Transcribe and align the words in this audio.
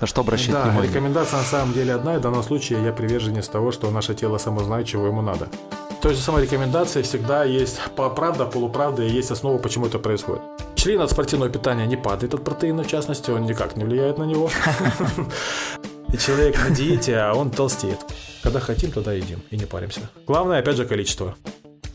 На 0.00 0.06
что 0.06 0.20
обращать 0.20 0.52
да, 0.52 0.62
внимание? 0.62 0.90
рекомендация 0.92 1.38
на 1.40 1.44
самом 1.44 1.74
деле 1.74 1.92
одна, 1.92 2.14
и 2.14 2.18
в 2.18 2.20
данном 2.20 2.44
случае 2.44 2.84
я 2.84 2.92
приверженец 2.92 3.48
того, 3.48 3.72
что 3.72 3.90
наше 3.90 4.14
тело 4.14 4.38
само 4.38 4.62
знает, 4.62 4.86
чего 4.86 5.08
ему 5.08 5.22
надо. 5.22 5.48
Той 6.00 6.14
же 6.14 6.20
самой 6.20 6.44
рекомендации 6.44 7.02
всегда 7.02 7.42
есть 7.42 7.80
правда, 7.96 8.46
полуправда 8.46 9.02
и 9.02 9.10
есть 9.10 9.32
основа, 9.32 9.58
почему 9.58 9.86
это 9.86 9.98
происходит. 9.98 10.42
Член 10.76 11.00
от 11.00 11.10
спортивного 11.10 11.50
питания 11.50 11.84
не 11.84 11.96
падает 11.96 12.32
от 12.32 12.44
протеина, 12.44 12.84
в 12.84 12.86
частности, 12.86 13.32
он 13.32 13.42
никак 13.42 13.74
не 13.74 13.82
влияет 13.82 14.18
на 14.18 14.22
него. 14.22 14.50
И 16.12 16.16
человек 16.16 16.56
на 16.56 16.70
диете, 16.70 17.16
а 17.16 17.34
он 17.34 17.50
толстеет. 17.50 17.98
Когда 18.42 18.60
хотим, 18.60 18.92
тогда 18.92 19.12
едим 19.12 19.42
и 19.50 19.56
не 19.56 19.66
паримся. 19.66 20.08
Главное, 20.28 20.60
опять 20.60 20.76
же, 20.76 20.86
количество 20.86 21.34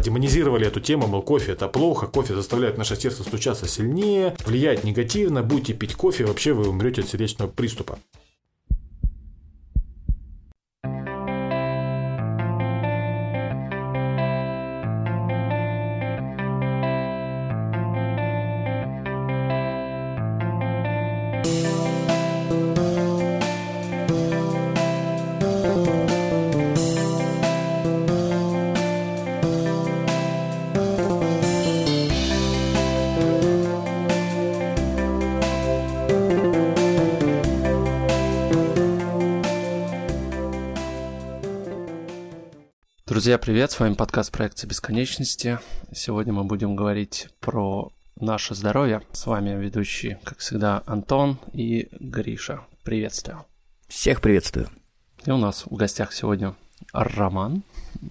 демонизировали 0.03 0.67
эту 0.67 0.79
тему, 0.79 1.07
мол, 1.07 1.21
кофе 1.21 1.53
это 1.53 1.67
плохо, 1.67 2.07
кофе 2.07 2.35
заставляет 2.35 2.77
наше 2.77 2.95
сердце 2.95 3.23
стучаться 3.23 3.67
сильнее, 3.67 4.35
влияет 4.45 4.83
негативно, 4.83 5.41
будете 5.41 5.73
пить 5.73 5.95
кофе, 5.95 6.25
вообще 6.25 6.53
вы 6.53 6.67
умрете 6.67 7.01
от 7.01 7.07
сердечного 7.07 7.49
приступа. 7.49 7.97
Друзья, 43.23 43.37
привет! 43.37 43.71
С 43.71 43.79
вами 43.79 43.93
подкаст 43.93 44.33
проекции 44.33 44.67
бесконечности. 44.67 45.57
Сегодня 45.93 46.33
мы 46.33 46.43
будем 46.43 46.75
говорить 46.75 47.29
про 47.39 47.89
наше 48.19 48.53
здоровье. 48.53 49.01
С 49.13 49.27
вами 49.27 49.51
ведущие, 49.51 50.19
как 50.25 50.39
всегда, 50.39 50.83
Антон 50.85 51.39
и 51.53 51.87
Гриша. 52.01 52.65
Приветствую. 52.83 53.45
Всех 53.87 54.19
приветствую. 54.19 54.67
И 55.25 55.31
у 55.31 55.37
нас 55.37 55.63
в 55.65 55.73
гостях 55.73 56.11
сегодня 56.11 56.53
Роман. 56.91 57.63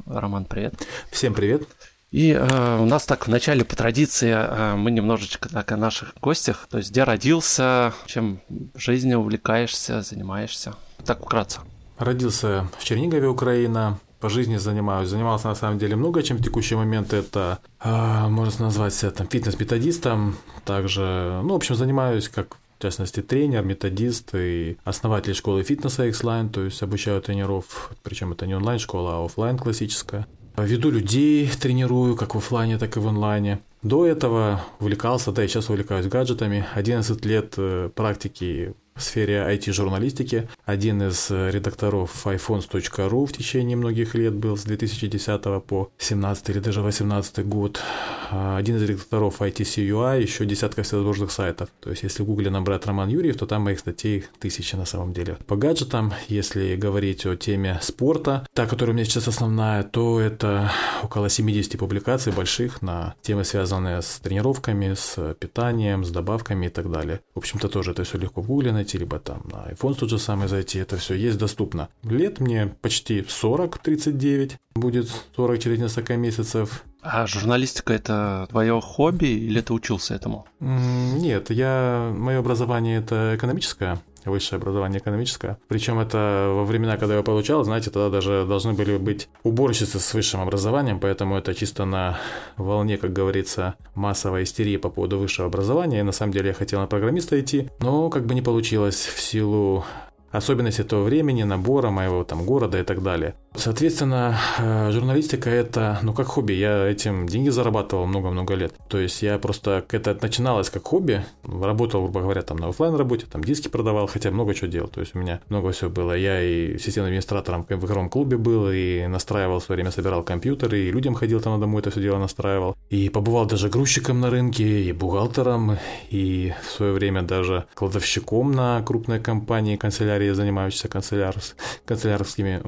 Роман, 0.07 0.47
привет. 0.47 0.77
Всем 1.11 1.35
привет. 1.35 1.69
И 2.11 2.31
э, 2.31 2.79
у 2.81 2.87
нас 2.87 3.05
так 3.05 3.27
в 3.27 3.31
начале 3.31 3.67
по 3.67 3.77
традиции 3.77 4.33
э, 4.35 4.77
мы 4.77 4.91
немножечко 4.91 5.51
так 5.51 5.73
о 5.73 5.77
наших 5.77 6.15
гостях. 6.23 6.67
То 6.71 6.79
есть 6.79 6.91
где 6.91 7.05
родился, 7.05 7.93
чем 8.07 8.41
в 8.49 8.79
жизни 8.79 9.13
увлекаешься, 9.13 10.01
занимаешься. 10.01 10.73
Так 11.05 11.21
вкратце. 11.21 11.61
Родился 11.99 12.67
в 12.79 12.85
Чернигове, 12.85 13.29
Украина 13.29 14.01
по 14.23 14.29
жизни 14.29 14.57
занимаюсь. 14.57 15.09
Занимался 15.09 15.49
на 15.49 15.57
самом 15.57 15.79
деле 15.79 15.97
много, 15.97 16.23
чем 16.23 16.37
в 16.37 16.43
текущий 16.43 16.77
момент. 16.77 17.13
Это, 17.13 17.59
э, 17.81 18.29
можно 18.29 18.67
назвать 18.67 18.95
себя 18.95 19.11
там 19.11 19.27
фитнес-методистом. 19.27 20.37
Также, 20.65 21.41
ну, 21.43 21.55
в 21.55 21.57
общем, 21.57 21.75
занимаюсь 21.75 22.29
как 22.29 22.57
в 22.79 22.83
частности, 22.83 23.23
тренер, 23.23 23.65
методист 23.65 24.35
и 24.35 24.77
основатель 24.83 25.35
школы 25.35 25.63
фитнеса 25.63 26.07
X-Line, 26.07 26.49
то 26.51 26.65
есть 26.65 26.83
обучаю 26.83 27.23
тренеров, 27.23 27.93
причем 28.03 28.33
это 28.33 28.45
не 28.45 28.57
онлайн-школа, 28.57 29.19
а 29.19 29.25
офлайн 29.25 29.57
классическая. 29.57 30.27
Веду 30.57 30.91
людей, 30.91 31.49
тренирую 31.49 32.17
как 32.17 32.35
в 32.35 32.39
офлайне, 32.39 32.79
так 32.79 32.97
и 32.97 33.01
в 33.01 33.07
онлайне. 33.07 33.61
До 33.83 34.05
этого 34.05 34.63
увлекался, 34.81 35.31
да 35.31 35.45
и 35.45 35.49
сейчас 35.49 35.69
увлекаюсь 35.69 36.07
гаджетами. 36.07 36.67
11 36.75 37.25
лет 37.25 37.55
э, 37.57 37.89
практики 37.95 38.75
в 38.95 39.03
сфере 39.03 39.45
IT-журналистики. 39.49 40.49
Один 40.65 41.03
из 41.03 41.31
э, 41.31 41.51
редакторов 41.51 42.27
iPhones.ru 42.27 43.27
в 43.27 43.33
течение 43.33 43.77
многих 43.77 44.15
лет 44.15 44.35
был 44.35 44.57
с 44.57 44.65
2010 44.65 45.43
по 45.65 45.91
17 45.99 46.51
или 46.51 46.59
даже 46.59 46.83
18 46.83 47.47
год. 47.47 47.81
А, 48.31 48.57
один 48.57 48.77
из 48.77 48.83
редакторов 48.83 49.41
ITCUI, 49.41 50.23
еще 50.23 50.45
десятка 50.45 50.83
всевозможных 50.83 51.31
сайтов. 51.33 51.69
То 51.81 51.91
есть, 51.91 52.03
если 52.03 52.23
в 52.23 52.27
гугле 52.27 52.51
набрать 52.51 52.87
Роман 52.87 53.09
Юрьев, 53.09 53.37
то 53.37 53.47
там 53.47 53.63
моих 53.63 53.79
статей 53.79 54.25
тысячи 54.39 54.77
на 54.77 54.85
самом 54.85 55.13
деле. 55.13 55.37
По 55.47 55.57
гаджетам, 55.57 56.13
если 56.29 56.77
говорить 56.77 57.27
о 57.27 57.37
теме 57.37 57.79
спорта, 57.83 58.47
та, 58.55 58.67
которая 58.67 58.95
у 58.95 58.97
меня 58.97 59.05
сейчас 59.05 59.29
основная, 59.29 59.83
то 59.83 60.21
это 60.21 60.71
около 61.03 61.29
70 61.29 61.79
публикаций 61.79 62.33
больших 62.33 62.83
на 62.83 63.15
темы, 63.23 63.45
связанные 63.45 64.03
с 64.03 64.21
тренировками, 64.21 64.95
с 64.95 65.35
питанием, 65.39 66.05
с 66.05 66.11
добавками 66.11 66.67
и 66.67 66.71
так 66.71 66.91
далее. 66.91 67.21
В 67.35 67.39
общем-то, 67.39 67.69
тоже 67.69 67.93
это 67.93 68.05
все 68.05 68.19
легко 68.19 68.43
в 68.43 68.47
гугле 68.47 68.73
найти, 68.83 68.99
либо 68.99 69.19
там 69.19 69.43
на 69.45 69.71
iPhone 69.73 69.95
тот 69.95 70.11
же 70.11 70.19
самый 70.19 70.49
зайти, 70.49 70.79
это 70.79 70.97
все 70.97 71.15
есть 71.15 71.39
доступно. 71.39 71.89
Лет 72.03 72.41
мне 72.41 72.67
почти 72.67 73.25
40, 73.27 73.79
39, 73.79 74.57
будет 74.75 75.11
40 75.37 75.59
через 75.59 75.79
несколько 75.79 76.17
месяцев. 76.17 76.85
А 77.01 77.27
журналистика 77.27 77.93
это 77.93 78.47
твое 78.51 78.81
хобби 78.81 79.27
или 79.27 79.61
ты 79.61 79.73
учился 79.73 80.15
этому? 80.15 80.47
Нет, 80.61 81.51
я 81.51 82.13
мое 82.17 82.39
образование 82.39 82.99
это 82.99 83.35
экономическое 83.37 84.01
высшее 84.25 84.59
образование 84.59 85.01
экономическое. 85.01 85.59
Причем 85.69 85.99
это 85.99 86.51
во 86.53 86.65
времена, 86.65 86.97
когда 86.97 87.17
я 87.17 87.23
получал, 87.23 87.65
знаете, 87.65 87.91
тогда 87.91 88.11
даже 88.11 88.45
должны 88.47 88.73
были 88.73 88.97
быть 88.97 89.29
уборщицы 89.43 89.99
с 89.99 90.15
высшим 90.15 90.41
образованием, 90.41 91.01
поэтому 91.01 91.37
это 91.37 91.55
чисто 91.55 91.85
на 91.85 92.19
волне, 92.57 92.99
как 92.99 93.13
говорится, 93.13 93.75
массовой 93.95 94.45
истерии 94.45 94.77
по 94.77 94.91
поводу 94.91 95.19
высшего 95.19 95.49
образования. 95.49 96.01
И 96.01 96.05
на 96.05 96.13
самом 96.13 96.33
деле 96.33 96.49
я 96.49 96.55
хотел 96.55 96.81
на 96.81 96.87
программиста 96.87 97.41
идти, 97.41 97.71
но 97.81 98.11
как 98.11 98.27
бы 98.27 98.35
не 98.35 98.43
получилось 98.43 99.07
в 99.07 99.21
силу 99.21 99.85
особенности 100.33 100.83
того 100.83 101.05
времени, 101.05 101.43
набора 101.43 101.91
моего 101.91 102.25
там 102.25 102.45
города 102.45 102.81
и 102.81 102.83
так 102.83 103.03
далее. 103.03 103.35
Соответственно, 103.55 104.39
э, 104.59 104.91
журналистика 104.93 105.51
это, 105.51 105.99
ну, 106.03 106.15
как 106.15 106.27
хобби. 106.27 106.53
Я 106.55 106.87
этим 106.89 107.27
деньги 107.27 107.51
зарабатывал 107.51 108.07
много-много 108.07 108.55
лет. 108.55 108.75
То 108.89 108.99
есть 108.99 109.23
я 109.23 109.39
просто, 109.39 109.85
это 109.91 110.19
начиналось 110.21 110.71
как 110.71 110.85
хобби. 110.85 111.25
Работал, 111.45 112.03
грубо 112.03 112.21
говоря, 112.21 112.43
там 112.43 112.57
на 112.57 112.69
офлайн 112.69 112.95
работе, 112.95 113.27
там 113.31 113.45
диски 113.45 113.69
продавал, 113.69 114.07
хотя 114.07 114.31
много 114.31 114.55
чего 114.55 114.69
делал. 114.69 114.89
То 114.89 115.01
есть 115.01 115.15
у 115.15 115.19
меня 115.19 115.41
много 115.49 115.73
всего 115.73 115.91
было. 115.91 116.15
Я 116.15 116.43
и 116.43 116.79
системным 116.79 117.09
администратором 117.09 117.67
в 117.69 117.85
игровом 117.85 118.09
клубе 118.09 118.37
был, 118.37 118.71
и 118.71 119.07
настраивал 119.07 119.61
в 119.61 119.65
свое 119.65 119.77
время, 119.77 119.91
собирал 119.91 120.23
компьютеры, 120.23 120.81
и 120.81 120.91
людям 120.91 121.15
ходил 121.15 121.41
там 121.41 121.53
на 121.55 121.61
дому 121.61 121.79
это 121.79 121.91
все 121.91 122.01
дело 122.01 122.19
настраивал. 122.19 122.77
И 122.91 123.11
побывал 123.11 123.47
даже 123.47 123.69
грузчиком 123.69 124.21
на 124.21 124.31
рынке, 124.31 124.83
и 124.83 124.93
бухгалтером, 124.93 125.79
и 126.11 126.55
в 126.67 126.71
свое 126.71 126.93
время 126.93 127.23
даже 127.23 127.67
кладовщиком 127.75 128.53
на 128.53 128.83
крупной 128.83 129.21
компании 129.21 129.77
канцелярии, 129.77 130.31
занимающейся 130.31 130.89
канцелярс, 130.89 131.55
канцелярскими 131.85 132.63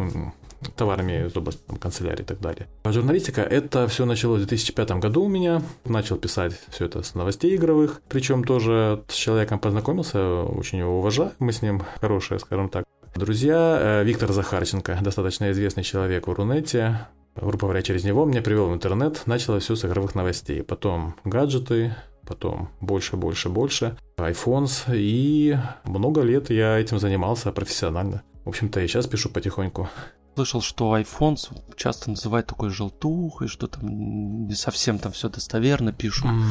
товарами 0.70 1.26
из 1.26 1.36
области 1.36 1.60
там, 1.66 1.76
канцелярии 1.76 2.22
и 2.22 2.24
так 2.24 2.40
далее. 2.40 2.68
А 2.82 2.92
журналистика, 2.92 3.42
это 3.42 3.86
все 3.88 4.04
началось 4.04 4.42
в 4.42 4.46
2005 4.46 4.92
году 4.92 5.24
у 5.24 5.28
меня. 5.28 5.62
Начал 5.84 6.16
писать 6.16 6.54
все 6.68 6.86
это 6.86 7.02
с 7.02 7.14
новостей 7.14 7.54
игровых. 7.56 8.00
Причем 8.08 8.44
тоже 8.44 9.02
с 9.08 9.14
человеком 9.14 9.58
познакомился, 9.58 10.42
очень 10.42 10.78
его 10.78 10.98
уважаю. 10.98 11.32
Мы 11.38 11.52
с 11.52 11.62
ним 11.62 11.82
хорошие, 12.00 12.38
скажем 12.38 12.68
так, 12.68 12.84
друзья. 13.14 13.78
Э, 13.80 14.04
Виктор 14.04 14.32
Захарченко, 14.32 14.98
достаточно 15.02 15.50
известный 15.52 15.82
человек 15.82 16.26
в 16.26 16.32
Рунете. 16.32 17.06
Грубо 17.36 17.58
говоря, 17.58 17.82
через 17.82 18.04
него 18.04 18.24
меня 18.24 18.42
привел 18.42 18.68
в 18.68 18.74
интернет. 18.74 19.22
Началось 19.26 19.64
все 19.64 19.74
с 19.74 19.84
игровых 19.84 20.14
новостей. 20.14 20.62
Потом 20.62 21.16
гаджеты, 21.24 21.94
потом 22.26 22.70
больше, 22.80 23.16
больше, 23.16 23.48
больше. 23.48 23.96
iPhones. 24.16 24.84
И 24.92 25.56
много 25.84 26.22
лет 26.22 26.50
я 26.50 26.78
этим 26.78 26.98
занимался 26.98 27.50
профессионально. 27.52 28.22
В 28.44 28.50
общем-то, 28.50 28.80
и 28.80 28.86
сейчас 28.86 29.06
пишу 29.06 29.30
потихоньку 29.30 29.88
слышал, 30.34 30.60
что 30.60 30.96
iPhone 30.96 31.36
часто 31.76 32.10
называют 32.10 32.46
такой 32.46 32.70
желтухой, 32.70 33.48
что 33.48 33.66
там 33.66 34.46
не 34.46 34.54
совсем 34.54 34.98
там 34.98 35.12
все 35.12 35.28
достоверно 35.28 35.92
пишут. 35.92 36.26
Mm. 36.26 36.42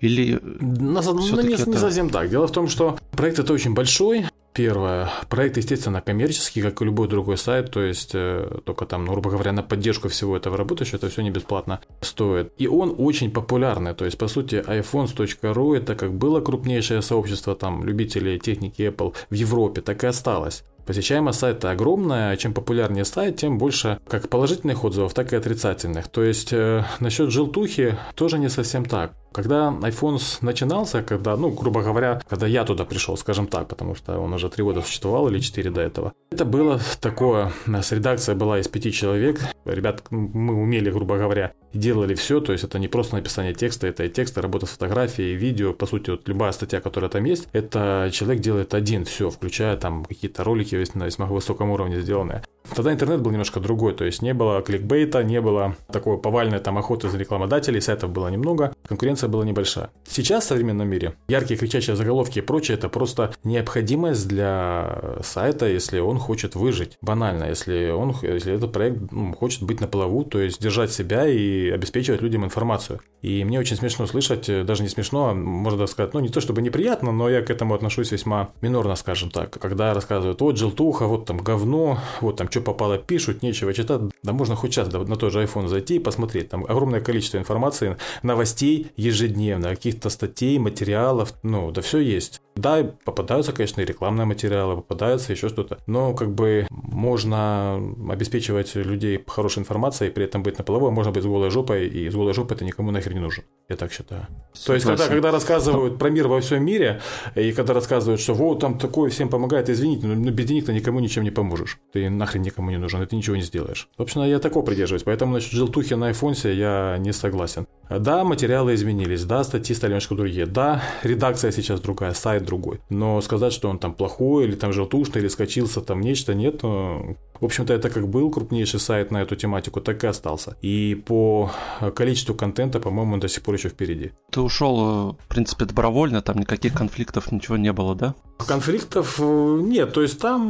Или 0.00 0.40
на, 0.42 1.02
ну, 1.02 1.42
не, 1.42 1.54
это... 1.54 1.68
не 1.70 1.76
совсем 1.76 2.10
так. 2.10 2.30
Дело 2.30 2.46
в 2.46 2.52
том, 2.52 2.68
что 2.68 2.98
проект 3.12 3.38
это 3.38 3.52
очень 3.52 3.74
большой. 3.74 4.26
Первое. 4.54 5.10
Проект, 5.28 5.56
естественно, 5.56 6.00
коммерческий, 6.00 6.62
как 6.62 6.80
и 6.80 6.84
любой 6.84 7.08
другой 7.08 7.36
сайт, 7.36 7.72
то 7.72 7.82
есть 7.82 8.12
э, 8.14 8.60
только 8.64 8.86
там, 8.86 9.04
ну, 9.04 9.10
грубо 9.12 9.30
говоря, 9.30 9.50
на 9.50 9.64
поддержку 9.64 10.08
всего 10.08 10.36
этого 10.36 10.56
работающего, 10.56 10.98
это 10.98 11.08
все 11.08 11.22
не 11.22 11.30
бесплатно 11.30 11.80
стоит. 12.00 12.52
И 12.56 12.68
он 12.68 12.94
очень 12.96 13.32
популярный, 13.32 13.94
то 13.94 14.04
есть, 14.04 14.16
по 14.16 14.28
сути, 14.28 14.62
iPhones.ru 14.64 15.76
это 15.76 15.96
как 15.96 16.14
было 16.14 16.40
крупнейшее 16.40 17.02
сообщество 17.02 17.56
там 17.56 17.84
любителей 17.84 18.38
техники 18.38 18.82
Apple 18.82 19.16
в 19.28 19.34
Европе, 19.34 19.80
так 19.80 20.04
и 20.04 20.06
осталось. 20.06 20.62
Посещаемость 20.86 21.38
сайта 21.38 21.70
огромная, 21.70 22.36
чем 22.36 22.52
популярнее 22.52 23.04
сайт, 23.04 23.36
тем 23.36 23.58
больше 23.58 23.98
как 24.06 24.28
положительных 24.28 24.84
отзывов, 24.84 25.14
так 25.14 25.32
и 25.32 25.36
отрицательных. 25.36 26.08
То 26.08 26.22
есть 26.22 26.52
э, 26.52 26.84
насчет 27.00 27.30
желтухи 27.30 27.96
тоже 28.14 28.38
не 28.38 28.48
совсем 28.48 28.84
так. 28.84 29.14
Когда 29.32 29.74
iPhone 29.82 30.20
начинался, 30.42 31.02
когда, 31.02 31.36
ну, 31.36 31.50
грубо 31.50 31.82
говоря, 31.82 32.22
когда 32.28 32.46
я 32.46 32.64
туда 32.64 32.84
пришел, 32.84 33.16
скажем 33.16 33.48
так, 33.48 33.66
потому 33.66 33.96
что 33.96 34.20
он 34.20 34.32
уже 34.32 34.48
три 34.48 34.62
года 34.62 34.80
существовал 34.80 35.28
или 35.28 35.40
четыре 35.40 35.70
до 35.70 35.80
этого, 35.80 36.12
Это 36.30 36.44
было 36.44 36.80
такое, 37.00 37.52
у 37.66 37.70
нас 37.70 37.90
редакция 37.90 38.36
была 38.36 38.60
из 38.60 38.68
пяти 38.68 38.92
человек, 38.92 39.40
ребят, 39.64 40.04
мы 40.10 40.54
умели, 40.54 40.88
грубо 40.88 41.16
говоря, 41.16 41.52
делали 41.72 42.14
все, 42.14 42.40
то 42.40 42.52
есть 42.52 42.62
это 42.62 42.78
не 42.78 42.86
просто 42.86 43.16
написание 43.16 43.54
текста, 43.54 43.88
это 43.88 44.04
и 44.04 44.08
текст, 44.08 44.38
работа 44.38 44.66
с 44.66 44.70
фотографией, 44.70 45.34
видео, 45.34 45.72
по 45.72 45.86
сути, 45.86 46.10
вот 46.10 46.28
любая 46.28 46.52
статья, 46.52 46.80
которая 46.80 47.10
там 47.10 47.24
есть, 47.24 47.48
это 47.52 48.10
человек 48.12 48.40
делает 48.40 48.72
один, 48.74 49.04
все, 49.04 49.30
включая 49.30 49.76
там 49.76 50.04
какие-то 50.04 50.44
ролики 50.44 50.73
на 50.94 51.04
весьма 51.04 51.26
высоком 51.26 51.70
уровне 51.70 52.00
сделанные. 52.00 52.42
Тогда 52.74 52.92
интернет 52.92 53.20
был 53.20 53.30
немножко 53.30 53.60
другой, 53.60 53.94
то 53.94 54.04
есть 54.04 54.22
не 54.22 54.32
было 54.32 54.62
кликбейта, 54.62 55.22
не 55.22 55.40
было 55.40 55.76
такой 55.92 56.18
повальной 56.18 56.60
там 56.60 56.78
охоты 56.78 57.10
за 57.10 57.18
рекламодателей, 57.18 57.80
сайтов 57.80 58.10
было 58.10 58.28
немного, 58.28 58.74
конкуренция 58.88 59.28
была 59.28 59.44
небольшая. 59.44 59.90
Сейчас 60.08 60.44
в 60.44 60.48
современном 60.48 60.88
мире 60.88 61.14
яркие 61.28 61.58
кричащие 61.58 61.94
заголовки 61.94 62.38
и 62.38 62.42
прочее 62.42 62.78
это 62.78 62.88
просто 62.88 63.34
необходимость 63.44 64.26
для 64.26 65.18
сайта, 65.22 65.66
если 65.66 65.98
он 65.98 66.18
хочет 66.18 66.54
выжить. 66.54 66.96
Банально, 67.02 67.44
если 67.44 67.90
он, 67.90 68.16
если 68.22 68.54
этот 68.54 68.72
проект 68.72 69.12
ну, 69.12 69.34
хочет 69.34 69.62
быть 69.62 69.80
на 69.80 69.86
плаву, 69.86 70.24
то 70.24 70.40
есть 70.40 70.60
держать 70.60 70.90
себя 70.90 71.26
и 71.26 71.68
обеспечивать 71.68 72.22
людям 72.22 72.44
информацию. 72.44 73.00
И 73.20 73.44
мне 73.44 73.58
очень 73.58 73.76
смешно 73.76 74.06
слышать, 74.06 74.46
даже 74.64 74.82
не 74.82 74.88
смешно, 74.88 75.30
а 75.30 75.34
можно 75.34 75.86
сказать, 75.86 76.14
ну 76.14 76.20
не 76.20 76.28
то 76.28 76.40
чтобы 76.40 76.62
неприятно, 76.62 77.12
но 77.12 77.28
я 77.28 77.42
к 77.42 77.50
этому 77.50 77.74
отношусь 77.74 78.10
весьма 78.10 78.50
минорно, 78.62 78.94
скажем 78.96 79.30
так. 79.30 79.50
Когда 79.50 79.92
рассказывают, 79.92 80.40
вот 80.40 80.56
желтуха, 80.64 81.06
вот 81.06 81.26
там 81.26 81.38
говно, 81.38 81.98
вот 82.20 82.36
там 82.36 82.50
что 82.50 82.60
попало 82.60 82.98
пишут, 82.98 83.42
нечего 83.42 83.72
читать. 83.74 84.00
Да 84.22 84.32
можно 84.32 84.56
хоть 84.56 84.72
сейчас 84.72 84.90
на 84.92 85.16
тот 85.16 85.32
же 85.32 85.42
iPhone 85.42 85.68
зайти 85.68 85.96
и 85.96 85.98
посмотреть. 85.98 86.48
Там 86.48 86.64
огромное 86.64 87.00
количество 87.00 87.38
информации, 87.38 87.96
новостей 88.22 88.88
ежедневно, 88.96 89.70
каких-то 89.70 90.10
статей, 90.10 90.58
материалов, 90.58 91.34
ну, 91.42 91.70
да 91.70 91.82
все 91.82 91.98
есть. 91.98 92.40
Да, 92.56 92.84
попадаются, 93.04 93.52
конечно, 93.52 93.80
и 93.80 93.84
рекламные 93.84 94.26
материалы, 94.26 94.76
попадаются 94.76 95.32
еще 95.32 95.48
что-то, 95.48 95.78
но 95.86 96.14
как 96.14 96.32
бы 96.32 96.66
можно 96.70 97.80
обеспечивать 98.08 98.74
людей 98.76 99.22
хорошей 99.26 99.58
информацией, 99.58 100.10
при 100.10 100.24
этом 100.24 100.42
быть 100.42 100.58
на 100.58 100.64
половой, 100.64 100.92
можно 100.92 101.12
быть 101.12 101.24
с 101.24 101.26
голой 101.26 101.50
жопой, 101.50 101.88
и 101.88 102.08
с 102.08 102.14
голой 102.14 102.32
жопой 102.32 102.56
это 102.56 102.64
никому 102.64 102.90
нахер 102.90 103.12
не 103.12 103.20
нужен. 103.20 103.44
Я 103.68 103.76
так 103.76 103.92
считаю. 103.92 104.26
Согласен. 104.52 104.66
То 104.66 104.74
есть, 104.74 104.86
когда, 104.86 105.08
когда 105.08 105.30
рассказывают 105.32 105.98
про 105.98 106.10
мир 106.10 106.28
во 106.28 106.40
всем 106.40 106.64
мире, 106.64 107.00
и 107.34 107.52
когда 107.52 107.74
рассказывают, 107.74 108.20
что 108.20 108.34
вот 108.34 108.60
там 108.60 108.78
такое 108.78 109.10
всем 109.10 109.28
помогает, 109.28 109.68
извините, 109.68 110.06
но 110.06 110.30
без 110.30 110.50
денег 110.54 110.66
ты 110.66 110.72
никому 110.72 111.00
ничем 111.00 111.24
не 111.24 111.30
поможешь. 111.30 111.78
Ты 111.92 112.08
нахрен 112.08 112.42
никому 112.42 112.70
не 112.70 112.78
нужен, 112.78 113.02
и 113.02 113.06
ты 113.06 113.16
ничего 113.16 113.36
не 113.36 113.42
сделаешь. 113.42 113.88
Собственно, 113.96 114.24
я 114.24 114.38
такого 114.38 114.64
придерживаюсь, 114.64 115.02
поэтому 115.02 115.32
насчет 115.32 115.52
желтухи 115.52 115.94
на 115.94 116.06
айфонсе 116.06 116.54
я 116.54 116.96
не 116.98 117.12
согласен. 117.12 117.66
Да, 117.90 118.24
материалы 118.24 118.74
изменились, 118.74 119.24
да, 119.24 119.44
статьи 119.44 119.74
стали 119.74 119.90
немножко 119.90 120.14
другие, 120.14 120.46
да, 120.46 120.82
редакция 121.02 121.52
сейчас 121.52 121.80
другая, 121.80 122.14
сайт 122.14 122.44
другой, 122.44 122.80
но 122.88 123.20
сказать, 123.20 123.52
что 123.52 123.68
он 123.68 123.78
там 123.78 123.92
плохой, 123.92 124.44
или 124.44 124.54
там 124.54 124.72
желтушный, 124.72 125.20
или 125.20 125.28
скачился, 125.28 125.80
там 125.82 126.00
нечто, 126.00 126.34
нет, 126.34 126.62
в 126.62 127.44
общем-то, 127.44 127.74
это 127.74 127.90
как 127.90 128.08
был 128.08 128.30
крупнейший 128.30 128.80
сайт 128.80 129.10
на 129.10 129.20
эту 129.20 129.36
тематику, 129.36 129.80
так 129.80 130.02
и 130.04 130.06
остался. 130.06 130.56
И 130.62 130.94
по 130.94 131.50
количеству 131.94 132.34
контента, 132.34 132.80
по-моему, 132.80 133.14
он 133.14 133.20
до 133.20 133.28
сих 133.28 133.42
пор 133.42 133.56
еще 133.56 133.68
впереди. 133.68 134.12
Ты 134.30 134.40
ушел, 134.40 135.12
в 135.12 135.28
принципе, 135.28 135.64
добровольно, 135.66 136.22
там 136.22 136.38
никаких 136.38 136.72
конфликтов, 136.72 137.32
ничего 137.32 137.56
не 137.56 137.72
было, 137.72 137.94
да? 137.94 138.14
Конфликтов 138.38 139.20
э, 139.20 139.58
нет, 139.62 139.92
то 139.92 140.02
есть 140.02 140.20
там 140.20 140.43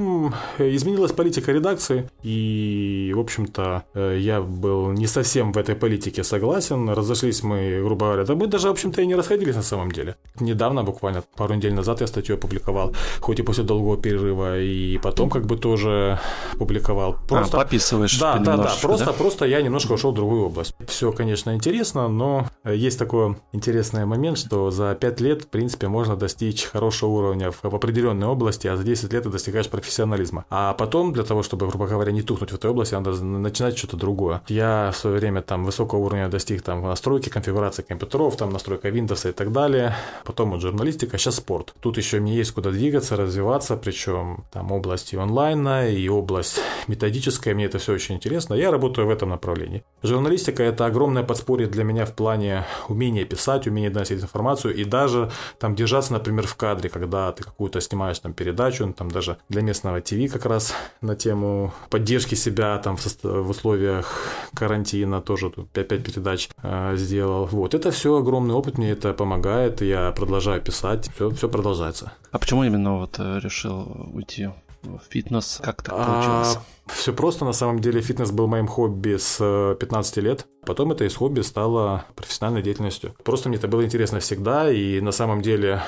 изменилась 0.59 1.13
политика 1.13 1.53
редакции, 1.53 2.09
и, 2.23 3.13
в 3.15 3.21
общем-то, 3.21 3.85
э, 3.95 4.19
я 4.21 4.41
был 4.41 4.93
не 4.93 5.07
совсем 5.07 5.53
в 5.53 5.59
этой 5.59 5.75
политике 5.75 6.25
согласен. 6.25 6.89
Разошлись 6.89 7.43
мы, 7.43 7.83
грубо 7.85 8.07
говоря, 8.07 8.25
да 8.25 8.35
мы 8.35 8.47
даже, 8.47 8.69
в 8.69 8.71
общем-то, 8.71 9.03
и 9.03 9.07
не 9.07 9.15
расходились 9.15 9.57
на 9.57 9.63
самом 9.63 9.93
деле. 9.93 10.17
Недавно, 10.41 10.85
буквально 10.85 11.23
пару 11.37 11.55
недель 11.55 11.75
назад 11.75 12.01
я 12.01 12.07
статью 12.07 12.37
опубликовал, 12.37 12.95
хоть 13.21 13.41
и 13.41 13.43
после 13.43 13.65
долгого 13.65 13.97
перерыва, 13.97 14.61
и 14.61 14.99
потом 14.99 15.31
как 15.31 15.47
бы 15.47 15.57
тоже 15.57 16.19
публиковал. 16.59 17.13
А, 17.15 17.27
просто... 17.29 17.57
А, 17.57 17.65
пописываешь 17.65 18.19
Да, 18.19 18.39
да, 18.39 18.57
да, 18.57 18.73
просто, 18.81 19.07
да? 19.07 19.13
просто 19.13 19.45
я 19.47 19.63
немножко 19.63 19.93
ушел 19.93 20.13
в 20.13 20.15
другую 20.15 20.47
область. 20.47 20.75
Все, 20.87 21.13
конечно, 21.13 21.55
интересно, 21.55 22.09
но 22.09 22.47
есть 22.65 22.99
такой 22.99 23.37
интересный 23.53 24.07
момент, 24.07 24.39
что 24.39 24.71
за 24.71 24.95
5 24.95 25.21
лет, 25.21 25.43
в 25.43 25.49
принципе, 25.49 25.89
можно 25.89 26.17
достичь 26.17 26.65
хорошего 26.65 27.11
уровня 27.11 27.51
в 27.51 27.75
в 27.75 27.77
определенной 27.77 28.29
области, 28.29 28.69
а 28.69 28.77
за 28.77 28.85
10 28.85 29.13
лет 29.13 29.25
ты 29.25 29.31
достигаешь 29.31 29.69
профессионализма. 29.85 30.45
А 30.51 30.73
потом, 30.75 31.13
для 31.13 31.25
того, 31.25 31.43
чтобы, 31.43 31.67
грубо 31.67 31.87
говоря, 31.87 32.13
не 32.13 32.23
тухнуть 32.23 32.53
в 32.53 32.55
этой 32.55 32.71
области, 32.71 32.95
надо 32.95 33.13
начинать 33.23 33.77
что-то 33.77 33.97
другое. 33.97 34.41
Я 34.49 34.91
в 34.93 34.97
свое 34.97 35.19
время 35.19 35.43
там 35.43 35.65
высокого 35.65 35.99
уровня 35.99 36.29
достиг 36.29 36.63
там 36.63 36.83
настройки, 36.83 37.29
конфигурации 37.29 37.83
компьютеров, 37.83 38.37
там 38.37 38.51
настройка 38.51 38.89
Windows 38.89 39.29
и 39.29 39.33
так 39.33 39.53
далее. 39.53 39.95
Потом 40.25 40.53
вот 40.53 40.61
журналистика, 40.61 41.19
сейчас 41.19 41.37
спорт. 41.37 41.75
Тут 41.81 41.99
еще 41.99 42.21
мне 42.21 42.35
есть 42.35 42.53
куда 42.53 42.71
двигаться, 42.71 43.17
развиваться, 43.17 43.77
причем 43.77 44.45
там 44.53 44.73
область 44.73 45.13
и 45.13 45.17
онлайна, 45.17 45.91
и 45.91 46.09
область 46.09 46.61
методическая, 46.87 47.55
мне 47.55 47.67
это 47.67 47.79
все 47.79 47.93
очень 47.93 48.15
интересно. 48.15 48.55
Я 48.55 48.71
работаю 48.71 49.07
в 49.07 49.11
этом 49.11 49.31
направлении. 49.31 49.83
Журналистика– 50.03 50.63
это 50.65 50.87
огромное 50.87 51.23
подспорье 51.23 51.67
для 51.67 51.85
меня 51.85 52.07
в 52.07 52.15
плане 52.15 52.65
умения 52.89 53.25
писать, 53.25 53.67
умения 53.67 53.91
доносить 53.91 54.23
информацию 54.23 54.75
и 54.75 54.85
даже 54.85 55.31
там 55.59 55.75
держаться, 55.75 56.13
например, 56.13 56.47
в 56.47 56.55
кадре, 56.57 56.89
когда 56.89 57.33
ты 57.33 57.43
какую 57.43 57.65
какую-то 57.65 57.81
снимаешь 57.81 58.19
там 58.19 58.35
передачу, 58.35 58.93
там 58.93 59.11
даже 59.11 59.39
для 59.49 59.63
местного 59.75 60.01
ТВ 60.01 60.33
как 60.33 60.47
раз 60.47 60.73
на 61.01 61.17
тему 61.17 61.73
поддержки 61.91 62.37
себя 62.37 62.79
там 62.79 62.97
в, 62.97 63.25
в 63.25 63.51
условиях 63.51 64.29
карантина 64.55 65.21
тоже 65.21 65.51
тут 65.51 65.69
5, 65.71 65.89
5 65.89 66.05
передач 66.05 66.49
э, 66.63 66.97
сделал. 66.97 67.47
Вот, 67.47 67.75
это 67.75 67.91
все 67.91 68.17
огромный 68.17 68.55
опыт, 68.55 68.79
мне 68.79 68.93
это 68.93 69.13
помогает, 69.13 69.83
я 69.83 70.13
продолжаю 70.13 70.61
писать, 70.63 71.11
все, 71.15 71.31
все 71.31 71.49
продолжается. 71.49 72.13
А 72.31 72.39
почему 72.39 72.63
именно 72.63 72.99
вот 72.99 73.17
э, 73.19 73.41
решил 73.41 74.09
уйти 74.13 74.51
в 74.83 75.01
фитнес? 75.11 75.61
Как 75.61 75.83
так 75.83 75.97
получилось? 75.97 76.57
А, 76.57 76.93
все 76.93 77.13
просто, 77.13 77.45
на 77.45 77.53
самом 77.53 77.81
деле, 77.81 78.01
фитнес 78.01 78.31
был 78.31 78.47
моим 78.47 78.69
хобби 78.69 79.17
с 79.17 79.39
15 79.81 80.19
э, 80.19 80.21
лет. 80.21 80.47
Потом 80.65 80.93
это 80.93 81.05
из 81.05 81.17
хобби 81.17 81.41
стало 81.41 82.05
профессиональной 82.15 82.63
деятельностью. 82.63 83.15
Просто 83.25 83.49
мне 83.49 83.59
это 83.59 83.67
было 83.67 83.85
интересно 83.85 84.21
всегда, 84.21 84.71
и 84.71 85.01
на 85.01 85.11
самом 85.11 85.43
деле 85.43 85.83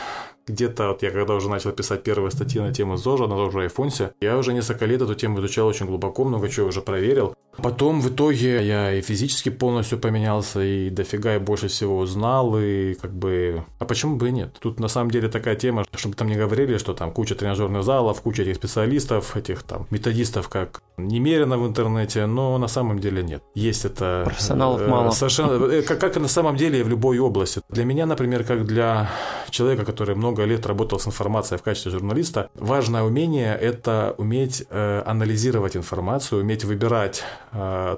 где-то 0.46 0.88
вот 0.88 1.02
я 1.02 1.10
когда 1.10 1.34
уже 1.34 1.48
начал 1.48 1.72
писать 1.72 2.02
первые 2.02 2.30
статьи 2.30 2.60
на 2.60 2.72
тему 2.72 2.96
ЗОЖа, 2.96 3.26
на 3.26 3.36
ЗОЖа 3.36 3.60
Айфонсе, 3.62 4.12
я 4.20 4.38
уже 4.38 4.52
несколько 4.52 4.86
лет 4.86 5.02
эту 5.02 5.14
тему 5.14 5.40
изучал 5.40 5.66
очень 5.66 5.86
глубоко, 5.86 6.24
много 6.24 6.48
чего 6.48 6.68
уже 6.68 6.80
проверил. 6.80 7.34
Потом 7.62 8.00
в 8.00 8.08
итоге 8.08 8.66
я 8.66 8.92
и 8.92 9.00
физически 9.00 9.48
полностью 9.48 9.98
поменялся, 9.98 10.62
и 10.62 10.90
дофига 10.90 11.36
и 11.36 11.38
больше 11.38 11.68
всего 11.68 11.98
узнал, 11.98 12.58
и 12.58 12.94
как 12.94 13.12
бы... 13.12 13.64
А 13.78 13.84
почему 13.84 14.16
бы 14.16 14.28
и 14.28 14.32
нет? 14.32 14.56
Тут 14.60 14.80
на 14.80 14.88
самом 14.88 15.10
деле 15.10 15.28
такая 15.28 15.56
тема, 15.56 15.84
чтобы 15.94 16.14
там 16.14 16.28
не 16.28 16.36
говорили, 16.36 16.78
что 16.78 16.94
там 16.94 17.12
куча 17.12 17.34
тренажерных 17.34 17.82
залов, 17.82 18.20
куча 18.20 18.42
этих 18.42 18.56
специалистов, 18.56 19.36
этих 19.36 19.62
там 19.62 19.86
методистов, 19.90 20.48
как 20.48 20.82
немерено 20.96 21.58
в 21.58 21.66
интернете, 21.66 22.26
но 22.26 22.58
на 22.58 22.68
самом 22.68 22.98
деле 22.98 23.22
нет. 23.22 23.42
Есть 23.54 23.84
это... 23.84 24.22
Профессионалов 24.24 24.80
э, 24.80 24.88
мало. 24.88 25.10
Совершенно... 25.10 25.64
Э, 25.66 25.82
как, 25.82 26.00
как 26.00 26.16
и 26.16 26.20
на 26.20 26.28
самом 26.28 26.56
деле 26.56 26.82
в 26.84 26.88
любой 26.88 27.18
области. 27.18 27.60
Для 27.68 27.84
меня, 27.84 28.06
например, 28.06 28.44
как 28.44 28.64
для 28.66 29.10
человека, 29.50 29.84
который 29.84 30.14
много 30.14 30.44
лет 30.44 30.66
работал 30.66 30.98
с 30.98 31.06
информацией 31.06 31.58
в 31.58 31.62
качестве 31.62 31.90
журналиста, 31.90 32.48
важное 32.54 33.02
умение– 33.02 33.56
это 33.60 34.14
уметь 34.18 34.64
э, 34.70 35.02
анализировать 35.06 35.76
информацию, 35.76 36.40
уметь 36.40 36.64
выбирать 36.64 37.24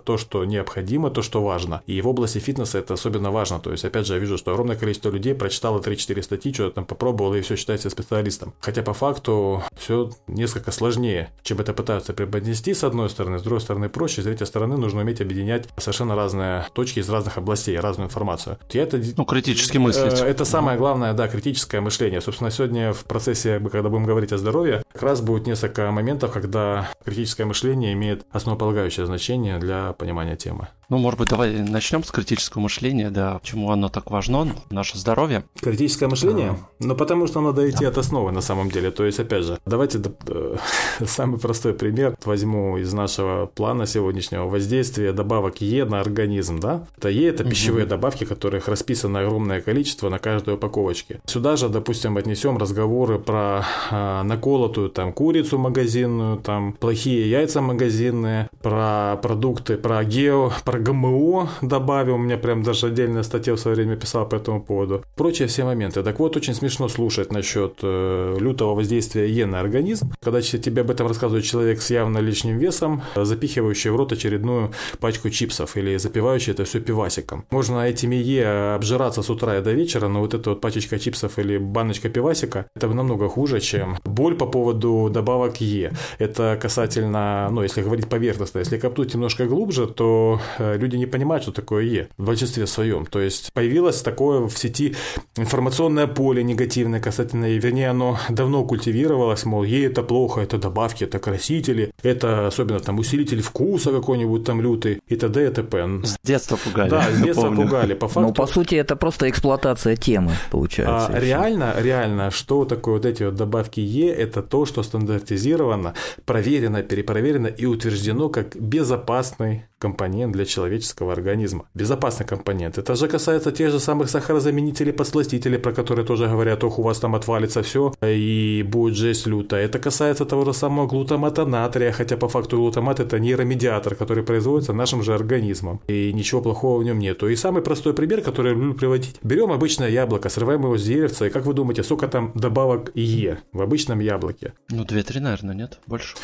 то, 0.04 0.16
что 0.18 0.44
необходимо, 0.44 1.10
то, 1.10 1.22
что 1.22 1.42
важно. 1.42 1.82
И 1.86 2.00
в 2.00 2.08
области 2.08 2.38
фитнеса 2.38 2.78
это 2.78 2.94
особенно 2.94 3.30
важно. 3.30 3.60
То 3.60 3.72
есть, 3.72 3.84
опять 3.84 4.06
же, 4.06 4.14
я 4.14 4.20
вижу, 4.20 4.38
что 4.38 4.52
огромное 4.52 4.76
количество 4.76 5.10
людей 5.10 5.34
прочитало 5.34 5.80
3-4 5.80 6.22
статьи, 6.22 6.52
что-то 6.52 6.76
там 6.76 6.84
попробовало 6.84 7.34
и 7.34 7.40
все 7.40 7.56
считает 7.56 7.80
себя 7.80 7.90
специалистом. 7.90 8.54
Хотя 8.60 8.82
по 8.82 8.94
факту 8.94 9.62
все 9.76 10.10
несколько 10.26 10.70
сложнее, 10.70 11.30
чем 11.42 11.60
это 11.60 11.72
пытаются 11.72 12.12
преподнести 12.12 12.74
с 12.74 12.84
одной 12.84 13.10
стороны, 13.10 13.38
с 13.38 13.42
другой 13.42 13.60
стороны 13.60 13.88
проще, 13.88 14.22
с 14.22 14.24
третьей 14.24 14.46
стороны 14.46 14.76
нужно 14.76 15.00
уметь 15.00 15.20
объединять 15.20 15.68
совершенно 15.76 16.14
разные 16.14 16.66
точки 16.72 17.00
из 17.00 17.08
разных 17.08 17.38
областей, 17.38 17.78
разную 17.78 18.08
информацию. 18.08 18.58
Я 18.70 18.82
это, 18.82 19.00
ну, 19.16 19.24
критически 19.24 19.78
мыслить. 19.78 20.20
Э, 20.20 20.26
это 20.26 20.44
самое 20.44 20.78
главное, 20.78 21.12
да, 21.14 21.28
критическое 21.28 21.80
мышление. 21.80 22.20
Собственно, 22.20 22.50
сегодня 22.50 22.92
в 22.92 23.04
процессе, 23.04 23.60
когда 23.60 23.88
будем 23.88 24.04
говорить 24.04 24.32
о 24.32 24.38
здоровье, 24.38 24.82
как 24.92 25.02
раз 25.02 25.20
будет 25.20 25.46
несколько 25.46 25.90
моментов, 25.90 26.32
когда 26.32 26.90
критическое 27.04 27.44
мышление 27.44 27.92
имеет 27.92 28.26
основополагающее 28.30 29.06
значение 29.06 29.47
для 29.56 29.94
понимания 29.94 30.36
темы. 30.36 30.68
Ну, 30.90 30.96
может 30.96 31.18
быть, 31.18 31.28
давай 31.28 31.52
начнем 31.58 32.02
с 32.02 32.10
критического 32.10 32.62
мышления, 32.62 33.10
да, 33.10 33.38
почему 33.38 33.70
оно 33.70 33.90
так 33.90 34.10
важно, 34.10 34.54
наше 34.70 34.96
здоровье. 34.96 35.44
Критическое 35.60 36.08
мышление? 36.08 36.50
А... 36.50 36.56
Ну, 36.80 36.94
потому 36.94 37.26
что 37.26 37.42
надо 37.42 37.68
идти 37.68 37.84
да. 37.84 37.88
от 37.88 37.98
основы 37.98 38.32
на 38.32 38.40
самом 38.40 38.70
деле. 38.70 38.90
То 38.90 39.04
есть, 39.04 39.20
опять 39.20 39.44
же, 39.44 39.58
давайте 39.66 40.00
э, 40.28 40.56
самый 41.04 41.38
простой 41.38 41.74
пример 41.74 42.16
возьму 42.24 42.78
из 42.78 42.90
нашего 42.94 43.44
плана 43.44 43.84
сегодняшнего 43.86 44.46
воздействия 44.46 45.12
добавок 45.12 45.60
Е 45.60 45.84
на 45.84 46.00
организм, 46.00 46.58
да? 46.58 46.86
Это 46.96 47.10
Е– 47.10 47.28
это 47.28 47.44
пищевые 47.44 47.84
угу. 47.84 47.90
добавки, 47.90 48.24
которых 48.24 48.68
расписано 48.68 49.20
огромное 49.20 49.60
количество 49.60 50.08
на 50.08 50.18
каждой 50.18 50.54
упаковочке. 50.54 51.20
Сюда 51.26 51.56
же, 51.56 51.68
допустим, 51.68 52.16
отнесем 52.16 52.56
разговоры 52.56 53.18
про 53.18 53.62
э, 53.90 54.22
наколотую 54.22 54.88
там 54.88 55.12
курицу 55.12 55.58
магазинную, 55.58 56.38
там 56.38 56.72
плохие 56.72 57.28
яйца 57.28 57.60
магазинные, 57.60 58.48
про 58.62 59.18
продукты, 59.20 59.76
про 59.76 60.02
гео, 60.02 60.50
про 60.64 60.77
ГМО 60.78 61.50
добавил, 61.62 62.14
у 62.14 62.18
меня 62.18 62.36
прям 62.36 62.62
даже 62.62 62.86
отдельная 62.86 63.22
статья 63.22 63.54
в 63.54 63.58
свое 63.58 63.76
время 63.76 63.96
писал 63.96 64.28
по 64.28 64.36
этому 64.36 64.62
поводу. 64.62 65.04
Прочие 65.16 65.48
все 65.48 65.64
моменты. 65.64 66.02
Так 66.02 66.18
вот, 66.18 66.36
очень 66.36 66.54
смешно 66.54 66.88
слушать 66.88 67.32
насчет 67.32 67.78
э, 67.82 68.36
лютого 68.38 68.74
воздействия 68.74 69.28
Е 69.28 69.46
на 69.46 69.60
организм, 69.60 70.12
когда 70.22 70.40
тебе 70.40 70.82
об 70.82 70.90
этом 70.90 71.06
рассказывает 71.06 71.44
человек 71.44 71.80
с 71.80 71.90
явно 71.90 72.18
лишним 72.18 72.58
весом, 72.58 73.02
запихивающий 73.16 73.90
в 73.90 73.96
рот 73.96 74.12
очередную 74.12 74.72
пачку 75.00 75.30
чипсов 75.30 75.76
или 75.76 75.96
запивающий 75.96 76.52
это 76.52 76.64
все 76.64 76.80
пивасиком. 76.80 77.44
Можно 77.50 77.80
этими 77.80 78.16
Е 78.16 78.74
обжираться 78.74 79.22
с 79.22 79.30
утра 79.30 79.58
и 79.58 79.62
до 79.62 79.72
вечера, 79.72 80.08
но 80.08 80.20
вот 80.20 80.34
эта 80.34 80.50
вот 80.50 80.60
пачечка 80.60 80.98
чипсов 80.98 81.38
или 81.38 81.58
баночка 81.58 82.08
пивасика, 82.08 82.66
это 82.76 82.88
намного 82.88 83.28
хуже, 83.28 83.60
чем 83.60 83.96
боль 84.04 84.34
по 84.34 84.46
поводу 84.46 85.08
добавок 85.10 85.60
Е. 85.60 85.92
Это 86.18 86.58
касательно, 86.60 87.48
ну, 87.50 87.62
если 87.62 87.82
говорить 87.82 88.08
поверхностно, 88.08 88.58
если 88.58 88.78
копнуть 88.78 89.14
немножко 89.14 89.46
глубже, 89.46 89.86
то 89.86 90.40
э, 90.58 90.67
люди 90.76 90.96
не 90.96 91.06
понимают, 91.06 91.42
что 91.42 91.52
такое 91.52 91.84
Е 91.84 92.08
в 92.18 92.26
большинстве 92.26 92.66
своем. 92.66 93.06
То 93.06 93.20
есть 93.20 93.52
появилось 93.52 94.02
такое 94.02 94.40
в 94.46 94.56
сети 94.58 94.94
информационное 95.36 96.06
поле 96.06 96.42
негативное 96.42 97.00
касательно 97.00 97.46
Е, 97.46 97.58
вернее, 97.58 97.90
оно 97.90 98.18
давно 98.28 98.64
культивировалось, 98.64 99.44
мол, 99.44 99.64
Е 99.64 99.86
это 99.86 100.02
плохо, 100.02 100.40
это 100.40 100.58
добавки, 100.58 101.04
это 101.04 101.18
красители, 101.18 101.92
это 102.02 102.46
особенно 102.46 102.80
там 102.80 102.98
усилитель 102.98 103.40
вкуса 103.40 103.90
какой-нибудь 103.90 104.44
там 104.44 104.60
лютый 104.60 105.00
и 105.06 105.16
т.д. 105.16 105.46
и 105.46 105.50
т.п. 105.50 106.00
С 106.04 106.18
детства 106.24 106.56
пугали. 106.56 106.90
Да, 106.90 107.02
с 107.02 107.20
детства 107.20 107.46
помню. 107.46 107.62
пугали. 107.62 107.94
По 107.94 108.08
факту... 108.08 108.20
Ну, 108.20 108.32
по 108.32 108.46
сути, 108.46 108.74
это 108.74 108.96
просто 108.96 109.28
эксплуатация 109.28 109.96
темы, 109.96 110.32
получается. 110.50 111.08
А, 111.12 111.20
реально, 111.20 111.74
реально, 111.78 112.30
что 112.30 112.64
такое 112.64 112.94
вот 112.94 113.06
эти 113.06 113.22
вот 113.22 113.34
добавки 113.34 113.80
Е, 113.80 114.08
это 114.08 114.42
то, 114.42 114.66
что 114.66 114.82
стандартизировано, 114.82 115.94
проверено, 116.24 116.82
перепроверено 116.82 117.46
и 117.46 117.66
утверждено 117.66 118.28
как 118.28 118.56
безопасный 118.56 119.64
компонент 119.78 120.32
для 120.32 120.44
человеческого 120.44 121.12
организма. 121.12 121.66
Безопасный 121.74 122.26
компонент. 122.26 122.78
Это 122.78 122.94
же 122.94 123.08
касается 123.08 123.52
тех 123.52 123.70
же 123.70 123.80
самых 123.80 124.10
сахарозаменителей, 124.10 124.92
подсластителей, 124.92 125.58
про 125.58 125.72
которые 125.72 126.04
тоже 126.04 126.26
говорят, 126.26 126.64
ох, 126.64 126.78
у 126.78 126.82
вас 126.82 126.98
там 126.98 127.14
отвалится 127.14 127.62
все 127.62 127.92
и 128.02 128.64
будет 128.66 128.96
жесть 128.96 129.26
лютая. 129.26 129.64
Это 129.64 129.78
касается 129.78 130.24
того 130.24 130.44
же 130.44 130.52
самого 130.52 130.86
глутамата 130.86 131.46
натрия, 131.46 131.92
хотя 131.92 132.16
по 132.16 132.28
факту 132.28 132.56
глутамат 132.56 133.00
это 133.00 133.18
нейромедиатор, 133.18 133.94
который 133.94 134.24
производится 134.24 134.72
нашим 134.72 135.02
же 135.02 135.14
организмом. 135.14 135.80
И 135.88 136.12
ничего 136.12 136.42
плохого 136.42 136.80
в 136.80 136.84
нем 136.84 136.98
нету. 136.98 137.28
И 137.28 137.36
самый 137.36 137.62
простой 137.62 137.94
пример, 137.94 138.22
который 138.22 138.52
люблю 138.52 138.74
приводить. 138.74 139.16
Берем 139.22 139.52
обычное 139.52 139.88
яблоко, 139.88 140.28
срываем 140.28 140.62
его 140.62 140.76
с 140.76 140.84
деревца, 140.84 141.26
и 141.26 141.30
как 141.30 141.46
вы 141.46 141.54
думаете, 141.54 141.82
сколько 141.82 142.08
там 142.08 142.32
добавок 142.34 142.90
Е 142.94 143.38
в 143.52 143.60
обычном 143.60 144.00
яблоке? 144.00 144.52
Ну, 144.70 144.84
2-3, 144.84 145.20
наверное, 145.20 145.54
нет? 145.54 145.78
Больше? 145.86 146.16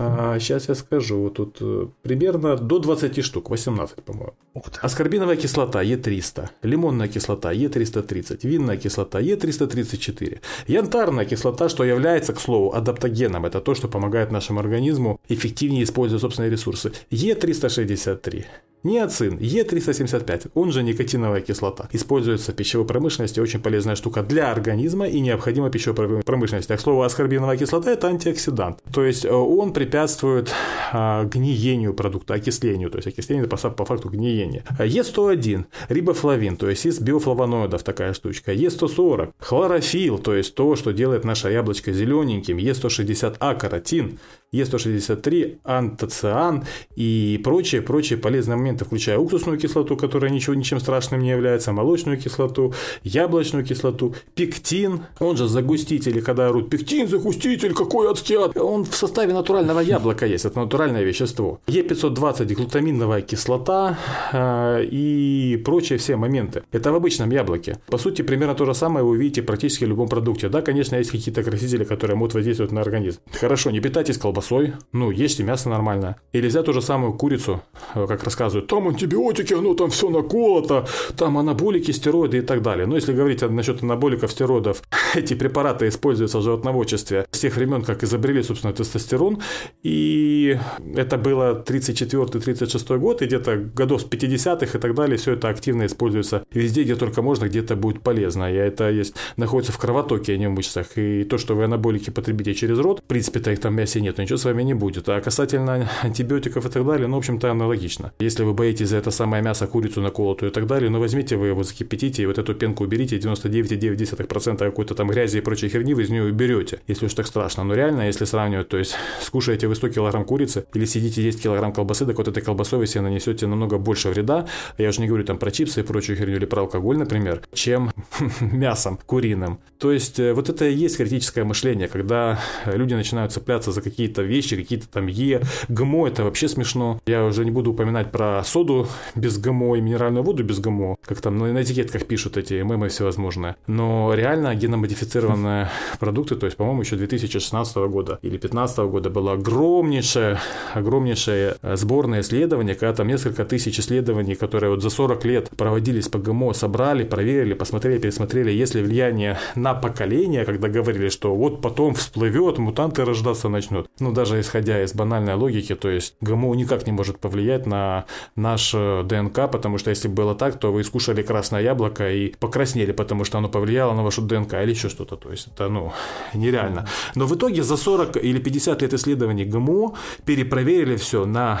А, 0.00 0.38
сейчас 0.38 0.68
я 0.68 0.74
скажу. 0.74 1.28
Тут 1.30 1.58
э, 1.60 1.88
примерно 2.02 2.56
до 2.56 2.78
20 2.78 3.24
штук, 3.24 3.50
18, 3.50 3.96
по-моему. 4.04 4.32
Аскорбиновая 4.80 5.36
кислота 5.36 5.82
Е300, 5.82 6.50
лимонная 6.62 7.08
кислота 7.08 7.52
Е330, 7.52 8.46
винная 8.46 8.76
кислота 8.76 9.20
Е334, 9.20 10.40
янтарная 10.68 11.24
кислота, 11.24 11.68
что 11.68 11.84
является, 11.84 12.32
к 12.32 12.40
слову, 12.40 12.72
адаптогеном. 12.74 13.44
Это 13.44 13.60
то, 13.60 13.74
что 13.74 13.88
помогает 13.88 14.30
нашему 14.30 14.60
организму 14.60 15.20
эффективнее 15.28 15.82
использовать 15.82 16.22
собственные 16.22 16.52
ресурсы. 16.52 16.92
Е363. 17.10 18.44
Ниацин 18.84 19.38
Е375, 19.38 20.50
он 20.54 20.70
же 20.70 20.82
никотиновая 20.82 21.40
кислота, 21.40 21.88
используется 21.92 22.52
в 22.52 22.54
пищевой 22.54 22.86
промышленности, 22.86 23.40
очень 23.40 23.60
полезная 23.60 23.96
штука 23.96 24.22
для 24.22 24.52
организма 24.52 25.08
и 25.08 25.20
необходима 25.20 25.70
пищевой 25.70 26.22
промышленности. 26.22 26.76
К 26.76 26.80
слову, 26.80 27.02
аскорбиновая 27.02 27.56
кислота– 27.56 27.90
это 27.92 28.06
антиоксидант, 28.08 28.80
то 28.92 29.04
есть 29.04 29.24
э, 29.24 29.32
он 29.32 29.72
препятствует 29.72 30.52
а, 30.92 31.24
гниению 31.24 31.92
продукта, 31.92 32.34
окислению, 32.34 32.90
то 32.90 32.98
есть 32.98 33.08
окисление 33.08 33.48
по, 33.48 33.56
по 33.56 33.84
факту 33.84 34.10
гниения. 34.10 34.64
Е101– 34.78 35.64
рибофлавин, 35.88 36.56
то 36.56 36.70
есть 36.70 36.86
из 36.86 37.00
биофлавоноидов 37.00 37.82
такая 37.82 38.12
штучка. 38.12 38.52
Е140– 38.52 39.32
хлорофилл, 39.40 40.18
то 40.18 40.34
есть 40.34 40.54
то, 40.54 40.76
что 40.76 40.92
делает 40.92 41.24
наше 41.24 41.50
яблочко 41.50 41.92
зелененьким. 41.92 42.58
Е160А– 42.58 43.58
каротин, 43.58 44.18
Е163, 44.52 45.58
антоциан 45.62 46.64
и 46.96 47.38
прочие, 47.44 47.82
прочие 47.82 48.18
полезные 48.18 48.56
моменты, 48.56 48.86
включая 48.86 49.18
уксусную 49.18 49.58
кислоту, 49.58 49.96
которая 49.96 50.30
ничего 50.30 50.54
ничем 50.54 50.80
страшным 50.80 51.20
не 51.20 51.30
является, 51.30 51.72
молочную 51.72 52.18
кислоту, 52.18 52.72
яблочную 53.04 53.64
кислоту, 53.64 54.14
пектин, 54.34 55.02
он 55.20 55.36
же 55.36 55.48
загуститель, 55.48 56.22
когда 56.22 56.48
орут 56.48 56.70
пектин, 56.70 57.08
загуститель, 57.08 57.74
какой 57.74 58.10
отстят, 58.10 58.56
он 58.56 58.84
в 58.84 58.94
составе 58.94 59.34
натурального 59.34 59.80
яблока 59.80 60.24
есть, 60.24 60.46
это 60.46 60.58
натуральное 60.58 61.02
вещество. 61.02 61.60
Е520 61.66 62.54
глутаминовая 62.54 63.20
кислота 63.20 63.98
э, 64.32 64.84
и 64.90 65.60
прочие 65.62 65.98
все 65.98 66.16
моменты. 66.16 66.62
Это 66.72 66.90
в 66.90 66.94
обычном 66.94 67.30
яблоке. 67.30 67.78
По 67.88 67.98
сути, 67.98 68.22
примерно 68.22 68.54
то 68.54 68.64
же 68.64 68.74
самое 68.74 69.04
вы 69.04 69.10
увидите 69.10 69.42
практически 69.42 69.84
в 69.84 69.88
любом 69.88 70.08
продукте. 70.08 70.48
Да, 70.48 70.62
конечно, 70.62 70.96
есть 70.96 71.10
какие-то 71.10 71.42
красители, 71.42 71.84
которые 71.84 72.16
могут 72.16 72.32
воздействовать 72.32 72.72
на 72.72 72.80
организм. 72.80 73.20
Хорошо, 73.38 73.70
не 73.70 73.80
питайтесь 73.80 74.16
колбасой 74.16 74.37
колбасой, 74.38 74.74
ну, 74.92 75.10
ешьте 75.10 75.42
мясо 75.42 75.68
нормальное. 75.68 76.16
Или 76.32 76.48
взять 76.48 76.64
ту 76.64 76.72
же 76.72 76.82
самую 76.82 77.14
курицу, 77.14 77.60
э, 77.94 78.06
как 78.06 78.24
рассказывают, 78.24 78.68
там 78.68 78.88
антибиотики, 78.88 79.54
оно 79.54 79.74
там 79.74 79.90
все 79.90 80.10
наколото, 80.10 80.86
там 81.16 81.38
анаболики, 81.38 81.92
стероиды 81.92 82.38
и 82.38 82.40
так 82.40 82.62
далее. 82.62 82.86
Но 82.86 82.96
если 82.96 83.12
говорить 83.12 83.42
насчет 83.42 83.82
анаболиков, 83.82 84.30
стероидов, 84.30 84.82
эти 85.14 85.34
препараты 85.34 85.88
используются 85.88 86.38
в 86.38 86.42
животноводчестве 86.42 87.26
с 87.30 87.38
тех 87.40 87.56
времен, 87.56 87.82
как 87.82 88.02
изобрели, 88.02 88.42
собственно, 88.42 88.72
тестостерон. 88.72 89.38
И 89.82 90.58
это 90.96 91.18
было 91.18 91.64
34-36 91.66 92.98
год, 92.98 93.22
и 93.22 93.26
где-то 93.26 93.56
годов 93.56 94.02
с 94.02 94.04
50-х 94.04 94.78
и 94.78 94.80
так 94.80 94.94
далее, 94.94 95.16
все 95.16 95.32
это 95.32 95.48
активно 95.48 95.86
используется 95.86 96.44
везде, 96.52 96.82
где 96.82 96.94
только 96.94 97.22
можно, 97.22 97.46
где-то 97.46 97.76
будет 97.76 98.02
полезно. 98.02 98.52
И 98.52 98.56
это 98.56 98.90
есть, 98.90 99.14
находится 99.36 99.72
в 99.72 99.78
кровотоке, 99.78 100.34
а 100.34 100.36
не 100.36 100.46
в 100.46 100.50
мышцах. 100.50 100.86
И 100.96 101.24
то, 101.24 101.38
что 101.38 101.54
вы 101.54 101.64
анаболики 101.64 102.10
потребите 102.10 102.54
через 102.54 102.78
рот, 102.78 103.00
в 103.00 103.02
принципе-то 103.02 103.50
их 103.50 103.60
там 103.60 103.74
мясе 103.74 104.00
нет, 104.00 104.18
ничего 104.28 104.38
с 104.38 104.44
вами 104.44 104.62
не 104.62 104.74
будет. 104.74 105.08
А 105.08 105.20
касательно 105.20 105.88
антибиотиков 106.02 106.66
и 106.66 106.68
так 106.68 106.86
далее, 106.86 107.06
ну, 107.08 107.16
в 107.16 107.18
общем-то, 107.18 107.50
аналогично. 107.50 108.12
Если 108.18 108.44
вы 108.44 108.52
боитесь 108.52 108.88
за 108.88 108.98
это 108.98 109.10
самое 109.10 109.42
мясо, 109.42 109.66
курицу 109.66 110.02
наколотую 110.02 110.50
и 110.50 110.54
так 110.54 110.66
далее, 110.66 110.90
ну, 110.90 111.00
возьмите 111.00 111.36
вы 111.36 111.46
его, 111.46 111.62
закипятите, 111.62 112.22
и 112.22 112.26
вот 112.26 112.36
эту 112.36 112.54
пенку 112.54 112.84
уберите, 112.84 113.16
99,9% 113.16 114.58
какой-то 114.58 114.94
там 114.94 115.08
грязи 115.08 115.38
и 115.38 115.40
прочей 115.40 115.70
херни 115.70 115.94
вы 115.94 116.02
из 116.02 116.10
нее 116.10 116.24
уберете, 116.24 116.80
если 116.88 117.06
уж 117.06 117.14
так 117.14 117.26
страшно. 117.26 117.64
Но 117.64 117.74
реально, 117.74 118.02
если 118.02 118.26
сравнивать, 118.26 118.68
то 118.68 118.76
есть 118.76 118.96
скушаете 119.22 119.66
вы 119.66 119.74
100 119.74 119.88
килограмм 119.88 120.24
курицы 120.24 120.66
или 120.74 120.84
сидите 120.84 121.22
есть 121.22 121.42
килограмм 121.42 121.72
колбасы, 121.72 122.04
так 122.04 122.18
вот 122.18 122.28
этой 122.28 122.42
колбасой 122.42 122.80
вы 122.80 122.86
себе 122.86 123.00
нанесете 123.00 123.46
намного 123.46 123.78
больше 123.78 124.10
вреда, 124.10 124.46
я 124.76 124.90
уже 124.90 125.00
не 125.00 125.06
говорю 125.06 125.24
там 125.24 125.38
про 125.38 125.50
чипсы 125.50 125.80
и 125.80 125.82
прочую 125.82 126.18
херню 126.18 126.36
или 126.36 126.44
про 126.44 126.62
алкоголь, 126.62 126.98
например, 126.98 127.40
чем 127.54 127.92
мясом 128.40 128.98
куриным. 129.06 129.58
То 129.78 129.90
есть 129.90 130.20
э, 130.20 130.34
вот 130.34 130.50
это 130.50 130.66
и 130.66 130.74
есть 130.74 130.98
критическое 130.98 131.44
мышление, 131.44 131.88
когда 131.88 132.38
люди 132.66 132.94
начинают 132.94 133.32
цепляться 133.32 133.72
за 133.72 133.80
какие-то 133.80 134.17
какие-то 134.18 134.22
вещи, 134.22 134.56
какие-то 134.56 134.88
там 134.88 135.06
Е. 135.06 135.42
ГМО 135.68 136.08
это 136.08 136.24
вообще 136.24 136.48
смешно. 136.48 137.00
Я 137.06 137.24
уже 137.24 137.44
не 137.44 137.50
буду 137.50 137.72
упоминать 137.72 138.10
про 138.10 138.42
соду 138.44 138.86
без 139.14 139.38
ГМО 139.38 139.76
и 139.76 139.80
минеральную 139.80 140.24
воду 140.24 140.44
без 140.44 140.58
ГМО, 140.60 140.96
как 141.04 141.20
там 141.20 141.38
на 141.38 141.62
этикетках 141.62 142.06
пишут 142.06 142.36
эти 142.36 142.54
мемы 142.62 142.88
всевозможные. 142.88 143.56
Но 143.66 144.14
реально 144.14 144.54
геномодифицированные 144.54 145.68
продукты, 146.00 146.36
то 146.36 146.46
есть, 146.46 146.56
по-моему, 146.56 146.82
еще 146.82 146.96
2016 146.96 147.76
года 147.76 148.18
или 148.22 148.38
2015 148.38 148.78
года 148.78 149.10
было 149.10 149.32
огромнейшее, 149.32 150.38
огромнейшее 150.74 151.56
э, 151.62 151.76
сборное 151.76 152.20
исследование, 152.20 152.74
когда 152.74 152.94
там 152.94 153.08
несколько 153.08 153.44
тысяч 153.44 153.78
исследований, 153.78 154.34
которые 154.34 154.70
вот 154.70 154.82
за 154.82 154.90
40 154.90 155.24
лет 155.24 155.50
проводились 155.56 156.08
по 156.08 156.18
ГМО, 156.18 156.52
собрали, 156.54 157.04
проверили, 157.04 157.54
посмотрели, 157.54 157.98
пересмотрели, 157.98 158.50
есть 158.50 158.74
ли 158.74 158.82
влияние 158.82 159.38
на 159.54 159.74
поколение, 159.74 160.44
когда 160.44 160.68
говорили, 160.68 161.08
что 161.08 161.34
вот 161.34 161.60
потом 161.62 161.94
всплывет, 161.94 162.58
мутанты 162.58 163.04
рождаться 163.04 163.48
начнут. 163.48 163.88
Ну, 164.00 164.07
ну, 164.08 164.14
даже 164.14 164.40
исходя 164.40 164.82
из 164.82 164.94
банальной 164.94 165.34
логики, 165.34 165.74
то 165.74 165.90
есть 165.90 166.14
ГМО 166.22 166.54
никак 166.54 166.86
не 166.86 166.92
может 166.92 167.18
повлиять 167.18 167.66
на 167.66 168.06
наш 168.36 168.72
э, 168.74 169.02
ДНК, 169.04 169.50
потому 169.50 169.76
что 169.76 169.90
если 169.90 170.08
бы 170.08 170.14
было 170.14 170.34
так, 170.34 170.58
то 170.58 170.72
вы 170.72 170.82
скушали 170.82 171.22
красное 171.22 171.60
яблоко 171.60 172.10
и 172.10 172.34
покраснели, 172.40 172.92
потому 172.92 173.24
что 173.24 173.36
оно 173.36 173.50
повлияло 173.50 173.92
на 173.92 174.02
вашу 174.02 174.22
ДНК 174.22 174.54
или 174.54 174.70
еще 174.70 174.88
что-то. 174.88 175.16
То 175.16 175.30
есть 175.30 175.48
это, 175.48 175.68
ну, 175.68 175.92
нереально. 176.34 176.88
Но 177.16 177.26
в 177.26 177.34
итоге 177.34 177.62
за 177.62 177.76
40 177.76 178.16
или 178.16 178.38
50 178.38 178.80
лет 178.80 178.94
исследований 178.94 179.44
ГМО 179.44 179.94
перепроверили 180.24 180.96
все 180.96 181.26
на 181.26 181.60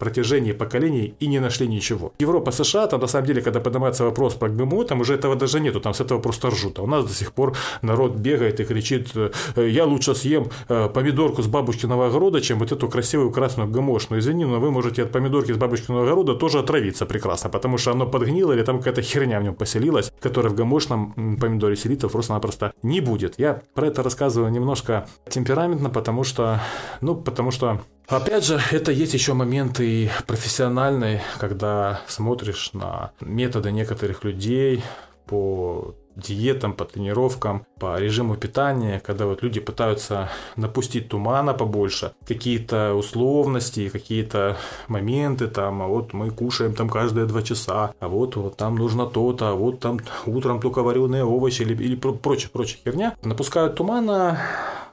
протяжении 0.00 0.52
поколений 0.52 1.14
и 1.20 1.26
не 1.26 1.40
нашли 1.40 1.68
ничего. 1.68 2.12
Европа, 2.18 2.50
США, 2.50 2.86
там 2.86 3.00
на 3.00 3.06
самом 3.06 3.26
деле, 3.26 3.42
когда 3.42 3.60
поднимается 3.60 4.04
вопрос 4.04 4.34
про 4.34 4.48
ГМО, 4.48 4.84
там 4.84 5.00
уже 5.00 5.14
этого 5.14 5.36
даже 5.36 5.60
нету, 5.60 5.80
там 5.80 5.92
с 5.92 6.00
этого 6.00 6.20
просто 6.20 6.48
ржут. 6.48 6.78
А 6.78 6.82
у 6.82 6.86
нас 6.86 7.04
до 7.04 7.12
сих 7.12 7.32
пор 7.32 7.54
народ 7.82 8.14
бегает 8.16 8.60
и 8.60 8.64
кричит, 8.64 9.10
«Э, 9.14 9.30
я 9.68 9.84
лучше 9.84 10.14
съем 10.14 10.48
э, 10.68 10.88
помидорку 10.88 11.42
с 11.42 11.46
бабушкиного 11.80 12.06
огорода, 12.06 12.40
чем 12.40 12.58
вот 12.58 12.72
эту 12.72 12.88
красивую 12.88 13.30
красную 13.30 13.70
ГМОшную. 13.70 14.20
Извини, 14.20 14.44
но 14.44 14.60
вы 14.60 14.70
можете 14.70 15.02
от 15.02 15.12
помидорки 15.12 15.52
с 15.52 15.56
бабушкиного 15.56 16.04
огорода 16.04 16.34
тоже 16.34 16.58
отравиться 16.58 17.06
прекрасно, 17.06 17.50
потому 17.50 17.78
что 17.78 17.92
оно 17.92 18.06
подгнило 18.06 18.52
или 18.52 18.62
там 18.62 18.78
какая-то 18.78 19.02
херня 19.02 19.40
в 19.40 19.42
нем 19.42 19.54
поселилась, 19.54 20.12
которая 20.20 20.52
в 20.52 20.56
ГМОшном 20.56 21.38
помидоре 21.40 21.76
селиться 21.76 22.08
просто-напросто 22.08 22.72
не 22.82 23.00
будет. 23.00 23.38
Я 23.38 23.62
про 23.74 23.86
это 23.86 24.02
рассказываю 24.02 24.50
немножко 24.50 25.06
темпераментно, 25.28 25.90
потому 25.90 26.24
что, 26.24 26.60
ну, 27.00 27.14
потому 27.14 27.50
что 27.50 27.80
Опять 28.08 28.44
же, 28.44 28.60
это 28.72 28.90
есть 28.90 29.14
еще 29.14 29.34
моменты 29.34 30.10
профессиональные, 30.26 31.22
когда 31.38 32.00
смотришь 32.08 32.72
на 32.72 33.12
методы 33.20 33.70
некоторых 33.70 34.24
людей 34.24 34.82
по 35.26 35.94
диетам, 36.16 36.74
по 36.74 36.84
тренировкам, 36.84 37.66
по 37.78 37.98
режиму 37.98 38.36
питания, 38.36 39.00
когда 39.00 39.26
вот 39.26 39.42
люди 39.42 39.60
пытаются 39.60 40.30
напустить 40.56 41.08
тумана 41.08 41.54
побольше, 41.54 42.12
какие-то 42.26 42.94
условности, 42.94 43.88
какие-то 43.88 44.56
моменты 44.88 45.48
там, 45.48 45.82
а 45.82 45.86
вот 45.86 46.12
мы 46.12 46.30
кушаем 46.30 46.74
там 46.74 46.88
каждые 46.88 47.26
два 47.26 47.42
часа, 47.42 47.94
а 48.00 48.08
вот, 48.08 48.36
вот 48.36 48.56
там 48.56 48.76
нужно 48.76 49.06
то-то, 49.06 49.50
а 49.50 49.54
вот 49.54 49.80
там 49.80 50.00
утром 50.26 50.60
только 50.60 50.82
вареные 50.82 51.24
овощи 51.24 51.62
или, 51.62 51.74
или 51.82 51.96
прочее, 51.96 52.50
прочее 52.52 52.78
херня. 52.84 53.16
Напускают 53.22 53.76
тумана, 53.76 54.38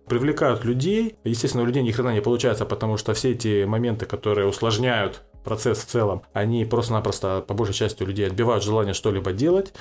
привлекают 0.07 0.63
людей. 0.63 1.17
Естественно, 1.23 1.63
у 1.63 1.67
людей 1.67 1.83
ни 1.83 1.91
хрена 1.91 2.13
не 2.13 2.21
получается, 2.21 2.65
потому 2.65 2.97
что 2.97 3.13
все 3.13 3.31
эти 3.31 3.65
моменты, 3.65 4.05
которые 4.05 4.47
усложняют 4.47 5.21
процесс 5.43 5.79
в 5.79 5.85
целом, 5.85 6.23
они 6.33 6.65
просто-напросто, 6.65 7.43
по 7.47 7.53
большей 7.53 7.73
части, 7.73 8.03
у 8.03 8.05
людей 8.05 8.27
отбивают 8.27 8.63
желание 8.63 8.93
что-либо 8.93 9.31
делать 9.31 9.73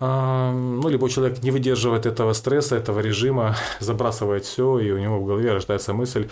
ну, 0.00 0.88
либо 0.88 1.08
человек 1.08 1.42
не 1.42 1.50
выдерживает 1.50 2.06
этого 2.06 2.32
стресса, 2.32 2.76
этого 2.76 3.00
режима, 3.00 3.56
забрасывает 3.80 4.44
все, 4.44 4.78
и 4.78 4.90
у 4.90 4.98
него 4.98 5.18
в 5.20 5.26
голове 5.26 5.52
рождается 5.52 5.92
мысль, 5.92 6.28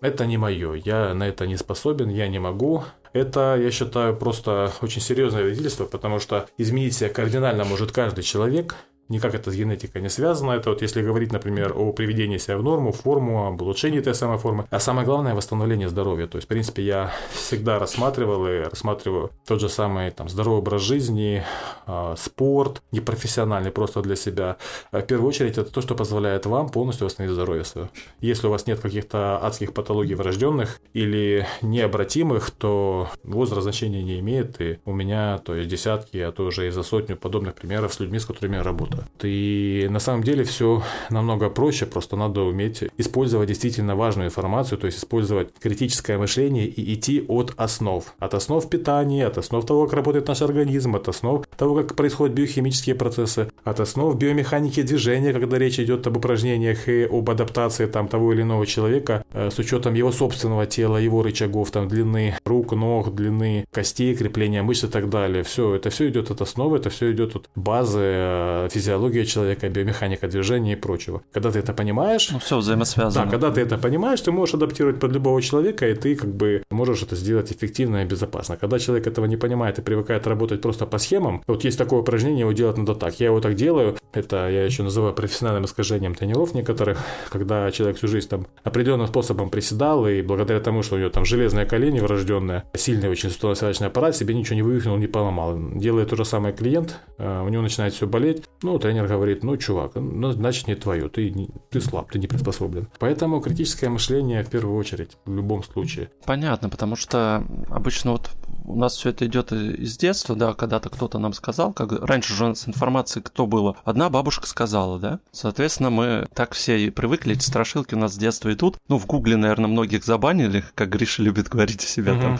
это 0.00 0.26
не 0.26 0.36
мое, 0.36 0.74
я 0.74 1.14
на 1.14 1.28
это 1.28 1.46
не 1.46 1.56
способен, 1.56 2.08
я 2.08 2.26
не 2.28 2.38
могу. 2.38 2.84
Это, 3.12 3.58
я 3.60 3.70
считаю, 3.70 4.16
просто 4.16 4.72
очень 4.80 5.02
серьезное 5.02 5.42
родительство, 5.42 5.84
потому 5.84 6.18
что 6.18 6.46
изменить 6.56 6.94
себя 6.94 7.10
кардинально 7.10 7.64
может 7.64 7.92
каждый 7.92 8.24
человек– 8.24 8.74
никак 9.12 9.34
это 9.34 9.50
с 9.50 9.54
генетикой 9.54 10.02
не 10.02 10.08
связано. 10.08 10.52
Это 10.52 10.70
вот 10.70 10.82
если 10.82 11.02
говорить, 11.02 11.32
например, 11.32 11.72
о 11.76 11.92
приведении 11.92 12.38
себя 12.38 12.58
в 12.58 12.62
норму, 12.62 12.92
форму, 12.92 13.46
об 13.46 13.62
улучшении 13.62 14.00
этой 14.00 14.14
самой 14.14 14.38
формы. 14.38 14.66
А 14.70 14.80
самое 14.80 15.06
главное– 15.06 15.34
восстановление 15.36 15.88
здоровья. 15.88 16.26
То 16.26 16.36
есть, 16.36 16.46
в 16.46 16.48
принципе, 16.48 16.82
я 16.82 17.12
всегда 17.32 17.78
рассматривал 17.78 18.46
и 18.46 18.62
рассматриваю 18.62 19.30
тот 19.46 19.60
же 19.60 19.68
самый 19.68 20.10
там, 20.10 20.28
здоровый 20.28 20.58
образ 20.58 20.82
жизни, 20.82 21.44
э, 21.86 22.14
спорт, 22.16 22.82
непрофессиональный 22.90 23.70
просто 23.70 24.02
для 24.02 24.16
себя. 24.16 24.56
А 24.90 25.00
в 25.00 25.06
первую 25.06 25.28
очередь, 25.28 25.58
это 25.58 25.70
то, 25.70 25.80
что 25.80 25.94
позволяет 25.94 26.46
вам 26.46 26.68
полностью 26.68 27.06
восстановить 27.06 27.34
здоровье 27.34 27.64
свое. 27.64 27.88
Если 28.20 28.46
у 28.46 28.50
вас 28.50 28.66
нет 28.66 28.80
каких-то 28.80 29.38
адских 29.44 29.74
патологий 29.74 30.14
врожденных 30.14 30.80
или 30.94 31.46
необратимых, 31.60 32.50
то 32.50 33.08
возраст 33.22 33.62
значения 33.62 34.02
не 34.02 34.18
имеет. 34.20 34.60
И 34.60 34.78
у 34.84 34.92
меня 34.92 35.38
то 35.38 35.54
есть 35.54 35.68
десятки, 35.68 36.16
а 36.18 36.32
то 36.32 36.44
уже 36.44 36.66
и 36.66 36.70
за 36.70 36.82
сотню 36.82 37.16
подобных 37.16 37.54
примеров 37.54 37.92
с 37.92 38.00
людьми, 38.00 38.18
с 38.18 38.26
которыми 38.26 38.56
я 38.56 38.62
работаю. 38.62 39.01
И 39.22 39.86
на 39.90 39.98
самом 39.98 40.22
деле 40.22 40.44
все 40.44 40.82
намного 41.10 41.50
проще, 41.50 41.86
просто 41.86 42.16
надо 42.16 42.42
уметь 42.42 42.84
использовать 42.98 43.48
действительно 43.48 43.96
важную 43.96 44.28
информацию, 44.28 44.78
то 44.78 44.86
есть 44.86 44.98
использовать 44.98 45.50
критическое 45.60 46.18
мышление 46.18 46.66
и 46.66 46.94
идти 46.94 47.24
от 47.28 47.54
основ. 47.56 48.04
От 48.18 48.34
основ 48.34 48.68
питания, 48.68 49.26
от 49.26 49.38
основ 49.38 49.64
того, 49.64 49.84
как 49.84 49.94
работает 49.94 50.28
наш 50.28 50.42
организм, 50.42 50.96
от 50.96 51.08
основ 51.08 51.44
того, 51.56 51.76
как 51.76 51.94
происходят 51.94 52.34
биохимические 52.34 52.94
процессы, 52.94 53.50
от 53.64 53.80
основ 53.80 54.16
биомеханики 54.16 54.82
движения, 54.82 55.32
когда 55.32 55.58
речь 55.58 55.78
идет 55.78 56.06
об 56.06 56.16
упражнениях 56.16 56.88
и 56.88 57.04
об 57.04 57.28
адаптации 57.30 57.86
там 57.86 58.08
того 58.08 58.32
или 58.32 58.42
иного 58.42 58.66
человека 58.66 59.24
э, 59.32 59.50
с 59.50 59.58
учетом 59.58 59.94
его 59.94 60.12
собственного 60.12 60.66
тела, 60.66 60.96
его 60.96 61.22
рычагов, 61.22 61.70
там 61.70 61.88
длины 61.88 62.36
рук, 62.44 62.72
ног, 62.72 63.14
длины 63.14 63.64
костей, 63.70 64.14
крепления 64.14 64.62
мышц 64.62 64.84
и 64.84 64.88
так 64.88 65.08
далее. 65.08 65.42
Все, 65.42 65.74
это 65.74 65.90
все 65.90 66.08
идет 66.08 66.30
от 66.30 66.40
основы, 66.40 66.78
это 66.78 66.90
все 66.90 67.12
идет 67.12 67.36
от 67.36 67.48
базы 67.54 68.00
э, 68.02 68.68
физиологии 68.70 68.91
физиология 68.92 69.24
человека, 69.24 69.68
биомеханика 69.68 70.28
движения 70.28 70.72
и 70.72 70.76
прочего. 70.76 71.22
Когда 71.32 71.50
ты 71.50 71.60
это 71.60 71.72
понимаешь... 71.72 72.30
Ну, 72.30 72.38
все 72.38 72.58
взаимосвязано. 72.58 73.24
Да, 73.24 73.30
когда 73.30 73.50
ты 73.50 73.60
это 73.62 73.78
понимаешь, 73.78 74.20
ты 74.20 74.30
можешь 74.32 74.54
адаптировать 74.54 75.00
под 75.00 75.12
любого 75.12 75.40
человека, 75.40 75.88
и 75.88 75.94
ты 75.94 76.14
как 76.14 76.30
бы 76.34 76.62
можешь 76.70 77.02
это 77.02 77.16
сделать 77.16 77.52
эффективно 77.52 78.02
и 78.02 78.04
безопасно. 78.04 78.56
Когда 78.56 78.78
человек 78.78 79.06
этого 79.06 79.26
не 79.26 79.36
понимает 79.36 79.78
и 79.78 79.82
привыкает 79.82 80.26
работать 80.26 80.60
просто 80.60 80.86
по 80.86 80.98
схемам, 80.98 81.42
вот 81.46 81.64
есть 81.64 81.78
такое 81.78 82.00
упражнение, 82.00 82.40
его 82.40 82.52
делать 82.52 82.76
надо 82.76 82.94
так. 82.94 83.20
Я 83.20 83.26
его 83.26 83.40
так 83.40 83.54
делаю, 83.54 83.96
это 84.12 84.48
я 84.50 84.64
еще 84.64 84.82
называю 84.82 85.14
профессиональным 85.14 85.64
искажением 85.64 86.14
тренеров 86.14 86.54
некоторых, 86.54 86.98
когда 87.30 87.70
человек 87.70 87.96
всю 87.96 88.08
жизнь 88.08 88.28
там 88.28 88.46
определенным 88.62 89.06
способом 89.06 89.48
приседал, 89.48 90.06
и 90.06 90.22
благодаря 90.22 90.60
тому, 90.60 90.82
что 90.82 90.96
у 90.96 90.98
него 90.98 91.10
там 91.10 91.24
железные 91.24 91.64
колени 91.64 92.00
врожденные, 92.00 92.64
сильный 92.74 93.08
очень 93.08 93.30
суставно 93.30 93.52
аппарат, 93.86 94.16
себе 94.16 94.34
ничего 94.34 94.56
не 94.56 94.62
вывихнул, 94.62 94.96
не 94.98 95.06
поломал. 95.06 95.58
Делает 95.74 96.10
то 96.10 96.16
же 96.16 96.24
самое 96.24 96.54
клиент, 96.54 96.98
э, 97.18 97.42
у 97.42 97.48
него 97.48 97.62
начинает 97.62 97.94
все 97.94 98.06
болеть, 98.06 98.42
ну, 98.62 98.71
тренер 98.78 99.06
говорит, 99.06 99.44
ну, 99.44 99.56
чувак, 99.56 99.92
ну, 99.94 100.32
значит, 100.32 100.68
не 100.68 100.74
твое, 100.74 101.08
ты, 101.08 101.34
ты 101.70 101.80
слаб, 101.80 102.10
ты 102.10 102.18
не 102.18 102.26
приспособлен. 102.26 102.88
Поэтому 102.98 103.40
критическое 103.40 103.88
мышление 103.88 104.42
в 104.42 104.50
первую 104.50 104.76
очередь, 104.76 105.16
в 105.24 105.34
любом 105.34 105.62
случае. 105.62 106.10
Понятно, 106.24 106.68
потому 106.68 106.96
что 106.96 107.44
обычно 107.68 108.12
вот 108.12 108.30
у 108.64 108.76
нас 108.76 108.96
все 108.96 109.10
это 109.10 109.26
идет 109.26 109.52
из 109.52 109.96
детства, 109.96 110.34
да, 110.34 110.54
когда-то 110.54 110.90
кто-то 110.90 111.18
нам 111.18 111.32
сказал, 111.32 111.72
как 111.72 111.92
раньше 111.92 112.34
же 112.34 112.54
с 112.54 112.68
информацией 112.68 113.22
кто 113.22 113.46
было, 113.46 113.76
одна 113.84 114.10
бабушка 114.10 114.46
сказала, 114.46 114.98
да, 114.98 115.20
соответственно, 115.32 115.90
мы 115.90 116.26
так 116.34 116.54
все 116.54 116.78
и 116.78 116.90
привыкли, 116.90 117.34
эти 117.34 117.44
страшилки 117.44 117.94
у 117.94 117.98
нас 117.98 118.14
с 118.14 118.18
детства 118.18 118.52
идут, 118.52 118.76
ну, 118.88 118.98
в 118.98 119.06
гугле, 119.06 119.36
наверное, 119.36 119.68
многих 119.68 120.04
забанили, 120.04 120.64
как 120.74 120.90
Гриша 120.90 121.22
любит 121.22 121.48
говорить 121.48 121.84
о 121.84 121.86
себе 121.86 122.12
там, 122.12 122.38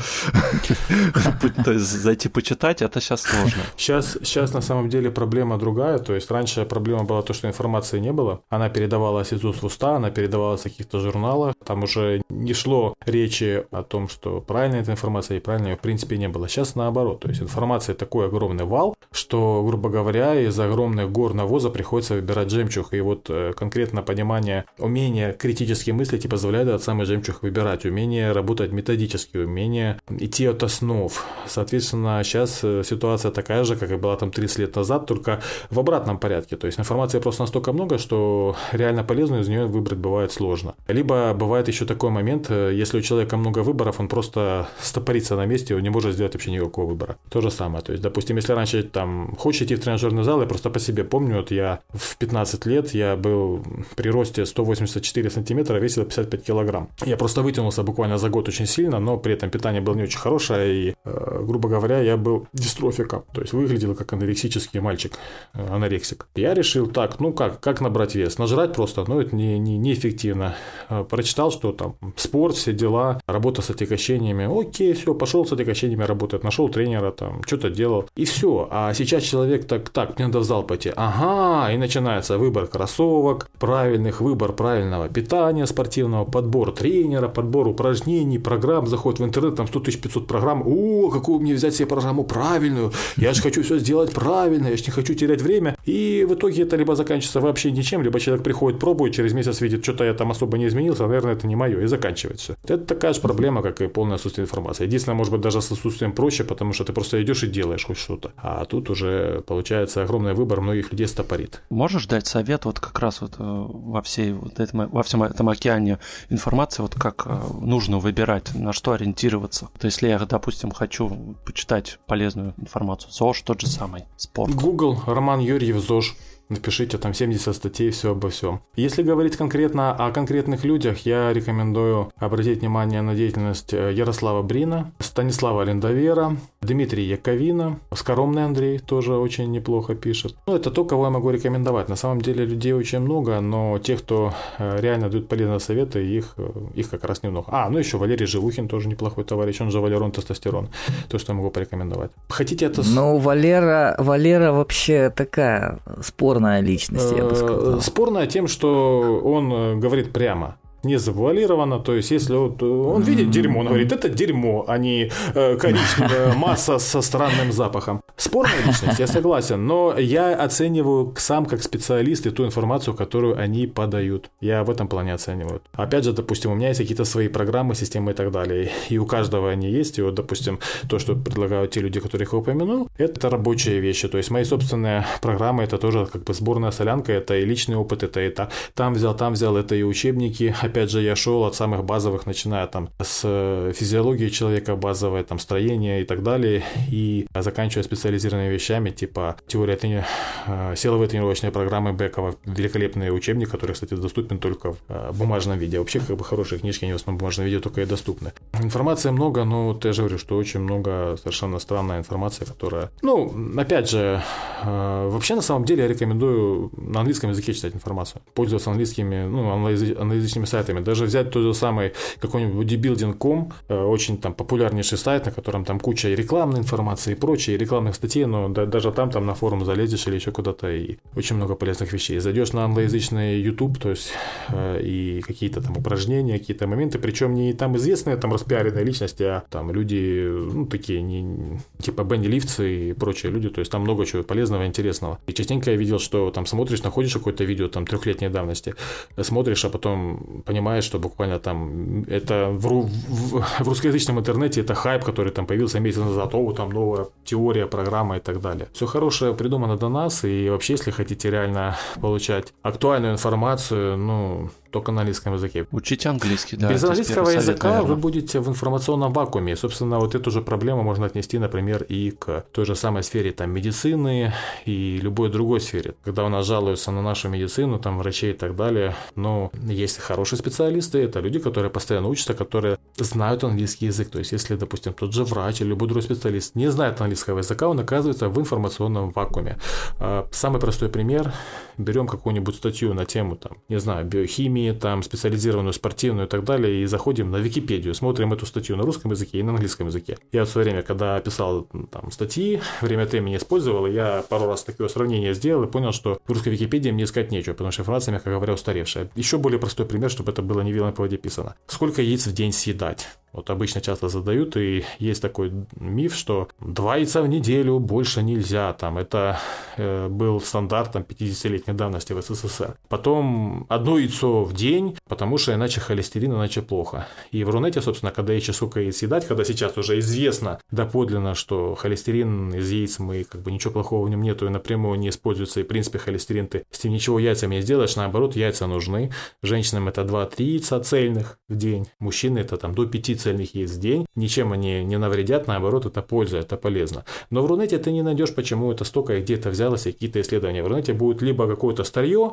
то 1.64 1.72
есть 1.72 1.84
зайти 1.84 2.28
почитать, 2.28 2.82
это 2.82 3.00
сейчас 3.00 3.22
сложно. 3.22 3.62
Сейчас, 3.76 4.18
сейчас 4.22 4.52
на 4.52 4.60
самом 4.60 4.88
деле 4.88 5.10
проблема 5.10 5.58
другая, 5.58 5.98
то 5.98 6.14
есть 6.14 6.30
раньше 6.30 6.64
проблема 6.64 7.04
была 7.04 7.22
то, 7.22 7.32
что 7.32 7.48
информации 7.48 7.98
не 7.98 8.12
было, 8.12 8.42
она 8.48 8.68
передавалась 8.68 9.32
из 9.32 9.44
уст 9.44 9.62
в 9.62 9.66
уста, 9.66 9.96
она 9.96 10.10
передавалась 10.10 10.60
в 10.60 10.64
каких-то 10.64 11.00
журналах, 11.00 11.54
там 11.64 11.82
уже 11.82 12.22
не 12.28 12.54
шло 12.54 12.94
речи 13.04 13.64
о 13.70 13.82
том, 13.82 14.08
что 14.08 14.40
правильная 14.40 14.82
эта 14.82 14.92
информация 14.92 15.38
и 15.38 15.40
правильная, 15.40 15.76
в 15.76 15.80
принципе, 15.80 16.11
принципе 16.12 16.18
не 16.18 16.28
было. 16.28 16.48
Сейчас 16.48 16.76
наоборот. 16.76 17.20
То 17.20 17.28
есть 17.28 17.42
информации 17.42 17.94
такой 17.94 18.26
огромный 18.26 18.64
вал, 18.64 18.94
что, 19.12 19.62
грубо 19.66 19.88
говоря, 19.88 20.34
из 20.40 20.58
огромных 20.58 21.10
гор 21.10 21.34
навоза 21.34 21.70
приходится 21.70 22.14
выбирать 22.14 22.50
жемчуг. 22.50 22.94
И 22.94 23.00
вот 23.00 23.30
э, 23.30 23.52
конкретно 23.56 24.02
понимание, 24.02 24.64
умение 24.78 25.32
критически 25.32 25.92
мыслить 25.92 26.24
и 26.24 26.28
позволяет 26.28 26.68
этот 26.68 26.82
самый 26.82 27.06
жемчуг 27.06 27.42
выбирать. 27.42 27.84
Умение 27.84 28.32
работать 28.32 28.72
методически, 28.72 29.38
умение 29.38 29.96
идти 30.20 30.48
от 30.48 30.62
основ. 30.62 31.12
Соответственно, 31.46 32.22
сейчас 32.24 32.60
э, 32.64 32.82
ситуация 32.84 33.30
такая 33.30 33.64
же, 33.64 33.76
как 33.76 33.90
и 33.90 33.96
была 33.96 34.16
там 34.16 34.30
30 34.30 34.58
лет 34.58 34.76
назад, 34.76 35.06
только 35.06 35.40
в 35.70 35.78
обратном 35.78 36.18
порядке. 36.18 36.56
То 36.56 36.66
есть 36.66 36.78
информации 36.78 37.20
просто 37.20 37.42
настолько 37.42 37.72
много, 37.72 37.98
что 37.98 38.54
реально 38.72 39.04
полезную 39.04 39.42
из 39.42 39.48
нее 39.48 39.66
выбрать 39.66 39.98
бывает 39.98 40.32
сложно. 40.32 40.74
Либо 40.88 41.34
бывает 41.34 41.68
еще 41.68 41.84
такой 41.84 42.10
момент, 42.10 42.50
э, 42.50 42.72
если 42.82 42.98
у 42.98 43.02
человека 43.02 43.36
много 43.36 43.62
выборов, 43.62 44.00
он 44.00 44.08
просто 44.08 44.66
стопорится 44.80 45.36
на 45.36 45.46
месте, 45.46 45.74
он 45.74 45.82
не 45.82 45.90
может 45.90 46.01
сделать 46.10 46.34
вообще 46.34 46.50
никакого 46.50 46.86
выбора. 46.86 47.16
То 47.30 47.40
же 47.40 47.50
самое. 47.50 47.84
То 47.84 47.92
есть, 47.92 48.02
допустим, 48.02 48.36
если 48.36 48.52
раньше 48.52 48.82
там 48.82 49.36
хочешь 49.38 49.62
идти 49.62 49.76
в 49.76 49.80
тренажерный 49.80 50.24
зал, 50.24 50.40
я 50.40 50.46
просто 50.46 50.70
по 50.70 50.80
себе 50.80 51.04
помню, 51.04 51.36
вот 51.36 51.52
я 51.52 51.80
в 51.92 52.16
15 52.16 52.66
лет, 52.66 52.94
я 52.94 53.14
был 53.16 53.62
при 53.94 54.10
росте 54.10 54.46
184 54.46 55.30
сантиметра, 55.30 55.78
весил 55.78 56.04
55 56.04 56.44
килограмм. 56.44 56.88
Я 57.04 57.16
просто 57.16 57.42
вытянулся 57.42 57.82
буквально 57.82 58.18
за 58.18 58.28
год 58.28 58.48
очень 58.48 58.66
сильно, 58.66 58.98
но 58.98 59.18
при 59.18 59.34
этом 59.34 59.50
питание 59.50 59.80
было 59.80 59.94
не 59.94 60.02
очень 60.02 60.18
хорошее, 60.18 60.74
и, 60.74 60.94
э, 61.04 61.42
грубо 61.42 61.68
говоря, 61.68 62.00
я 62.00 62.16
был 62.16 62.48
дистрофиком, 62.52 63.24
то 63.32 63.40
есть 63.40 63.52
выглядел 63.52 63.94
как 63.94 64.12
анорексический 64.12 64.80
мальчик, 64.80 65.12
э, 65.54 65.66
анорексик. 65.74 66.26
Я 66.34 66.54
решил 66.54 66.86
так, 66.86 67.20
ну 67.20 67.32
как, 67.32 67.60
как 67.60 67.80
набрать 67.80 68.14
вес? 68.14 68.38
Нажрать 68.38 68.72
просто, 68.72 69.04
ну 69.06 69.20
это 69.20 69.36
не, 69.36 69.58
не, 69.58 69.78
неэффективно. 69.78 70.54
Э, 70.88 71.04
прочитал, 71.04 71.50
что 71.50 71.72
там 71.72 71.96
спорт, 72.16 72.56
все 72.56 72.72
дела, 72.72 73.20
работа 73.26 73.62
с 73.62 73.70
отягощениями. 73.70 74.48
Окей, 74.60 74.92
все, 74.94 75.14
пошел 75.14 75.44
с 75.44 75.52
отягощениями 75.52 75.91
сообщениями 75.92 76.04
работает, 76.04 76.44
нашел 76.44 76.68
тренера, 76.68 77.10
там, 77.10 77.42
что-то 77.46 77.70
делал, 77.70 78.04
и 78.16 78.24
все. 78.24 78.68
А 78.70 78.94
сейчас 78.94 79.22
человек 79.22 79.66
так, 79.66 79.88
так, 79.90 80.18
мне 80.18 80.26
надо 80.26 80.40
в 80.40 80.44
зал 80.44 80.66
пойти. 80.66 80.92
Ага, 80.96 81.72
и 81.72 81.78
начинается 81.78 82.38
выбор 82.38 82.66
кроссовок, 82.66 83.48
правильных, 83.58 84.20
выбор 84.20 84.52
правильного 84.52 85.08
питания 85.08 85.66
спортивного, 85.66 86.24
подбор 86.24 86.72
тренера, 86.72 87.28
подбор 87.28 87.68
упражнений, 87.68 88.38
программ, 88.38 88.86
заход 88.86 89.20
в 89.20 89.24
интернет, 89.24 89.56
там 89.56 89.66
100 89.66 89.80
500 89.80 90.26
программ. 90.26 90.62
О, 90.66 91.10
какую 91.10 91.40
мне 91.40 91.54
взять 91.54 91.74
себе 91.74 91.86
программу 91.86 92.24
правильную? 92.24 92.92
Я 93.16 93.32
же 93.32 93.42
хочу 93.42 93.62
все 93.62 93.78
сделать 93.78 94.12
правильно, 94.12 94.68
я 94.68 94.76
же 94.76 94.84
не 94.86 94.92
хочу 94.92 95.14
терять 95.14 95.42
время. 95.42 95.76
И 95.88 96.26
в 96.28 96.34
итоге 96.34 96.62
это 96.62 96.76
либо 96.76 96.94
заканчивается 96.94 97.40
вообще 97.40 97.72
ничем, 97.72 98.02
либо 98.02 98.18
человек 98.20 98.44
приходит, 98.44 98.80
пробует, 98.80 99.14
через 99.14 99.32
месяц 99.32 99.60
видит, 99.60 99.82
что-то 99.82 100.04
я 100.04 100.14
там 100.14 100.30
особо 100.30 100.58
не 100.58 100.66
изменился, 100.66 101.06
наверное, 101.06 101.32
это 101.32 101.46
не 101.46 101.56
мое, 101.56 101.80
и 101.80 101.86
заканчивается. 101.86 102.56
Это 102.64 102.78
такая 102.78 103.12
же 103.12 103.20
проблема, 103.20 103.62
как 103.62 103.80
и 103.80 103.88
полное 103.88 104.16
отсутствие 104.16 104.44
информации. 104.44 104.86
Единственное, 104.86 105.16
может 105.16 105.32
быть, 105.32 105.42
даже 105.42 105.60
с 105.60 105.72
отсутствием 105.82 106.12
проще, 106.12 106.44
потому 106.44 106.72
что 106.72 106.84
ты 106.84 106.92
просто 106.92 107.22
идешь 107.22 107.42
и 107.42 107.48
делаешь 107.48 107.84
хоть 107.84 107.98
что-то. 107.98 108.32
А 108.36 108.64
тут 108.64 108.90
уже 108.90 109.42
получается 109.46 110.02
огромный 110.02 110.34
выбор 110.34 110.60
многих 110.60 110.92
людей 110.92 111.08
стопорит. 111.08 111.62
Можешь 111.70 112.06
дать 112.06 112.26
совет 112.26 112.64
вот 112.64 112.78
как 112.78 112.98
раз 113.00 113.20
вот 113.20 113.34
э, 113.38 113.42
во 113.42 114.00
всей 114.02 114.32
вот 114.32 114.60
этом, 114.60 114.88
во 114.90 115.02
всем 115.02 115.22
этом 115.24 115.48
океане 115.48 115.98
информации, 116.30 116.82
вот 116.82 116.94
как 116.94 117.24
э, 117.26 117.40
нужно 117.60 117.98
выбирать, 117.98 118.54
на 118.54 118.72
что 118.72 118.92
ориентироваться? 118.92 119.68
То 119.78 119.86
есть, 119.86 119.96
если 120.02 120.08
я, 120.08 120.18
допустим, 120.18 120.70
хочу 120.70 121.36
почитать 121.44 121.98
полезную 122.06 122.54
информацию, 122.56 123.12
ЗОЖ 123.12 123.42
тот 123.42 123.60
же 123.60 123.66
самый, 123.66 124.04
спорт. 124.16 124.54
Google, 124.54 125.00
Роман 125.06 125.40
Юрьев, 125.40 125.78
ЗОЖ. 125.78 126.14
Напишите 126.52 126.98
там 126.98 127.14
70 127.14 127.54
статей, 127.54 127.90
все 127.90 128.12
обо 128.12 128.28
всем. 128.28 128.60
Если 128.76 129.02
говорить 129.02 129.36
конкретно 129.36 129.92
о 129.92 130.10
конкретных 130.12 130.64
людях, 130.64 131.06
я 131.06 131.32
рекомендую 131.32 132.12
обратить 132.16 132.60
внимание 132.60 133.02
на 133.02 133.14
деятельность 133.14 133.74
э, 133.74 133.92
Ярослава 133.92 134.42
Брина, 134.42 134.92
Станислава 134.98 135.62
Лендовера, 135.62 136.36
Дмитрия 136.60 137.08
Яковина, 137.08 137.78
Скоромный 137.94 138.44
Андрей 138.44 138.78
тоже 138.78 139.14
очень 139.14 139.50
неплохо 139.50 139.94
пишет. 139.94 140.36
Ну, 140.46 140.54
это 140.54 140.70
то, 140.70 140.84
кого 140.84 141.04
я 141.04 141.10
могу 141.10 141.30
рекомендовать. 141.30 141.88
На 141.88 141.96
самом 141.96 142.20
деле 142.20 142.44
людей 142.44 142.72
очень 142.72 143.00
много, 143.00 143.40
но 143.40 143.78
те, 143.78 143.96
кто 143.96 144.32
э, 144.58 144.80
реально 144.80 145.08
дают 145.08 145.28
полезные 145.28 145.60
советы, 145.60 146.04
их, 146.04 146.34
э, 146.36 146.50
их 146.74 146.90
как 146.90 147.04
раз 147.04 147.22
немного. 147.22 147.48
А, 147.50 147.68
ну 147.70 147.78
еще 147.78 147.96
Валерий 147.96 148.26
Живухин 148.26 148.68
тоже 148.68 148.88
неплохой 148.88 149.24
товарищ, 149.24 149.60
он 149.60 149.70
же 149.70 149.80
Валерон 149.80 150.12
Тестостерон. 150.12 150.68
То, 151.08 151.18
что 151.18 151.32
я 151.32 151.36
могу 151.36 151.50
порекомендовать. 151.50 152.10
Хотите 152.28 152.66
это... 152.66 152.82
Ну, 152.84 153.18
Валера, 153.18 153.94
Валера 153.98 154.52
вообще 154.52 155.10
такая 155.10 155.78
спорная 156.02 156.41
личность, 156.60 157.12
я 157.16 157.24
бы 157.24 157.34
сказал. 157.34 157.80
Спорная 157.80 158.26
тем, 158.26 158.48
что 158.48 159.20
он 159.22 159.80
говорит 159.80 160.12
прямо 160.12 160.56
не 160.84 160.98
завуалировано, 160.98 161.78
то 161.78 161.94
есть 161.94 162.10
если 162.10 162.34
вот 162.34 162.62
он 162.62 163.02
видит 163.02 163.30
дерьмо, 163.30 163.60
он 163.60 163.66
говорит, 163.66 163.92
это 163.92 164.08
дерьмо, 164.08 164.64
а 164.68 164.78
не 164.78 165.10
э, 165.34 165.56
коричневая 165.56 166.34
масса 166.36 166.78
со 166.78 167.02
странным 167.02 167.52
запахом. 167.52 168.02
Спорная 168.16 168.66
личность, 168.66 168.98
я 168.98 169.06
согласен, 169.06 169.66
но 169.66 169.96
я 169.98 170.34
оцениваю 170.34 171.14
сам 171.16 171.46
как 171.46 171.62
специалист 171.62 172.26
и 172.26 172.30
ту 172.30 172.44
информацию, 172.44 172.94
которую 172.94 173.38
они 173.38 173.66
подают. 173.66 174.30
Я 174.40 174.64
в 174.64 174.70
этом 174.70 174.88
плане 174.88 175.14
оцениваю. 175.14 175.60
Опять 175.72 176.04
же, 176.04 176.12
допустим, 176.12 176.52
у 176.52 176.54
меня 176.54 176.68
есть 176.68 176.80
какие-то 176.80 177.04
свои 177.04 177.28
программы, 177.28 177.74
системы 177.74 178.12
и 178.12 178.14
так 178.14 178.30
далее, 178.30 178.70
и 178.90 178.98
у 178.98 179.06
каждого 179.06 179.50
они 179.50 179.70
есть, 179.70 179.98
и 179.98 180.02
вот, 180.02 180.14
допустим, 180.14 180.58
то, 180.88 180.98
что 180.98 181.14
предлагают 181.14 181.70
те 181.70 181.80
люди, 181.80 182.00
которых 182.00 182.32
я 182.32 182.38
упомянул, 182.38 182.88
это 182.98 183.30
рабочие 183.30 183.80
вещи, 183.80 184.08
то 184.08 184.18
есть 184.18 184.30
мои 184.30 184.44
собственные 184.44 185.06
программы, 185.20 185.62
это 185.62 185.78
тоже 185.78 186.06
как 186.06 186.24
бы 186.24 186.34
сборная 186.34 186.70
солянка, 186.70 187.12
это 187.12 187.36
и 187.36 187.44
личный 187.44 187.76
опыт, 187.76 188.02
это 188.02 188.20
и 188.20 188.30
та, 188.30 188.48
там 188.74 188.94
взял, 188.94 189.16
там 189.16 189.32
взял, 189.32 189.56
это 189.56 189.74
и 189.74 189.82
учебники, 189.82 190.54
опять 190.72 190.90
же, 190.90 191.02
я 191.02 191.14
шел 191.16 191.44
от 191.44 191.54
самых 191.54 191.84
базовых, 191.84 192.26
начиная 192.26 192.66
там 192.66 192.88
с 193.00 193.20
э, 193.24 193.72
физиологии 193.74 194.30
человека 194.30 194.74
базовой, 194.74 195.22
там 195.22 195.38
строения 195.38 196.00
и 196.00 196.04
так 196.04 196.22
далее, 196.22 196.62
и 196.90 197.26
заканчивая 197.34 197.84
специализированными 197.84 198.52
вещами, 198.52 198.90
типа 198.90 199.36
теория 199.46 199.76
трени... 199.76 200.04
Э, 200.46 200.74
силовые 200.76 201.08
тренировочные 201.08 201.52
программы 201.52 201.92
Бекова, 201.92 202.34
великолепный 202.46 203.14
учебник, 203.14 203.50
который, 203.50 203.72
кстати, 203.72 203.94
доступен 203.94 204.38
только 204.38 204.72
в 204.72 204.78
э, 204.88 205.12
бумажном 205.12 205.58
виде. 205.58 205.78
Вообще, 205.78 206.00
как 206.00 206.16
бы 206.16 206.24
хорошие 206.24 206.58
книжки, 206.58 206.84
они 206.84 206.94
в 206.94 206.96
основном 206.96 207.18
в 207.18 207.20
бумажном 207.20 207.46
виде 207.46 207.60
только 207.60 207.82
и 207.82 207.84
доступны. 207.84 208.32
Информации 208.58 209.10
много, 209.10 209.44
но 209.44 209.78
я 209.84 209.92
же 209.92 210.02
говорю, 210.02 210.18
что 210.18 210.38
очень 210.38 210.60
много 210.60 211.16
совершенно 211.18 211.58
странная 211.58 211.98
информация, 211.98 212.46
которая... 212.46 212.90
Ну, 213.02 213.30
опять 213.58 213.90
же, 213.90 214.22
вообще 214.64 215.34
на 215.34 215.42
самом 215.42 215.64
деле 215.64 215.82
я 215.82 215.88
рекомендую 215.88 216.70
на 216.76 217.00
английском 217.00 217.30
языке 217.30 217.52
читать 217.52 217.74
информацию, 217.74 218.22
пользоваться 218.34 218.70
английскими, 218.70 219.26
ну, 219.26 219.50
англоязычными 219.50 220.46
сайтами 220.46 220.61
сайтами. 220.62 220.84
Даже 220.84 221.04
взять 221.04 221.30
тот 221.30 221.42
же 221.42 221.54
самый 221.54 221.92
какой-нибудь 222.20 222.72
bodybuilding.com, 222.72 223.52
э, 223.68 223.84
очень 223.84 224.18
там 224.18 224.34
популярнейший 224.34 224.98
сайт, 224.98 225.26
на 225.26 225.32
котором 225.32 225.64
там 225.64 225.80
куча 225.80 226.08
и 226.08 226.16
рекламной 226.16 226.60
информации 226.60 227.12
и 227.12 227.14
прочее, 227.14 227.56
и 227.56 227.58
рекламных 227.58 227.94
статей, 227.94 228.26
но 228.26 228.48
да, 228.48 228.66
даже 228.66 228.92
там, 228.92 229.10
там 229.10 229.26
на 229.26 229.34
форум 229.34 229.64
залезешь 229.64 230.06
или 230.06 230.16
еще 230.16 230.30
куда-то, 230.30 230.70
и 230.70 230.96
очень 231.16 231.36
много 231.36 231.54
полезных 231.54 231.92
вещей. 231.92 232.20
Зайдешь 232.20 232.52
на 232.52 232.64
англоязычный 232.64 233.40
YouTube, 233.40 233.78
то 233.78 233.90
есть 233.90 234.12
э, 234.48 234.80
и 234.82 235.20
какие-то 235.20 235.60
там 235.60 235.76
упражнения, 235.76 236.38
какие-то 236.38 236.66
моменты, 236.66 236.98
причем 236.98 237.34
не 237.34 237.52
там 237.52 237.76
известные 237.76 238.16
там 238.16 238.32
распиаренные 238.32 238.84
личности, 238.84 239.22
а 239.22 239.42
там 239.50 239.70
люди, 239.72 240.28
ну, 240.54 240.66
такие, 240.66 241.02
не, 241.02 241.58
типа 241.80 242.04
Бенни 242.04 242.28
Ливцы 242.28 242.90
и 242.90 242.92
прочие 242.92 243.32
люди, 243.32 243.48
то 243.48 243.60
есть 243.60 243.72
там 243.72 243.82
много 243.82 244.06
чего 244.06 244.22
полезного 244.22 244.62
и 244.62 244.66
интересного. 244.66 245.18
И 245.26 245.32
частенько 245.32 245.70
я 245.70 245.76
видел, 245.76 245.98
что 245.98 246.30
там 246.30 246.46
смотришь, 246.46 246.82
находишь 246.82 247.12
какое-то 247.12 247.44
видео 247.44 247.68
там 247.68 247.86
трехлетней 247.86 248.28
давности, 248.28 248.74
смотришь, 249.22 249.64
а 249.64 249.68
потом 249.68 250.42
понимаешь, 250.52 250.84
что 250.84 250.98
буквально 250.98 251.38
там 251.38 252.04
это 252.08 252.48
в, 252.50 252.86
в, 253.08 253.40
в 253.40 253.68
русскоязычном 253.68 254.18
интернете 254.18 254.60
это 254.60 254.74
хайп, 254.74 255.04
который 255.04 255.32
там 255.32 255.46
появился 255.46 255.80
месяц 255.80 255.98
назад, 255.98 256.34
о, 256.34 256.52
там 256.52 256.68
новая 256.70 257.06
теория, 257.24 257.66
программа 257.66 258.16
и 258.16 258.20
так 258.20 258.40
далее. 258.40 258.66
Все 258.74 258.86
хорошее 258.86 259.34
придумано 259.34 259.76
до 259.76 259.88
нас, 259.88 260.24
и 260.24 260.50
вообще, 260.50 260.74
если 260.74 260.90
хотите 260.90 261.30
реально 261.30 261.76
получать 262.00 262.52
актуальную 262.62 263.12
информацию, 263.12 263.96
ну, 263.96 264.50
только 264.72 264.90
на 264.92 265.02
английском 265.02 265.34
языке. 265.34 265.66
Учите 265.70 266.08
английский, 266.08 266.56
да. 266.56 266.68
Без 266.68 266.82
английского 266.82 267.28
языка 267.30 267.74
совет, 267.74 267.88
вы 267.88 267.96
будете 267.96 268.40
в 268.40 268.48
информационном 268.48 269.12
вакууме. 269.12 269.54
Собственно, 269.56 269.98
вот 269.98 270.14
эту 270.14 270.30
же 270.30 270.40
проблему 270.40 270.82
можно 270.82 271.06
отнести, 271.06 271.38
например, 271.38 271.82
и 271.82 272.10
к 272.10 272.44
той 272.52 272.64
же 272.64 272.74
самой 272.74 273.02
сфере 273.02 273.32
там, 273.32 273.50
медицины 273.50 274.32
и 274.64 274.98
любой 275.02 275.28
другой 275.30 275.60
сфере. 275.60 275.94
Когда 276.04 276.24
у 276.24 276.28
нас 276.28 276.46
жалуются 276.46 276.90
на 276.90 277.02
нашу 277.02 277.28
медицину, 277.28 277.78
там, 277.78 277.98
врачей 277.98 278.30
и 278.30 278.34
так 278.34 278.56
далее, 278.56 278.94
но 279.14 279.50
есть 279.62 279.98
хорошие 279.98 280.38
специалисты, 280.38 280.98
это 280.98 281.20
люди, 281.20 281.38
которые 281.38 281.70
постоянно 281.70 282.08
учатся, 282.08 282.34
которые 282.34 282.78
знают 282.96 283.44
английский 283.44 283.86
язык. 283.86 284.08
То 284.10 284.18
есть, 284.18 284.32
если, 284.32 284.56
допустим, 284.56 284.94
тот 284.94 285.12
же 285.12 285.24
врач 285.24 285.60
или 285.60 285.68
любой 285.68 285.88
другой 285.88 286.02
специалист 286.02 286.54
не 286.54 286.70
знает 286.70 287.00
английского 287.00 287.38
языка, 287.38 287.68
он 287.68 287.80
оказывается 287.80 288.28
в 288.28 288.38
информационном 288.38 289.10
вакууме. 289.10 289.58
А, 289.98 290.26
самый 290.32 290.60
простой 290.60 290.88
пример 290.88 291.32
берем 291.78 292.06
какую-нибудь 292.06 292.56
статью 292.56 292.94
на 292.94 293.04
тему, 293.04 293.36
там, 293.36 293.58
не 293.68 293.78
знаю, 293.78 294.06
биохимии, 294.06 294.72
там, 294.72 295.02
специализированную 295.02 295.72
спортивную 295.72 296.26
и 296.26 296.30
так 296.30 296.44
далее, 296.44 296.82
и 296.82 296.86
заходим 296.86 297.30
на 297.30 297.36
Википедию, 297.36 297.94
смотрим 297.94 298.32
эту 298.32 298.46
статью 298.46 298.76
на 298.76 298.82
русском 298.82 299.10
языке 299.10 299.38
и 299.38 299.42
на 299.42 299.52
английском 299.52 299.86
языке. 299.86 300.18
Я 300.32 300.40
вот 300.40 300.48
в 300.48 300.52
свое 300.52 300.66
время, 300.66 300.82
когда 300.82 301.18
писал 301.20 301.68
там 301.90 302.10
статьи, 302.10 302.60
время 302.80 303.04
от 303.04 303.12
времени 303.12 303.36
использовал, 303.36 303.86
и 303.86 303.92
я 303.92 304.24
пару 304.28 304.46
раз 304.46 304.62
такое 304.62 304.88
сравнение 304.88 305.34
сделал 305.34 305.64
и 305.64 305.66
понял, 305.70 305.92
что 305.92 306.20
в 306.26 306.28
русской 306.28 306.50
Википедии 306.50 306.90
мне 306.90 307.04
искать 307.04 307.30
нечего, 307.30 307.52
потому 307.52 307.70
что 307.70 307.82
информация, 307.82 308.12
мягко 308.12 308.30
говоря, 308.30 308.54
устаревшая. 308.54 309.10
Еще 309.14 309.38
более 309.38 309.58
простой 309.58 309.86
пример, 309.86 310.10
чтобы 310.10 310.32
это 310.32 310.42
было 310.42 310.60
не 310.62 310.72
вилом 310.72 310.92
по 310.92 311.02
воде 311.02 311.16
писано. 311.16 311.54
Сколько 311.66 312.02
яиц 312.02 312.26
в 312.26 312.32
день 312.32 312.52
съедать? 312.52 313.08
Вот 313.32 313.48
обычно 313.48 313.80
часто 313.80 314.08
задают, 314.08 314.56
и 314.58 314.84
есть 314.98 315.22
такой 315.22 315.52
миф, 315.80 316.14
что 316.14 316.48
два 316.60 316.96
яйца 316.96 317.22
в 317.22 317.28
неделю 317.28 317.78
больше 317.78 318.22
нельзя. 318.22 318.74
Там 318.74 318.98
это 318.98 319.38
э, 319.78 320.08
был 320.08 320.38
стандартом 320.40 321.02
50-летних 321.02 321.71
двухмесячной 321.72 321.74
давности 321.74 322.12
в 322.12 322.22
СССР. 322.22 322.76
Потом 322.88 323.66
одно 323.68 323.98
яйцо 323.98 324.44
в 324.44 324.54
день, 324.54 324.96
потому 325.08 325.38
что 325.38 325.52
иначе 325.54 325.80
холестерин, 325.80 326.32
иначе 326.32 326.62
плохо. 326.62 327.06
И 327.32 327.44
в 327.44 327.50
Рунете, 327.50 327.80
собственно, 327.80 328.12
когда 328.12 328.32
яйца 328.32 328.52
сколько 328.52 328.80
яиц 328.80 329.02
едать, 329.02 329.26
когда 329.26 329.44
сейчас 329.44 329.76
уже 329.76 329.98
известно 329.98 330.58
доподлинно, 330.70 331.34
что 331.34 331.74
холестерин 331.74 332.54
из 332.54 332.70
яиц 332.70 332.98
мы 332.98 333.24
как 333.24 333.42
бы 333.42 333.50
ничего 333.50 333.72
плохого 333.72 334.06
в 334.06 334.10
нем 334.10 334.22
нету 334.22 334.46
и 334.46 334.50
напрямую 334.50 334.98
не 334.98 335.08
используется, 335.08 335.60
и 335.60 335.62
в 335.62 335.66
принципе 335.66 335.98
холестерин 335.98 336.46
ты 336.46 336.64
с 336.70 336.84
ним 336.84 336.94
ничего 336.94 337.18
яйцами 337.18 337.56
не 337.56 337.62
сделаешь, 337.62 337.96
наоборот, 337.96 338.36
яйца 338.36 338.66
нужны. 338.66 339.10
Женщинам 339.42 339.88
это 339.88 340.02
2-3 340.02 340.42
яйца 340.42 340.80
цельных 340.80 341.38
в 341.48 341.56
день, 341.56 341.86
мужчины 341.98 342.40
это 342.40 342.56
там 342.56 342.74
до 342.74 342.86
5 342.86 343.20
цельных 343.20 343.54
яиц 343.54 343.70
в 343.72 343.80
день, 343.80 344.06
ничем 344.14 344.52
они 344.52 344.84
не 344.84 344.98
навредят, 344.98 345.46
наоборот, 345.46 345.86
это 345.86 346.02
польза, 346.02 346.38
это 346.38 346.56
полезно. 346.56 347.04
Но 347.30 347.42
в 347.42 347.46
Рунете 347.46 347.78
ты 347.78 347.92
не 347.92 348.02
найдешь, 348.02 348.34
почему 348.34 348.72
это 348.72 348.84
столько 348.84 349.16
и 349.16 349.20
где-то 349.20 349.50
взялось, 349.50 349.86
и 349.86 349.92
какие-то 349.92 350.20
исследования 350.20 350.62
в 350.62 350.66
Рунете 350.66 350.92
будут 350.92 351.22
либо 351.22 351.46
какое-то 351.54 351.84
старье, 351.84 352.32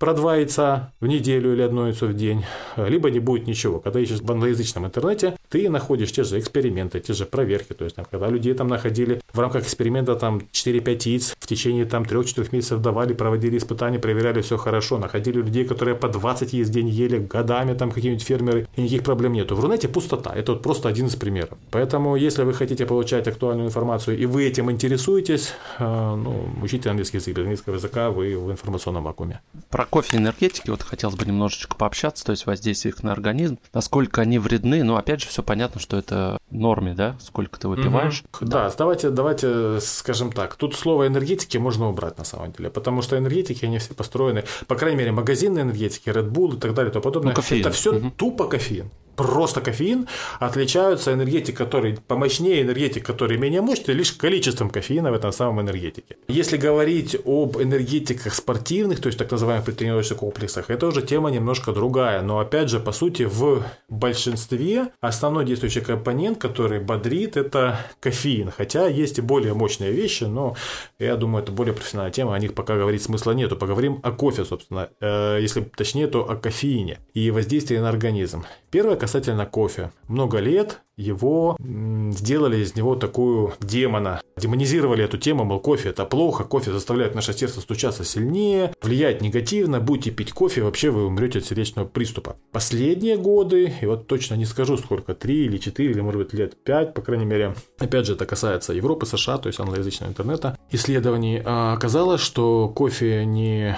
про 0.00 0.14
два 0.14 0.36
яйца 0.36 0.92
в 1.00 1.06
неделю 1.06 1.52
или 1.52 1.60
одно 1.60 1.86
яйцо 1.86 2.06
в 2.06 2.14
день, 2.14 2.42
либо 2.76 3.10
не 3.10 3.20
будет 3.20 3.46
ничего. 3.46 3.80
Когда 3.80 4.00
ищешь 4.00 4.20
в 4.22 4.32
англоязычном 4.32 4.86
интернете, 4.86 5.36
ты 5.50 5.68
находишь 5.68 6.10
те 6.10 6.24
же 6.24 6.38
эксперименты, 6.38 7.00
те 7.00 7.12
же 7.12 7.26
проверки. 7.26 7.74
То 7.74 7.84
есть, 7.84 7.96
там, 7.96 8.06
когда 8.10 8.28
людей 8.28 8.54
там 8.54 8.68
находили 8.68 9.20
в 9.34 9.38
рамках 9.38 9.64
эксперимента 9.64 10.16
там 10.16 10.40
4-5 10.52 11.08
яиц 11.08 11.36
в 11.38 11.46
течение 11.46 11.84
там 11.84 12.04
3-4 12.04 12.48
месяцев 12.52 12.80
давали, 12.80 13.12
проводили 13.12 13.58
испытания, 13.58 13.98
проверяли 13.98 14.40
все 14.40 14.56
хорошо, 14.56 14.96
находили 14.98 15.36
людей, 15.36 15.66
которые 15.66 15.96
по 15.96 16.08
20 16.08 16.54
яиц 16.54 16.68
в 16.68 16.70
день 16.70 16.88
ели 16.88 17.18
годами, 17.18 17.74
там 17.74 17.90
какие-нибудь 17.90 18.24
фермеры, 18.24 18.66
и 18.76 18.82
никаких 18.82 19.02
проблем 19.02 19.34
нету. 19.34 19.54
В 19.54 19.60
Рунете 19.60 19.88
пустота. 19.88 20.32
Это 20.34 20.52
вот 20.52 20.62
просто 20.62 20.88
один 20.88 21.06
из 21.06 21.16
примеров. 21.16 21.58
Поэтому, 21.70 22.16
если 22.16 22.44
вы 22.44 22.54
хотите 22.54 22.86
получать 22.86 23.28
актуальную 23.28 23.66
информацию 23.66 24.16
и 24.18 24.24
вы 24.24 24.46
этим 24.46 24.70
интересуетесь, 24.70 25.52
э, 25.78 25.84
ну, 25.84 26.48
учите 26.62 26.88
английский 26.88 27.18
язык. 27.18 27.36
Английского 27.36 27.74
языка 27.74 28.10
вы 28.10 28.38
в 28.38 28.50
информационном 28.50 29.04
вакууме. 29.04 29.40
Про 29.68 29.89
кофе 29.90 30.16
энергетики 30.16 30.70
вот 30.70 30.82
хотелось 30.82 31.16
бы 31.16 31.26
немножечко 31.26 31.76
пообщаться, 31.76 32.24
то 32.24 32.30
есть 32.30 32.46
воздействие 32.46 32.92
их 32.92 33.02
на 33.02 33.12
организм, 33.12 33.58
насколько 33.74 34.22
они 34.22 34.38
вредны, 34.38 34.82
ну, 34.84 34.96
опять 34.96 35.20
же, 35.20 35.28
все 35.28 35.42
понятно, 35.42 35.80
что 35.80 35.96
это 35.96 36.38
норме, 36.50 36.94
да, 36.94 37.16
сколько 37.20 37.58
ты 37.58 37.68
выпиваешь. 37.68 38.24
Угу. 38.32 38.46
Да. 38.48 38.68
да, 38.68 38.74
давайте, 38.76 39.10
давайте 39.10 39.80
скажем 39.80 40.32
так, 40.32 40.54
тут 40.54 40.74
слово 40.74 41.06
энергетики 41.06 41.58
можно 41.58 41.88
убрать 41.88 42.16
на 42.18 42.24
самом 42.24 42.52
деле, 42.52 42.70
потому 42.70 43.02
что 43.02 43.18
энергетики, 43.18 43.64
они 43.64 43.78
все 43.78 43.94
построены, 43.94 44.44
по 44.66 44.76
крайней 44.76 44.98
мере, 44.98 45.12
магазинные 45.12 45.64
энергетики, 45.64 46.08
Red 46.08 46.30
Bull 46.30 46.56
и 46.56 46.60
так 46.60 46.74
далее, 46.74 46.92
то 46.92 47.00
подобное, 47.00 47.32
ну, 47.32 47.36
кофеин. 47.36 47.60
это 47.60 47.70
все 47.70 47.94
угу. 47.94 48.10
тупо 48.16 48.46
кофеин. 48.46 48.90
Просто 49.22 49.60
кофеин, 49.60 50.06
отличаются 50.38 51.12
энергетик, 51.12 51.56
который 51.56 51.98
помощнее, 52.08 52.62
энергетик, 52.62 53.04
который 53.04 53.38
менее 53.38 53.60
мощный, 53.60 53.94
лишь 53.94 54.12
количеством 54.12 54.70
кофеина 54.70 55.10
в 55.10 55.14
этом 55.14 55.32
самом 55.32 55.60
энергетике. 55.60 56.16
Если 56.28 56.56
говорить 56.56 57.16
об 57.24 57.56
энергетиках 57.60 58.34
спортивных, 58.34 59.00
то 59.00 59.08
есть 59.08 59.18
так 59.18 59.30
называемых 59.30 59.64
предтренировочных 59.64 60.18
комплексах, 60.18 60.70
это 60.70 60.86
уже 60.86 61.02
тема 61.02 61.30
немножко 61.30 61.72
другая. 61.72 62.22
Но 62.22 62.38
опять 62.38 62.68
же, 62.68 62.80
по 62.80 62.92
сути, 62.92 63.24
в 63.24 63.62
большинстве 63.88 64.88
основной 65.00 65.44
действующий 65.44 65.80
компонент, 65.80 66.38
который 66.38 66.80
бодрит, 66.80 67.36
это 67.36 67.78
кофеин. 68.00 68.50
Хотя 68.56 68.86
есть 68.86 69.18
и 69.18 69.22
более 69.22 69.54
мощные 69.54 69.92
вещи, 69.92 70.24
но 70.24 70.56
я 70.98 71.16
думаю, 71.16 71.42
это 71.42 71.52
более 71.52 71.74
профессиональная 71.74 72.12
тема, 72.12 72.34
о 72.34 72.38
них 72.38 72.54
пока 72.54 72.76
говорить 72.76 73.02
смысла 73.02 73.32
нету. 73.32 73.56
Поговорим 73.56 74.00
о 74.02 74.12
кофе, 74.12 74.44
собственно. 74.44 74.88
Э, 75.00 75.38
если 75.40 75.60
точнее, 75.60 76.06
то 76.06 76.28
о 76.28 76.36
кофеине 76.36 76.98
и 77.14 77.30
воздействии 77.30 77.76
на 77.78 77.88
организм. 77.88 78.44
Первое 78.70 78.96
касательно 79.10 79.44
кофе. 79.44 79.90
Много 80.06 80.38
лет 80.38 80.82
его 80.96 81.56
сделали 81.58 82.58
из 82.58 82.76
него 82.76 82.94
такую 82.94 83.54
демона. 83.60 84.20
Демонизировали 84.36 85.02
эту 85.02 85.18
тему, 85.18 85.42
мол, 85.42 85.58
кофе 85.58 85.88
это 85.88 86.04
плохо, 86.04 86.44
кофе 86.44 86.70
заставляет 86.70 87.16
наше 87.16 87.32
сердце 87.32 87.60
стучаться 87.60 88.04
сильнее, 88.04 88.72
влияет 88.80 89.20
негативно, 89.20 89.80
будете 89.80 90.12
пить 90.12 90.30
кофе, 90.32 90.62
вообще 90.62 90.90
вы 90.90 91.06
умрете 91.06 91.40
от 91.40 91.44
сердечного 91.44 91.88
приступа. 91.88 92.36
Последние 92.52 93.16
годы, 93.16 93.74
и 93.80 93.86
вот 93.86 94.06
точно 94.06 94.36
не 94.36 94.44
скажу 94.44 94.76
сколько, 94.76 95.12
3 95.12 95.46
или 95.46 95.58
4, 95.58 95.90
или 95.90 96.00
может 96.00 96.22
быть 96.22 96.32
лет 96.32 96.62
5, 96.62 96.94
по 96.94 97.02
крайней 97.02 97.24
мере, 97.24 97.56
опять 97.80 98.06
же 98.06 98.12
это 98.12 98.26
касается 98.26 98.72
Европы, 98.74 99.06
США, 99.06 99.38
то 99.38 99.48
есть 99.48 99.58
англоязычного 99.58 100.10
интернета, 100.10 100.56
исследований, 100.70 101.42
а 101.44 101.72
оказалось, 101.72 102.20
что 102.20 102.68
кофе 102.68 103.24
не 103.24 103.76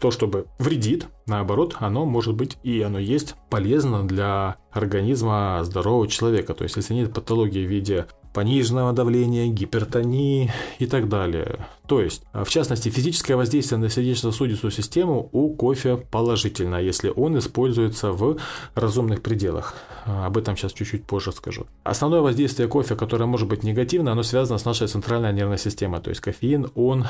то, 0.00 0.10
чтобы 0.10 0.46
вредит, 0.58 1.06
наоборот, 1.26 1.76
оно 1.78 2.06
может 2.06 2.34
быть 2.34 2.56
и 2.62 2.80
оно 2.80 2.98
есть 2.98 3.34
полезно 3.50 4.06
для 4.06 4.56
организма 4.70 5.60
здорового 5.62 6.08
человека. 6.08 6.54
То 6.54 6.64
есть, 6.64 6.76
если 6.76 6.94
нет 6.94 7.12
патологии 7.12 7.66
в 7.66 7.70
виде 7.70 8.06
пониженного 8.32 8.92
давления, 8.92 9.48
гипертонии 9.48 10.52
и 10.78 10.86
так 10.86 11.08
далее. 11.08 11.66
То 11.86 12.00
есть, 12.00 12.22
в 12.32 12.48
частности, 12.48 12.88
физическое 12.88 13.34
воздействие 13.34 13.78
на 13.78 13.90
сердечно-сосудистую 13.90 14.70
систему 14.70 15.28
у 15.32 15.52
кофе 15.54 15.96
положительно, 15.96 16.76
если 16.76 17.12
он 17.14 17.36
используется 17.38 18.12
в 18.12 18.36
разумных 18.74 19.22
пределах. 19.22 19.74
Об 20.04 20.38
этом 20.38 20.56
сейчас 20.56 20.72
чуть-чуть 20.72 21.04
позже 21.04 21.32
скажу. 21.32 21.66
Основное 21.82 22.20
воздействие 22.20 22.68
кофе, 22.68 22.94
которое 22.94 23.26
может 23.26 23.48
быть 23.48 23.64
негативно, 23.64 24.12
оно 24.12 24.22
связано 24.22 24.58
с 24.58 24.64
нашей 24.64 24.86
центральной 24.86 25.32
нервной 25.32 25.58
системой. 25.58 26.00
То 26.00 26.10
есть 26.10 26.20
кофеин, 26.20 26.70
он 26.76 27.06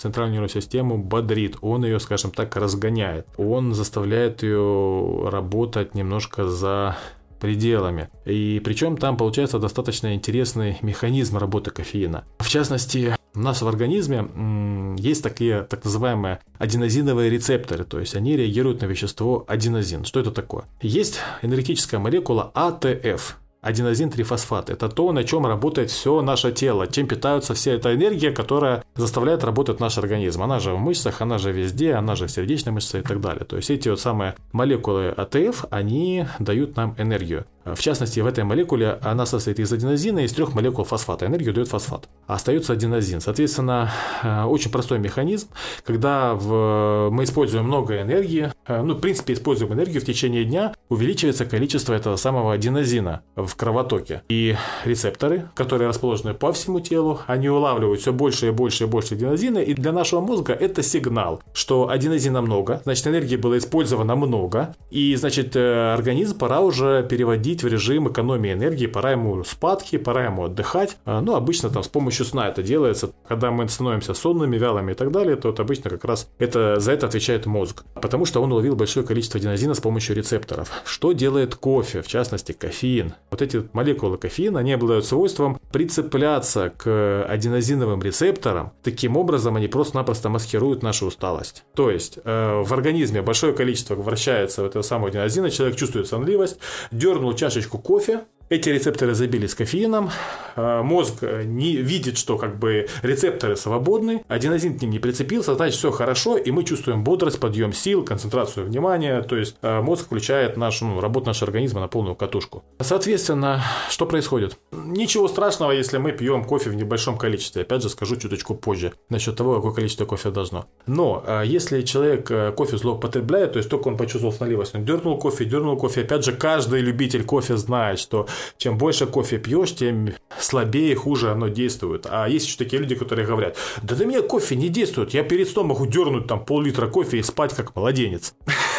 центральную 0.00 0.40
нервную 0.40 0.62
систему 0.62 0.98
бодрит, 0.98 1.56
он 1.60 1.84
ее, 1.84 2.00
скажем 2.00 2.30
так, 2.30 2.56
разгоняет, 2.56 3.26
он 3.36 3.74
заставляет 3.74 4.42
ее 4.42 5.28
работать 5.28 5.94
немножко 5.94 6.48
за 6.48 6.96
пределами. 7.38 8.08
И 8.24 8.60
причем 8.64 8.96
там 8.96 9.16
получается 9.16 9.58
достаточно 9.58 10.14
интересный 10.14 10.78
механизм 10.82 11.38
работы 11.38 11.70
кофеина. 11.70 12.24
В 12.38 12.48
частности, 12.48 13.16
у 13.34 13.38
нас 13.38 13.62
в 13.62 13.68
организме 13.68 14.96
есть 14.98 15.22
такие 15.22 15.62
так 15.62 15.84
называемые 15.84 16.40
аденозиновые 16.58 17.30
рецепторы, 17.30 17.84
то 17.84 18.00
есть 18.00 18.14
они 18.16 18.36
реагируют 18.36 18.82
на 18.82 18.86
вещество 18.86 19.44
аденозин. 19.48 20.04
Что 20.04 20.20
это 20.20 20.30
такое? 20.32 20.64
Есть 20.82 21.20
энергетическая 21.42 22.00
молекула 22.00 22.50
АТФ, 22.54 23.38
аденозин-трифосфат. 23.62 24.70
Это 24.70 24.88
то, 24.88 25.12
на 25.12 25.24
чем 25.24 25.46
работает 25.46 25.90
все 25.90 26.22
наше 26.22 26.52
тело, 26.52 26.86
чем 26.86 27.06
питаются 27.06 27.54
вся 27.54 27.72
эта 27.72 27.94
энергия, 27.94 28.30
которая 28.30 28.84
заставляет 28.94 29.44
работать 29.44 29.80
наш 29.80 29.98
организм. 29.98 30.42
Она 30.42 30.60
же 30.60 30.72
в 30.72 30.78
мышцах, 30.78 31.20
она 31.20 31.38
же 31.38 31.52
везде, 31.52 31.94
она 31.94 32.16
же 32.16 32.26
в 32.26 32.30
сердечной 32.30 32.72
мышце 32.72 33.00
и 33.00 33.02
так 33.02 33.20
далее. 33.20 33.44
То 33.44 33.56
есть 33.56 33.70
эти 33.70 33.88
вот 33.88 34.00
самые 34.00 34.34
молекулы 34.52 35.08
АТФ, 35.08 35.66
они 35.70 36.26
дают 36.38 36.76
нам 36.76 36.94
энергию. 36.98 37.46
В 37.64 37.80
частности, 37.80 38.20
в 38.20 38.26
этой 38.26 38.42
молекуле 38.42 38.98
она 39.02 39.26
состоит 39.26 39.58
из 39.60 39.70
аденозина 39.72 40.20
и 40.20 40.24
из 40.24 40.32
трех 40.32 40.54
молекул 40.54 40.84
фосфата. 40.84 41.26
Энергию 41.26 41.52
дает 41.52 41.68
фосфат. 41.68 42.08
А 42.26 42.34
остается 42.34 42.72
аденозин. 42.72 43.20
Соответственно, 43.20 43.92
э, 44.22 44.44
очень 44.44 44.70
простой 44.70 44.98
механизм, 44.98 45.48
когда 45.84 46.34
в, 46.34 47.10
мы 47.10 47.24
используем 47.24 47.66
много 47.66 48.00
энергии, 48.00 48.50
э, 48.66 48.82
ну, 48.82 48.94
в 48.94 49.00
принципе, 49.00 49.34
используем 49.34 49.74
энергию 49.74 50.00
в 50.00 50.04
течение 50.06 50.44
дня, 50.44 50.74
увеличивается 50.88 51.44
количество 51.44 51.92
этого 51.92 52.16
самого 52.16 52.54
аденозина 52.54 53.22
кровотоке. 53.54 54.22
И 54.28 54.56
рецепторы, 54.84 55.48
которые 55.54 55.88
расположены 55.88 56.34
по 56.34 56.52
всему 56.52 56.80
телу, 56.80 57.20
они 57.26 57.48
улавливают 57.48 58.00
все 58.00 58.12
больше 58.12 58.48
и 58.48 58.50
больше 58.50 58.84
и 58.84 58.86
больше 58.86 59.14
аденозина, 59.14 59.58
и 59.58 59.74
для 59.74 59.92
нашего 59.92 60.20
мозга 60.20 60.52
это 60.52 60.82
сигнал, 60.82 61.42
что 61.52 61.88
аденозина 61.88 62.42
много, 62.42 62.80
значит, 62.84 63.06
энергии 63.06 63.36
было 63.36 63.58
использовано 63.58 64.16
много, 64.16 64.74
и, 64.90 65.14
значит, 65.16 65.56
э, 65.56 65.94
организм 65.94 66.38
пора 66.38 66.60
уже 66.60 67.06
переводить 67.08 67.62
в 67.62 67.66
режим 67.66 68.08
экономии 68.08 68.52
энергии, 68.52 68.86
пора 68.86 69.12
ему 69.12 69.44
спадки, 69.44 69.98
пора 69.98 70.24
ему 70.24 70.44
отдыхать. 70.44 70.96
А, 71.04 71.20
ну, 71.20 71.34
обычно 71.34 71.70
там 71.70 71.82
с 71.82 71.88
помощью 71.88 72.26
сна 72.26 72.48
это 72.48 72.62
делается, 72.62 73.10
когда 73.28 73.50
мы 73.50 73.68
становимся 73.68 74.14
сонными, 74.14 74.56
вялыми 74.56 74.92
и 74.92 74.94
так 74.94 75.10
далее, 75.10 75.36
то 75.36 75.48
вот 75.48 75.60
обычно 75.60 75.90
как 75.90 76.04
раз 76.04 76.28
это, 76.38 76.78
за 76.80 76.92
это 76.92 77.06
отвечает 77.06 77.46
мозг, 77.46 77.84
потому 77.94 78.24
что 78.24 78.42
он 78.42 78.52
уловил 78.52 78.76
большое 78.76 79.06
количество 79.06 79.38
аденозина 79.38 79.74
с 79.74 79.80
помощью 79.80 80.16
рецепторов. 80.16 80.70
Что 80.84 81.12
делает 81.12 81.54
кофе, 81.54 82.02
в 82.02 82.08
частности 82.08 82.52
кофеин? 82.52 83.14
Вот 83.30 83.39
эти 83.42 83.68
молекулы 83.72 84.18
кофеина, 84.18 84.60
они 84.60 84.72
обладают 84.72 85.06
свойством 85.06 85.60
прицепляться 85.72 86.72
к 86.76 87.24
аденозиновым 87.28 88.02
рецепторам, 88.02 88.72
таким 88.82 89.16
образом 89.16 89.56
они 89.56 89.68
просто-напросто 89.68 90.28
маскируют 90.28 90.82
нашу 90.82 91.06
усталость. 91.06 91.64
То 91.74 91.90
есть 91.90 92.18
э, 92.24 92.62
в 92.62 92.72
организме 92.72 93.22
большое 93.22 93.52
количество 93.52 93.94
вращается 93.94 94.62
в 94.62 94.66
этого 94.66 94.82
самого 94.82 95.08
аденозина, 95.08 95.50
человек 95.50 95.76
чувствует 95.76 96.06
сонливость, 96.06 96.58
дернул 96.90 97.34
чашечку 97.34 97.78
кофе, 97.78 98.24
эти 98.50 98.68
рецепторы 98.68 99.14
забились 99.14 99.54
кофеином, 99.54 100.10
а, 100.56 100.82
мозг 100.82 101.18
э, 101.22 101.44
не 101.44 101.76
видит, 101.76 102.18
что 102.18 102.36
как 102.36 102.58
бы 102.58 102.88
рецепторы 103.02 103.56
свободны, 103.56 104.24
аденозин 104.26 104.76
к 104.76 104.82
ним 104.82 104.90
не 104.90 104.98
прицепился, 104.98 105.54
значит 105.54 105.78
все 105.78 105.92
хорошо, 105.92 106.36
и 106.36 106.50
мы 106.50 106.64
чувствуем 106.64 107.04
бодрость, 107.04 107.38
подъем 107.38 107.72
сил, 107.72 108.04
концентрацию 108.04 108.66
внимания, 108.66 109.22
то 109.22 109.36
есть 109.36 109.54
а, 109.62 109.80
мозг 109.80 110.06
включает 110.06 110.56
нашу, 110.56 110.86
ну, 110.86 111.00
работу 111.00 111.26
нашего 111.26 111.46
организма 111.46 111.80
на 111.80 111.86
полную 111.86 112.16
катушку. 112.16 112.64
Соответственно, 112.80 113.62
что 113.88 114.04
происходит? 114.04 114.58
Ничего 114.72 115.28
страшного, 115.28 115.70
если 115.70 115.98
мы 115.98 116.10
пьем 116.10 116.44
кофе 116.44 116.70
в 116.70 116.74
небольшом 116.74 117.18
количестве, 117.18 117.62
опять 117.62 117.84
же 117.84 117.88
скажу 117.88 118.16
чуточку 118.16 118.56
позже 118.56 118.92
насчет 119.10 119.36
того, 119.36 119.56
какое 119.56 119.72
количество 119.72 120.06
кофе 120.06 120.30
должно. 120.30 120.66
Но 120.86 121.24
если 121.44 121.82
человек 121.82 122.28
э, 122.32 122.50
кофе 122.50 122.76
злоупотребляет, 122.78 123.52
то 123.52 123.58
есть 123.58 123.70
только 123.70 123.86
он 123.86 123.96
почувствовал 123.96 124.34
сонливость, 124.34 124.74
он 124.74 124.84
дернул 124.84 125.18
кофе, 125.18 125.44
дернул 125.44 125.76
кофе, 125.76 126.00
опять 126.00 126.24
же 126.24 126.32
каждый 126.32 126.80
любитель 126.80 127.24
кофе 127.24 127.56
знает, 127.56 128.00
что 128.00 128.26
чем 128.58 128.78
больше 128.78 129.06
кофе 129.06 129.38
пьешь, 129.38 129.74
тем 129.74 130.14
слабее, 130.38 130.94
хуже 130.94 131.30
оно 131.30 131.48
действует. 131.48 132.06
А 132.08 132.28
есть 132.28 132.46
еще 132.46 132.56
такие 132.56 132.80
люди, 132.80 132.94
которые 132.94 133.26
говорят, 133.26 133.56
да 133.82 133.96
на 133.96 134.02
меня 134.02 134.22
кофе 134.22 134.56
не 134.56 134.68
действует, 134.68 135.14
я 135.14 135.22
перед 135.22 135.48
сном 135.48 135.68
могу 135.68 135.86
дернуть 135.86 136.26
там 136.26 136.44
пол-литра 136.44 136.86
кофе 136.86 137.18
и 137.18 137.22
спать 137.22 137.54
как 137.54 137.74
младенец. 137.76 138.34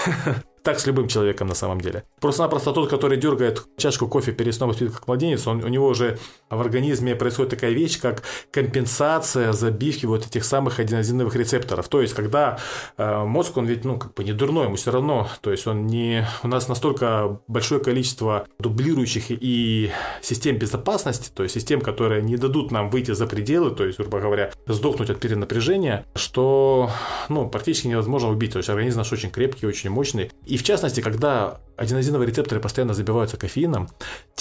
Так 0.63 0.79
с 0.79 0.85
любым 0.85 1.07
человеком 1.07 1.47
на 1.47 1.55
самом 1.55 1.81
деле. 1.81 2.03
Просто-напросто 2.19 2.71
тот, 2.71 2.89
который 2.89 3.17
дергает 3.17 3.65
чашку 3.77 4.07
кофе 4.07 4.31
перед 4.31 4.53
сном 4.53 4.73
спит 4.73 4.91
как 4.91 5.07
младенец, 5.07 5.47
он, 5.47 5.63
у 5.63 5.67
него 5.67 5.87
уже 5.87 6.19
в 6.51 6.61
организме 6.61 7.15
происходит 7.15 7.51
такая 7.51 7.71
вещь, 7.71 7.99
как 7.99 8.21
компенсация 8.51 9.53
забивки 9.53 10.05
вот 10.05 10.27
этих 10.27 10.45
самых 10.45 10.79
аденозиновых 10.79 11.35
рецепторов. 11.35 11.87
То 11.87 12.01
есть, 12.01 12.13
когда 12.13 12.59
э, 12.97 13.23
мозг, 13.23 13.57
он 13.57 13.65
ведь, 13.65 13.85
ну, 13.85 13.97
как 13.97 14.13
бы 14.13 14.23
не 14.23 14.33
дурной, 14.33 14.65
ему 14.65 14.75
все 14.75 14.91
равно, 14.91 15.29
то 15.41 15.51
есть, 15.51 15.65
он 15.65 15.87
не... 15.87 16.27
У 16.43 16.47
нас 16.47 16.67
настолько 16.67 17.39
большое 17.47 17.81
количество 17.81 18.45
дублирующих 18.59 19.25
и 19.29 19.91
систем 20.21 20.57
безопасности, 20.57 21.31
то 21.33 21.41
есть, 21.41 21.55
систем, 21.55 21.81
которые 21.81 22.21
не 22.21 22.37
дадут 22.37 22.71
нам 22.71 22.91
выйти 22.91 23.11
за 23.11 23.25
пределы, 23.25 23.71
то 23.71 23.83
есть, 23.83 23.97
грубо 23.97 24.19
говоря, 24.19 24.51
сдохнуть 24.67 25.09
от 25.09 25.19
перенапряжения, 25.19 26.05
что, 26.13 26.91
ну, 27.29 27.49
практически 27.49 27.87
невозможно 27.87 28.29
убить. 28.29 28.53
То 28.53 28.57
есть, 28.57 28.69
организм 28.69 28.99
наш 28.99 29.11
очень 29.11 29.31
крепкий, 29.31 29.65
очень 29.65 29.89
мощный. 29.89 30.29
И 30.51 30.57
в 30.57 30.63
частности, 30.63 30.99
когда 30.99 31.61
аденозиновые 31.77 32.27
рецепторы 32.27 32.59
постоянно 32.59 32.93
забиваются 32.93 33.37
кофеином, 33.37 33.87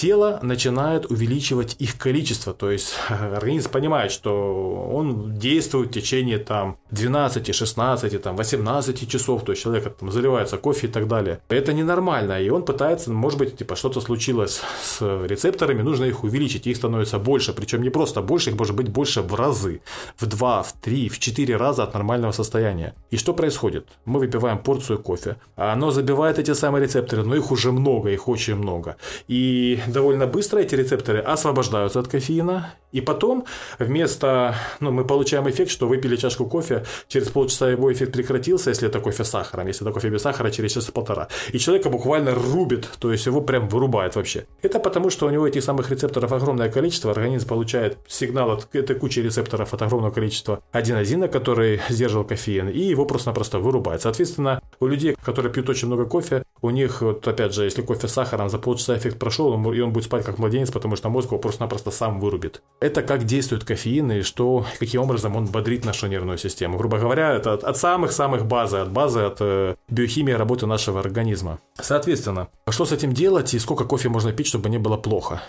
тело 0.01 0.39
начинает 0.41 1.11
увеличивать 1.11 1.75
их 1.77 1.97
количество. 1.97 2.53
То 2.53 2.71
есть 2.71 2.95
организм 3.09 3.69
понимает, 3.69 4.11
что 4.11 4.89
он 4.91 5.35
действует 5.35 5.89
в 5.89 5.93
течение 5.93 6.39
там 6.39 6.77
12, 6.89 7.55
16, 7.55 8.21
там, 8.21 8.35
18 8.35 9.09
часов. 9.09 9.45
То 9.45 9.51
есть 9.51 9.61
человек 9.61 9.95
там, 9.99 10.11
заливается 10.11 10.57
кофе 10.57 10.87
и 10.87 10.89
так 10.89 11.07
далее. 11.07 11.39
Это 11.49 11.73
ненормально. 11.73 12.41
И 12.41 12.49
он 12.49 12.63
пытается, 12.63 13.11
может 13.11 13.37
быть, 13.37 13.57
типа 13.57 13.75
что-то 13.75 14.01
случилось 14.01 14.61
с 14.83 15.25
рецепторами, 15.27 15.83
нужно 15.83 16.05
их 16.05 16.23
увеличить. 16.23 16.67
Их 16.67 16.77
становится 16.77 17.19
больше. 17.19 17.53
Причем 17.53 17.83
не 17.83 17.91
просто 17.91 18.21
больше, 18.21 18.49
их 18.49 18.57
может 18.57 18.75
быть 18.75 18.89
больше 18.89 19.21
в 19.21 19.35
разы. 19.35 19.81
В 20.17 20.25
2, 20.25 20.63
в 20.63 20.73
3, 20.73 21.09
в 21.09 21.19
4 21.19 21.57
раза 21.57 21.83
от 21.83 21.93
нормального 21.93 22.31
состояния. 22.31 22.95
И 23.11 23.17
что 23.17 23.33
происходит? 23.33 23.87
Мы 24.05 24.19
выпиваем 24.19 24.57
порцию 24.57 24.97
кофе. 24.97 25.35
Оно 25.55 25.91
забивает 25.91 26.39
эти 26.39 26.53
самые 26.55 26.83
рецепторы, 26.83 27.23
но 27.23 27.35
их 27.35 27.51
уже 27.51 27.71
много, 27.71 28.09
их 28.09 28.27
очень 28.27 28.55
много. 28.55 28.95
И 29.27 29.79
довольно 29.91 30.27
быстро 30.27 30.59
эти 30.59 30.75
рецепторы 30.75 31.19
освобождаются 31.19 31.99
от 31.99 32.07
кофеина, 32.07 32.73
и 32.91 33.01
потом 33.01 33.45
вместо, 33.79 34.55
ну, 34.79 34.91
мы 34.91 35.05
получаем 35.05 35.49
эффект, 35.49 35.71
что 35.71 35.87
выпили 35.87 36.15
чашку 36.15 36.45
кофе, 36.45 36.83
через 37.07 37.29
полчаса 37.29 37.69
его 37.69 37.91
эффект 37.91 38.13
прекратился, 38.13 38.69
если 38.69 38.87
это 38.87 38.99
кофе 38.99 39.23
с 39.23 39.29
сахаром, 39.29 39.67
если 39.67 39.85
это 39.85 39.93
кофе 39.93 40.09
без 40.09 40.21
сахара, 40.21 40.49
через 40.51 40.73
час-полтора. 40.73 41.27
И 41.53 41.59
человека 41.59 41.89
буквально 41.89 42.35
рубит, 42.35 42.89
то 42.99 43.11
есть 43.11 43.25
его 43.25 43.41
прям 43.41 43.67
вырубает 43.67 44.15
вообще. 44.15 44.45
Это 44.61 44.79
потому, 44.79 45.09
что 45.09 45.27
у 45.27 45.29
него 45.29 45.47
этих 45.47 45.63
самых 45.63 45.89
рецепторов 45.89 46.31
огромное 46.31 46.69
количество, 46.69 47.11
организм 47.11 47.47
получает 47.47 47.97
сигнал 48.07 48.51
от 48.51 48.75
этой 48.75 48.95
кучи 48.95 49.19
рецепторов 49.19 49.73
от 49.73 49.81
огромного 49.81 50.11
количества 50.11 50.61
1-1, 50.73 51.27
который 51.29 51.81
сдерживал 51.89 52.25
кофеин, 52.25 52.69
и 52.69 52.79
его 52.79 53.05
просто-напросто 53.05 53.59
вырубает. 53.59 54.01
Соответственно, 54.01 54.61
у 54.79 54.87
людей, 54.87 55.15
которые 55.23 55.51
пьют 55.51 55.69
очень 55.69 55.87
много 55.87 56.05
кофе, 56.05 56.43
у 56.61 56.69
них, 56.69 57.01
вот 57.01 57.27
опять 57.27 57.53
же, 57.53 57.63
если 57.63 57.81
кофе 57.81 58.07
с 58.07 58.13
сахаром, 58.13 58.49
за 58.49 58.59
полчаса 58.59 58.95
эффект 58.95 59.17
прошел, 59.17 59.53
и 59.53 59.57
он 59.83 59.93
будет 59.93 60.05
спать 60.05 60.25
как 60.25 60.37
младенец, 60.37 60.71
потому 60.71 60.95
что 60.95 61.09
мозг 61.09 61.27
его 61.27 61.39
просто-напросто 61.39 61.91
сам 61.91 62.19
вырубит. 62.19 62.61
Это 62.79 63.01
как 63.01 63.23
действует 63.23 63.63
кофеин 63.63 64.11
и 64.11 64.21
что, 64.21 64.65
каким 64.79 65.01
образом 65.01 65.35
он 65.35 65.45
бодрит 65.45 65.85
нашу 65.85 66.07
нервную 66.07 66.37
систему. 66.37 66.77
Грубо 66.77 66.97
говоря, 66.97 67.33
это 67.33 67.53
от 67.53 67.77
самых-самых 67.77 68.45
базы, 68.45 68.77
от 68.77 68.91
базы, 68.91 69.21
от 69.21 69.37
э, 69.39 69.75
биохимии 69.89 70.33
работы 70.33 70.65
нашего 70.65 70.99
организма. 70.99 71.59
Соответственно, 71.75 72.47
что 72.69 72.85
с 72.85 72.91
этим 72.91 73.13
делать 73.13 73.53
и 73.53 73.59
сколько 73.59 73.85
кофе 73.85 74.09
можно 74.09 74.31
пить, 74.31 74.47
чтобы 74.47 74.69
не 74.69 74.77
было 74.77 74.97
плохо? 74.97 75.41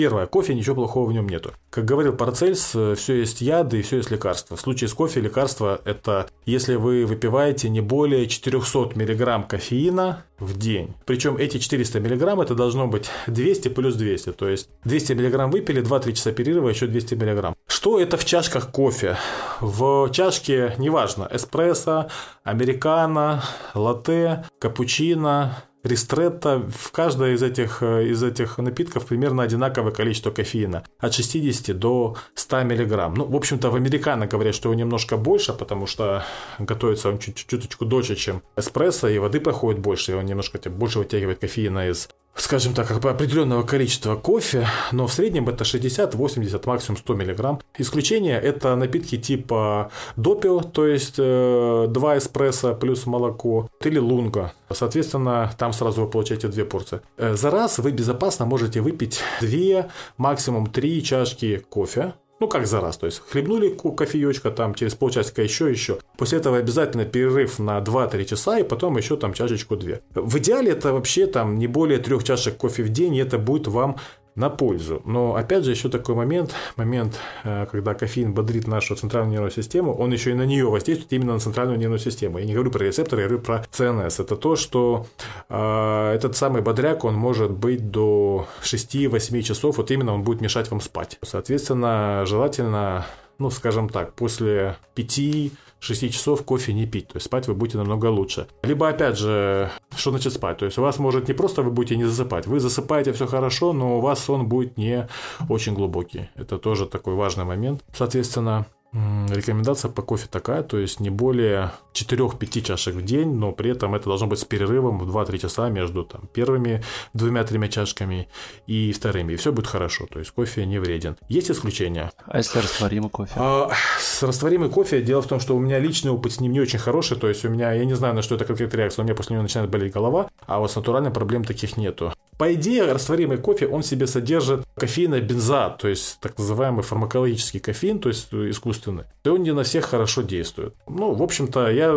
Первое, 0.00 0.26
кофе, 0.26 0.54
ничего 0.54 0.76
плохого 0.76 1.10
в 1.10 1.12
нем 1.12 1.28
нету. 1.28 1.52
Как 1.68 1.84
говорил 1.84 2.14
Парацельс, 2.14 2.72
э, 2.74 2.94
все 2.96 3.16
есть 3.16 3.42
яды 3.42 3.80
и 3.80 3.82
все 3.82 3.98
есть 3.98 4.10
лекарства. 4.10 4.56
В 4.56 4.60
случае 4.62 4.88
с 4.88 4.94
кофе 4.94 5.20
лекарство– 5.20 5.78
это 5.84 6.26
если 6.46 6.76
вы 6.76 7.04
выпиваете 7.04 7.68
не 7.68 7.82
более 7.82 8.26
400 8.26 8.98
мг 8.98 9.46
кофеина 9.46 10.24
в 10.38 10.56
день. 10.56 10.94
Причем 11.04 11.36
эти 11.36 11.58
400 11.58 12.00
мг 12.00 12.42
это 12.42 12.54
должно 12.54 12.86
быть 12.86 13.10
200 13.26 13.68
плюс 13.68 13.94
200. 13.94 14.32
То 14.32 14.48
есть 14.48 14.70
200 14.84 15.12
мг 15.12 15.52
выпили, 15.52 15.82
2-3 15.82 16.14
часа 16.14 16.32
перерыва, 16.32 16.70
еще 16.70 16.86
200 16.86 17.14
мг. 17.16 17.54
Что 17.66 18.00
это 18.00 18.16
в 18.16 18.24
чашках 18.24 18.70
кофе? 18.70 19.18
В 19.60 20.10
чашке, 20.12 20.76
неважно, 20.78 21.28
эспрессо, 21.30 22.08
американо, 22.42 23.42
латте, 23.74 24.46
капучино, 24.58 25.62
Ристретто 25.82 26.68
в 26.68 26.92
каждой 26.92 27.34
из 27.34 27.42
этих, 27.42 27.82
э, 27.82 28.08
из 28.08 28.22
этих 28.22 28.58
напитков 28.58 29.06
примерно 29.06 29.42
одинаковое 29.42 29.92
количество 29.92 30.30
кофеина. 30.30 30.84
От 30.98 31.14
60 31.14 31.72
до 31.72 32.16
100 32.34 32.64
миллиграмм. 32.64 33.14
Ну, 33.14 33.24
в 33.24 33.34
общем-то, 33.34 33.70
в 33.70 33.74
американо 33.76 34.26
говорят, 34.26 34.54
что 34.54 34.68
его 34.68 34.78
немножко 34.78 35.16
больше, 35.16 35.54
потому 35.54 35.86
что 35.86 36.24
готовится 36.58 37.08
он 37.08 37.18
чуть 37.18 37.36
чуточку 37.36 37.86
дольше, 37.86 38.14
чем 38.14 38.42
эспрессо, 38.56 39.08
и 39.08 39.18
воды 39.18 39.40
проходит 39.40 39.80
больше, 39.80 40.12
и 40.12 40.14
он 40.14 40.26
немножко 40.26 40.58
больше 40.68 40.98
вытягивает 40.98 41.38
кофеина 41.38 41.88
из 41.88 42.10
скажем 42.34 42.74
так, 42.74 42.90
определенного 42.90 43.62
количества 43.62 44.16
кофе, 44.16 44.66
но 44.92 45.06
в 45.06 45.12
среднем 45.12 45.48
это 45.48 45.64
60, 45.64 46.14
80, 46.14 46.66
максимум 46.66 46.96
100 46.98 47.14
мг. 47.14 47.60
Исключение– 47.78 48.40
это 48.42 48.76
напитки 48.76 49.18
типа 49.18 49.90
допио, 50.16 50.60
то 50.60 50.86
есть 50.86 51.16
э, 51.18 51.86
2 51.88 52.18
эспрессо 52.18 52.74
плюс 52.74 53.06
молоко, 53.06 53.68
или 53.84 53.98
лунга. 53.98 54.52
Соответственно, 54.70 55.50
там 55.58 55.72
сразу 55.72 56.02
вы 56.02 56.10
получаете 56.10 56.48
две 56.48 56.64
порции. 56.64 57.00
Э, 57.16 57.34
за 57.34 57.50
раз 57.50 57.78
вы 57.78 57.92
безопасно 57.92 58.46
можете 58.46 58.80
выпить 58.80 59.20
2, 59.40 59.88
максимум 60.16 60.66
3 60.66 61.02
чашки 61.02 61.62
кофе, 61.68 62.14
ну, 62.40 62.48
как 62.48 62.66
за 62.66 62.80
раз. 62.80 62.96
То 62.96 63.06
есть, 63.06 63.22
хлебнули 63.28 63.68
кофеечка, 63.68 64.50
там, 64.50 64.74
через 64.74 64.94
полчасика 64.94 65.42
еще, 65.42 65.70
еще. 65.70 65.98
После 66.16 66.38
этого 66.38 66.56
обязательно 66.56 67.04
перерыв 67.04 67.58
на 67.58 67.78
2-3 67.78 68.24
часа, 68.24 68.58
и 68.58 68.62
потом 68.62 68.96
еще 68.96 69.16
там 69.16 69.34
чашечку-две. 69.34 70.00
В 70.14 70.38
идеале 70.38 70.72
это 70.72 70.92
вообще 70.92 71.26
там 71.26 71.58
не 71.58 71.66
более 71.66 71.98
трех 71.98 72.24
чашек 72.24 72.56
кофе 72.56 72.82
в 72.82 72.88
день, 72.88 73.14
и 73.14 73.18
это 73.20 73.38
будет 73.38 73.68
вам 73.68 73.96
на 74.34 74.48
пользу. 74.50 75.02
Но 75.04 75.34
опять 75.34 75.64
же 75.64 75.70
еще 75.70 75.88
такой 75.88 76.14
момент, 76.14 76.54
момент, 76.76 77.18
э, 77.44 77.66
когда 77.70 77.94
кофеин 77.94 78.32
бодрит 78.32 78.66
нашу 78.66 78.94
центральную 78.94 79.32
нервную 79.32 79.50
систему, 79.50 79.94
он 79.94 80.12
еще 80.12 80.30
и 80.30 80.34
на 80.34 80.46
нее 80.46 80.66
воздействует 80.66 81.12
именно 81.12 81.34
на 81.34 81.40
центральную 81.40 81.78
нервную 81.78 81.98
систему. 81.98 82.38
Я 82.38 82.44
не 82.44 82.54
говорю 82.54 82.70
про 82.70 82.84
рецепторы, 82.84 83.22
я 83.22 83.28
говорю 83.28 83.44
про 83.44 83.64
ЦНС. 83.70 84.20
Это 84.20 84.36
то, 84.36 84.56
что 84.56 85.06
э, 85.48 86.12
этот 86.14 86.36
самый 86.36 86.62
бодряк, 86.62 87.04
он 87.04 87.14
может 87.14 87.50
быть 87.50 87.90
до 87.90 88.46
6-8 88.62 89.42
часов, 89.42 89.76
вот 89.78 89.90
именно 89.90 90.14
он 90.14 90.22
будет 90.22 90.40
мешать 90.40 90.70
вам 90.70 90.80
спать. 90.80 91.18
Соответственно, 91.22 92.24
желательно, 92.26 93.06
ну, 93.38 93.50
скажем 93.50 93.88
так, 93.88 94.14
после 94.14 94.76
5 94.94 95.52
6 95.80 96.12
часов 96.12 96.44
кофе 96.44 96.72
не 96.72 96.86
пить, 96.86 97.08
то 97.08 97.16
есть 97.16 97.26
спать 97.26 97.48
вы 97.48 97.54
будете 97.54 97.78
намного 97.78 98.06
лучше. 98.06 98.46
Либо, 98.62 98.88
опять 98.88 99.18
же, 99.18 99.70
что 99.96 100.10
значит 100.10 100.32
спать? 100.32 100.58
То 100.58 100.66
есть 100.66 100.78
у 100.78 100.82
вас 100.82 100.98
может 100.98 101.28
не 101.28 101.34
просто 101.34 101.62
вы 101.62 101.70
будете 101.70 101.96
не 101.96 102.04
засыпать, 102.04 102.46
вы 102.46 102.60
засыпаете 102.60 103.12
все 103.12 103.26
хорошо, 103.26 103.72
но 103.72 103.98
у 103.98 104.00
вас 104.00 104.22
сон 104.22 104.46
будет 104.46 104.76
не 104.76 105.08
очень 105.48 105.74
глубокий. 105.74 106.28
Это 106.36 106.58
тоже 106.58 106.86
такой 106.86 107.14
важный 107.14 107.44
момент. 107.44 107.82
Соответственно, 107.92 108.66
Рекомендация 108.92 109.88
по 109.90 110.02
кофе 110.02 110.26
такая, 110.28 110.64
то 110.64 110.76
есть 110.76 110.98
не 110.98 111.10
более 111.10 111.70
4-5 111.94 112.62
чашек 112.62 112.94
в 112.96 113.02
день, 113.02 113.32
но 113.34 113.52
при 113.52 113.70
этом 113.70 113.94
это 113.94 114.06
должно 114.06 114.26
быть 114.26 114.40
с 114.40 114.44
перерывом 114.44 114.98
в 114.98 115.16
2-3 115.16 115.38
часа 115.38 115.68
между 115.68 116.04
там, 116.04 116.28
первыми 116.32 116.82
двумя-тремя 117.14 117.68
чашками 117.68 118.28
и 118.66 118.92
вторыми. 118.92 119.34
И 119.34 119.36
все 119.36 119.52
будет 119.52 119.68
хорошо, 119.68 120.06
то 120.06 120.18
есть 120.18 120.32
кофе 120.32 120.66
не 120.66 120.80
вреден. 120.80 121.16
Есть 121.28 121.52
исключения. 121.52 122.10
А 122.26 122.38
если 122.38 122.58
растворимый 122.58 123.10
кофе? 123.10 123.32
А, 123.36 123.70
с 124.00 124.24
растворимый 124.24 124.70
кофе, 124.70 125.00
дело 125.02 125.22
в 125.22 125.26
том, 125.26 125.38
что 125.38 125.56
у 125.56 125.60
меня 125.60 125.78
личный 125.78 126.10
опыт 126.10 126.32
с 126.32 126.40
ним 126.40 126.50
не 126.50 126.60
очень 126.60 126.80
хороший, 126.80 127.16
то 127.16 127.28
есть 127.28 127.44
у 127.44 127.48
меня, 127.48 127.72
я 127.72 127.84
не 127.84 127.94
знаю, 127.94 128.14
на 128.14 128.22
что 128.22 128.34
это 128.34 128.44
конкретная 128.44 128.80
реакция, 128.80 129.02
у 129.02 129.06
меня 129.06 129.14
после 129.14 129.34
него 129.34 129.44
начинает 129.44 129.70
болеть 129.70 129.92
голова, 129.92 130.28
а 130.46 130.58
вот 130.58 130.72
с 130.72 130.74
натуральным 130.74 131.12
проблем 131.12 131.44
таких 131.44 131.76
нету. 131.76 132.12
По 132.40 132.54
идее, 132.54 132.90
растворимый 132.90 133.36
кофе, 133.36 133.66
он 133.66 133.82
в 133.82 133.86
себе 133.86 134.06
содержит 134.06 134.64
кофеина 134.74 135.20
бенза, 135.20 135.76
то 135.78 135.88
есть 135.88 136.18
так 136.20 136.38
называемый 136.38 136.82
фармакологический 136.82 137.60
кофеин, 137.60 137.98
то 137.98 138.08
есть 138.08 138.32
искусственный. 138.32 139.04
И 139.24 139.28
он 139.28 139.42
не 139.42 139.52
на 139.52 139.62
всех 139.62 139.84
хорошо 139.84 140.22
действует. 140.22 140.74
Ну, 140.88 141.12
в 141.12 141.22
общем-то, 141.22 141.70
я 141.70 141.92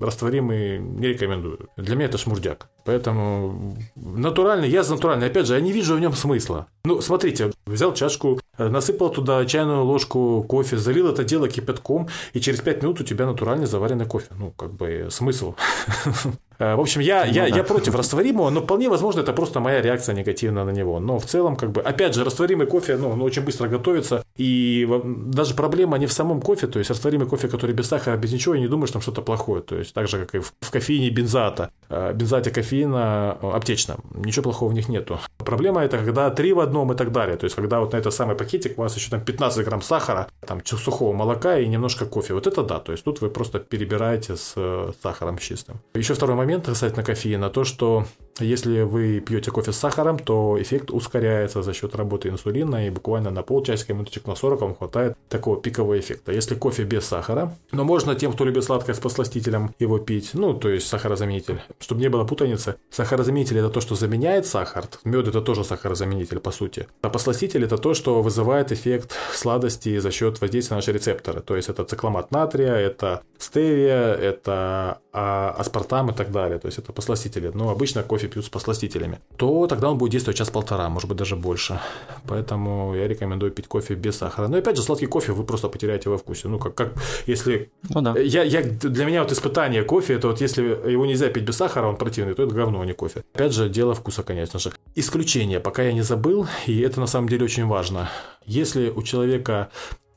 растворимый 0.00 0.78
не 0.78 1.08
рекомендую. 1.08 1.68
Для 1.76 1.96
меня 1.96 2.04
это 2.04 2.16
шмурдяк. 2.16 2.68
Поэтому 2.84 3.76
натуральный, 3.96 4.68
я 4.68 4.84
за 4.84 4.94
натуральный. 4.94 5.26
Опять 5.26 5.48
же, 5.48 5.54
я 5.54 5.60
не 5.60 5.72
вижу 5.72 5.96
в 5.96 6.00
нем 6.00 6.12
смысла. 6.12 6.68
Ну, 6.84 7.00
смотрите, 7.00 7.50
взял 7.66 7.92
чашку, 7.92 8.38
насыпал 8.58 9.10
туда 9.10 9.44
чайную 9.46 9.82
ложку 9.82 10.44
кофе, 10.48 10.76
залил 10.76 11.08
это 11.08 11.24
дело 11.24 11.48
кипятком, 11.48 12.08
и 12.34 12.40
через 12.40 12.60
5 12.60 12.82
минут 12.82 13.00
у 13.00 13.04
тебя 13.04 13.26
натуральный 13.26 13.66
заваренный 13.66 14.06
кофе. 14.06 14.28
Ну, 14.38 14.52
как 14.52 14.72
бы 14.74 15.08
смысл. 15.10 15.56
Э, 16.58 16.74
в 16.74 16.80
общем, 16.80 17.00
я, 17.00 17.24
ну, 17.24 17.32
я, 17.32 17.48
да. 17.48 17.56
я 17.56 17.64
против 17.64 17.94
растворимого, 17.94 18.50
но 18.50 18.60
вполне 18.60 18.88
возможно, 18.88 19.20
это 19.20 19.32
просто 19.32 19.60
моя 19.60 19.82
реакция 19.82 20.14
негативная 20.14 20.64
на 20.64 20.70
него. 20.70 21.00
Но 21.00 21.18
в 21.18 21.26
целом, 21.26 21.56
как 21.56 21.70
бы, 21.72 21.80
опять 21.80 22.14
же, 22.14 22.24
растворимый 22.24 22.66
кофе, 22.66 22.96
ну, 22.96 23.10
он 23.10 23.22
очень 23.22 23.42
быстро 23.42 23.68
готовится. 23.68 24.24
И 24.36 24.88
даже 25.04 25.54
проблема 25.54 25.98
не 25.98 26.06
в 26.06 26.12
самом 26.12 26.40
кофе, 26.40 26.66
то 26.66 26.78
есть 26.78 26.90
растворимый 26.90 27.26
кофе, 27.26 27.48
который 27.48 27.74
без 27.74 27.88
сахара, 27.88 28.16
без 28.16 28.32
ничего, 28.32 28.54
я 28.54 28.60
не 28.60 28.68
думаю, 28.68 28.86
что 28.86 28.94
там 28.94 29.02
что-то 29.02 29.22
плохое. 29.22 29.62
То 29.62 29.76
есть 29.76 29.94
так 29.94 30.08
же, 30.08 30.18
как 30.18 30.34
и 30.34 30.38
в, 30.38 30.70
кофеине 30.70 31.10
бензата. 31.10 31.70
Э, 31.88 32.12
бензате 32.12 32.50
кофеина 32.50 33.38
э, 33.42 33.50
аптечном. 33.50 33.98
Ничего 34.14 34.44
плохого 34.44 34.70
в 34.70 34.74
них 34.74 34.88
нету. 34.88 35.18
Проблема 35.38 35.82
это, 35.82 35.98
когда 35.98 36.30
три 36.30 36.52
в 36.52 36.60
одном 36.60 36.92
и 36.92 36.96
так 36.96 37.12
далее. 37.12 37.36
То 37.36 37.44
есть, 37.44 37.56
когда 37.56 37.80
вот 37.80 37.92
на 37.92 37.98
этот 37.98 38.14
самый 38.14 38.36
пакетик 38.36 38.78
у 38.78 38.82
вас 38.82 38.96
еще 38.96 39.10
там 39.10 39.20
15 39.20 39.64
грамм 39.64 39.82
сахара, 39.82 40.28
там 40.46 40.64
сухого 40.64 41.12
молока 41.12 41.58
и 41.58 41.68
немножко 41.68 42.06
кофе. 42.06 42.34
Вот 42.34 42.46
это 42.46 42.62
да. 42.62 42.78
То 42.80 42.92
есть, 42.92 43.04
тут 43.04 43.20
вы 43.20 43.30
просто 43.30 43.58
перебираете 43.58 44.36
с 44.36 44.54
сахаром 45.02 45.38
чистым. 45.38 45.80
Еще 45.94 46.14
второй 46.14 46.36
момент 46.36 46.45
момент 46.46 46.66
касательно 46.66 47.02
кофеина, 47.02 47.50
то, 47.50 47.64
что 47.64 48.06
если 48.38 48.82
вы 48.82 49.20
пьете 49.20 49.50
кофе 49.50 49.72
с 49.72 49.76
сахаром, 49.76 50.18
то 50.18 50.60
эффект 50.60 50.90
ускоряется 50.90 51.62
за 51.62 51.72
счет 51.72 51.94
работы 51.94 52.28
инсулина, 52.28 52.86
и 52.86 52.90
буквально 52.90 53.30
на 53.30 53.42
полчасика, 53.42 53.94
минуточек 53.94 54.26
на 54.26 54.34
40 54.34 54.60
вам 54.60 54.74
хватает 54.74 55.16
такого 55.28 55.60
пикового 55.60 55.98
эффекта. 55.98 56.32
Если 56.32 56.54
кофе 56.54 56.84
без 56.84 57.06
сахара, 57.06 57.54
но 57.72 57.84
можно 57.84 58.14
тем, 58.14 58.32
кто 58.32 58.44
любит 58.44 58.64
сладкое 58.64 58.94
с 58.94 58.98
посластителем, 58.98 59.74
его 59.78 59.98
пить, 59.98 60.30
ну, 60.34 60.54
то 60.54 60.68
есть 60.68 60.86
сахарозаменитель, 60.86 61.60
чтобы 61.78 62.00
не 62.00 62.08
было 62.08 62.24
путаницы. 62.24 62.76
Сахарозаменитель– 62.90 63.58
это 63.58 63.70
то, 63.70 63.80
что 63.80 63.94
заменяет 63.94 64.46
сахар, 64.46 64.84
мед– 65.04 65.28
это 65.28 65.40
тоже 65.40 65.64
сахарозаменитель, 65.64 66.40
по 66.40 66.50
сути. 66.50 66.86
А 67.02 67.08
посластитель– 67.08 67.64
это 67.66 67.78
то, 67.78 67.94
что 67.94 68.22
вызывает 68.22 68.72
эффект 68.72 69.14
сладости 69.32 69.98
за 69.98 70.10
счет 70.10 70.40
воздействия 70.40 70.74
на 70.74 70.78
наши 70.78 70.92
рецепторы. 70.92 71.40
То 71.40 71.56
есть 71.56 71.68
это 71.68 71.84
цикламат 71.84 72.30
натрия, 72.30 72.74
это 72.74 73.22
стевия, 73.38 74.14
это 74.14 75.00
а, 75.12 75.54
аспартам 75.58 76.10
и 76.10 76.14
так 76.14 76.30
далее. 76.30 76.58
То 76.58 76.66
есть 76.66 76.78
это 76.78 76.92
посластители. 76.92 77.50
Но 77.54 77.70
обычно 77.70 78.02
кофе 78.02 78.25
кофе 78.26 78.28
пьют 78.28 78.44
с 78.44 78.48
посластителями, 78.48 79.18
то 79.36 79.66
тогда 79.66 79.90
он 79.90 79.98
будет 79.98 80.12
действовать 80.12 80.38
час-полтора, 80.38 80.88
может 80.88 81.08
быть, 81.08 81.18
даже 81.18 81.36
больше. 81.36 81.80
Поэтому 82.28 82.94
я 82.94 83.08
рекомендую 83.08 83.52
пить 83.52 83.66
кофе 83.66 83.94
без 83.94 84.16
сахара. 84.16 84.48
Но 84.48 84.58
опять 84.58 84.76
же, 84.76 84.82
сладкий 84.82 85.06
кофе 85.06 85.32
вы 85.32 85.44
просто 85.44 85.68
потеряете 85.68 86.10
во 86.10 86.16
вкусе. 86.16 86.48
Ну, 86.48 86.58
как, 86.58 86.74
как 86.74 86.92
если... 87.28 87.70
Ну, 87.94 88.02
да. 88.02 88.14
я, 88.18 88.42
я, 88.42 88.62
для 88.62 89.04
меня 89.04 89.22
вот 89.22 89.32
испытание 89.32 89.82
кофе, 89.82 90.14
это 90.14 90.28
вот 90.28 90.40
если 90.40 90.62
его 90.62 91.06
нельзя 91.06 91.28
пить 91.28 91.44
без 91.44 91.56
сахара, 91.56 91.88
он 91.88 91.96
противный, 91.96 92.34
то 92.34 92.42
это 92.42 92.54
говно, 92.54 92.80
а 92.80 92.86
не 92.86 92.92
кофе. 92.92 93.22
Опять 93.34 93.52
же, 93.52 93.68
дело 93.68 93.94
вкуса, 93.94 94.22
конечно 94.22 94.58
же. 94.58 94.72
Исключение, 94.96 95.60
пока 95.60 95.82
я 95.82 95.92
не 95.92 96.02
забыл, 96.02 96.46
и 96.66 96.80
это 96.80 97.00
на 97.00 97.06
самом 97.06 97.28
деле 97.28 97.44
очень 97.44 97.66
важно. 97.66 98.08
Если 98.46 98.90
у 98.90 99.02
человека 99.02 99.68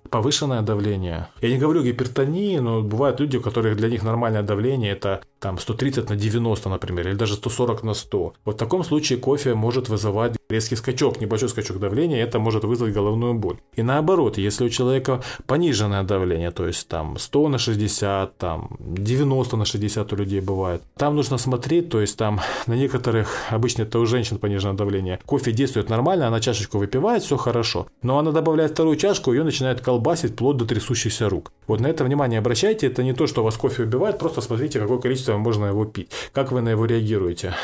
повышенное 0.09 0.61
давление. 0.61 1.27
Я 1.41 1.49
не 1.49 1.57
говорю 1.57 1.83
гипертонии, 1.83 2.57
но 2.59 2.81
бывают 2.81 3.19
люди, 3.19 3.37
у 3.37 3.41
которых 3.41 3.77
для 3.77 3.89
них 3.89 4.03
нормальное 4.03 4.43
давление 4.43 4.91
это 4.91 5.21
там 5.39 5.57
130 5.57 6.09
на 6.09 6.15
90, 6.15 6.69
например, 6.69 7.07
или 7.07 7.15
даже 7.15 7.35
140 7.35 7.83
на 7.83 7.93
100. 7.93 8.33
Вот 8.45 8.55
в 8.55 8.57
таком 8.57 8.83
случае 8.83 9.19
кофе 9.19 9.53
может 9.53 9.89
вызывать 9.89 10.35
резкий 10.49 10.75
скачок, 10.75 11.21
небольшой 11.21 11.49
скачок 11.49 11.79
давления, 11.79 12.23
это 12.23 12.39
может 12.39 12.63
вызвать 12.63 12.93
головную 12.93 13.33
боль. 13.35 13.57
И 13.75 13.83
наоборот, 13.83 14.37
если 14.37 14.65
у 14.65 14.69
человека 14.69 15.21
пониженное 15.45 16.03
давление, 16.03 16.51
то 16.51 16.67
есть 16.67 16.87
там 16.87 17.17
100 17.17 17.49
на 17.49 17.57
60, 17.57 18.37
там 18.37 18.75
90 18.79 19.57
на 19.57 19.65
60 19.65 20.13
у 20.13 20.15
людей 20.15 20.41
бывает, 20.41 20.81
там 20.97 21.15
нужно 21.15 21.37
смотреть, 21.37 21.89
то 21.89 22.01
есть 22.01 22.17
там 22.17 22.41
на 22.67 22.73
некоторых, 22.73 23.37
обычно 23.49 23.83
это 23.83 23.99
у 23.99 24.05
женщин 24.05 24.39
пониженное 24.39 24.75
давление, 24.75 25.19
кофе 25.25 25.51
действует 25.51 25.89
нормально, 25.89 26.27
она 26.27 26.39
чашечку 26.39 26.79
выпивает, 26.79 27.23
все 27.23 27.37
хорошо, 27.37 27.87
но 28.01 28.17
она 28.17 28.31
добавляет 28.31 28.71
вторую 28.71 28.97
чашку, 28.97 29.31
ее 29.31 29.43
начинает 29.43 29.81
колбасить 29.89 30.33
вплоть 30.33 30.55
до 30.57 30.65
трясущихся 30.65 31.29
рук. 31.29 31.51
Вот 31.65 31.79
на 31.79 31.87
это 31.87 32.03
внимание 32.03 32.39
обращайте, 32.39 32.85
это 32.87 33.01
не 33.01 33.13
то, 33.13 33.25
что 33.25 33.43
вас 33.43 33.57
кофе 33.57 33.83
убивает, 33.83 34.19
просто 34.19 34.41
смотрите, 34.41 34.79
какое 34.79 34.99
количество 34.99 35.37
можно 35.37 35.65
его 35.65 35.85
пить, 35.85 36.11
как 36.31 36.51
вы 36.51 36.61
на 36.61 36.69
его 36.69 36.85
реагируете. 36.85 37.55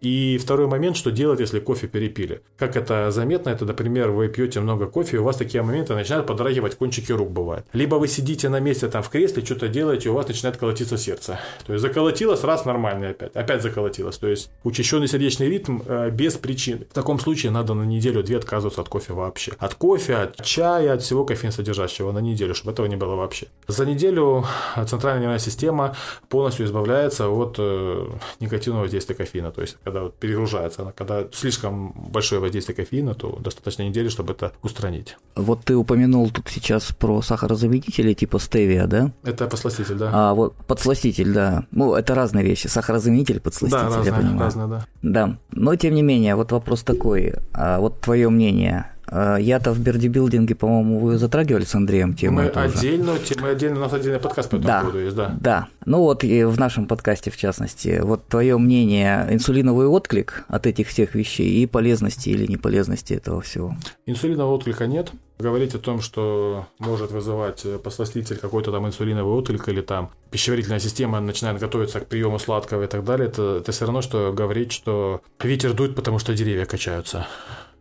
И 0.00 0.38
второй 0.42 0.66
момент, 0.66 0.96
что 0.96 1.10
делать, 1.10 1.40
если 1.40 1.60
кофе 1.60 1.86
перепили. 1.86 2.40
Как 2.56 2.76
это 2.76 3.10
заметно, 3.10 3.50
это, 3.50 3.64
например, 3.64 4.10
вы 4.10 4.28
пьете 4.28 4.60
много 4.60 4.86
кофе, 4.86 5.16
и 5.16 5.20
у 5.20 5.24
вас 5.24 5.36
такие 5.36 5.62
моменты 5.62 5.94
начинают 5.94 6.26
подрагивать 6.26 6.76
кончики 6.76 7.12
рук 7.12 7.30
бывает. 7.30 7.64
Либо 7.72 7.96
вы 7.96 8.08
сидите 8.08 8.48
на 8.48 8.60
месте 8.60 8.88
там 8.88 9.02
в 9.02 9.08
кресле, 9.08 9.44
что-то 9.44 9.68
делаете, 9.68 10.08
у 10.10 10.14
вас 10.14 10.26
начинает 10.26 10.56
колотиться 10.56 10.96
сердце. 10.98 11.38
То 11.66 11.72
есть 11.72 11.82
заколотилось, 11.82 12.42
раз 12.42 12.64
нормально 12.64 13.10
опять, 13.10 13.36
опять 13.36 13.62
заколотилось. 13.62 14.18
То 14.18 14.28
есть 14.28 14.50
учащенный 14.64 15.06
сердечный 15.06 15.48
ритм 15.48 15.80
э, 15.86 16.10
без 16.10 16.34
причин. 16.34 16.84
В 16.90 16.94
таком 16.94 17.20
случае 17.20 17.52
надо 17.52 17.74
на 17.74 17.84
неделю-две 17.84 18.38
отказываться 18.38 18.80
от 18.80 18.88
кофе 18.88 19.12
вообще. 19.12 19.52
От 19.58 19.74
кофе, 19.74 20.16
от 20.16 20.44
чая, 20.44 20.94
от 20.94 21.02
всего 21.02 21.24
кофеин 21.24 21.52
содержащего 21.72 22.12
на 22.12 22.18
неделю, 22.18 22.54
чтобы 22.54 22.72
этого 22.72 22.86
не 22.86 22.96
было 22.96 23.16
вообще. 23.16 23.46
За 23.68 23.86
неделю 23.86 24.44
центральная 24.86 25.22
нервная 25.22 25.38
система 25.38 25.94
полностью 26.28 26.66
избавляется 26.66 27.28
от 27.28 27.56
э, 27.58 28.06
негативного 28.40 28.82
воздействия 28.82 29.14
кофеина. 29.14 29.50
То 29.50 29.62
есть, 29.62 29.76
когда 29.84 30.02
вот 30.02 30.14
перегружается, 30.14 30.82
она, 30.82 30.92
когда 30.92 31.24
слишком 31.32 31.92
большое 31.92 32.40
воздействие 32.40 32.76
кофеина, 32.76 33.14
то 33.14 33.38
достаточно 33.40 33.82
недели, 33.82 34.08
чтобы 34.08 34.32
это 34.32 34.52
устранить. 34.62 35.16
Вот 35.34 35.64
ты 35.64 35.74
упомянул 35.74 36.30
тут 36.30 36.48
сейчас 36.48 36.92
про 36.92 37.22
сахарозаменители 37.22 38.12
типа 38.14 38.38
стевия, 38.38 38.86
да? 38.86 39.10
Это 39.24 39.46
подсластитель, 39.46 39.96
да. 39.96 40.10
А 40.12 40.34
вот 40.34 40.54
подсластитель, 40.66 41.32
да. 41.32 41.64
Ну, 41.70 41.94
это 41.94 42.14
разные 42.14 42.44
вещи. 42.44 42.68
Сахарозаменитель, 42.68 43.40
подсластитель, 43.40 43.88
да, 43.88 43.96
разные, 43.96 44.06
я 44.06 44.12
понимаю. 44.12 44.40
разные, 44.40 44.66
да. 44.66 44.86
Да. 45.02 45.38
Но 45.52 45.76
тем 45.76 45.94
не 45.94 46.02
менее, 46.02 46.34
вот 46.34 46.52
вопрос 46.52 46.82
такой. 46.82 47.34
А 47.52 47.78
вот 47.78 48.00
твое 48.00 48.28
мнение. 48.28 48.91
А, 49.14 49.36
Я-то 49.36 49.72
в 49.72 49.78
бердибилдинге, 49.78 50.54
по-моему, 50.54 50.98
вы 50.98 51.18
затрагивали 51.18 51.64
с 51.64 51.74
Андреем 51.74 52.14
тему. 52.14 52.36
Мы 52.40 52.46
отдельно, 52.48 53.12
мы 53.40 53.48
отдельно, 53.50 53.76
у 53.78 53.80
нас 53.82 53.92
отдельный 53.92 54.18
подкаст 54.20 54.48
по 54.48 54.56
этому 54.56 54.68
Да. 54.68 54.80
поводу 54.80 54.98
есть, 55.00 55.16
да. 55.16 55.36
Да. 55.38 55.66
Ну 55.84 55.98
вот 55.98 56.24
и 56.24 56.44
в 56.44 56.58
нашем 56.58 56.86
подкасте, 56.86 57.30
в 57.30 57.36
частности, 57.36 58.00
вот 58.02 58.26
твое 58.26 58.56
мнение, 58.56 59.26
инсулиновый 59.30 59.86
отклик 59.86 60.44
от 60.48 60.66
этих 60.66 60.88
всех 60.88 61.14
вещей 61.14 61.62
и 61.62 61.66
полезности 61.66 62.30
или 62.30 62.46
неполезности 62.46 63.12
этого 63.12 63.42
всего. 63.42 63.76
Инсулинового 64.06 64.54
отклика 64.54 64.86
нет. 64.86 65.10
Говорить 65.38 65.74
о 65.74 65.78
том, 65.78 66.00
что 66.00 66.66
может 66.78 67.10
вызывать 67.10 67.62
э, 67.64 67.76
посластитель 67.78 68.36
какой-то 68.36 68.70
там 68.70 68.86
инсулиновый 68.86 69.34
отклик 69.34 69.68
или 69.68 69.80
там 69.80 70.10
пищеварительная 70.30 70.78
система 70.78 71.20
начинает 71.20 71.58
готовиться 71.58 72.00
к 72.00 72.06
приему 72.06 72.38
сладкого 72.38 72.84
и 72.84 72.86
так 72.86 73.04
далее, 73.04 73.28
это, 73.28 73.58
это 73.60 73.72
все 73.72 73.84
равно, 73.86 74.02
что 74.02 74.32
говорить, 74.32 74.70
что 74.72 75.20
ветер 75.42 75.72
дует, 75.74 75.96
потому 75.96 76.18
что 76.20 76.32
деревья 76.34 76.64
качаются. 76.64 77.26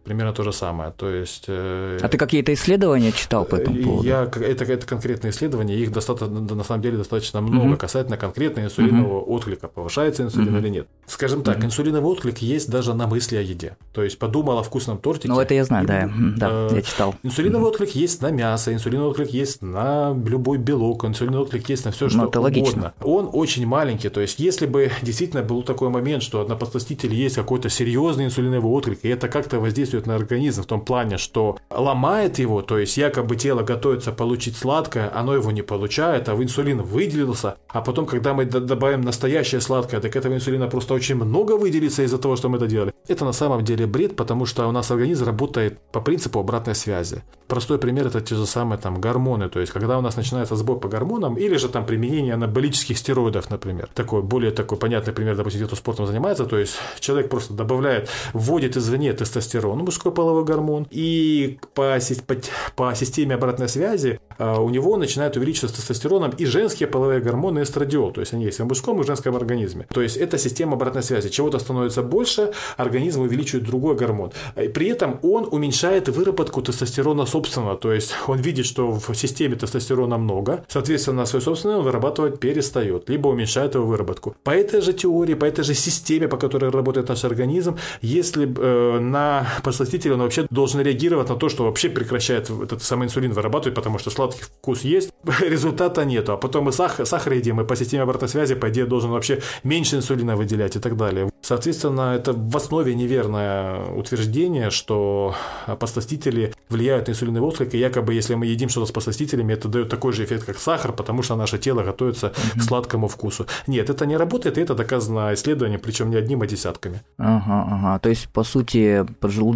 Примерно 0.04 0.34
то 0.34 0.44
же 0.44 0.52
самое. 0.52 0.92
То 0.98 1.10
есть... 1.10 1.46
э, 1.48 2.00
А 2.02 2.08
ты 2.08 2.18
какие-то 2.18 2.52
исследования 2.54 3.12
читал 3.12 3.46
по 3.46 3.56
этому 3.56 3.78
И 3.78 3.84
поводу? 3.84 4.08
Я, 4.08 4.24
это, 4.24 4.64
это 4.66 4.88
конкретные 4.88 5.30
исследования, 5.32 5.76
их 5.78 5.92
достаточно, 5.92 6.28
на 6.40 6.64
самом 6.64 6.82
деле 6.82 6.98
достаточно 6.98 7.40
много 7.42 7.66
Мгм. 7.68 7.78
касательно 7.78 8.18
конкретно 8.18 8.62
инсулинового 8.62 9.22
отклика, 9.22 9.68
повышается 9.68 10.24
инсулин 10.24 10.50
Мгм. 10.54 10.58
или 10.60 10.70
нет. 10.70 10.88
Скажем 11.06 11.44
так, 11.44 11.58
Мгм. 11.58 11.68
инсулиновый 11.68 12.12
отклик 12.12 12.40
есть 12.40 12.70
даже 12.72 12.96
на 12.96 13.06
мысли 13.06 13.36
о 13.38 13.42
еде. 13.42 13.78
То 13.94 14.04
есть 14.04 14.18
подумал 14.18 14.58
о 14.58 14.64
вкусном 14.64 14.98
тортике. 14.98 15.28
Ну, 15.30 15.40
это 15.40 15.54
я 15.54 15.64
знаю, 15.66 15.84
и, 15.84 15.88
да, 15.88 16.02
м, 16.04 16.36
да, 16.38 16.50
э, 16.52 16.70
я 16.78 16.82
читал. 16.82 17.14
Инсулиновый 17.22 17.68
отклик 17.70 17.92
есть 17.92 18.22
на 18.24 18.32
мясо, 18.32 18.74
инсулиновый 18.74 19.12
отклик 19.12 19.30
есть 19.30 19.62
на 19.62 20.14
любой 20.26 20.58
белок, 20.58 21.06
инсулиновый 21.06 21.44
отклик 21.46 21.70
есть 21.70 21.86
на 21.86 21.92
все, 21.92 22.06
Ну, 22.06 22.10
что 22.10 22.20
это 22.26 22.40
угодно. 22.40 22.42
логично. 22.62 22.94
Он 23.04 23.30
очень 23.32 23.68
маленький, 23.68 24.10
то 24.10 24.20
есть 24.20 24.40
если 24.40 24.66
бы 24.66 24.90
действительно 25.04 25.44
был 25.44 25.62
такой 25.62 25.90
момент, 25.90 26.24
что 26.24 26.44
на 26.48 26.56
подсластителе 26.56 27.16
есть 27.16 27.36
какой-то 27.36 27.70
серьезный 27.70 28.26
инсулиновый 28.26 28.72
отклик, 28.72 29.00
и 29.04 29.08
это 29.10 29.28
как-то 29.28 29.60
воздействует 29.60 29.91
на 30.00 30.16
организм 30.16 30.64
в 30.64 30.66
том 30.66 30.82
плане, 30.82 31.18
что 31.18 31.58
ломает 31.70 32.40
его, 32.40 32.62
то 32.62 32.78
есть 32.78 32.98
якобы 32.98 33.36
тело 33.36 33.62
готовится 33.64 34.12
получить 34.12 34.58
сладкое, 34.58 35.12
оно 35.14 35.36
его 35.36 35.52
не 35.52 35.62
получает, 35.62 36.30
а 36.30 36.34
инсулин 36.34 36.82
выделился, 36.82 37.58
а 37.68 37.82
потом, 37.82 38.06
когда 38.06 38.34
мы 38.34 38.46
добавим 38.46 39.02
настоящее 39.02 39.62
сладкое, 39.62 40.00
так 40.00 40.16
этого 40.16 40.34
инсулина 40.34 40.68
просто 40.68 40.94
очень 40.94 41.16
много 41.16 41.58
выделится 41.58 42.04
из-за 42.04 42.18
того, 42.18 42.36
что 42.36 42.50
мы 42.50 42.58
это 42.58 42.68
делали. 42.68 42.94
Это 43.08 43.26
на 43.26 43.34
самом 43.34 43.64
деле 43.64 43.88
бред, 43.88 44.16
потому 44.16 44.46
что 44.46 44.68
у 44.68 44.72
нас 44.72 44.92
организм 44.92 45.26
работает 45.26 45.80
по 45.92 46.02
принципу 46.02 46.40
обратной 46.40 46.76
связи. 46.76 47.24
Простой 47.48 47.78
пример 47.78 48.08
это 48.08 48.22
те 48.22 48.36
же 48.36 48.46
самые 48.46 48.80
там 48.80 49.02
гормоны, 49.02 49.50
то 49.50 49.60
есть 49.60 49.74
когда 49.74 49.98
у 49.98 50.02
нас 50.02 50.16
начинается 50.16 50.56
сбой 50.56 50.80
по 50.80 50.88
гормонам 50.88 51.36
или 51.36 51.58
же 51.58 51.68
там 51.68 51.86
применение 51.86 52.34
анаболических 52.34 52.98
стероидов, 52.98 53.50
например. 53.50 53.90
Такой 53.94 54.22
более 54.22 54.52
такой 54.52 54.78
понятный 54.78 55.14
пример, 55.14 55.36
допустим, 55.36 55.62
где-то 55.62 55.76
спортом 55.76 56.06
занимается, 56.08 56.46
то 56.46 56.58
есть 56.58 56.78
человек 57.00 57.30
просто 57.30 57.54
добавляет, 57.54 58.10
вводит 58.34 58.78
извне 58.78 59.12
тестостерон, 59.14 59.81
ну, 59.82 59.86
мужской 59.86 60.12
половой 60.12 60.44
гормон, 60.44 60.88
и 60.90 61.60
по, 61.74 61.98
по, 62.28 62.36
по 62.76 62.96
системе 62.96 63.36
обратной 63.36 63.68
связи 63.68 64.20
а, 64.38 64.60
у 64.60 64.70
него 64.70 64.98
начинает 64.98 65.38
увеличиваться 65.38 65.78
тестостероном 65.78 66.32
и 66.32 66.46
женские 66.46 66.88
половые 66.88 67.20
гормоны 67.20 67.64
эстрадиол, 67.64 68.12
то 68.12 68.22
есть 68.22 68.34
они 68.34 68.46
есть 68.46 68.60
в 68.60 68.66
мужском 68.66 69.02
и 69.02 69.06
женском 69.06 69.36
организме. 69.36 69.88
То 69.94 70.02
есть 70.02 70.18
это 70.18 70.38
система 70.38 70.74
обратной 70.74 71.04
связи. 71.04 71.30
Чего-то 71.30 71.60
становится 71.60 72.02
больше, 72.02 72.52
организм 72.78 73.22
увеличивает 73.22 73.66
другой 73.66 73.96
гормон. 73.96 74.32
При 74.56 74.88
этом 74.88 75.20
он 75.22 75.48
уменьшает 75.52 76.10
выработку 76.10 76.62
тестостерона 76.62 77.26
собственного, 77.26 77.76
то 77.76 77.92
есть 77.92 78.14
он 78.28 78.40
видит, 78.40 78.66
что 78.66 78.92
в 78.92 79.14
системе 79.16 79.56
тестостерона 79.56 80.18
много, 80.18 80.64
соответственно, 80.68 81.26
свой 81.26 81.42
собственный 81.42 81.76
он 81.76 81.84
вырабатывать 81.84 82.40
перестает, 82.40 83.10
либо 83.10 83.28
уменьшает 83.28 83.76
его 83.76 83.86
выработку. 83.86 84.36
По 84.44 84.52
этой 84.52 84.82
же 84.82 84.94
теории, 84.94 85.34
по 85.34 85.46
этой 85.46 85.64
же 85.64 85.74
системе, 85.74 86.28
по 86.28 86.38
которой 86.38 86.72
работает 86.72 87.10
наш 87.10 87.24
организм, 87.26 87.78
если 88.02 88.48
э, 88.48 89.00
на 89.00 89.48
подсластитель 89.72 90.12
он 90.14 90.20
вообще 90.20 90.46
должен 90.50 90.82
реагировать 90.82 91.30
на 91.30 91.36
то, 91.36 91.50
что 91.50 91.64
вообще 91.64 91.90
прекращает 91.90 92.50
этот 92.50 92.84
самый 92.84 93.06
инсулин 93.06 93.32
вырабатывать, 93.32 93.76
потому 93.76 94.00
что 94.00 94.10
сладкий 94.10 94.44
вкус 94.44 94.82
есть, 94.82 95.14
результата 95.40 96.06
нету. 96.06 96.34
А 96.34 96.38
потом 96.38 96.66
мы 96.66 96.72
сахар, 96.72 97.06
сахар 97.06 97.34
едим, 97.34 97.62
и 97.62 97.64
по 97.64 97.76
системе 97.76 98.04
обратной 98.04 98.30
связи, 98.30 98.56
по 98.56 98.70
идее, 98.70 98.86
должен 98.86 99.12
вообще 99.12 99.42
меньше 99.64 99.96
инсулина 99.96 100.36
выделять 100.36 100.76
и 100.76 100.80
так 100.80 100.98
далее. 100.98 101.30
Соответственно, 101.42 102.16
это 102.16 102.34
в 102.34 102.56
основе 102.58 102.96
неверное 102.96 103.86
утверждение, 103.96 104.70
что 104.70 105.36
подсластители 105.80 106.54
влияют 106.70 107.08
на 107.08 107.12
инсулиновый 107.12 107.50
отклик, 107.50 107.74
и 107.74 107.78
якобы 107.78 108.14
если 108.14 108.36
мы 108.36 108.46
едим 108.46 108.70
что-то 108.70 108.88
с 108.88 108.92
подсластителями, 108.92 109.54
это 109.54 109.68
дает 109.68 109.90
такой 109.90 110.14
же 110.14 110.24
эффект, 110.24 110.46
как 110.46 110.58
сахар, 110.60 110.92
потому 110.92 111.24
что 111.24 111.36
наше 111.36 111.58
тело 111.58 111.84
готовится 111.84 112.34
к 112.56 112.62
сладкому 112.62 113.08
вкусу. 113.08 113.46
Нет, 113.68 113.90
это 113.90 114.06
не 114.06 114.18
работает, 114.18 114.58
и 114.58 114.62
это 114.62 114.76
доказано 114.76 115.34
исследованием, 115.34 115.80
причем 115.80 116.10
не 116.10 116.18
одним, 116.18 116.42
а 116.42 116.48
десятками. 116.48 117.02
Ага, 117.18 117.68
ага. 117.72 118.00
То 118.00 118.10
есть, 118.10 118.28
по 118.30 118.44
сути, 118.44 119.06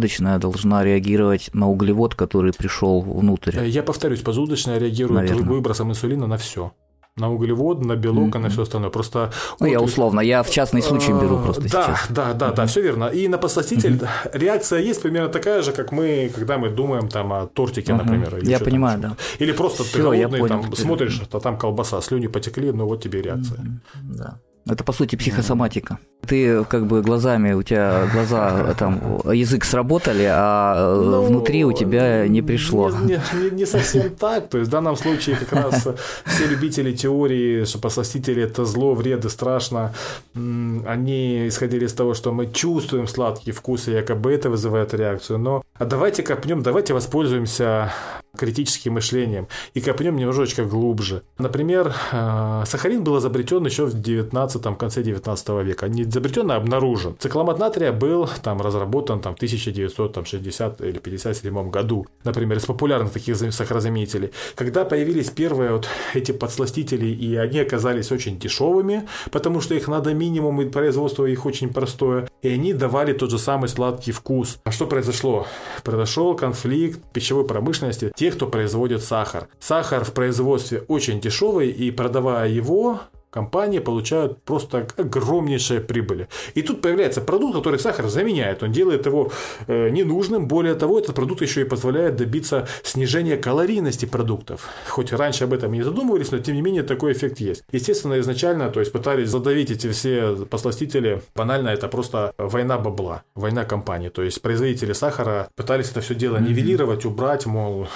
поджелудочная 0.06 0.38
должна 0.38 0.84
реагировать 0.84 1.50
на 1.54 1.68
углевод, 1.68 2.14
который 2.14 2.52
пришел 2.52 3.00
внутрь. 3.00 3.56
Э, 3.58 3.68
Я 3.68 3.82
повторюсь, 3.82 4.20
поджелудочная 4.20 4.78
реагирует 4.78 5.28
Наверно. 5.30 5.52
выбросом 5.52 5.90
инсулина 5.90 6.26
на 6.26 6.36
все. 6.36 6.70
На 7.18 7.30
углевод, 7.32 7.84
на 7.84 7.96
белок, 7.96 8.36
и 8.36 8.38
на 8.38 8.48
все 8.50 8.60
остальное. 8.62 8.90
Просто 8.90 9.30
Ну, 9.60 9.66
я 9.66 9.78
отклик- 9.78 9.84
условно, 9.84 10.20
я 10.20 10.42
в 10.42 10.50
частный 10.50 10.82
случай 10.82 11.12
беру 11.12 11.38
просто 11.38 11.62
да, 11.62 11.68
сейчас. 11.68 12.06
Да, 12.10 12.32
да, 12.34 12.52
да, 12.52 12.66
все 12.66 12.82
верно. 12.82 13.04
И 13.06 13.28
на 13.28 13.38
подсластитель 13.38 13.98
реакция 14.34 14.80
есть 14.80 15.02
примерно 15.02 15.28
такая 15.30 15.62
же, 15.62 15.72
как 15.72 15.92
мы, 15.92 16.30
когда 16.34 16.58
мы 16.58 16.68
думаем 16.68 17.08
там 17.08 17.32
о 17.32 17.46
тортике, 17.46 17.94
Мгм. 17.94 18.04
например. 18.04 18.36
или 18.36 18.50
Я 18.50 18.58
понимаю, 18.58 19.00
да. 19.00 19.16
Или 19.40 19.52
просто 19.52 19.82
ты 19.82 19.88
Всё, 19.88 20.12
я 20.12 20.28
голодный, 20.28 20.40
понял 20.40 20.48
там 20.62 20.70
теперь. 20.72 20.84
смотришь, 20.86 21.22
а 21.32 21.40
там 21.40 21.56
колбаса, 21.58 22.00
слюни 22.02 22.26
потекли, 22.28 22.70
ну 22.72 22.84
вот 22.86 23.02
тебе 23.02 23.22
реакция. 23.22 23.60
Да. 24.02 24.38
Это, 24.68 24.82
по 24.82 24.92
сути, 24.92 25.14
психосоматика. 25.16 25.98
Ты 26.26 26.64
как 26.64 26.86
бы 26.86 27.00
глазами, 27.02 27.52
у 27.52 27.62
тебя 27.62 28.08
глаза, 28.12 28.74
там, 28.78 29.20
язык 29.32 29.64
сработали, 29.64 30.26
а 30.28 30.74
э, 30.76 31.04
Ну, 31.04 31.22
внутри 31.22 31.64
у 31.64 31.72
тебя 31.72 32.26
не 32.26 32.42
пришло. 32.42 32.90
Не, 32.90 33.20
не- 33.40 33.50
не- 33.50 33.66
совсем 33.66 34.10
так. 34.10 34.48
То 34.48 34.58
есть 34.58 34.68
в 34.68 34.72
данном 34.72 34.96
случае 34.96 35.36
как 35.36 35.52
раз 35.52 35.86
все 36.24 36.46
любители 36.46 36.92
теории, 36.92 37.64
что 37.64 37.78
посластители 37.78 38.42
это 38.42 38.64
зло, 38.64 38.94
вред 38.94 39.24
и 39.24 39.28
страшно, 39.28 39.92
они 40.34 41.46
исходили 41.48 41.84
из 41.86 41.92
того, 41.92 42.14
что 42.14 42.32
мы 42.32 42.46
чувствуем 42.52 43.06
сладкий 43.06 43.52
вкус, 43.52 43.88
и 43.88 43.92
якобы 43.92 44.32
это 44.32 44.50
вызывает 44.50 44.94
реакцию. 44.94 45.38
Но 45.38 45.62
а 45.78 45.84
давайте 45.84 46.22
копнем, 46.24 46.62
давайте 46.62 46.92
воспользуемся 46.92 47.92
критическим 48.36 48.94
мышлением 48.94 49.48
и 49.74 49.80
копнем 49.80 50.16
немножечко 50.16 50.64
глубже. 50.64 51.22
Например, 51.38 51.94
э, 52.12 52.62
сахарин 52.66 53.02
был 53.04 53.18
изобретен 53.18 53.64
еще 53.66 53.86
в 53.86 54.00
19 54.00 54.76
конце 54.76 55.02
19 55.02 55.62
века. 55.62 55.88
Не 55.88 56.02
изобретен, 56.02 56.50
а 56.50 56.56
обнаружен. 56.56 57.16
Цикламат 57.18 57.58
натрия 57.58 57.92
был 57.92 58.28
там 58.42 58.60
разработан 58.60 59.20
там, 59.20 59.34
в 59.34 59.36
1960 59.36 60.80
или 60.80 60.98
57 60.98 61.70
году. 61.70 62.06
Например, 62.24 62.58
из 62.58 62.66
популярных 62.66 63.12
таких 63.12 63.36
сахарозаменителей. 63.36 64.30
Когда 64.54 64.84
появились 64.84 65.30
первые 65.30 65.72
вот 65.72 65.88
эти 66.14 66.32
подсластители, 66.32 67.06
и 67.06 67.36
они 67.36 67.60
оказались 67.60 68.12
очень 68.12 68.38
дешевыми, 68.38 69.06
потому 69.30 69.60
что 69.60 69.74
их 69.74 69.88
надо 69.88 70.14
минимум, 70.14 70.60
и 70.62 70.68
производство 70.68 71.24
их 71.24 71.46
очень 71.46 71.72
простое, 71.72 72.28
и 72.42 72.48
они 72.48 72.72
давали 72.72 73.12
тот 73.12 73.30
же 73.30 73.38
самый 73.38 73.68
сладкий 73.68 74.12
вкус. 74.12 74.58
А 74.64 74.70
что 74.70 74.86
произошло? 74.86 75.46
Произошел 75.84 76.34
конфликт 76.34 77.00
пищевой 77.12 77.46
промышленности 77.46 78.12
тех, 78.26 78.34
кто 78.34 78.48
производит 78.48 79.04
сахар. 79.04 79.48
Сахар 79.60 80.04
в 80.04 80.12
производстве 80.12 80.82
очень 80.88 81.20
дешевый, 81.20 81.70
и 81.70 81.92
продавая 81.92 82.48
его, 82.48 83.02
компании 83.36 83.80
получают 83.80 84.42
просто 84.44 84.86
огромнейшие 84.96 85.80
прибыли. 85.80 86.26
И 86.54 86.62
тут 86.62 86.80
появляется 86.80 87.20
продукт, 87.20 87.54
который 87.56 87.78
сахар 87.78 88.08
заменяет. 88.08 88.62
Он 88.62 88.72
делает 88.72 89.04
его 89.04 89.30
э, 89.66 89.90
ненужным. 89.90 90.48
Более 90.48 90.74
того, 90.74 90.98
этот 90.98 91.14
продукт 91.14 91.42
еще 91.42 91.60
и 91.60 91.64
позволяет 91.64 92.16
добиться 92.16 92.66
снижения 92.82 93.36
калорийности 93.36 94.06
продуктов. 94.06 94.68
Хоть 94.88 95.12
раньше 95.12 95.44
об 95.44 95.52
этом 95.52 95.74
и 95.74 95.76
не 95.76 95.82
задумывались, 95.82 96.32
но 96.32 96.38
тем 96.38 96.54
не 96.54 96.62
менее 96.62 96.82
такой 96.82 97.12
эффект 97.12 97.40
есть. 97.40 97.62
Естественно, 97.72 98.18
изначально 98.20 98.70
то 98.70 98.80
есть 98.80 98.92
пытались 98.92 99.28
задавить 99.28 99.70
эти 99.70 99.90
все 99.90 100.34
посластители. 100.50 101.20
Банально 101.34 101.68
это 101.68 101.88
просто 101.88 102.32
война 102.38 102.78
бабла, 102.78 103.22
война 103.34 103.66
компаний. 103.66 104.08
То 104.08 104.22
есть 104.22 104.40
производители 104.40 104.94
сахара 104.94 105.50
пытались 105.56 105.90
это 105.90 106.00
все 106.00 106.14
дело 106.14 106.38
нивелировать, 106.38 107.04
убрать, 107.04 107.44
мол, 107.44 107.86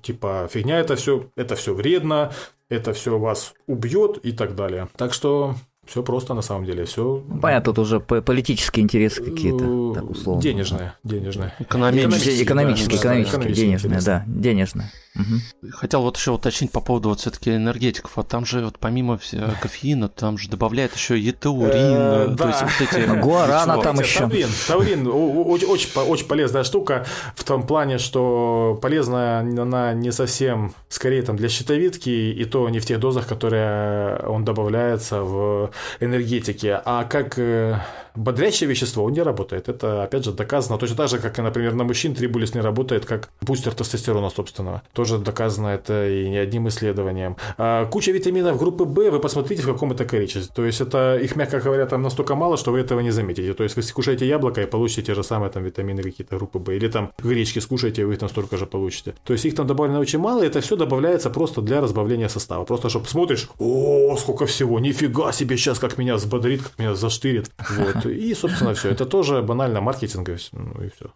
типа 0.00 0.48
фигня 0.50 0.80
это 0.80 0.96
все, 0.96 1.26
это 1.36 1.56
все 1.56 1.74
вредно, 1.74 2.32
это 2.68 2.92
все 2.92 3.18
вас 3.18 3.54
убьет 3.66 4.18
и 4.18 4.32
так 4.32 4.54
далее. 4.54 4.88
Так 4.96 5.12
что 5.12 5.54
все 5.88 6.02
просто 6.02 6.34
на 6.34 6.42
самом 6.42 6.66
деле, 6.66 6.84
все. 6.84 7.24
Ну, 7.26 7.40
понятно, 7.40 7.72
тут 7.72 7.78
уже 7.78 7.98
политические 8.00 8.84
интересы 8.84 9.22
какие-то, 9.24 9.94
так 9.94 10.10
условно. 10.10 10.42
Денежные, 10.42 10.94
денежные. 11.02 11.54
Экономические, 11.58 12.42
экономические, 12.42 12.98
экономические, 12.98 13.52
денежные, 13.54 14.00
да, 14.02 14.24
денежные. 14.26 14.90
Угу. 15.14 15.70
Хотел 15.72 16.02
вот 16.02 16.16
еще 16.16 16.32
уточнить 16.32 16.70
по 16.70 16.80
поводу 16.80 17.08
вот 17.08 17.20
все-таки 17.20 17.54
энергетиков. 17.54 18.16
Вот 18.16 18.28
там 18.28 18.44
же 18.44 18.64
вот 18.64 18.78
помимо 18.78 19.18
кофеина, 19.60 20.08
там 20.08 20.38
же 20.38 20.48
добавляют 20.48 20.94
еще 20.94 21.18
етаурин, 21.18 21.72
э, 21.72 22.36
то 22.36 22.48
есть 22.48 22.62
вот 22.62 22.70
эти... 22.80 23.06
Гуарана 23.20 23.82
там 23.82 23.98
еще. 24.00 24.20
Таурин, 24.20 24.48
таурин 24.66 25.06
очень, 25.08 25.88
очень 26.00 26.26
полезная 26.26 26.64
штука 26.64 27.06
в 27.34 27.44
том 27.44 27.66
плане, 27.66 27.98
что 27.98 28.78
полезная 28.80 29.40
она 29.40 29.92
не 29.92 30.12
совсем, 30.12 30.74
скорее 30.88 31.22
там 31.22 31.36
для 31.36 31.48
щитовидки, 31.48 32.10
и 32.10 32.44
то 32.44 32.68
не 32.68 32.78
в 32.78 32.86
тех 32.86 33.00
дозах, 33.00 33.26
которые 33.26 34.18
он 34.26 34.44
добавляется 34.44 35.22
в 35.22 35.70
энергетике, 36.00 36.80
а 36.84 37.04
как 37.04 37.38
э, 37.38 37.80
бодрящее 38.18 38.68
вещество, 38.68 39.04
он 39.04 39.12
не 39.12 39.22
работает. 39.22 39.68
Это, 39.68 40.02
опять 40.02 40.24
же, 40.24 40.32
доказано. 40.32 40.78
Точно 40.78 40.96
так 40.96 41.08
же, 41.08 41.18
как, 41.18 41.38
например, 41.38 41.74
на 41.74 41.84
мужчин 41.84 42.14
трибулис 42.14 42.54
не 42.54 42.60
работает, 42.60 43.04
как 43.04 43.30
бустер 43.40 43.72
тестостерона 43.72 44.30
собственного. 44.30 44.82
Тоже 44.92 45.18
доказано 45.18 45.68
это 45.68 46.08
и 46.08 46.28
не 46.28 46.38
одним 46.38 46.68
исследованием. 46.68 47.36
А 47.56 47.86
куча 47.86 48.12
витаминов 48.12 48.58
группы 48.58 48.84
В, 48.84 49.10
вы 49.10 49.20
посмотрите, 49.20 49.62
в 49.62 49.66
каком 49.66 49.92
это 49.92 50.04
количестве. 50.04 50.52
То 50.54 50.64
есть, 50.64 50.80
это 50.80 51.16
их, 51.16 51.36
мягко 51.36 51.60
говоря, 51.60 51.86
там 51.86 52.02
настолько 52.02 52.34
мало, 52.34 52.56
что 52.56 52.72
вы 52.72 52.80
этого 52.80 53.00
не 53.00 53.10
заметите. 53.10 53.54
То 53.54 53.62
есть, 53.62 53.76
вы 53.76 53.82
скушаете 53.82 54.26
яблоко 54.26 54.62
и 54.62 54.66
получите 54.66 55.02
те 55.02 55.14
же 55.14 55.22
самые 55.22 55.50
там 55.50 55.64
витамины 55.64 56.02
какие-то 56.02 56.36
группы 56.36 56.58
В. 56.58 56.70
Или 56.70 56.88
там 56.88 57.12
гречки 57.22 57.60
скушаете, 57.60 58.02
и 58.02 58.04
вы 58.04 58.16
там 58.16 58.28
столько 58.28 58.56
же 58.56 58.66
получите. 58.66 59.14
То 59.24 59.32
есть, 59.32 59.44
их 59.44 59.54
там 59.54 59.66
добавлено 59.66 60.00
очень 60.00 60.18
мало, 60.18 60.42
и 60.42 60.46
это 60.46 60.60
все 60.60 60.76
добавляется 60.76 61.30
просто 61.30 61.62
для 61.62 61.80
разбавления 61.80 62.28
состава. 62.28 62.64
Просто, 62.64 62.88
чтобы 62.88 63.06
смотришь, 63.06 63.48
о, 63.58 64.16
сколько 64.16 64.46
всего, 64.46 64.80
нифига 64.80 65.32
себе, 65.32 65.56
сейчас 65.56 65.78
как 65.78 65.98
меня 65.98 66.16
взбодрит, 66.16 66.62
как 66.62 66.78
меня 66.78 66.94
заштырит. 66.94 67.50
Вот. 67.70 68.07
И, 68.08 68.34
собственно, 68.34 68.74
все. 68.74 68.90
Это 68.90 69.06
тоже 69.06 69.42
банально 69.42 69.80
маркетинг, 69.80 70.28
ну 70.52 70.84
и 70.84 70.88
все. 70.88 71.10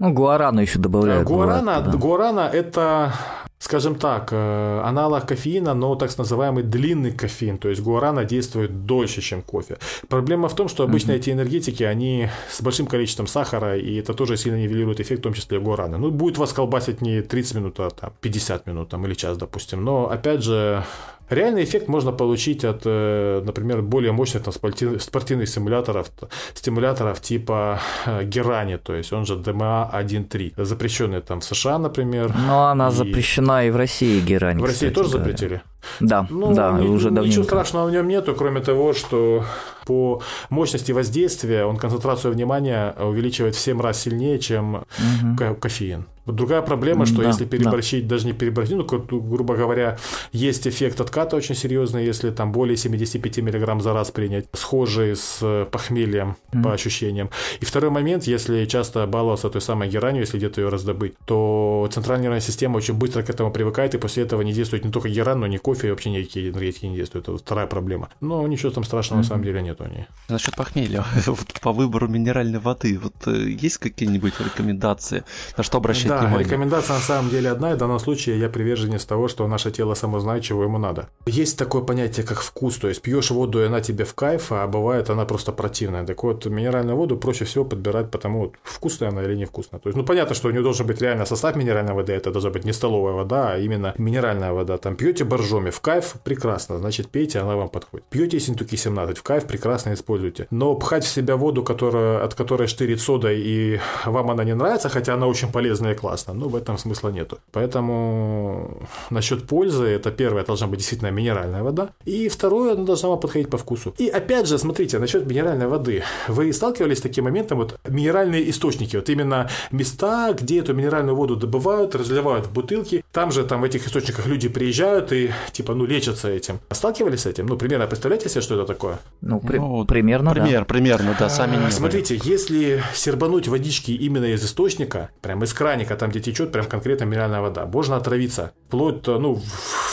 Ну, 0.00 0.14
гуарана 0.14 0.60
еще 0.60 0.78
добавляют. 0.78 1.28
Гуарана, 1.28 1.60
бывает, 1.60 1.90
да. 1.90 1.98
гуарана 1.98 2.50
это, 2.50 3.12
скажем 3.58 3.96
так, 3.96 4.30
э, 4.32 4.80
аналог 4.82 5.26
кофеина, 5.26 5.74
но 5.74 5.94
так 5.94 6.16
называемый 6.16 6.62
длинный 6.62 7.12
кофеин. 7.12 7.58
То 7.58 7.68
есть 7.68 7.82
гуарана 7.82 8.24
действует 8.24 8.86
дольше, 8.86 9.20
чем 9.20 9.42
кофе. 9.42 9.76
Проблема 10.08 10.48
в 10.48 10.56
том, 10.56 10.68
что 10.68 10.84
обычно 10.84 11.12
mm-hmm. 11.12 11.16
эти 11.16 11.30
энергетики, 11.30 11.82
они 11.82 12.30
с 12.50 12.62
большим 12.62 12.86
количеством 12.86 13.26
сахара, 13.26 13.76
и 13.76 13.96
это 13.96 14.14
тоже 14.14 14.38
сильно 14.38 14.56
нивелирует 14.56 15.00
эффект, 15.00 15.20
в 15.20 15.24
том 15.24 15.34
числе 15.34 15.60
гуарана. 15.60 15.98
Ну, 15.98 16.10
будет 16.10 16.38
вас 16.38 16.54
колбасить 16.54 17.02
не 17.02 17.20
30 17.20 17.56
минут, 17.56 17.80
а 17.80 17.90
там, 17.90 18.12
50 18.22 18.66
минут 18.66 18.88
там, 18.88 19.04
или 19.04 19.12
час, 19.12 19.36
допустим. 19.36 19.84
Но, 19.84 20.08
опять 20.08 20.42
же, 20.42 20.82
Реальный 21.30 21.62
эффект 21.62 21.88
можно 21.88 22.12
получить 22.12 22.64
от, 22.64 22.82
э, 22.84 23.42
например, 23.44 23.82
более 23.82 24.12
мощных 24.12 24.42
там, 24.42 24.52
спортивных 24.52 25.48
стимуляторов, 25.48 26.10
стимуляторов 26.54 27.20
типа 27.20 27.80
э, 28.06 28.24
Герани, 28.24 28.76
то 28.76 28.94
есть 28.94 29.12
он 29.12 29.24
же 29.26 29.36
DMA 29.36 29.92
1.3, 29.92 30.64
запрещенный 30.64 31.20
там 31.20 31.40
в 31.40 31.44
США, 31.44 31.78
например. 31.78 32.34
Но 32.46 32.66
она 32.66 32.88
и... 32.88 32.90
запрещена 32.90 33.66
и 33.66 33.70
в 33.70 33.76
России 33.76 34.20
Герани. 34.20 34.60
В 34.60 34.64
России 34.64 34.90
тоже 34.90 35.10
говоря. 35.10 35.24
запретили? 35.24 35.62
Да, 36.00 36.26
ну, 36.30 36.52
да, 36.54 36.72
ни, 36.72 36.88
уже 36.88 37.10
давненько. 37.10 37.28
Ничего 37.28 37.44
страшного 37.44 37.86
в 37.86 37.92
нем 37.92 38.08
нету, 38.08 38.34
кроме 38.34 38.60
того, 38.60 38.92
что 38.92 39.44
по 39.90 40.22
мощности 40.50 40.92
воздействия 40.92 41.64
он 41.64 41.76
концентрацию 41.76 42.32
внимания 42.32 42.94
увеличивает 43.00 43.56
в 43.56 43.58
7 43.58 43.80
раз 43.80 44.00
сильнее, 44.02 44.38
чем 44.38 44.74
угу. 44.76 45.56
кофеин. 45.60 46.06
Другая 46.26 46.62
проблема, 46.62 47.06
что 47.06 47.22
да, 47.22 47.28
если 47.28 47.44
переборщить, 47.44 48.06
да. 48.06 48.14
даже 48.14 48.26
не 48.26 48.32
переборщить, 48.32 48.76
ну, 48.76 48.84
грубо 48.84 49.56
говоря, 49.56 49.98
есть 50.32 50.66
эффект 50.66 51.00
отката 51.00 51.36
очень 51.36 51.54
серьезный, 51.54 52.04
если 52.04 52.30
там 52.30 52.52
более 52.52 52.76
75 52.76 53.38
мг 53.38 53.82
за 53.82 53.92
раз 53.92 54.10
принять, 54.10 54.46
схожий 54.52 55.16
с 55.16 55.66
похмельем 55.70 56.36
mm. 56.52 56.62
по 56.62 56.72
ощущениям. 56.72 57.30
И 57.60 57.64
второй 57.64 57.90
момент, 57.90 58.24
если 58.24 58.64
часто 58.66 59.06
баловаться 59.06 59.48
той 59.48 59.60
самой 59.60 59.88
геранью, 59.88 60.22
если 60.22 60.36
где-то 60.36 60.60
ее 60.60 60.68
раздобыть, 60.68 61.14
то 61.24 61.88
центральная 61.92 62.24
нервная 62.24 62.40
система 62.40 62.76
очень 62.76 62.94
быстро 62.94 63.22
к 63.22 63.30
этому 63.30 63.50
привыкает, 63.50 63.94
и 63.94 63.98
после 63.98 64.22
этого 64.22 64.42
не 64.42 64.52
действует 64.52 64.84
не 64.84 64.90
только 64.90 65.08
геран, 65.08 65.40
но 65.40 65.46
и 65.46 65.56
кофе, 65.56 65.88
и 65.88 65.90
вообще 65.90 66.10
никакие 66.10 66.50
энергетики 66.50 66.86
не 66.86 66.96
действуют. 66.96 67.28
Это 67.28 67.38
вторая 67.38 67.66
проблема. 67.66 68.08
Но 68.20 68.46
ничего 68.46 68.70
там 68.70 68.84
страшного 68.84 69.20
mm-hmm. 69.20 69.22
на 69.22 69.28
самом 69.28 69.44
деле 69.44 69.62
нету. 69.62 69.79
Не. 69.88 70.08
Насчет 70.28 70.54
похмелья, 70.56 71.04
вот 71.26 71.60
по 71.60 71.72
выбору 71.72 72.08
минеральной 72.08 72.58
воды, 72.58 72.98
вот 72.98 73.14
э, 73.26 73.50
есть 73.50 73.78
какие-нибудь 73.78 74.34
рекомендации, 74.40 75.24
на 75.56 75.64
что 75.64 75.78
обращать 75.78 76.08
да, 76.08 76.18
внимание? 76.18 76.44
рекомендация 76.44 76.94
на 76.94 77.02
самом 77.02 77.30
деле 77.30 77.50
одна, 77.50 77.72
и 77.72 77.74
в 77.74 77.78
данном 77.78 77.98
случае 77.98 78.38
я 78.38 78.48
приверженец 78.48 79.04
того, 79.04 79.28
что 79.28 79.46
наше 79.48 79.70
тело 79.70 79.94
само 79.94 80.20
знает, 80.20 80.44
чего 80.44 80.62
ему 80.62 80.78
надо. 80.78 81.08
Есть 81.26 81.58
такое 81.58 81.82
понятие, 81.82 82.24
как 82.24 82.40
вкус, 82.40 82.76
то 82.76 82.88
есть 82.88 83.02
пьешь 83.02 83.30
воду, 83.30 83.60
и 83.60 83.66
она 83.66 83.80
тебе 83.80 84.04
в 84.04 84.14
кайф, 84.14 84.52
а 84.52 84.66
бывает 84.66 85.10
она 85.10 85.24
просто 85.24 85.52
противная. 85.52 86.06
Так 86.06 86.22
вот, 86.22 86.46
минеральную 86.46 86.96
воду 86.96 87.16
проще 87.16 87.44
всего 87.44 87.64
подбирать 87.64 88.10
потому, 88.10 88.40
вот, 88.40 88.54
вкусная 88.62 89.10
она 89.10 89.22
или 89.24 89.34
невкусная. 89.34 89.80
То 89.80 89.88
есть, 89.88 89.96
ну, 89.96 90.04
понятно, 90.04 90.34
что 90.34 90.48
у 90.48 90.50
нее 90.52 90.62
должен 90.62 90.86
быть 90.86 91.00
реально 91.00 91.26
состав 91.26 91.56
минеральной 91.56 91.94
воды, 91.94 92.12
это 92.12 92.30
должна 92.30 92.50
быть 92.50 92.64
не 92.64 92.72
столовая 92.72 93.14
вода, 93.14 93.52
а 93.54 93.58
именно 93.58 93.94
минеральная 93.98 94.52
вода. 94.52 94.78
Там 94.78 94.94
пьете 94.94 95.24
боржоми, 95.24 95.70
в 95.70 95.80
кайф 95.80 96.14
прекрасно, 96.22 96.78
значит, 96.78 97.08
пейте, 97.08 97.40
она 97.40 97.56
вам 97.56 97.68
подходит. 97.68 98.06
Пьете 98.10 98.38
синтуки 98.38 98.76
17, 98.76 99.18
в 99.18 99.22
кайф 99.22 99.46
прекрасно 99.46 99.69
используйте. 99.76 100.46
Но 100.50 100.74
пхать 100.74 101.04
в 101.04 101.08
себя 101.08 101.36
воду, 101.36 101.62
которая, 101.62 102.24
от 102.24 102.34
которой 102.34 102.68
штырит 102.68 103.00
сода, 103.00 103.32
и 103.32 103.78
вам 104.04 104.30
она 104.30 104.44
не 104.44 104.54
нравится, 104.54 104.88
хотя 104.88 105.14
она 105.14 105.26
очень 105.26 105.52
полезная 105.52 105.92
и 105.92 105.96
классная, 105.96 106.34
ну, 106.34 106.48
в 106.48 106.56
этом 106.56 106.78
смысла 106.78 107.10
нету. 107.10 107.38
Поэтому 107.52 108.86
насчет 109.10 109.46
пользы, 109.46 109.86
это 109.86 110.10
первое, 110.10 110.44
должна 110.44 110.66
быть 110.66 110.78
действительно 110.78 111.10
минеральная 111.10 111.62
вода. 111.62 111.90
И 112.04 112.28
второе, 112.28 112.72
она 112.72 112.84
должна 112.84 113.08
вам 113.08 113.20
подходить 113.20 113.50
по 113.50 113.58
вкусу. 113.58 113.94
И 113.98 114.08
опять 114.08 114.46
же, 114.46 114.58
смотрите, 114.58 114.98
насчет 114.98 115.26
минеральной 115.26 115.66
воды. 115.66 116.02
Вы 116.28 116.52
сталкивались 116.52 116.98
с 116.98 117.02
таким 117.02 117.24
моментом, 117.24 117.58
вот 117.58 117.78
минеральные 117.88 118.50
источники, 118.50 118.96
вот 118.96 119.08
именно 119.08 119.48
места, 119.70 120.32
где 120.32 120.60
эту 120.60 120.74
минеральную 120.74 121.16
воду 121.16 121.36
добывают, 121.36 121.94
разливают 121.94 122.46
в 122.46 122.52
бутылки. 122.52 123.04
Там 123.12 123.32
же, 123.32 123.44
там 123.44 123.60
в 123.60 123.64
этих 123.64 123.86
источниках 123.86 124.26
люди 124.26 124.48
приезжают 124.48 125.12
и, 125.12 125.30
типа, 125.52 125.74
ну, 125.74 125.84
лечатся 125.86 126.28
этим. 126.28 126.60
Сталкивались 126.70 127.20
с 127.20 127.26
этим? 127.26 127.46
Ну, 127.46 127.56
примерно 127.56 127.86
представляете 127.86 128.28
себе, 128.28 128.40
что 128.40 128.54
это 128.54 128.66
такое? 128.66 128.98
Ну, 129.20 129.40
при... 129.50 129.58
ну 129.58 129.84
примерно, 129.84 130.32
пример, 130.32 130.60
да. 130.60 130.64
Примерно, 130.64 131.16
да, 131.18 131.28
сами 131.28 131.56
не 131.56 131.70
Смотрите, 131.70 132.20
если 132.22 132.82
сербануть 132.94 133.48
водички 133.48 133.92
именно 133.92 134.26
из 134.26 134.44
источника, 134.44 135.10
прям 135.20 135.42
из 135.44 135.52
краника, 135.52 135.96
там, 135.96 136.10
где 136.10 136.20
течет 136.20 136.52
прям 136.52 136.66
конкретно 136.66 137.04
минеральная 137.04 137.40
вода. 137.40 137.66
Можно 137.66 137.96
отравиться. 137.96 138.52
Вплоть, 138.68 139.06
ну, 139.06 139.40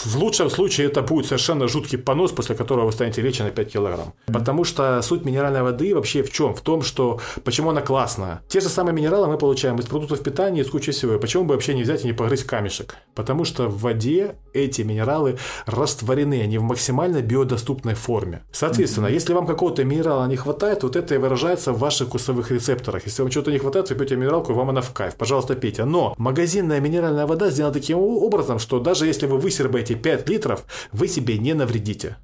в 0.06 0.16
лучшем 0.18 0.50
случае 0.50 0.88
это 0.88 1.02
будет 1.02 1.26
совершенно 1.26 1.68
жуткий 1.68 1.98
понос, 1.98 2.32
после 2.32 2.56
которого 2.56 2.86
вы 2.86 2.92
станете 2.92 3.22
лечь 3.22 3.40
на 3.40 3.50
5 3.50 3.72
килограмм. 3.72 4.14
Потому 4.28 4.64
что 4.64 5.02
суть 5.02 5.26
минеральной 5.26 5.64
воды 5.64 5.96
вообще 5.96 6.24
в 6.24 6.32
чем? 6.32 6.54
В 6.54 6.62
том, 6.62 6.82
что 6.82 7.20
почему 7.44 7.72
она 7.72 7.82
классная. 7.82 8.42
Те 8.48 8.60
же 8.60 8.70
самые 8.70 8.94
минералы 8.94 9.28
мы 9.28 9.38
получаем 9.38 9.78
из 9.80 9.86
продуктов 9.86 10.22
питания, 10.22 10.62
из 10.62 10.70
кучи 10.70 10.92
всего. 10.92 11.18
Почему 11.20 11.46
бы 11.46 11.54
вообще 11.54 11.74
не 11.74 11.84
взять 11.84 12.04
и 12.04 12.08
не 12.08 12.14
погрызть 12.14 12.46
камешек? 12.46 12.96
Потому 13.16 13.46
что 13.46 13.68
в 13.68 13.82
воде 13.82 14.36
эти 14.54 14.82
минералы 14.84 15.38
растворены, 15.66 16.42
они 16.42 16.58
в 16.58 16.64
максимально 16.64 17.22
биодоступной 17.22 17.96
форме. 17.96 18.44
Соответственно, 18.52 19.08
mm-hmm. 19.08 19.14
если 19.14 19.34
вам 19.34 19.47
какого-то 19.48 19.84
минерала 19.84 20.28
не 20.28 20.36
хватает, 20.36 20.84
вот 20.84 20.96
это 20.96 21.16
и 21.16 21.18
выражается 21.18 21.74
в 21.74 21.80
ваших 21.80 22.10
вкусовых 22.10 22.52
рецепторах. 22.52 23.06
Если 23.06 23.22
вам 23.22 23.32
чего-то 23.32 23.52
не 23.52 23.58
хватает, 23.58 23.90
вы 23.90 23.96
пьете 23.96 24.16
минералку, 24.16 24.52
и 24.52 24.56
вам 24.56 24.70
она 24.70 24.82
в 24.82 24.94
кайф. 24.94 25.16
Пожалуйста, 25.16 25.56
пейте. 25.56 25.86
Но 25.86 26.14
магазинная 26.18 26.80
минеральная 26.80 27.26
вода 27.26 27.50
сделана 27.50 27.74
таким 27.74 27.98
образом, 27.98 28.60
что 28.60 28.80
даже 28.80 29.08
если 29.08 29.26
вы 29.26 29.38
высербаете 29.38 29.96
5 29.96 30.30
литров, 30.30 30.66
вы 30.92 31.08
себе 31.08 31.38
не 31.38 31.54
навредите. 31.54 32.18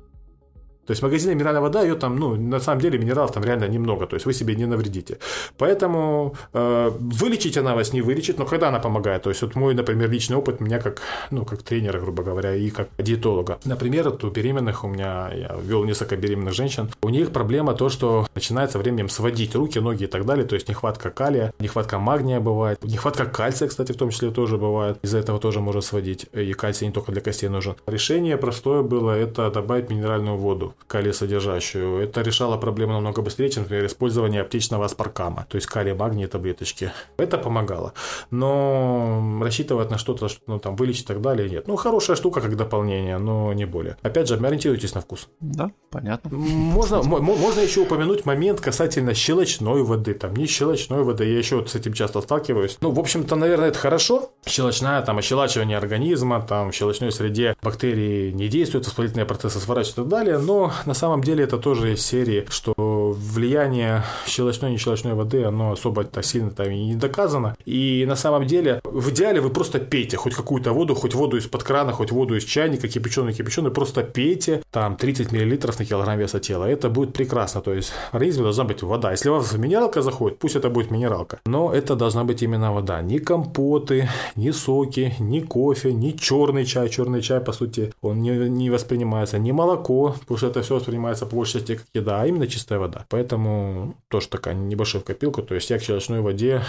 То 0.86 0.92
есть 0.92 1.02
магазинная 1.02 1.36
минеральная 1.36 1.62
вода, 1.62 1.82
ее 1.82 1.96
там, 1.96 2.18
ну, 2.18 2.36
на 2.36 2.60
самом 2.60 2.82
деле 2.82 3.00
минералов 3.00 3.32
там 3.32 3.44
реально 3.44 3.68
немного, 3.68 4.06
то 4.06 4.16
есть 4.16 4.26
вы 4.26 4.34
себе 4.34 4.56
не 4.56 4.66
навредите. 4.66 5.18
Поэтому 5.58 6.36
э, 6.54 6.92
вылечить 7.00 7.58
она 7.58 7.74
вас 7.76 7.94
не 7.94 8.02
вылечит, 8.02 8.38
но 8.38 8.46
когда 8.46 8.68
она 8.68 8.80
помогает, 8.80 9.24
то 9.24 9.30
есть 9.30 9.42
вот 9.42 9.56
мой, 9.56 9.74
например, 9.74 10.12
личный 10.12 10.36
опыт 10.36 10.60
меня 10.60 10.80
как, 10.80 11.02
ну, 11.32 11.46
как 11.46 11.64
тренера, 11.64 12.00
грубо 12.00 12.24
говоря, 12.24 12.56
и 12.56 12.70
как 12.70 12.90
диетолога. 12.98 13.60
Например, 13.66 14.10
вот 14.10 14.24
у 14.24 14.30
беременных 14.30 14.84
у 14.84 14.88
меня, 14.88 15.32
я 15.34 15.56
вел 15.64 15.86
несколько 15.86 16.18
беременных 16.18 16.54
женщин, 16.54 16.90
у 17.02 17.10
них 17.10 17.32
проблема 17.32 17.74
то, 17.74 17.90
что 17.90 18.28
начинается 18.36 18.78
временем 18.78 19.08
сводить 19.08 19.56
руки, 19.56 19.80
ноги 19.80 20.04
и 20.04 20.08
так 20.08 20.26
далее, 20.26 20.46
то 20.46 20.56
есть 20.56 20.68
нехватка 20.68 21.12
калия, 21.12 21.54
нехватка 21.60 21.98
магния 21.98 22.42
бывает, 22.42 22.84
нехватка 22.84 23.26
кальция, 23.26 23.70
кстати, 23.70 23.94
в 23.94 23.98
том 23.98 24.10
числе 24.10 24.32
тоже 24.32 24.58
бывает, 24.58 24.98
из-за 25.02 25.20
этого 25.20 25.40
тоже 25.40 25.62
может 25.62 25.86
сводить, 25.86 26.26
и 26.34 26.52
кальций 26.54 26.88
не 26.88 26.94
только 26.94 27.14
для 27.14 27.22
костей 27.22 27.48
нужен. 27.48 27.76
Решение 27.88 28.38
простое 28.38 28.82
было, 28.84 29.12
это 29.12 29.50
добавить 29.50 29.90
минеральную 29.90 30.36
воду 30.36 30.73
калий-содержащую. 30.88 32.04
Это 32.04 32.22
решало 32.22 32.58
проблему 32.58 32.94
намного 32.94 33.22
быстрее, 33.22 33.50
чем, 33.50 33.64
например, 33.64 33.86
использование 33.86 34.42
аптечного 34.42 34.86
аспаркама, 34.86 35.46
то 35.50 35.56
есть 35.56 35.68
калий-магний 35.68 36.28
таблеточки. 36.28 36.92
Это 37.18 37.38
помогало. 37.38 37.94
Но 38.32 39.40
рассчитывать 39.42 39.92
на 39.92 39.98
что-то, 39.98 40.30
что 40.30 40.42
ну, 40.48 40.60
там 40.60 40.76
вылечить 40.76 41.04
и 41.04 41.08
так 41.08 41.22
далее, 41.22 41.50
нет. 41.50 41.68
Ну, 41.68 41.76
хорошая 41.76 42.16
штука 42.16 42.42
как 42.42 42.56
дополнение, 42.56 43.18
но 43.18 43.54
не 43.54 43.66
более. 43.66 43.98
Опять 44.02 44.28
же, 44.28 44.36
ориентируйтесь 44.36 44.96
на 44.96 45.02
вкус. 45.02 45.30
Да, 45.40 45.72
понятно. 45.90 46.36
Можно, 46.36 47.02
можно 47.04 47.60
еще 47.62 47.82
упомянуть 47.82 48.26
момент 48.26 48.62
касательно 48.62 49.14
щелочной 49.14 49.84
воды. 49.84 50.14
Там 50.14 50.36
не 50.36 50.46
щелочной 50.46 51.04
воды, 51.04 51.26
я 51.26 51.38
еще 51.38 51.58
вот 51.58 51.70
с 51.70 51.76
этим 51.76 51.94
часто 51.94 52.22
сталкиваюсь. 52.22 52.78
Ну, 52.82 52.92
в 52.92 53.00
общем-то, 53.00 53.36
наверное, 53.36 53.70
это 53.70 53.80
хорошо. 53.80 54.32
Щелочная, 54.46 55.02
там, 55.02 55.18
ощелачивание 55.18 55.78
организма, 55.78 56.42
там, 56.42 56.72
в 56.72 56.76
щелочной 56.76 57.12
среде 57.12 57.56
бактерии 57.62 58.32
не 58.32 58.48
действуют, 58.48 58.86
воспалительные 58.86 59.26
процессы 59.26 59.60
сворачиваются 59.60 60.02
и 60.02 60.04
так 60.04 60.08
далее, 60.08 60.38
но 60.38 60.63
на 60.86 60.94
самом 60.94 61.22
деле 61.22 61.44
это 61.44 61.58
тоже 61.58 61.94
из 61.94 62.06
серии, 62.06 62.46
что 62.50 62.74
влияние 62.78 64.04
щелочной 64.28 64.70
и 64.70 64.74
нещелочной 64.74 65.14
воды, 65.14 65.44
оно 65.44 65.72
особо 65.72 66.04
так 66.04 66.26
сильно 66.26 66.52
там 66.52 66.70
и 66.70 66.86
не 66.86 66.96
доказано. 66.96 67.56
И 67.66 68.06
на 68.08 68.16
самом 68.16 68.46
деле, 68.46 68.82
в 68.84 69.10
идеале 69.10 69.42
вы 69.42 69.50
просто 69.50 69.80
пейте 69.80 70.18
хоть 70.18 70.34
какую-то 70.34 70.74
воду, 70.74 70.96
хоть 70.96 71.16
воду 71.16 71.38
из-под 71.38 71.64
крана, 71.64 71.92
хоть 71.92 72.12
воду 72.12 72.36
из 72.36 72.44
чайника, 72.44 72.88
кипяченую, 72.88 73.34
кипяченую, 73.34 73.74
просто 73.74 74.04
пейте 74.04 74.62
там 74.72 74.96
30 74.96 75.32
мл 75.32 75.74
на 75.80 75.86
килограмм 75.86 76.20
веса 76.20 76.40
тела. 76.40 76.66
Это 76.66 76.90
будет 76.90 77.14
прекрасно. 77.14 77.62
То 77.62 77.74
есть 77.74 77.92
в 78.12 78.16
организме 78.16 78.44
должна 78.44 78.64
быть 78.64 78.84
вода. 78.84 79.12
Если 79.12 79.30
у 79.30 79.34
вас 79.34 79.54
минералка 79.54 80.02
заходит, 80.02 80.40
пусть 80.40 80.56
это 80.56 80.70
будет 80.70 80.92
минералка. 80.92 81.40
Но 81.46 81.74
это 81.74 81.96
должна 81.96 82.24
быть 82.24 82.44
именно 82.44 82.74
вода. 82.74 83.02
Ни 83.02 83.18
компоты, 83.18 84.10
ни 84.36 84.52
соки, 84.52 85.14
ни 85.20 85.40
кофе, 85.40 85.94
ни 85.94 86.12
черный 86.12 86.66
чай. 86.66 86.90
Черный 86.90 87.22
чай, 87.22 87.40
по 87.40 87.54
сути, 87.54 87.94
он 88.02 88.22
не, 88.22 88.32
не 88.50 88.70
воспринимается, 88.70 89.40
ни 89.40 89.52
молоко, 89.52 90.16
потому 90.20 90.38
что 90.38 90.48
это 90.54 90.62
все 90.62 90.76
воспринимается 90.76 91.26
по 91.26 91.36
большей 91.36 91.60
части 91.60 91.76
как 91.76 91.88
еда, 91.94 92.22
а 92.22 92.28
именно 92.28 92.48
чистая 92.48 92.80
вода. 92.80 93.06
Поэтому 93.10 93.96
тоже 94.08 94.28
такая 94.30 94.54
небольшая 94.54 95.02
копилка. 95.02 95.42
То 95.42 95.56
есть 95.56 95.70
я 95.70 95.80
к 95.80 95.84
щелочной 95.84 96.22
воде, 96.22 96.64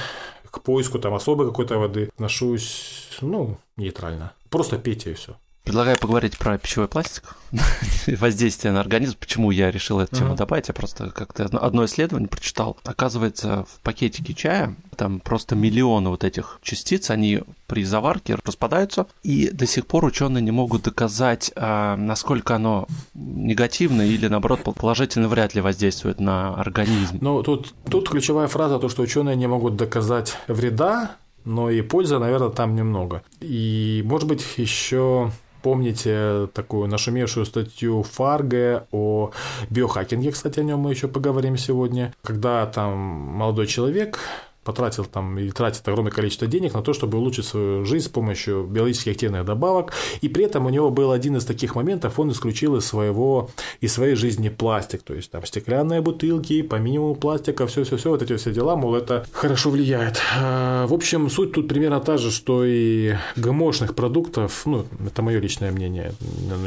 к 0.51 0.61
поиску 0.63 0.99
там 0.99 1.15
особой 1.15 1.47
какой-то 1.47 1.79
воды 1.79 2.11
отношусь, 2.15 3.09
ну, 3.21 3.59
нейтрально. 3.77 4.33
Просто 4.49 4.79
пейте 4.79 5.11
и 5.11 5.15
все. 5.15 5.37
Предлагаю 5.65 5.99
поговорить 5.99 6.37
про 6.37 6.59
пищевой 6.59 6.89
пластик, 6.89 7.37
воздействие 8.07 8.73
на 8.73 8.81
организм. 8.81 9.17
Почему 9.19 9.51
я 9.51 9.71
решил 9.71 9.99
эту 9.99 10.17
тему 10.17 10.37
добавить? 10.37 10.69
Я 10.69 10.75
просто 10.75 11.11
как-то 11.11 11.45
одно 11.45 11.87
исследование 11.87 12.29
прочитал. 12.29 12.77
Оказывается, 12.85 13.65
в 13.73 13.81
пакетике 13.81 14.35
чая 14.35 14.77
там 14.97 15.21
просто 15.21 15.57
миллионы 15.57 16.11
вот 16.11 16.23
этих 16.23 16.59
частиц, 16.63 17.09
они 17.09 17.43
при 17.67 17.83
заварке 17.83 18.37
распадаются, 18.45 19.07
и 19.23 19.49
до 19.51 19.67
сих 19.67 19.87
пор 19.87 20.05
ученые 20.05 20.43
не 20.43 20.51
могут 20.51 20.83
доказать, 20.83 21.51
а, 21.57 21.97
насколько 21.97 22.57
оно 22.57 22.87
негативно 23.15 24.03
или, 24.03 24.29
наоборот, 24.29 24.61
положительно 24.63 25.29
вряд 25.29 25.55
ли 25.55 25.63
воздействует 25.63 26.21
на 26.21 26.55
организм. 26.55 27.19
Ну, 27.23 27.43
тут, 27.43 27.75
тут 27.91 28.11
ключевая 28.11 28.49
фраза, 28.49 28.79
то, 28.79 28.91
что 28.91 29.01
ученые 29.03 29.35
не 29.35 29.47
могут 29.47 29.77
доказать 29.77 30.37
вреда, 30.47 31.17
но 31.45 31.71
и 31.71 31.81
пользы, 31.81 32.19
наверное, 32.19 32.51
там 32.51 32.75
немного. 32.75 33.23
И, 33.41 34.03
может 34.05 34.29
быть, 34.29 34.45
еще 34.57 35.33
помните 35.65 36.47
такую 36.53 36.89
нашумевшую 36.89 37.47
статью 37.47 38.03
Фарге 38.03 38.83
о 38.93 39.31
биохакинге, 39.71 40.31
кстати, 40.31 40.61
о 40.61 40.63
нем 40.63 40.81
мы 40.81 40.91
еще 40.91 41.09
поговорим 41.09 41.57
сегодня, 41.57 42.13
когда 42.23 42.67
там 42.67 42.99
молодой 42.99 43.67
человек 43.67 44.19
потратил 44.65 45.05
там 45.05 45.39
или 45.39 45.51
тратит 45.51 45.87
огромное 45.87 46.13
количество 46.13 46.47
денег 46.47 46.75
на 46.75 46.83
то, 46.83 46.93
чтобы 46.93 47.19
улучшить 47.19 47.45
свою 47.45 47.85
жизнь 47.85 48.07
с 48.07 48.09
помощью 48.09 48.65
биологически 48.65 49.11
активных 49.11 49.45
добавок. 49.45 49.93
И 50.21 50.29
при 50.29 50.45
этом 50.45 50.67
у 50.67 50.71
него 50.71 50.91
был 50.91 51.13
один 51.13 51.37
из 51.37 51.45
таких 51.45 51.75
моментов, 51.75 52.19
он 52.19 52.31
исключил 52.31 52.77
из 52.77 52.85
своего, 52.85 53.51
из 53.81 53.93
своей 53.93 54.15
жизни 54.15 54.49
пластик. 54.49 55.03
То 55.03 55.15
есть 55.15 55.31
там 55.31 55.45
стеклянные 55.45 56.01
бутылки, 56.01 56.63
по 56.63 56.77
минимуму 56.77 57.15
пластика, 57.15 57.67
все-все-все, 57.67 58.11
вот 58.11 58.23
эти 58.23 58.37
все 58.37 58.53
дела, 58.53 58.77
мол, 58.77 58.95
это 58.95 59.27
хорошо 59.33 59.71
влияет. 59.71 60.21
А, 60.37 60.87
в 60.87 60.93
общем, 60.93 61.31
суть 61.31 61.53
тут 61.53 61.69
примерно 61.69 62.01
та 62.01 62.17
же, 62.17 62.31
что 62.31 62.65
и 62.65 63.15
ГМОшных 63.37 63.95
продуктов, 63.95 64.63
ну, 64.67 64.87
это 65.07 65.23
мое 65.23 65.41
личное 65.41 65.71
мнение, 65.71 66.13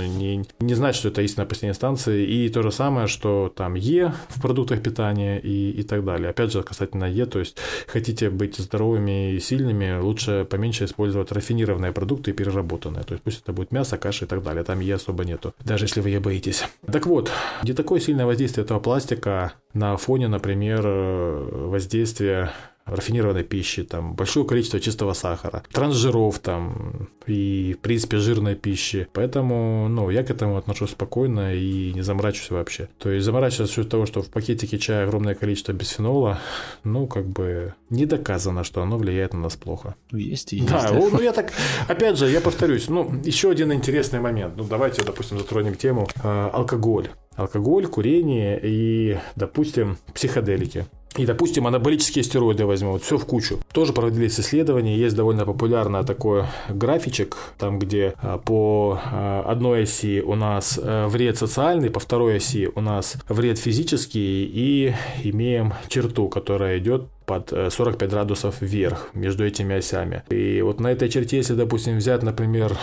не, 0.08 0.46
не 0.60 0.74
значит, 0.76 1.00
что 1.00 1.10
это 1.10 1.22
истина 1.22 1.46
последней 1.46 1.76
станции, 1.76 2.26
и 2.26 2.50
то 2.50 2.62
же 2.62 2.72
самое, 2.72 3.08
что 3.08 3.52
там 3.56 3.76
Е 3.76 4.14
в 4.30 4.42
продуктах 4.42 4.82
питания 4.82 5.40
и, 5.40 5.72
и 5.72 5.84
так 5.84 6.06
далее. 6.06 6.30
Опять 6.30 6.52
же, 6.52 6.64
касательно 6.64 7.06
Е, 7.06 7.26
то 7.26 7.40
есть 7.40 7.58
хотите 7.88 8.30
быть 8.30 8.58
здоровыми 8.58 9.34
и 9.34 9.40
сильными, 9.40 10.00
лучше 10.00 10.46
поменьше 10.50 10.86
использовать 10.86 11.32
рафинированные 11.32 11.92
продукты 11.92 12.32
и 12.32 12.34
переработанные. 12.34 13.04
То 13.04 13.14
есть 13.14 13.24
пусть 13.24 13.42
это 13.42 13.54
будет 13.54 13.72
мясо, 13.72 13.98
каша 13.98 14.26
и 14.26 14.28
так 14.28 14.44
далее. 14.44 14.64
Там 14.64 14.80
е 14.80 14.96
особо 14.96 15.24
нету, 15.26 15.54
даже 15.64 15.86
если 15.86 16.02
вы 16.02 16.10
е 16.10 16.20
боитесь. 16.20 16.64
Так 16.92 17.06
вот, 17.06 17.32
не 17.64 17.74
такое 17.74 18.00
сильное 18.00 18.26
воздействие 18.26 18.66
этого 18.66 18.80
пластика 18.80 19.54
на 19.74 19.98
фоне, 19.98 20.28
например, 20.28 20.86
воздействия 20.88 22.52
рафинированной 22.88 23.44
пищи, 23.44 23.84
там 23.84 24.14
большое 24.14 24.46
количество 24.46 24.80
чистого 24.80 25.14
сахара, 25.14 25.64
трансжиров 25.72 26.40
там 26.40 27.10
и, 27.26 27.76
в 27.78 27.80
принципе, 27.80 28.18
жирной 28.18 28.56
пищи. 28.56 29.08
Поэтому, 29.14 29.88
ну, 29.90 30.10
я 30.10 30.24
к 30.24 30.30
этому 30.30 30.58
отношусь 30.58 30.92
спокойно 30.92 31.54
и 31.54 31.94
не 31.94 32.02
заморачиваюсь 32.02 32.52
вообще. 32.52 32.90
То 32.98 33.10
есть 33.10 33.26
заморачиваться 33.26 33.74
счет 33.74 33.90
того, 33.90 34.06
что 34.06 34.22
в 34.22 34.30
пакетике 34.30 34.78
чая 34.78 35.06
огромное 35.06 35.36
количество 35.36 35.74
бисфенола, 35.74 36.40
ну, 36.84 37.08
как 37.08 37.28
бы 37.28 37.74
не 37.90 38.06
доказано, 38.06 38.64
что 38.64 38.82
оно 38.82 38.98
влияет 38.98 39.34
на 39.34 39.42
нас 39.42 39.56
плохо. 39.56 39.96
Ну, 40.12 40.18
есть 40.18 40.54
и 40.54 40.58
есть. 40.58 40.70
Да, 40.70 40.92
ну, 40.92 41.22
я 41.22 41.34
так, 41.34 41.52
опять 41.88 42.18
же, 42.18 42.30
я 42.30 42.42
повторюсь, 42.42 42.90
ну, 42.90 43.12
еще 43.24 43.50
один 43.50 43.74
интересный 43.74 44.20
момент. 44.20 44.56
Ну, 44.58 44.64
давайте, 44.64 45.04
допустим, 45.04 45.38
затронем 45.38 45.76
тему 45.76 46.08
э, 46.24 46.50
алкоголь. 46.54 47.10
Алкоголь, 47.36 47.86
курение 47.86 48.60
и, 48.62 49.20
допустим, 49.36 49.98
психоделики. 50.14 50.88
И, 51.16 51.26
допустим, 51.26 51.66
анаболические 51.66 52.24
стероиды 52.24 52.66
возьмем, 52.66 52.92
вот 52.92 53.04
все 53.04 53.18
в 53.18 53.26
кучу. 53.26 53.60
Тоже 53.74 53.94
проводились 53.94 54.40
исследования, 54.40 54.98
есть 54.98 55.16
довольно 55.16 55.46
популярный 55.46 56.04
такой 56.04 56.46
графичек, 56.70 57.38
там, 57.58 57.80
где 57.80 58.14
а, 58.22 58.38
по 58.38 59.00
а, 59.04 59.44
одной 59.48 59.84
оси 59.84 60.22
у 60.22 60.36
нас 60.36 60.80
э, 60.82 61.08
вред 61.08 61.38
социальный, 61.38 61.90
по 61.90 62.00
второй 62.00 62.38
оси 62.38 62.70
у 62.74 62.82
нас 62.82 63.18
вред 63.30 63.58
физический, 63.58 64.46
и 64.46 64.94
имеем 65.24 65.74
черту, 65.88 66.28
которая 66.28 66.78
идет 66.78 67.08
под 67.28 67.50
45 67.50 68.02
э, 68.02 68.08
градусов 68.08 68.62
вверх 68.62 69.10
между 69.14 69.46
этими 69.46 69.76
осями. 69.76 70.24
И 70.30 70.62
вот 70.62 70.80
на 70.80 70.88
этой 70.88 71.10
черте, 71.10 71.38
если, 71.38 71.54
допустим, 71.54 71.98
взять, 71.98 72.24
например, 72.24 72.76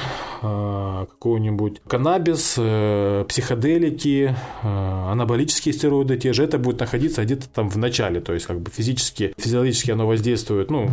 э, 0.42 1.06
какой-нибудь 1.10 1.80
каннабис, 1.88 2.56
э, 2.58 3.24
психоделики, 3.26 4.36
анаболические 4.62 5.72
стероиды, 5.72 6.18
те 6.18 6.32
же, 6.34 6.44
это 6.44 6.58
будет 6.58 6.78
находиться 6.78 7.24
где-то 7.24 7.48
там 7.48 7.70
в 7.70 7.78
начале, 7.78 8.20
то 8.20 8.34
есть 8.34 8.44
как 8.46 8.60
бы 8.60 8.70
физически, 8.70 9.32
физиологически 9.38 9.92
оно 9.92 10.06
воздействует, 10.06 10.70
ну, 10.70 10.90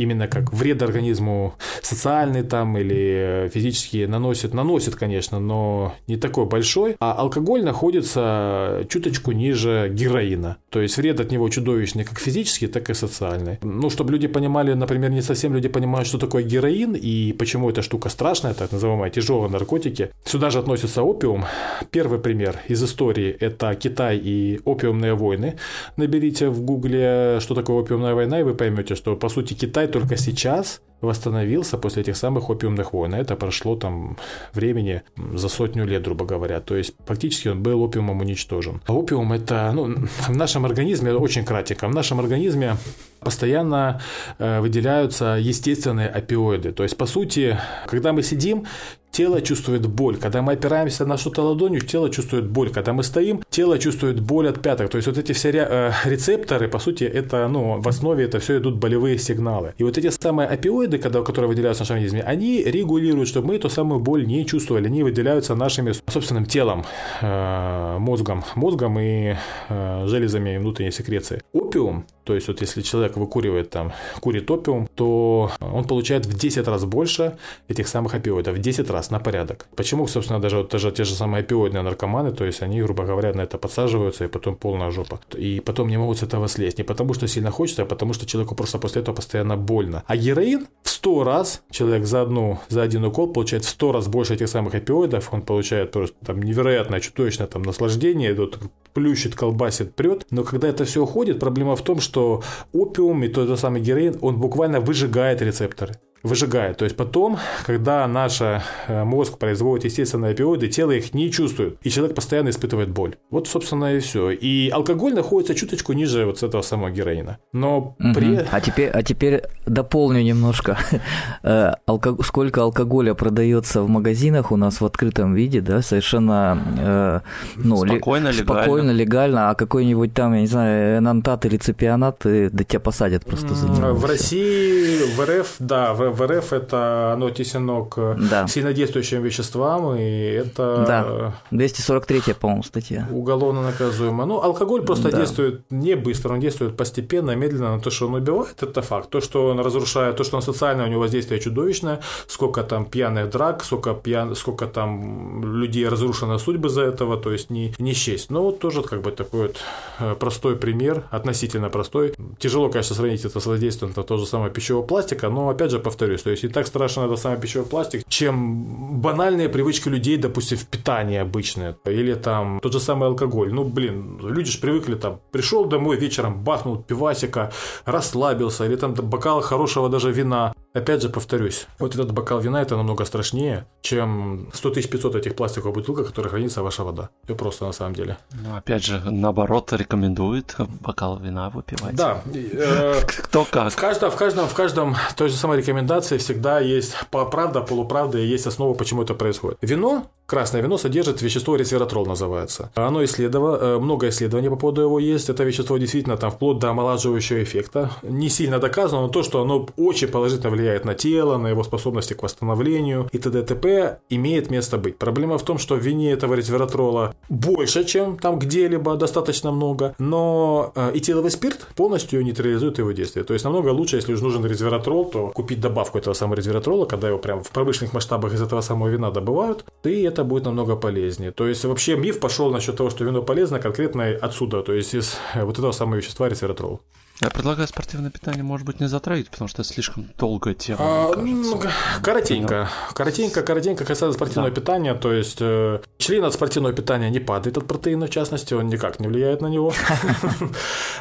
именно 0.00 0.28
как 0.28 0.52
вред 0.52 0.82
организму 0.82 1.54
социальный 1.82 2.42
там 2.42 2.76
или 2.78 3.50
физически 3.52 4.06
наносит, 4.06 4.54
наносит, 4.54 4.96
конечно, 4.96 5.40
но 5.40 5.94
не 6.06 6.16
такой 6.16 6.46
большой, 6.46 6.96
а 7.00 7.12
алкоголь 7.12 7.62
находится 7.62 8.86
чуточку 8.88 9.32
ниже 9.32 9.90
героина. 9.92 10.56
То 10.70 10.80
есть 10.80 10.96
вред 10.96 11.20
от 11.20 11.30
него 11.30 11.48
чудовищный 11.48 12.04
как 12.04 12.18
физический, 12.18 12.66
так 12.66 12.88
и 12.88 12.94
социальный. 12.94 13.58
Ну, 13.62 13.90
чтобы 13.90 14.12
люди 14.12 14.26
понимали, 14.26 14.72
например, 14.72 15.10
не 15.10 15.22
совсем 15.22 15.54
люди 15.54 15.68
понимают, 15.68 16.08
что 16.08 16.18
такое 16.18 16.42
героин 16.42 16.94
и 16.94 17.32
почему 17.32 17.68
эта 17.68 17.82
штука 17.82 18.08
страшная, 18.08 18.54
так 18.54 18.72
называемая 18.72 19.10
тяжелые 19.10 19.50
наркотики. 19.50 20.10
Сюда 20.24 20.50
же 20.50 20.58
относится 20.58 21.02
опиум. 21.02 21.44
Первый 21.90 22.18
пример 22.18 22.56
из 22.68 22.82
истории– 22.82 23.36
это 23.40 23.74
Китай 23.74 24.16
и 24.16 24.60
опиумные 24.64 25.14
войны. 25.14 25.56
Наберите 25.96 26.48
в 26.48 26.62
гугле, 26.62 27.38
что 27.40 27.54
такое 27.54 27.82
опиумная 27.82 28.14
война, 28.14 28.40
и 28.40 28.42
вы 28.42 28.54
поймете, 28.54 28.94
что, 28.94 29.16
по 29.16 29.28
сути, 29.28 29.54
Китай 29.54 29.89
только 29.90 30.16
сейчас 30.16 30.80
восстановился 31.00 31.78
после 31.78 32.02
этих 32.02 32.16
самых 32.16 32.50
опиумных 32.50 32.92
войн. 32.92 33.14
Это 33.14 33.36
прошло 33.36 33.76
там 33.76 34.16
времени 34.54 35.02
за 35.34 35.48
сотню 35.48 35.86
лет, 35.86 36.02
грубо 36.02 36.24
говоря. 36.24 36.60
То 36.60 36.76
есть 36.76 36.94
фактически 37.06 37.48
он 37.48 37.62
был 37.62 37.82
опиумом 37.82 38.20
уничтожен. 38.20 38.80
А 38.86 38.92
опиум 38.92 39.32
это, 39.32 39.72
ну, 39.74 40.06
в 40.28 40.36
нашем 40.36 40.64
организме, 40.64 41.12
очень 41.12 41.44
кратенько, 41.44 41.88
в 41.88 41.94
нашем 41.94 42.20
организме 42.20 42.76
постоянно 43.20 44.00
э, 44.38 44.60
выделяются 44.60 45.38
естественные 45.40 46.08
опиоиды. 46.08 46.72
То 46.72 46.82
есть, 46.82 46.96
по 46.96 47.06
сути, 47.06 47.58
когда 47.86 48.12
мы 48.12 48.22
сидим, 48.22 48.66
тело 49.10 49.40
чувствует 49.42 49.86
боль. 49.86 50.16
Когда 50.16 50.42
мы 50.42 50.52
опираемся 50.52 51.06
на 51.06 51.16
что-то 51.16 51.42
ладонью, 51.42 51.80
тело 51.80 52.10
чувствует 52.10 52.46
боль. 52.46 52.70
Когда 52.70 52.92
мы 52.92 53.02
стоим, 53.02 53.42
тело 53.50 53.78
чувствует 53.78 54.20
боль 54.20 54.48
от 54.48 54.62
пяток. 54.62 54.90
То 54.90 54.96
есть 54.96 55.08
вот 55.08 55.18
эти 55.18 55.32
все 55.32 55.50
э, 55.50 55.92
рецепторы, 56.04 56.68
по 56.68 56.78
сути, 56.78 57.04
это, 57.04 57.48
ну, 57.48 57.80
в 57.80 57.88
основе 57.88 58.24
это 58.24 58.38
все 58.38 58.58
идут 58.58 58.76
болевые 58.76 59.18
сигналы. 59.18 59.74
И 59.78 59.84
вот 59.84 59.98
эти 59.98 60.10
самые 60.10 60.48
опиоиды, 60.48 60.89
когда, 60.98 61.22
которые 61.22 61.48
выделяются 61.48 61.84
в 61.84 61.88
нашем 61.88 61.94
организме, 61.94 62.22
они 62.22 62.62
регулируют, 62.62 63.28
чтобы 63.28 63.48
мы 63.48 63.56
эту 63.56 63.68
самую 63.68 64.00
боль 64.00 64.26
не 64.26 64.46
чувствовали. 64.46 64.86
Они 64.86 65.02
выделяются 65.02 65.54
нашими 65.54 65.92
собственным 66.10 66.46
телом, 66.46 66.84
э, 67.20 67.96
мозгом, 67.98 68.44
мозгом 68.54 68.98
и 68.98 69.36
э, 69.68 70.06
железами 70.06 70.58
внутренней 70.58 70.92
секреции. 70.92 71.42
Опиум, 71.52 72.06
то 72.24 72.34
есть 72.34 72.48
вот 72.48 72.60
если 72.60 72.82
человек 72.82 73.16
выкуривает 73.16 73.70
там, 73.70 73.92
курит 74.20 74.50
опиум, 74.50 74.88
то 74.94 75.50
он 75.60 75.84
получает 75.84 76.26
в 76.26 76.38
10 76.38 76.68
раз 76.68 76.84
больше 76.84 77.36
этих 77.68 77.88
самых 77.88 78.14
опиоидов, 78.14 78.56
в 78.56 78.60
10 78.60 78.88
раз 78.90 79.10
на 79.10 79.18
порядок. 79.18 79.66
Почему, 79.74 80.06
собственно, 80.06 80.40
даже, 80.40 80.58
вот, 80.58 80.70
даже 80.70 80.92
те 80.92 81.04
же 81.04 81.14
самые 81.14 81.40
опиоидные 81.40 81.82
наркоманы, 81.82 82.32
то 82.32 82.44
есть 82.44 82.62
они, 82.62 82.82
грубо 82.82 83.04
говоря, 83.04 83.32
на 83.34 83.40
это 83.42 83.58
подсаживаются, 83.58 84.24
и 84.24 84.28
потом 84.28 84.54
полная 84.54 84.90
жопа. 84.90 85.18
И 85.34 85.60
потом 85.60 85.88
не 85.88 85.98
могут 85.98 86.18
с 86.18 86.22
этого 86.22 86.46
слезть. 86.48 86.78
Не 86.78 86.84
потому, 86.84 87.14
что 87.14 87.26
сильно 87.26 87.50
хочется, 87.50 87.82
а 87.82 87.86
потому, 87.86 88.12
что 88.12 88.26
человеку 88.26 88.54
просто 88.54 88.78
после 88.78 89.02
этого 89.02 89.16
постоянно 89.16 89.56
больно. 89.56 90.04
А 90.06 90.16
героин 90.16 90.68
в 90.82 90.90
100 90.90 91.24
раз, 91.24 91.62
человек 91.70 92.06
за, 92.06 92.22
одну, 92.22 92.58
за 92.68 92.82
один 92.82 93.04
укол 93.04 93.32
получает 93.32 93.64
в 93.64 93.68
100 93.68 93.92
раз 93.92 94.08
больше 94.08 94.34
этих 94.34 94.48
самых 94.48 94.74
опиоидов, 94.74 95.32
он 95.32 95.42
получает 95.42 95.92
просто 95.92 96.16
там 96.24 96.42
невероятное, 96.42 97.00
чудовищное 97.00 97.46
там 97.46 97.62
наслаждение, 97.62 98.32
идут 98.32 98.58
плющит, 98.94 99.34
колбасит, 99.34 99.94
прет. 99.94 100.26
Но 100.30 100.42
когда 100.42 100.68
это 100.68 100.84
все 100.84 101.02
уходит, 101.02 101.38
проблема 101.38 101.76
в 101.76 101.82
том, 101.82 102.00
что 102.00 102.42
опиум 102.72 103.22
и 103.24 103.28
тот 103.28 103.48
же 103.48 103.56
самый 103.56 103.80
героин, 103.80 104.16
он 104.20 104.38
буквально 104.38 104.80
выжигает 104.80 105.42
рецепторы 105.42 105.98
выжигает. 106.22 106.76
То 106.76 106.84
есть 106.84 106.96
потом, 106.96 107.38
когда 107.64 108.06
наш 108.06 108.40
э, 108.40 108.60
мозг 108.88 109.38
производит 109.38 109.84
естественные 109.84 110.32
опиоиды, 110.32 110.68
тело 110.68 110.90
их 110.90 111.14
не 111.14 111.30
чувствует, 111.30 111.78
и 111.82 111.90
человек 111.90 112.14
постоянно 112.14 112.50
испытывает 112.50 112.90
боль. 112.90 113.16
Вот, 113.30 113.48
собственно, 113.48 113.94
и 113.94 114.00
все. 114.00 114.30
И 114.30 114.68
алкоголь 114.68 115.14
находится 115.14 115.54
чуточку 115.54 115.92
ниже 115.92 116.26
вот 116.26 116.42
этого 116.42 116.62
самого 116.62 116.90
героина. 116.90 117.38
Но 117.52 117.96
угу. 117.98 118.14
при... 118.14 118.40
А 118.50 118.60
теперь, 118.60 118.90
а 118.90 119.02
теперь 119.02 119.42
дополню 119.66 120.22
немножко. 120.22 120.78
Э, 121.42 121.74
алко... 121.86 122.16
Сколько 122.22 122.62
алкоголя 122.62 123.14
продается 123.14 123.82
в 123.82 123.88
магазинах 123.88 124.52
у 124.52 124.56
нас 124.56 124.80
в 124.80 124.84
открытом 124.84 125.34
виде, 125.34 125.60
да, 125.60 125.80
совершенно 125.80 126.58
э, 126.78 127.20
ну, 127.56 127.76
спокойно, 127.76 128.28
ли... 128.28 128.38
легально. 128.38 128.62
спокойно, 128.62 128.90
легально, 128.90 129.50
а 129.50 129.54
какой-нибудь 129.54 130.12
там, 130.12 130.34
я 130.34 130.40
не 130.40 130.46
знаю, 130.46 130.98
энантат 130.98 131.46
или 131.46 131.56
цепионат, 131.56 132.20
да 132.24 132.64
тебя 132.64 132.80
посадят 132.80 133.24
просто 133.24 133.54
за 133.54 133.68
него. 133.68 133.94
В 133.94 134.04
России, 134.04 135.14
в 135.16 135.24
РФ, 135.24 135.54
да, 135.60 135.94
в 135.94 136.09
в 136.10 136.26
РФ 136.26 136.52
это 136.52 137.12
оно 137.14 137.26
отнесено 137.26 137.84
к 137.84 138.16
да. 138.30 138.46
сильнодействующим 138.46 139.22
веществам, 139.22 139.96
и 139.96 140.02
это... 140.02 140.84
Да, 140.86 141.34
243 141.50 142.34
по-моему, 142.34 142.62
статья. 142.62 143.08
Уголовно 143.10 143.62
наказуемо. 143.62 144.26
Ну, 144.26 144.40
алкоголь 144.40 144.82
просто 144.82 145.10
да. 145.10 145.18
действует 145.18 145.62
не 145.70 145.94
быстро, 145.96 146.34
он 146.34 146.40
действует 146.40 146.76
постепенно, 146.76 147.36
медленно, 147.36 147.76
но 147.76 147.80
то, 147.80 147.90
что 147.90 148.06
он 148.06 148.14
убивает, 148.14 148.62
это 148.62 148.82
факт. 148.82 149.10
То, 149.10 149.20
что 149.20 149.46
он 149.48 149.60
разрушает, 149.60 150.16
то, 150.16 150.24
что 150.24 150.36
он 150.36 150.42
социальное, 150.42 150.86
у 150.86 150.88
него 150.88 151.00
воздействие 151.00 151.40
чудовищное, 151.40 152.00
сколько 152.26 152.62
там 152.62 152.84
пьяных 152.84 153.30
драк, 153.30 153.64
сколько, 153.64 153.94
пьян... 153.94 154.34
сколько 154.34 154.66
там 154.66 155.60
людей 155.60 155.88
разрушено 155.88 156.38
судьбы 156.38 156.68
за 156.68 156.82
этого, 156.82 157.16
то 157.16 157.32
есть 157.32 157.50
не, 157.50 157.74
не 157.78 157.92
счесть. 157.92 158.30
Но 158.30 158.42
вот 158.42 158.58
тоже 158.58 158.82
как 158.82 159.02
бы 159.02 159.10
такой 159.10 159.48
вот 159.48 159.56
э, 159.98 160.14
простой 160.14 160.56
пример, 160.56 161.04
относительно 161.10 161.70
простой. 161.70 162.14
Тяжело, 162.38 162.68
конечно, 162.68 162.96
сравнить 162.96 163.24
это 163.24 163.40
с 163.40 163.46
воздействием 163.46 163.92
на 163.96 164.02
то 164.02 164.16
же 164.16 164.26
самое 164.26 164.50
пищевого 164.50 164.86
пластика, 164.86 165.28
но 165.28 165.48
опять 165.48 165.70
же 165.70 165.78
повторю, 165.78 165.99
повторюсь, 166.00 166.22
то 166.22 166.30
есть 166.30 166.42
не 166.42 166.48
так 166.48 166.66
страшно 166.66 167.04
это 167.04 167.16
самый 167.16 167.38
пищевой 167.38 167.66
пластик, 167.66 168.02
чем 168.08 169.00
банальные 169.00 169.48
привычки 169.48 169.90
людей, 169.90 170.16
допустим, 170.16 170.56
в 170.56 170.64
питании 170.64 171.18
обычное, 171.18 171.76
или 171.84 172.14
там 172.14 172.58
тот 172.62 172.72
же 172.72 172.80
самый 172.80 173.08
алкоголь. 173.08 173.52
Ну, 173.52 173.64
блин, 173.64 174.18
люди 174.22 174.50
же 174.50 174.58
привыкли 174.58 174.94
там, 174.94 175.20
пришел 175.30 175.66
домой 175.66 175.98
вечером, 175.98 176.42
бахнул 176.42 176.82
пивасика, 176.82 177.50
расслабился, 177.84 178.64
или 178.64 178.76
там 178.76 178.94
бокал 178.94 179.42
хорошего 179.42 179.88
даже 179.88 180.12
вина. 180.12 180.52
Опять 180.72 181.02
же, 181.02 181.08
повторюсь, 181.08 181.66
вот 181.78 181.94
этот 181.94 182.12
бокал 182.12 182.40
вина 182.40 182.62
это 182.62 182.76
намного 182.76 183.04
страшнее, 183.04 183.66
чем 183.82 184.48
100 184.54 184.70
500 184.70 185.16
этих 185.16 185.34
пластиковых 185.34 185.74
бутылок, 185.74 186.06
в 186.06 186.08
которых 186.08 186.30
хранится 186.30 186.62
ваша 186.62 186.84
вода. 186.84 187.08
Все 187.24 187.34
просто 187.34 187.66
на 187.66 187.72
самом 187.72 187.94
деле. 187.94 188.16
Ну, 188.32 188.56
опять 188.56 188.84
же, 188.84 189.02
наоборот, 189.04 189.72
рекомендует 189.72 190.56
бокал 190.80 191.18
вина 191.18 191.50
выпивать. 191.50 191.96
Да. 191.96 192.22
Э, 192.34 193.00
Кто 193.06 193.44
как. 193.50 193.72
В 193.72 193.76
каждом, 193.76 194.10
в 194.10 194.16
каждом, 194.16 194.46
в 194.46 194.54
каждом 194.54 194.96
той 195.16 195.28
же 195.28 195.34
самой 195.34 195.58
рекомендации 195.58 195.89
всегда 196.18 196.60
есть 196.60 196.94
правда, 197.10 197.60
полуправда 197.60 198.18
и 198.18 198.26
есть 198.26 198.46
основа, 198.46 198.74
почему 198.74 199.02
это 199.02 199.14
происходит. 199.14 199.58
Вино 199.60 200.06
Красное 200.30 200.62
вино 200.62 200.78
содержит 200.78 201.22
вещество 201.22 201.56
ресвератрол 201.56 202.06
называется. 202.06 202.70
Оно 202.76 203.02
исследовано, 203.02 203.56
э, 203.56 203.78
много 203.80 204.08
исследований 204.10 204.48
по 204.48 204.54
поводу 204.54 204.82
его 204.82 205.00
есть. 205.00 205.28
Это 205.28 205.42
вещество 205.42 205.76
действительно 205.76 206.16
там 206.16 206.30
вплоть 206.30 206.60
до 206.60 206.70
омолаживающего 206.70 207.42
эффекта. 207.42 207.90
Не 208.04 208.28
сильно 208.28 208.60
доказано, 208.60 209.02
но 209.02 209.08
то, 209.08 209.24
что 209.24 209.42
оно 209.42 209.66
очень 209.76 210.06
положительно 210.06 210.50
влияет 210.50 210.84
на 210.84 210.94
тело, 210.94 211.36
на 211.36 211.48
его 211.48 211.64
способности 211.64 212.14
к 212.14 212.22
восстановлению 212.22 213.08
и 213.10 213.18
т.д. 213.18 213.42
т.п. 213.42 213.98
имеет 214.08 214.50
место 214.50 214.78
быть. 214.78 214.98
Проблема 214.98 215.36
в 215.36 215.42
том, 215.42 215.58
что 215.58 215.74
в 215.74 215.80
вине 215.80 216.12
этого 216.12 216.34
ресвератрола 216.34 217.12
больше, 217.28 217.84
чем 217.84 218.16
там 218.16 218.38
где-либо, 218.38 218.94
достаточно 218.94 219.50
много, 219.50 219.96
но 219.98 220.72
этиловый 220.94 221.32
спирт 221.32 221.66
полностью 221.74 222.22
нейтрализует 222.22 222.78
его 222.78 222.92
действие. 222.92 223.24
То 223.24 223.32
есть 223.32 223.44
намного 223.44 223.70
лучше, 223.70 223.96
если 223.96 224.14
уж 224.14 224.20
нужен 224.20 224.46
ресвератрол, 224.46 225.06
то 225.06 225.30
купить 225.34 225.60
добавку 225.60 225.98
этого 225.98 226.14
самого 226.14 226.36
ресвератрола, 226.36 226.86
когда 226.86 227.08
его 227.08 227.18
прям 227.18 227.42
в 227.42 227.50
промышленных 227.50 227.94
масштабах 227.94 228.32
из 228.32 228.42
этого 228.42 228.60
самого 228.60 228.90
вина 228.90 229.10
добывают, 229.10 229.64
и 229.82 230.02
это 230.02 230.19
это 230.20 230.28
будет 230.28 230.44
намного 230.44 230.76
полезнее. 230.76 231.30
То 231.30 231.46
есть 231.48 231.64
вообще 231.64 231.96
миф 231.96 232.20
пошел 232.20 232.50
насчет 232.50 232.76
того, 232.76 232.90
что 232.90 233.04
вино 233.04 233.22
полезно 233.22 233.58
конкретно 233.58 234.04
отсюда, 234.22 234.62
то 234.62 234.72
есть 234.72 234.94
из 234.94 235.16
вот 235.34 235.58
этого 235.58 235.72
самого 235.72 235.96
вещества 235.96 236.28
ресвератрол. 236.28 236.80
Я 237.20 237.28
предлагаю 237.28 237.68
спортивное 237.68 238.10
питание, 238.10 238.42
может 238.42 238.66
быть, 238.66 238.80
не 238.80 238.88
затрагивать, 238.88 239.28
потому 239.28 239.46
что 239.46 239.60
это 239.60 239.70
слишком 239.70 240.08
долгая 240.18 240.54
тема. 240.54 240.78
А, 240.80 241.16
ну, 241.16 241.60
коротенько. 242.02 242.70
Коротенько, 242.94 243.42
коротенько 243.42 243.84
касается 243.84 244.16
спортивного 244.16 244.50
да. 244.50 244.58
питания. 244.58 244.94
То 244.94 245.12
есть 245.12 245.36
э, 245.40 245.80
член 245.98 246.24
от 246.24 246.32
спортивного 246.32 246.74
питания 246.74 247.10
не 247.10 247.20
падает 247.20 247.58
от 247.58 247.66
протеина, 247.66 248.06
в 248.06 248.10
частности, 248.10 248.54
он 248.54 248.68
никак 248.68 249.00
не 249.00 249.08
влияет 249.08 249.42
на 249.42 249.48
него. 249.48 249.72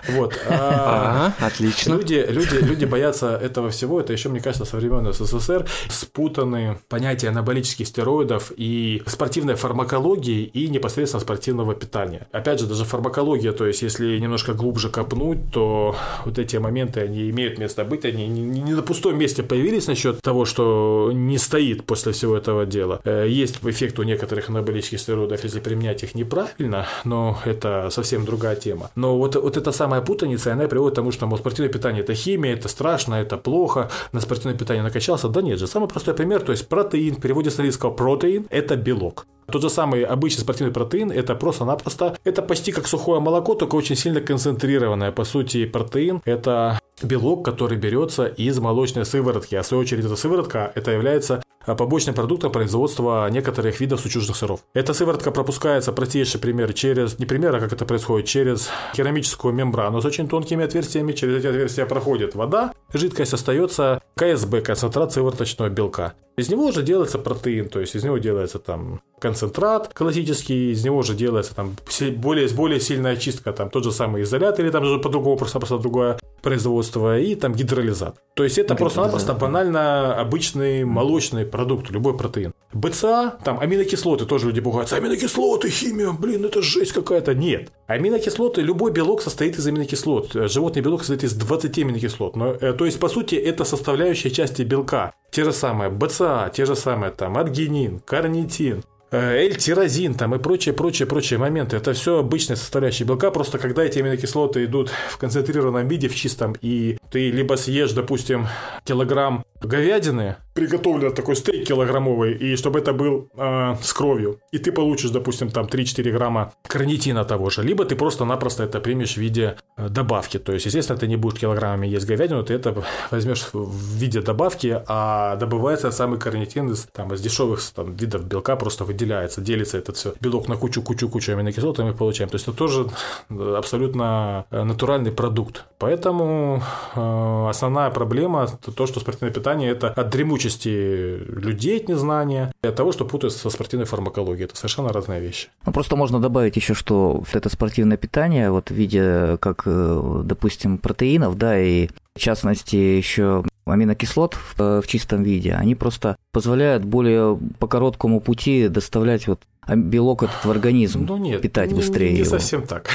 Вот. 0.10 0.34
А, 0.50 1.34
отлично. 1.40 1.94
Люди, 1.94 2.26
люди, 2.28 2.56
люди 2.56 2.86
боятся 2.86 3.36
этого 3.36 3.70
всего. 3.70 4.00
Это 4.00 4.14
еще, 4.14 4.30
мне 4.30 4.40
кажется, 4.40 4.66
со 4.66 4.78
времен 4.78 5.12
СССР 5.12 5.68
спутаны 5.90 6.80
понятия 6.88 7.30
анаболических 7.30 7.88
стероидов 7.88 8.52
и 8.56 9.04
спортивной 9.06 9.56
фармакологии 9.56 10.44
и 10.46 10.68
непосредственно 10.68 11.22
спортивного 11.22 11.76
питания. 11.76 12.28
Опять 12.32 12.60
же, 12.60 12.66
даже 12.66 12.86
фармакология, 12.86 13.52
то 13.52 13.66
есть, 13.66 13.82
если 13.82 14.18
немножко 14.20 14.54
глубже 14.54 14.90
копнуть, 14.90 15.52
то 15.52 15.96
вот 16.26 16.40
эти 16.40 16.58
моменты, 16.58 17.02
они 17.02 17.30
имеют 17.30 17.58
место 17.58 17.84
быть, 17.84 18.06
они 18.06 18.28
не, 18.28 18.74
на 18.74 18.82
пустом 18.82 19.18
месте 19.18 19.44
появились 19.44 19.88
насчет 19.88 20.22
того, 20.22 20.46
что 20.46 21.12
не 21.14 21.38
стоит 21.38 21.86
после 21.86 22.12
всего 22.12 22.38
этого 22.38 22.66
дела. 22.66 23.02
Э, 23.04 23.26
есть 23.28 23.60
эффект 23.64 24.00
у 24.00 24.04
некоторых 24.04 24.50
анаболических 24.50 25.00
стероидов, 25.00 25.44
если 25.44 25.60
применять 25.60 26.04
их 26.04 26.16
неправильно, 26.16 26.88
но 27.04 27.40
это 27.46 27.90
совсем 27.92 28.26
другая 28.26 28.56
тема. 28.56 28.92
Но 28.96 29.18
вот, 29.18 29.36
вот 29.36 29.58
эта 29.58 29.72
самая 29.72 30.02
путаница, 30.02 30.54
она 30.54 30.68
приводит 30.68 30.94
к 30.94 30.96
тому, 30.96 31.12
что 31.12 31.28
мол, 31.28 31.38
спортивное 31.38 31.72
питание– 31.72 32.02
это 32.04 32.14
химия, 32.14 32.54
это 32.54 32.68
страшно, 32.68 33.16
это 33.16 33.38
плохо, 33.38 33.90
на 34.12 34.22
спортивное 34.22 34.58
питание 34.58 34.84
накачался. 34.84 35.30
Да 35.30 35.42
нет 35.42 35.60
же, 35.60 35.68
самый 35.68 35.90
простой 35.90 36.14
пример, 36.14 36.42
то 36.42 36.52
есть 36.52 36.68
протеин, 36.68 37.16
в 37.16 37.22
переводе 37.22 37.50
с 37.50 37.60
английского 37.60 37.92
протеин– 37.92 38.48
это 38.50 38.76
белок. 38.76 39.26
Тот 39.52 39.62
же 39.62 39.70
самый 39.70 40.04
обычный 40.04 40.42
спортивный 40.42 40.74
протеин– 40.74 41.12
это 41.16 41.36
просто-напросто, 41.36 42.18
это 42.24 42.42
почти 42.42 42.72
как 42.72 42.88
сухое 42.88 43.20
молоко, 43.20 43.56
только 43.56 43.76
очень 43.76 43.96
сильно 43.96 44.22
концентрированное. 44.22 45.12
По 45.12 45.24
сути, 45.24 45.66
протеин– 45.66 46.22
это 46.26 46.80
белок, 47.02 47.46
который 47.46 47.78
берется 47.78 48.26
из 48.26 48.60
молочной 48.60 49.06
сыворотки. 49.06 49.56
А 49.56 49.64
в 49.64 49.66
свою 49.66 49.82
очередь, 49.82 50.06
эта 50.06 50.16
сыворотка 50.16 50.72
это 50.76 50.92
является 50.92 51.42
побочным 51.66 52.16
продуктом 52.16 52.52
производства 52.52 53.30
некоторых 53.30 53.80
видов 53.80 54.00
сучужных 54.00 54.36
сыров. 54.36 54.62
Эта 54.74 54.94
сыворотка 54.94 55.32
пропускается, 55.32 55.92
простейший 55.92 56.40
пример, 56.40 56.74
через, 56.74 57.20
не 57.20 57.26
пример, 57.26 57.56
а 57.56 57.60
как 57.60 57.74
это 57.74 57.86
происходит, 57.86 58.28
через 58.28 58.70
керамическую 58.94 59.54
мембрану 59.54 60.02
с 60.02 60.06
очень 60.06 60.28
тонкими 60.28 60.66
отверстиями. 60.66 61.12
Через 61.12 61.40
эти 61.40 61.48
отверстия 61.48 61.86
проходит 61.86 62.36
вода, 62.36 62.74
жидкость 62.94 63.34
остается 63.34 64.02
КСБ, 64.16 64.62
концентрат 64.62 65.14
сывороточного 65.14 65.70
белка. 65.70 66.14
Из 66.38 66.50
него 66.50 66.66
уже 66.66 66.82
делается 66.82 67.20
протеин, 67.20 67.70
то 67.70 67.80
есть 67.80 67.96
из 67.96 68.04
него 68.04 68.18
делается 68.18 68.60
там 68.60 69.02
концентрат 69.20 69.94
классический, 69.94 70.72
из 70.72 70.84
него 70.84 71.02
же 71.02 71.14
делается 71.14 71.56
там 71.56 71.76
более, 72.18 72.48
более 72.50 72.80
сильная 72.80 73.14
очистка, 73.14 73.54
там 73.54 73.70
тот 73.70 73.84
же 73.84 73.92
самый 73.92 74.24
изолят 74.24 74.60
или 74.60 74.70
там 74.70 74.86
же 74.86 75.00
по-другому, 75.00 75.38
просто, 75.38 75.60
просто 75.60 75.78
другое 75.78 76.18
производство 76.42 77.20
и 77.20 77.36
там 77.36 77.54
гидролизат. 77.54 78.16
То 78.34 78.44
есть 78.44 78.58
это 78.58 78.76
просто-напросто 78.76 79.34
банально 79.34 80.16
обычный 80.16 80.86
молочный 80.86 81.46
продукт, 81.46 81.90
любой 81.92 82.18
протеин. 82.18 82.54
БЦА, 82.74 83.38
там 83.44 83.60
аминокислоты, 83.60 84.26
тоже 84.26 84.48
люди 84.48 84.62
пугаются. 84.62 84.96
Аминокислоты, 84.96 85.70
химия, 85.70 86.12
блин, 86.12 86.46
это 86.46 86.62
жесть 86.62 86.94
какая-то. 86.94 87.34
Нет. 87.34 87.72
Аминокислоты, 87.88 88.62
любой 88.62 88.92
белок 88.92 89.22
состоит 89.22 89.58
из 89.58 89.68
аминокислот. 89.68 90.32
Животный 90.34 90.82
белок 90.82 91.02
состоит 91.02 91.24
из 91.24 91.34
20 91.34 91.78
аминокислот. 91.80 92.36
Но, 92.36 92.54
э, 92.54 92.74
то 92.74 92.86
есть, 92.86 93.00
по 93.00 93.10
сути, 93.10 93.36
это 93.36 93.66
составляющие 93.66 94.32
части 94.32 94.62
белка. 94.62 95.14
Те 95.32 95.44
же 95.44 95.52
самые 95.52 95.90
БЦА, 95.90 96.52
те 96.54 96.66
же 96.66 96.76
самые 96.76 97.12
там 97.12 97.38
аргинин, 97.38 98.00
карнитин, 98.00 98.80
Э, 98.80 98.99
L-тирозин 99.12 100.14
там 100.14 100.36
и 100.36 100.40
прочие, 100.40 100.74
прочие, 100.74 101.08
прочие 101.08 101.40
моменты. 101.40 101.78
Это 101.78 101.94
все 101.94 102.20
обычные 102.20 102.58
составляющие 102.58 103.08
белка, 103.08 103.32
просто 103.32 103.58
когда 103.58 103.84
эти 103.84 104.00
аминокислоты 104.00 104.66
идут 104.66 104.92
в 105.10 105.18
концентрированном 105.18 105.88
виде, 105.88 106.08
в 106.08 106.16
чистом, 106.16 106.56
и 106.62 106.98
ты 107.12 107.32
либо 107.32 107.56
съешь, 107.56 107.92
допустим, 107.92 108.48
килограмм 108.86 109.46
говядины, 109.62 110.38
приготовлен 110.54 111.14
такой 111.14 111.36
стейк 111.36 111.68
килограммовый, 111.68 112.34
и 112.34 112.56
чтобы 112.56 112.80
это 112.80 112.94
был 112.94 113.30
э, 113.36 113.76
с 113.82 113.94
кровью, 113.94 114.40
и 114.52 114.58
ты 114.58 114.72
получишь, 114.72 115.12
допустим, 115.12 115.50
там 115.50 115.66
3-4 115.66 116.12
грамма 116.12 116.54
карнитина 116.68 117.26
того 117.26 117.50
же, 117.50 117.64
либо 117.64 117.86
ты 117.86 117.96
просто-напросто 117.96 118.64
это 118.64 118.80
примешь 118.80 119.14
в 119.14 119.18
виде 119.18 119.56
э, 119.78 119.90
добавки, 119.90 120.40
то 120.40 120.54
есть, 120.54 120.66
естественно, 120.66 121.00
ты 121.00 121.08
не 121.08 121.18
будешь 121.18 121.40
килограммами 121.40 121.88
есть 121.88 122.06
говядину, 122.06 122.44
ты 122.44 122.54
это 122.54 122.84
возьмешь 123.12 123.48
в 123.54 123.98
виде 123.98 124.22
добавки, 124.22 124.82
а 124.88 125.36
добывается 125.36 125.92
самый 125.92 126.20
карнитин 126.20 126.72
из, 126.72 126.88
там, 126.94 127.14
из 127.14 127.22
дешевых 127.22 127.62
там, 127.76 127.96
видов 127.96 128.26
белка, 128.26 128.56
просто 128.56 128.84
выделяется, 129.00 129.42
делится 129.42 129.78
этот 129.78 129.98
все 129.98 130.14
белок 130.20 130.48
на 130.48 130.58
кучу-кучу-кучу 130.58 131.32
аминокислот, 131.32 131.80
и 131.80 131.84
мы 131.84 131.94
получаем, 131.94 132.30
то 132.30 132.36
есть, 132.36 132.48
это 132.48 132.58
тоже 132.58 132.88
абсолютно 133.30 134.46
э, 134.52 134.64
натуральный 134.64 135.12
продукт, 135.12 135.66
поэтому 135.78 136.62
э, 136.96 137.48
основная 137.50 137.90
проблема, 137.92 138.48
то, 138.76 138.88
что 138.88 139.00
спортивное 139.00 139.34
питание 139.34 139.72
это 139.72 139.88
от 139.88 140.10
дремучести 140.10 141.18
людей, 141.28 141.80
от 141.80 141.90
незнания, 141.90 142.52
и 142.64 142.68
от 142.68 142.76
того, 142.76 142.92
что 142.92 143.06
путаются 143.06 143.40
со 143.40 143.50
спортивной 143.50 143.86
фармакологией. 143.86 144.46
Это 144.46 144.56
совершенно 144.56 144.90
разные 144.90 145.22
вещи. 145.22 145.48
Ну, 145.66 145.72
просто 145.72 145.96
можно 145.96 146.20
добавить 146.20 146.56
еще, 146.56 146.74
что 146.74 147.24
это 147.34 147.50
спортивное 147.50 147.98
питание, 147.98 148.52
вот 148.52 148.70
в 148.70 148.74
виде, 148.74 149.38
как, 149.40 149.64
э, 149.66 150.22
допустим, 150.26 150.78
протеинов, 150.78 151.38
да, 151.38 151.60
и 151.60 151.90
в 152.16 152.20
частности 152.20 152.76
еще 152.76 153.44
аминокислот 153.66 154.36
в, 154.36 154.82
в 154.82 154.88
чистом 154.88 155.24
виде, 155.24 155.54
они 155.54 155.76
просто 155.76 156.18
позволяют 156.32 156.84
более 156.84 157.38
по 157.60 157.68
короткому 157.68 158.20
пути 158.20 158.68
доставлять 158.68 159.28
вот 159.28 159.42
белок 159.76 160.24
этот 160.24 160.46
в 160.46 160.52
организм 160.52 161.06
ну, 161.06 161.18
нет, 161.18 161.42
питать 161.42 161.74
быстрее. 161.74 162.10
Не, 162.10 162.14
не 162.14 162.20
его. 162.20 162.30
совсем 162.30 162.66
так. 162.66 162.90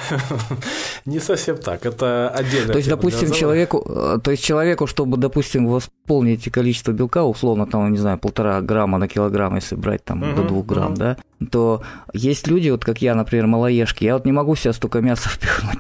не 1.05 1.21
совсем 1.21 1.57
так. 1.57 1.87
Это 1.87 2.29
отдельно. 2.29 2.73
То 2.73 2.79
есть, 2.79 2.89
допустим, 2.89 3.31
человеку, 3.33 3.85
э, 3.87 4.19
то 4.23 4.31
есть 4.31 4.45
человеку, 4.45 4.87
чтобы, 4.87 5.17
допустим, 5.17 5.67
восполнить 5.67 6.51
количество 6.51 6.93
белка, 6.93 7.25
условно, 7.25 7.67
там, 7.67 7.91
не 7.93 7.99
знаю, 7.99 8.19
полтора 8.19 8.61
грамма 8.61 8.99
на 8.99 9.09
килограмм, 9.09 9.57
если 9.57 9.75
брать 9.75 10.05
там 10.05 10.23
угу, 10.23 10.37
до 10.37 10.43
двух 10.43 10.67
грамм, 10.67 10.93
угу. 10.93 10.99
да, 10.99 11.17
то 11.51 11.83
есть 12.13 12.47
люди, 12.47 12.71
вот 12.71 12.85
как 12.85 13.03
я, 13.03 13.15
например, 13.15 13.47
малоежки, 13.47 14.05
я 14.05 14.15
вот 14.15 14.25
не 14.25 14.33
могу 14.33 14.57
себе 14.57 14.73
столько 14.73 15.01
мяса 15.01 15.29
впихнуть. 15.33 15.79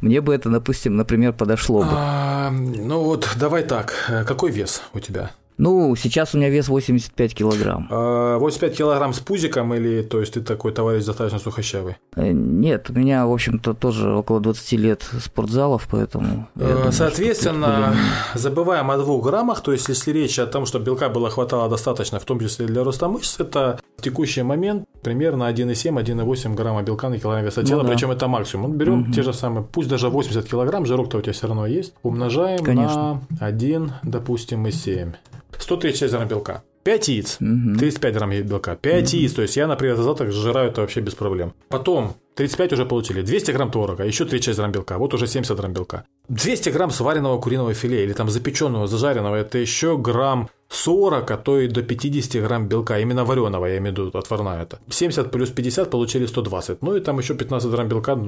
Мне 0.00 0.20
бы 0.20 0.34
это, 0.34 0.50
допустим, 0.50 0.96
например, 0.96 1.32
подошло 1.32 1.82
бы. 1.82 1.90
А, 1.90 2.50
ну 2.50 3.02
вот, 3.02 3.28
давай 3.36 3.62
так. 3.62 4.24
Какой 4.26 4.50
вес 4.50 4.82
у 4.92 5.00
тебя? 5.00 5.30
Ну, 5.58 5.96
сейчас 5.96 6.34
у 6.34 6.38
меня 6.38 6.50
вес 6.50 6.68
85 6.68 7.34
килограмм. 7.34 7.88
85 7.90 8.72
а, 8.72 8.76
килограмм 8.76 9.12
с 9.12 9.18
пузиком 9.18 9.74
или, 9.74 10.02
то 10.02 10.20
есть, 10.20 10.34
ты 10.34 10.40
такой 10.40 10.72
товарищ 10.72 11.04
достаточно 11.04 11.40
сухощавый? 11.40 11.96
Э, 12.14 12.30
нет, 12.30 12.90
у 12.90 12.92
меня, 12.92 13.26
в 13.26 13.32
общем-то, 13.32 13.74
тоже 13.74 14.14
около 14.14 14.40
20 14.40 14.72
лет 14.72 15.02
спортзалов, 15.20 15.88
поэтому... 15.90 16.48
Думаю, 16.54 16.92
Соответственно, 16.92 17.94
забываем 18.34 18.90
о 18.90 18.98
двух 18.98 19.24
граммах, 19.24 19.60
то 19.60 19.72
есть, 19.72 19.88
если 19.88 20.12
речь 20.12 20.38
о 20.38 20.46
том, 20.46 20.64
что 20.64 20.78
белка 20.78 21.08
было 21.08 21.28
хватало 21.28 21.68
достаточно, 21.68 22.20
в 22.20 22.24
том 22.24 22.38
числе 22.38 22.66
для 22.66 22.84
роста 22.84 23.08
мышц, 23.08 23.40
это 23.40 23.80
в 23.96 24.02
текущий 24.02 24.42
момент 24.42 24.86
примерно 25.02 25.50
1,7-1,8 25.50 26.54
грамма 26.54 26.82
белка 26.82 27.08
на 27.08 27.18
килограмм 27.18 27.44
веса 27.44 27.64
тела, 27.64 27.82
ну, 27.82 27.88
да. 27.88 27.94
причем 27.94 28.12
это 28.12 28.28
максимум. 28.28 28.70
Вот 28.70 28.76
берем 28.76 29.02
угу. 29.02 29.12
те 29.12 29.22
же 29.22 29.32
самые, 29.32 29.64
пусть 29.64 29.88
даже 29.88 30.08
80 30.08 30.48
килограмм, 30.48 30.86
жирок-то 30.86 31.18
у 31.18 31.20
тебя 31.20 31.32
все 31.32 31.48
равно 31.48 31.66
есть, 31.66 31.94
умножаем 32.04 32.64
Конечно. 32.64 33.22
на 33.40 33.46
1, 33.46 33.92
допустим, 34.04 34.64
и 34.68 34.70
7. 34.70 35.12
136 35.58 36.12
грамм 36.12 36.28
белка. 36.28 36.62
5 36.84 37.08
яиц, 37.08 37.36
угу. 37.40 37.78
35 37.78 38.14
грамм 38.14 38.30
белка, 38.30 38.76
5 38.76 39.08
угу. 39.08 39.16
яиц, 39.16 39.32
то 39.32 39.42
есть 39.42 39.56
я, 39.56 39.66
например, 39.66 39.96
за 39.96 40.02
завтрак 40.02 40.32
сжираю 40.32 40.70
это 40.70 40.80
вообще 40.80 41.00
без 41.00 41.14
проблем. 41.14 41.52
Потом 41.68 42.14
35 42.36 42.72
уже 42.72 42.86
получили, 42.86 43.22
200 43.22 43.50
грамм 43.50 43.70
творога, 43.70 44.04
еще 44.04 44.24
36 44.24 44.58
грамм 44.58 44.72
белка, 44.72 44.98
вот 44.98 45.12
уже 45.14 45.26
70 45.26 45.56
грамм 45.56 45.72
белка. 45.72 46.04
200 46.28 46.70
грамм 46.70 46.90
сваренного 46.90 47.40
куриного 47.40 47.74
филе 47.74 48.04
или 48.04 48.12
там 48.12 48.30
запеченного, 48.30 48.86
зажаренного, 48.86 49.36
это 49.36 49.58
еще 49.58 49.98
грамм 49.98 50.48
40, 50.70 51.30
а 51.30 51.36
то 51.36 51.58
и 51.58 51.68
до 51.68 51.82
50 51.82 52.42
грамм 52.42 52.68
белка, 52.68 52.98
именно 52.98 53.24
вареного, 53.24 53.66
я 53.66 53.78
имею 53.78 53.94
в 53.94 53.98
виду, 53.98 54.18
отварная 54.18 54.62
это. 54.62 54.78
70 54.90 55.30
плюс 55.30 55.50
50 55.50 55.90
получили 55.90 56.26
120, 56.26 56.82
ну 56.82 56.96
и 56.96 57.00
там 57.00 57.18
еще 57.18 57.34
15 57.34 57.70
грамм 57.70 57.88
белка. 57.88 58.18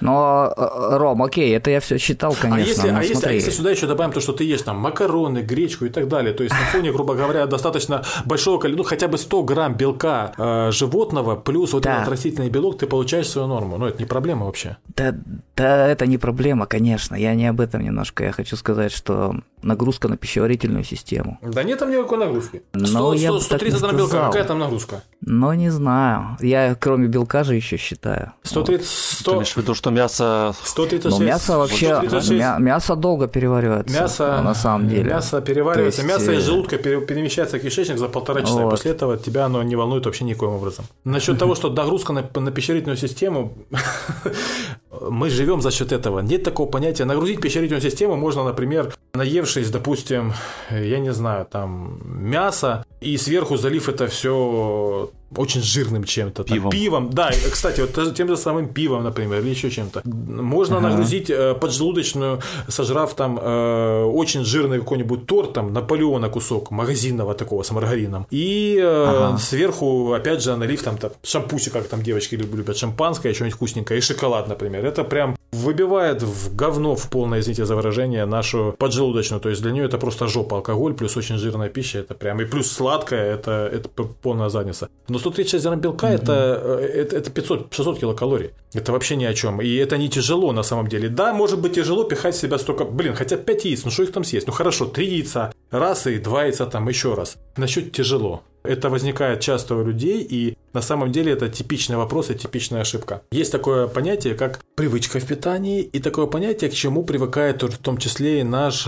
Но, 0.00 0.52
э, 0.56 0.96
Ром, 0.96 1.22
окей, 1.22 1.56
это 1.56 1.70
я 1.70 1.80
все 1.80 1.98
считал, 1.98 2.32
а 2.38 2.40
конечно. 2.40 2.62
А 2.62 2.66
если, 2.66 2.88
а 2.88 3.02
если, 3.02 3.26
а 3.26 3.32
если 3.32 3.50
сюда 3.50 3.70
еще 3.70 3.86
добавим 3.86 4.12
то, 4.12 4.20
что 4.20 4.32
ты 4.32 4.44
ешь 4.44 4.62
там 4.62 4.76
макароны, 4.78 5.38
гречку 5.38 5.86
и 5.86 5.88
так 5.88 6.06
далее, 6.08 6.32
то 6.32 6.44
есть 6.44 6.54
на 6.54 6.66
фоне, 6.66 6.92
грубо 6.92 7.14
говоря, 7.14 7.46
достаточно 7.46 8.04
большого 8.24 8.58
количества, 8.58 8.84
ну 8.84 8.88
хотя 8.88 9.08
бы 9.08 9.18
100 9.18 9.42
грамм 9.42 9.74
белка 9.74 10.32
э, 10.38 10.70
животного 10.70 11.34
плюс 11.34 11.72
вот 11.72 11.82
да. 11.82 11.96
этот 11.96 12.08
растительный 12.12 12.48
белок, 12.50 12.78
ты 12.78 12.86
получаешь 12.86 13.28
свою 13.28 13.48
норму. 13.48 13.76
Ну 13.76 13.86
это 13.86 13.98
не 13.98 14.06
проблема 14.06 14.46
вообще. 14.46 14.76
Да, 14.94 15.14
да, 15.56 15.88
это 15.88 16.06
не 16.06 16.18
проблема, 16.18 16.66
конечно. 16.66 17.16
Я 17.16 17.34
не 17.34 17.46
об 17.46 17.60
этом 17.60 17.82
немножко. 17.82 18.24
Я 18.24 18.32
хочу 18.32 18.56
сказать, 18.56 18.92
что 18.92 19.34
нагрузка 19.62 20.08
на 20.08 20.16
пищеварительную 20.16 20.84
систему. 20.84 21.38
Да 21.42 21.64
нет 21.64 21.82
там 21.88 21.96
никакой 21.96 22.18
нагрузки. 22.18 22.62
100, 22.74 23.16
100, 23.16 23.40
130 23.40 23.80
грамм 23.80 23.96
белка, 23.96 24.26
какая 24.26 24.44
там 24.44 24.58
нагрузка? 24.58 25.02
Ну, 25.20 25.52
не 25.52 25.70
знаю. 25.70 26.36
Я 26.40 26.74
кроме 26.74 27.08
белка 27.08 27.44
же 27.44 27.54
еще 27.54 27.76
считаю. 27.76 28.32
130, 28.42 28.86
100... 28.86 29.30
Ты 29.30 29.36
имеешь 29.36 29.52
в 29.52 29.56
виду, 29.56 29.74
что 29.74 29.90
мясо... 29.90 30.54
136. 30.62 31.18
Ну, 31.18 31.24
мясо 31.24 31.58
вообще... 31.58 31.96
136. 31.96 32.58
мясо 32.60 32.96
долго 32.96 33.28
переваривается. 33.28 34.00
Мясо... 34.00 34.42
На 34.42 34.54
самом 34.54 34.88
деле. 34.88 35.10
Мясо 35.10 35.40
переваривается. 35.40 36.02
Есть... 36.02 36.12
Мясо 36.12 36.32
из 36.32 36.42
э, 36.42 36.46
желудка 36.46 36.78
перемещается 36.78 37.58
в 37.58 37.62
кишечник 37.62 37.98
за 37.98 38.08
полтора 38.08 38.42
часа. 38.42 38.54
Вот. 38.54 38.70
После 38.70 38.92
этого 38.92 39.16
тебя 39.16 39.46
оно 39.46 39.62
не 39.62 39.76
волнует 39.76 40.06
вообще 40.06 40.24
никоим 40.24 40.52
образом. 40.52 40.84
Насчет 41.04 41.38
того, 41.38 41.54
что 41.54 41.70
нагрузка 41.70 42.12
на, 42.12 42.28
на 42.34 42.50
пищеварительную 42.50 42.96
систему... 42.96 43.52
мы 45.10 45.30
живем 45.30 45.60
за 45.60 45.70
счет 45.70 45.92
этого. 45.92 46.20
Нет 46.20 46.42
такого 46.42 46.68
понятия. 46.68 47.04
Нагрузить 47.04 47.40
пищеварительную 47.40 47.82
систему 47.82 48.16
можно, 48.16 48.44
например, 48.44 48.94
наевшись, 49.14 49.70
допустим, 49.70 50.32
я 50.70 50.98
не 50.98 51.12
знаю, 51.12 51.46
там, 51.50 52.00
мясо, 52.04 52.84
и 53.00 53.18
сверху 53.18 53.56
залив 53.56 53.88
это 53.88 54.06
все 54.06 55.10
очень 55.36 55.62
жирным 55.62 56.04
чем-то. 56.04 56.44
Пивом. 56.44 56.70
пивом. 56.70 57.10
Да, 57.10 57.30
кстати, 57.50 57.80
вот 57.80 58.14
тем 58.14 58.28
же 58.28 58.36
самым 58.36 58.68
пивом, 58.68 59.04
например, 59.04 59.40
или 59.40 59.50
еще 59.50 59.70
чем-то. 59.70 60.02
Можно 60.04 60.78
ага. 60.78 60.88
нагрузить 60.88 61.30
э, 61.30 61.54
поджелудочную, 61.54 62.40
сожрав 62.68 63.14
там 63.14 63.38
э, 63.40 64.04
очень 64.04 64.44
жирный 64.44 64.78
какой-нибудь 64.78 65.26
торт, 65.26 65.52
там, 65.52 65.72
Наполеона 65.72 66.28
кусок 66.28 66.70
магазинного 66.70 67.34
такого 67.34 67.62
с 67.62 67.70
маргарином. 67.70 68.26
И 68.30 68.78
э, 68.80 69.04
ага. 69.06 69.38
сверху, 69.38 70.12
опять 70.12 70.42
же, 70.42 70.56
налив 70.56 70.82
там, 70.82 70.96
там 70.96 71.10
шампуси, 71.22 71.70
как 71.70 71.88
там 71.88 72.02
девочки 72.02 72.34
любят, 72.34 72.76
шампанское, 72.76 73.34
что-нибудь 73.34 73.56
вкусненькое, 73.56 73.98
и 73.98 74.00
шоколад, 74.00 74.48
например. 74.48 74.86
Это 74.86 75.04
прям 75.04 75.36
выбивает 75.52 76.22
в 76.22 76.54
говно, 76.54 76.94
в 76.94 77.08
полное, 77.10 77.40
извините 77.40 77.64
за 77.64 77.76
выражение, 77.76 78.26
нашу 78.26 78.74
поджелудочную. 78.78 79.40
То 79.40 79.48
есть 79.48 79.62
для 79.62 79.72
нее 79.72 79.84
это 79.84 79.98
просто 79.98 80.26
жопа. 80.26 80.56
Алкоголь 80.56 80.94
плюс 80.94 81.16
очень 81.16 81.38
жирная 81.38 81.68
пища, 81.68 81.98
это 81.98 82.14
прям, 82.14 82.40
и 82.40 82.44
плюс 82.44 82.70
сладкое, 82.70 83.34
это, 83.34 83.70
это 83.72 83.88
полная 84.22 84.48
задница. 84.48 84.88
Но 85.08 85.17
136 85.18 85.64
грамм 85.64 85.80
белка 85.80 86.08
mm-hmm. 86.08 86.14
это, 86.14 86.62
э, 86.80 87.02
это, 87.02 87.16
это 87.16 87.30
500-600 87.30 88.00
килокалорий. 88.00 88.50
Это 88.74 88.92
вообще 88.92 89.16
ни 89.16 89.24
о 89.24 89.34
чем. 89.34 89.60
И 89.60 89.74
это 89.76 89.96
не 89.96 90.08
тяжело 90.08 90.52
на 90.52 90.62
самом 90.62 90.88
деле. 90.88 91.08
Да, 91.08 91.32
может 91.32 91.60
быть 91.60 91.74
тяжело 91.74 92.04
пихать 92.04 92.34
в 92.34 92.38
себя 92.38 92.58
столько... 92.58 92.84
Блин, 92.84 93.14
хотя 93.14 93.36
5 93.36 93.64
яиц, 93.64 93.84
ну 93.84 93.90
что 93.90 94.02
их 94.02 94.12
там 94.12 94.24
съесть? 94.24 94.46
Ну 94.46 94.52
хорошо, 94.52 94.86
3 94.86 95.06
яйца, 95.06 95.52
раз 95.70 96.06
и 96.06 96.18
2 96.18 96.44
яйца 96.44 96.66
там 96.66 96.88
еще 96.88 97.14
раз. 97.14 97.36
Насчет 97.56 97.92
тяжело. 97.92 98.42
Это 98.64 98.90
возникает 98.90 99.40
часто 99.40 99.76
у 99.76 99.84
людей, 99.84 100.22
и 100.22 100.56
на 100.72 100.82
самом 100.82 101.12
деле 101.12 101.32
это 101.32 101.48
типичный 101.48 101.96
вопрос 101.96 102.30
и 102.30 102.34
типичная 102.34 102.82
ошибка. 102.82 103.22
Есть 103.30 103.52
такое 103.52 103.86
понятие, 103.86 104.34
как 104.34 104.60
привычка 104.74 105.20
в 105.20 105.26
питании, 105.26 105.80
и 105.82 106.00
такое 106.00 106.26
понятие, 106.26 106.70
к 106.70 106.74
чему 106.74 107.04
привыкает 107.04 107.62
в 107.62 107.78
том 107.78 107.98
числе 107.98 108.40
и 108.40 108.42
наш, 108.44 108.86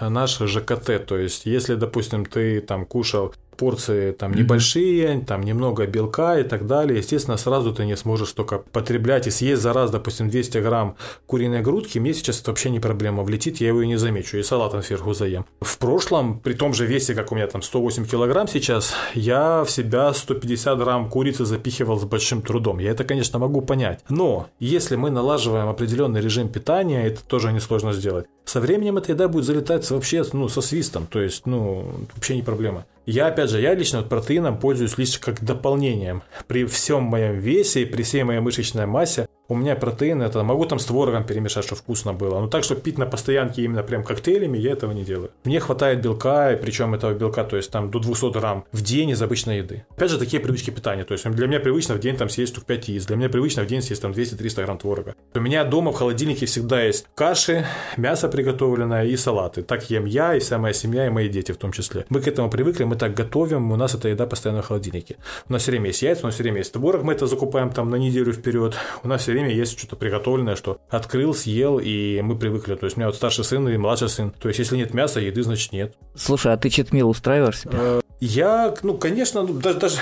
наш 0.00 0.38
ЖКТ. 0.38 1.04
То 1.06 1.16
есть, 1.16 1.46
если, 1.46 1.74
допустим, 1.74 2.24
ты 2.24 2.60
там 2.60 2.86
кушал 2.86 3.34
порции 3.56 4.12
там 4.12 4.32
небольшие, 4.32 5.20
там 5.26 5.42
немного 5.42 5.86
белка 5.86 6.38
и 6.38 6.42
так 6.44 6.66
далее. 6.66 6.98
Естественно, 6.98 7.36
сразу 7.36 7.72
ты 7.72 7.84
не 7.84 7.96
сможешь 7.96 8.32
только 8.32 8.58
потреблять 8.58 9.26
и 9.26 9.30
съесть 9.30 9.62
за 9.62 9.72
раз, 9.72 9.90
допустим, 9.90 10.28
200 10.28 10.58
грамм 10.58 10.96
куриной 11.26 11.62
грудки. 11.62 11.98
Мне 11.98 12.14
сейчас 12.14 12.40
это 12.40 12.50
вообще 12.50 12.70
не 12.70 12.80
проблема. 12.80 13.22
Влетит, 13.22 13.58
я 13.60 13.68
его 13.68 13.82
и 13.82 13.86
не 13.86 13.96
замечу. 13.96 14.38
И 14.38 14.42
салатом 14.42 14.82
сверху 14.82 15.14
заем. 15.14 15.44
В 15.60 15.78
прошлом, 15.78 16.40
при 16.40 16.54
том 16.54 16.74
же 16.74 16.86
весе, 16.86 17.14
как 17.14 17.32
у 17.32 17.34
меня 17.34 17.46
там 17.46 17.62
108 17.62 18.06
килограмм 18.06 18.48
сейчас, 18.48 18.94
я 19.14 19.64
в 19.64 19.70
себя 19.70 20.12
150 20.12 20.78
грамм 20.78 21.08
курицы 21.08 21.44
запихивал 21.44 21.98
с 21.98 22.04
большим 22.04 22.42
трудом. 22.42 22.78
Я 22.78 22.90
это, 22.90 23.04
конечно, 23.04 23.38
могу 23.38 23.60
понять. 23.60 24.00
Но 24.08 24.48
если 24.58 24.96
мы 24.96 25.10
налаживаем 25.10 25.68
определенный 25.68 26.20
режим 26.20 26.48
питания, 26.48 27.06
это 27.06 27.22
тоже 27.24 27.52
несложно 27.52 27.92
сделать. 27.92 28.26
Со 28.44 28.60
временем 28.60 28.98
эта 28.98 29.12
еда 29.12 29.28
будет 29.28 29.44
залетать 29.44 29.88
вообще 29.90 30.24
ну, 30.32 30.48
со 30.48 30.60
свистом, 30.60 31.06
то 31.06 31.20
есть, 31.20 31.46
ну, 31.46 31.86
вообще 32.14 32.36
не 32.36 32.42
проблема. 32.42 32.84
Я, 33.04 33.26
опять 33.26 33.50
же, 33.50 33.60
я 33.60 33.74
лично 33.74 34.02
протеином 34.02 34.58
пользуюсь 34.58 34.96
лишь 34.96 35.18
как 35.18 35.42
дополнением. 35.42 36.22
При 36.46 36.64
всем 36.66 37.02
моем 37.02 37.38
весе 37.38 37.82
и 37.82 37.84
при 37.84 38.02
всей 38.02 38.22
моей 38.22 38.40
мышечной 38.40 38.86
массе 38.86 39.26
у 39.48 39.54
меня 39.54 39.76
протеин 39.76 40.22
это 40.22 40.42
могу 40.42 40.64
там 40.64 40.78
с 40.78 40.86
творогом 40.86 41.24
перемешать, 41.24 41.64
чтобы 41.64 41.80
вкусно 41.80 42.12
было. 42.12 42.40
Но 42.40 42.46
так, 42.46 42.64
чтобы 42.64 42.80
пить 42.80 42.98
на 42.98 43.06
постоянке 43.06 43.62
именно 43.62 43.82
прям 43.82 44.04
коктейлями, 44.04 44.58
я 44.58 44.72
этого 44.72 44.92
не 44.92 45.04
делаю. 45.04 45.30
Мне 45.44 45.60
хватает 45.60 46.00
белка, 46.00 46.56
причем 46.60 46.94
этого 46.94 47.12
белка, 47.12 47.44
то 47.44 47.56
есть 47.56 47.70
там 47.70 47.90
до 47.90 47.98
200 47.98 48.32
грамм 48.32 48.64
в 48.72 48.82
день 48.82 49.10
из 49.10 49.20
обычной 49.20 49.58
еды. 49.58 49.84
Опять 49.96 50.10
же, 50.10 50.18
такие 50.18 50.40
привычки 50.40 50.70
питания. 50.70 51.04
То 51.04 51.12
есть 51.12 51.28
для 51.28 51.46
меня 51.46 51.60
привычно 51.60 51.94
в 51.94 52.00
день 52.00 52.16
там 52.16 52.28
съесть 52.28 52.52
штук 52.52 52.64
5 52.64 52.88
яиц. 52.88 53.06
Для 53.06 53.16
меня 53.16 53.28
привычно 53.28 53.62
в 53.62 53.66
день 53.66 53.82
съесть 53.82 54.02
там 54.02 54.12
200-300 54.12 54.64
грамм 54.64 54.78
творога. 54.78 55.14
У 55.34 55.40
меня 55.40 55.64
дома 55.64 55.92
в 55.92 55.96
холодильнике 55.96 56.46
всегда 56.46 56.82
есть 56.82 57.06
каши, 57.14 57.66
мясо 57.96 58.28
приготовленное 58.28 59.04
и 59.06 59.16
салаты. 59.16 59.62
Так 59.62 59.90
ем 59.90 60.04
я 60.06 60.34
и 60.34 60.40
вся 60.40 60.58
моя 60.58 60.74
семья 60.74 61.06
и 61.06 61.10
мои 61.10 61.28
дети 61.28 61.52
в 61.52 61.56
том 61.56 61.72
числе. 61.72 62.06
Мы 62.08 62.20
к 62.20 62.28
этому 62.28 62.50
привыкли, 62.50 62.84
мы 62.84 62.96
так 62.96 63.14
готовим, 63.14 63.72
у 63.72 63.76
нас 63.76 63.94
эта 63.94 64.08
еда 64.08 64.26
постоянно 64.26 64.62
в 64.62 64.66
холодильнике. 64.66 65.16
У 65.48 65.52
нас 65.52 65.62
все 65.62 65.72
время 65.72 65.88
есть 65.88 66.02
яйца, 66.02 66.22
у 66.22 66.26
нас 66.26 66.34
все 66.34 66.42
время 66.42 66.58
есть 66.58 66.72
творог, 66.72 67.02
мы 67.02 67.12
это 67.12 67.26
закупаем 67.26 67.70
там 67.70 67.90
на 67.90 67.96
неделю 67.96 68.32
вперед. 68.32 68.74
У 69.02 69.08
нас 69.08 69.22
все 69.22 69.31
время 69.32 69.50
есть 69.50 69.78
что-то 69.78 69.96
приготовленное, 69.96 70.56
что 70.56 70.80
открыл, 70.88 71.34
съел, 71.34 71.78
и 71.78 72.20
мы 72.22 72.36
привыкли. 72.36 72.74
То 72.74 72.84
есть 72.84 72.96
у 72.96 73.00
меня 73.00 73.08
вот 73.08 73.16
старший 73.16 73.44
сын 73.44 73.68
и 73.68 73.76
младший 73.76 74.08
сын. 74.08 74.30
То 74.30 74.48
есть 74.48 74.58
если 74.58 74.76
нет 74.76 74.94
мяса, 74.94 75.20
еды, 75.20 75.42
значит 75.42 75.72
нет. 75.72 75.94
Слушай, 76.14 76.52
а 76.52 76.56
ты 76.56 76.70
читмил 76.70 77.08
устраиваешь 77.08 77.60
себя? 77.60 78.00
Я, 78.24 78.72
ну, 78.84 78.96
конечно, 78.96 79.42
ну, 79.42 79.54
даже, 79.54 79.80
даже 79.80 79.96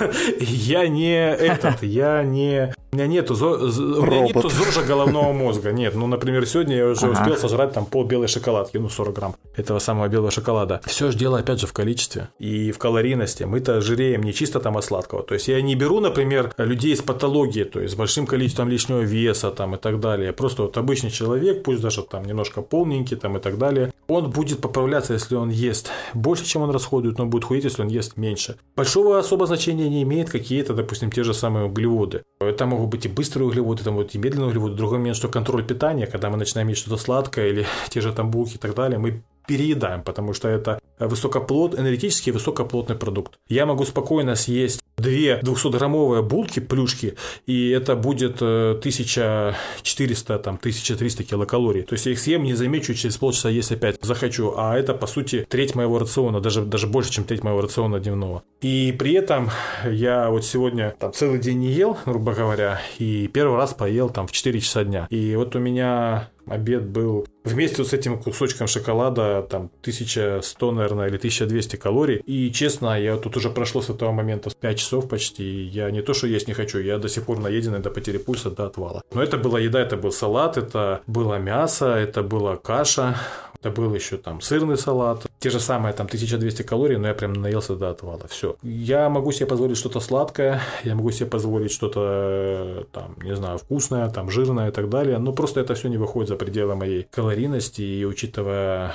я 0.40 0.88
не 0.88 1.12
этот, 1.12 1.82
я 1.82 2.22
не 2.22 2.72
у 2.96 2.96
меня 2.96 3.08
нету, 3.08 3.34
зо... 3.34 3.50
у 3.50 4.06
меня 4.06 4.22
нету 4.22 4.48
зожа 4.48 4.82
головного 4.82 5.30
мозга. 5.32 5.72
Нет, 5.72 5.94
ну, 5.94 6.06
например, 6.06 6.46
сегодня 6.46 6.76
я 6.76 6.86
уже 6.86 7.06
ага. 7.06 7.20
успел 7.20 7.36
сожрать 7.36 7.72
там 7.74 7.84
пол 7.84 8.04
белой 8.04 8.28
шоколадки, 8.28 8.78
ну, 8.78 8.88
40 8.88 9.14
грамм 9.14 9.36
этого 9.54 9.80
самого 9.80 10.08
белого 10.08 10.30
шоколада. 10.30 10.80
Все 10.86 11.10
же 11.10 11.18
дело, 11.18 11.38
опять 11.38 11.60
же, 11.60 11.66
в 11.66 11.74
количестве 11.74 12.28
и 12.38 12.72
в 12.72 12.78
калорийности. 12.78 13.44
Мы-то 13.44 13.82
жиреем 13.82 14.22
не 14.22 14.32
чисто 14.32 14.60
там 14.60 14.78
от 14.78 14.84
сладкого. 14.84 15.22
То 15.22 15.34
есть 15.34 15.48
я 15.48 15.60
не 15.60 15.74
беру, 15.74 16.00
например, 16.00 16.54
людей 16.56 16.96
с 16.96 17.02
патологией, 17.02 17.66
то 17.66 17.80
есть 17.80 17.92
с 17.92 17.96
большим 17.96 18.26
количеством 18.26 18.70
лишнего 18.70 19.00
веса 19.00 19.50
там 19.50 19.74
и 19.74 19.78
так 19.78 20.00
далее. 20.00 20.32
Просто 20.32 20.62
вот 20.62 20.78
обычный 20.78 21.10
человек, 21.10 21.64
пусть 21.64 21.82
даже 21.82 22.02
там 22.02 22.24
немножко 22.24 22.62
полненький 22.62 23.18
там 23.18 23.36
и 23.36 23.40
так 23.40 23.58
далее, 23.58 23.92
он 24.08 24.30
будет 24.30 24.60
поправляться, 24.60 25.12
если 25.12 25.34
он 25.34 25.50
ест 25.50 25.90
больше, 26.14 26.44
чем 26.44 26.62
он 26.62 26.70
расходует, 26.70 27.18
но 27.18 27.26
будет 27.26 27.44
худеть, 27.44 27.65
если 27.66 27.82
он 27.82 27.88
ест 27.88 28.16
меньше. 28.16 28.58
Большого 28.74 29.18
особо 29.18 29.46
значения 29.46 29.88
не 29.88 30.02
имеет 30.02 30.30
какие-то, 30.30 30.74
допустим, 30.74 31.10
те 31.10 31.24
же 31.24 31.34
самые 31.34 31.66
углеводы. 31.66 32.22
Это 32.40 32.66
могут 32.66 32.90
быть 32.90 33.06
и 33.06 33.08
быстрые 33.08 33.48
углеводы, 33.48 33.84
там 33.84 33.96
вот 33.96 34.14
и 34.14 34.18
медленные 34.18 34.48
углеводы. 34.48 34.74
Другой 34.74 34.98
момент, 34.98 35.16
что 35.16 35.28
контроль 35.28 35.64
питания, 35.64 36.06
когда 36.06 36.30
мы 36.30 36.36
начинаем 36.36 36.68
есть 36.68 36.80
что-то 36.80 36.96
сладкое 36.96 37.48
или 37.48 37.66
те 37.88 38.00
же 38.00 38.12
там 38.12 38.30
булки 38.30 38.54
и 38.54 38.58
так 38.58 38.74
далее, 38.74 38.98
мы 38.98 39.22
переедаем, 39.46 40.02
потому 40.02 40.32
что 40.32 40.48
это 40.48 40.80
высокоплот, 40.98 41.78
энергетический 41.78 42.32
высокоплотный 42.32 42.96
продукт. 42.96 43.34
Я 43.48 43.66
могу 43.66 43.84
спокойно 43.84 44.34
съесть 44.34 44.80
две 44.96 45.40
200-граммовые 45.42 46.22
булки, 46.22 46.60
плюшки, 46.60 47.16
и 47.46 47.70
это 47.70 47.96
будет 47.96 48.40
1400, 48.40 50.34
э, 50.34 50.38
там, 50.38 50.56
1300 50.56 51.24
килокалорий. 51.24 51.82
То 51.82 51.94
есть 51.94 52.06
я 52.06 52.12
их 52.12 52.18
съем, 52.18 52.44
не 52.44 52.54
замечу, 52.54 52.94
через 52.94 53.16
полчаса 53.16 53.50
есть 53.50 53.72
опять 53.72 53.96
захочу. 54.02 54.54
А 54.56 54.76
это, 54.76 54.94
по 54.94 55.06
сути, 55.06 55.46
треть 55.48 55.74
моего 55.74 55.98
рациона, 55.98 56.40
даже, 56.40 56.62
даже 56.62 56.86
больше, 56.86 57.10
чем 57.12 57.24
треть 57.24 57.42
моего 57.42 57.60
рациона 57.60 58.00
дневного. 58.00 58.42
И 58.62 58.94
при 58.98 59.12
этом 59.12 59.50
я 59.84 60.30
вот 60.30 60.44
сегодня 60.44 60.94
там 60.98 61.12
целый 61.12 61.38
день 61.38 61.58
не 61.58 61.72
ел, 61.72 61.98
грубо 62.06 62.32
говоря, 62.32 62.80
и 62.98 63.28
первый 63.28 63.56
раз 63.56 63.74
поел 63.74 64.08
там 64.08 64.26
в 64.26 64.32
4 64.32 64.60
часа 64.60 64.84
дня. 64.84 65.06
И 65.10 65.36
вот 65.36 65.54
у 65.56 65.58
меня 65.58 66.30
обед 66.46 66.86
был 66.86 67.26
вместе 67.44 67.84
с 67.84 67.92
этим 67.92 68.18
кусочком 68.18 68.66
шоколада 68.66 69.46
там 69.48 69.70
1100, 69.80 70.72
наверное, 70.72 71.08
или 71.08 71.16
1200 71.16 71.76
калорий. 71.76 72.16
И 72.26 72.50
честно, 72.52 73.00
я 73.00 73.16
тут 73.16 73.36
уже 73.36 73.50
прошло 73.50 73.82
с 73.82 73.90
этого 73.90 74.12
момента 74.12 74.50
5 74.50 74.78
часов 74.78 75.08
почти. 75.08 75.44
Я 75.44 75.90
не 75.90 76.02
то, 76.02 76.14
что 76.14 76.26
есть 76.26 76.48
не 76.48 76.54
хочу, 76.54 76.78
я 76.78 76.98
до 76.98 77.08
сих 77.08 77.24
пор 77.24 77.38
наеденный 77.38 77.80
до 77.80 77.90
потери 77.90 78.18
пульса, 78.18 78.50
до 78.50 78.66
отвала. 78.66 79.02
Но 79.12 79.22
это 79.22 79.36
была 79.38 79.60
еда, 79.60 79.80
это 79.80 79.96
был 79.96 80.12
салат, 80.12 80.56
это 80.56 81.00
было 81.06 81.38
мясо, 81.38 81.86
это 81.86 82.22
была 82.22 82.56
каша, 82.56 83.16
это 83.60 83.70
был 83.70 83.94
еще 83.94 84.16
там 84.16 84.40
сырный 84.40 84.76
салат, 84.76 85.26
те 85.38 85.50
же 85.50 85.60
самые 85.60 85.92
там 85.92 86.06
1200 86.06 86.62
калорий, 86.62 86.96
но 86.96 87.08
я 87.08 87.14
прям 87.14 87.32
наелся 87.32 87.74
до 87.74 87.90
отвала. 87.90 88.26
Все. 88.28 88.56
Я 88.62 89.08
могу 89.08 89.32
себе 89.32 89.46
позволить 89.46 89.76
что-то 89.76 90.00
сладкое, 90.00 90.60
я 90.84 90.94
могу 90.94 91.10
себе 91.10 91.26
позволить 91.26 91.72
что-то 91.72 92.86
там, 92.92 93.16
не 93.22 93.34
знаю, 93.34 93.58
вкусное, 93.58 94.08
там 94.10 94.30
жирное 94.30 94.68
и 94.68 94.72
так 94.72 94.88
далее, 94.88 95.18
но 95.18 95.32
просто 95.32 95.60
это 95.60 95.74
все 95.74 95.88
не 95.88 95.96
выходит 95.96 96.28
за 96.28 96.35
пределы 96.36 96.74
моей 96.74 97.06
калорийности 97.10 97.82
и 97.82 98.04
учитывая 98.04 98.94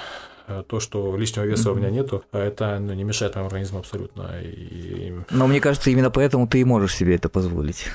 Э, 0.51 0.63
то, 0.67 0.79
что 0.79 1.15
лишнего 1.17 1.45
веса 1.45 1.69
mm-hmm. 1.69 1.71
у 1.71 1.75
меня 1.75 1.89
нету, 1.89 2.23
а 2.31 2.39
это 2.39 2.79
ну, 2.79 2.93
не 2.93 3.03
мешает 3.03 3.35
моему 3.35 3.47
организму 3.47 3.79
абсолютно. 3.79 4.29
И... 4.41 5.13
Но 5.29 5.47
мне 5.47 5.59
кажется, 5.59 5.89
именно 5.89 6.11
поэтому 6.11 6.47
ты 6.47 6.59
и 6.59 6.63
можешь 6.63 6.95
себе 6.95 7.15
это 7.15 7.29
позволить. 7.29 7.85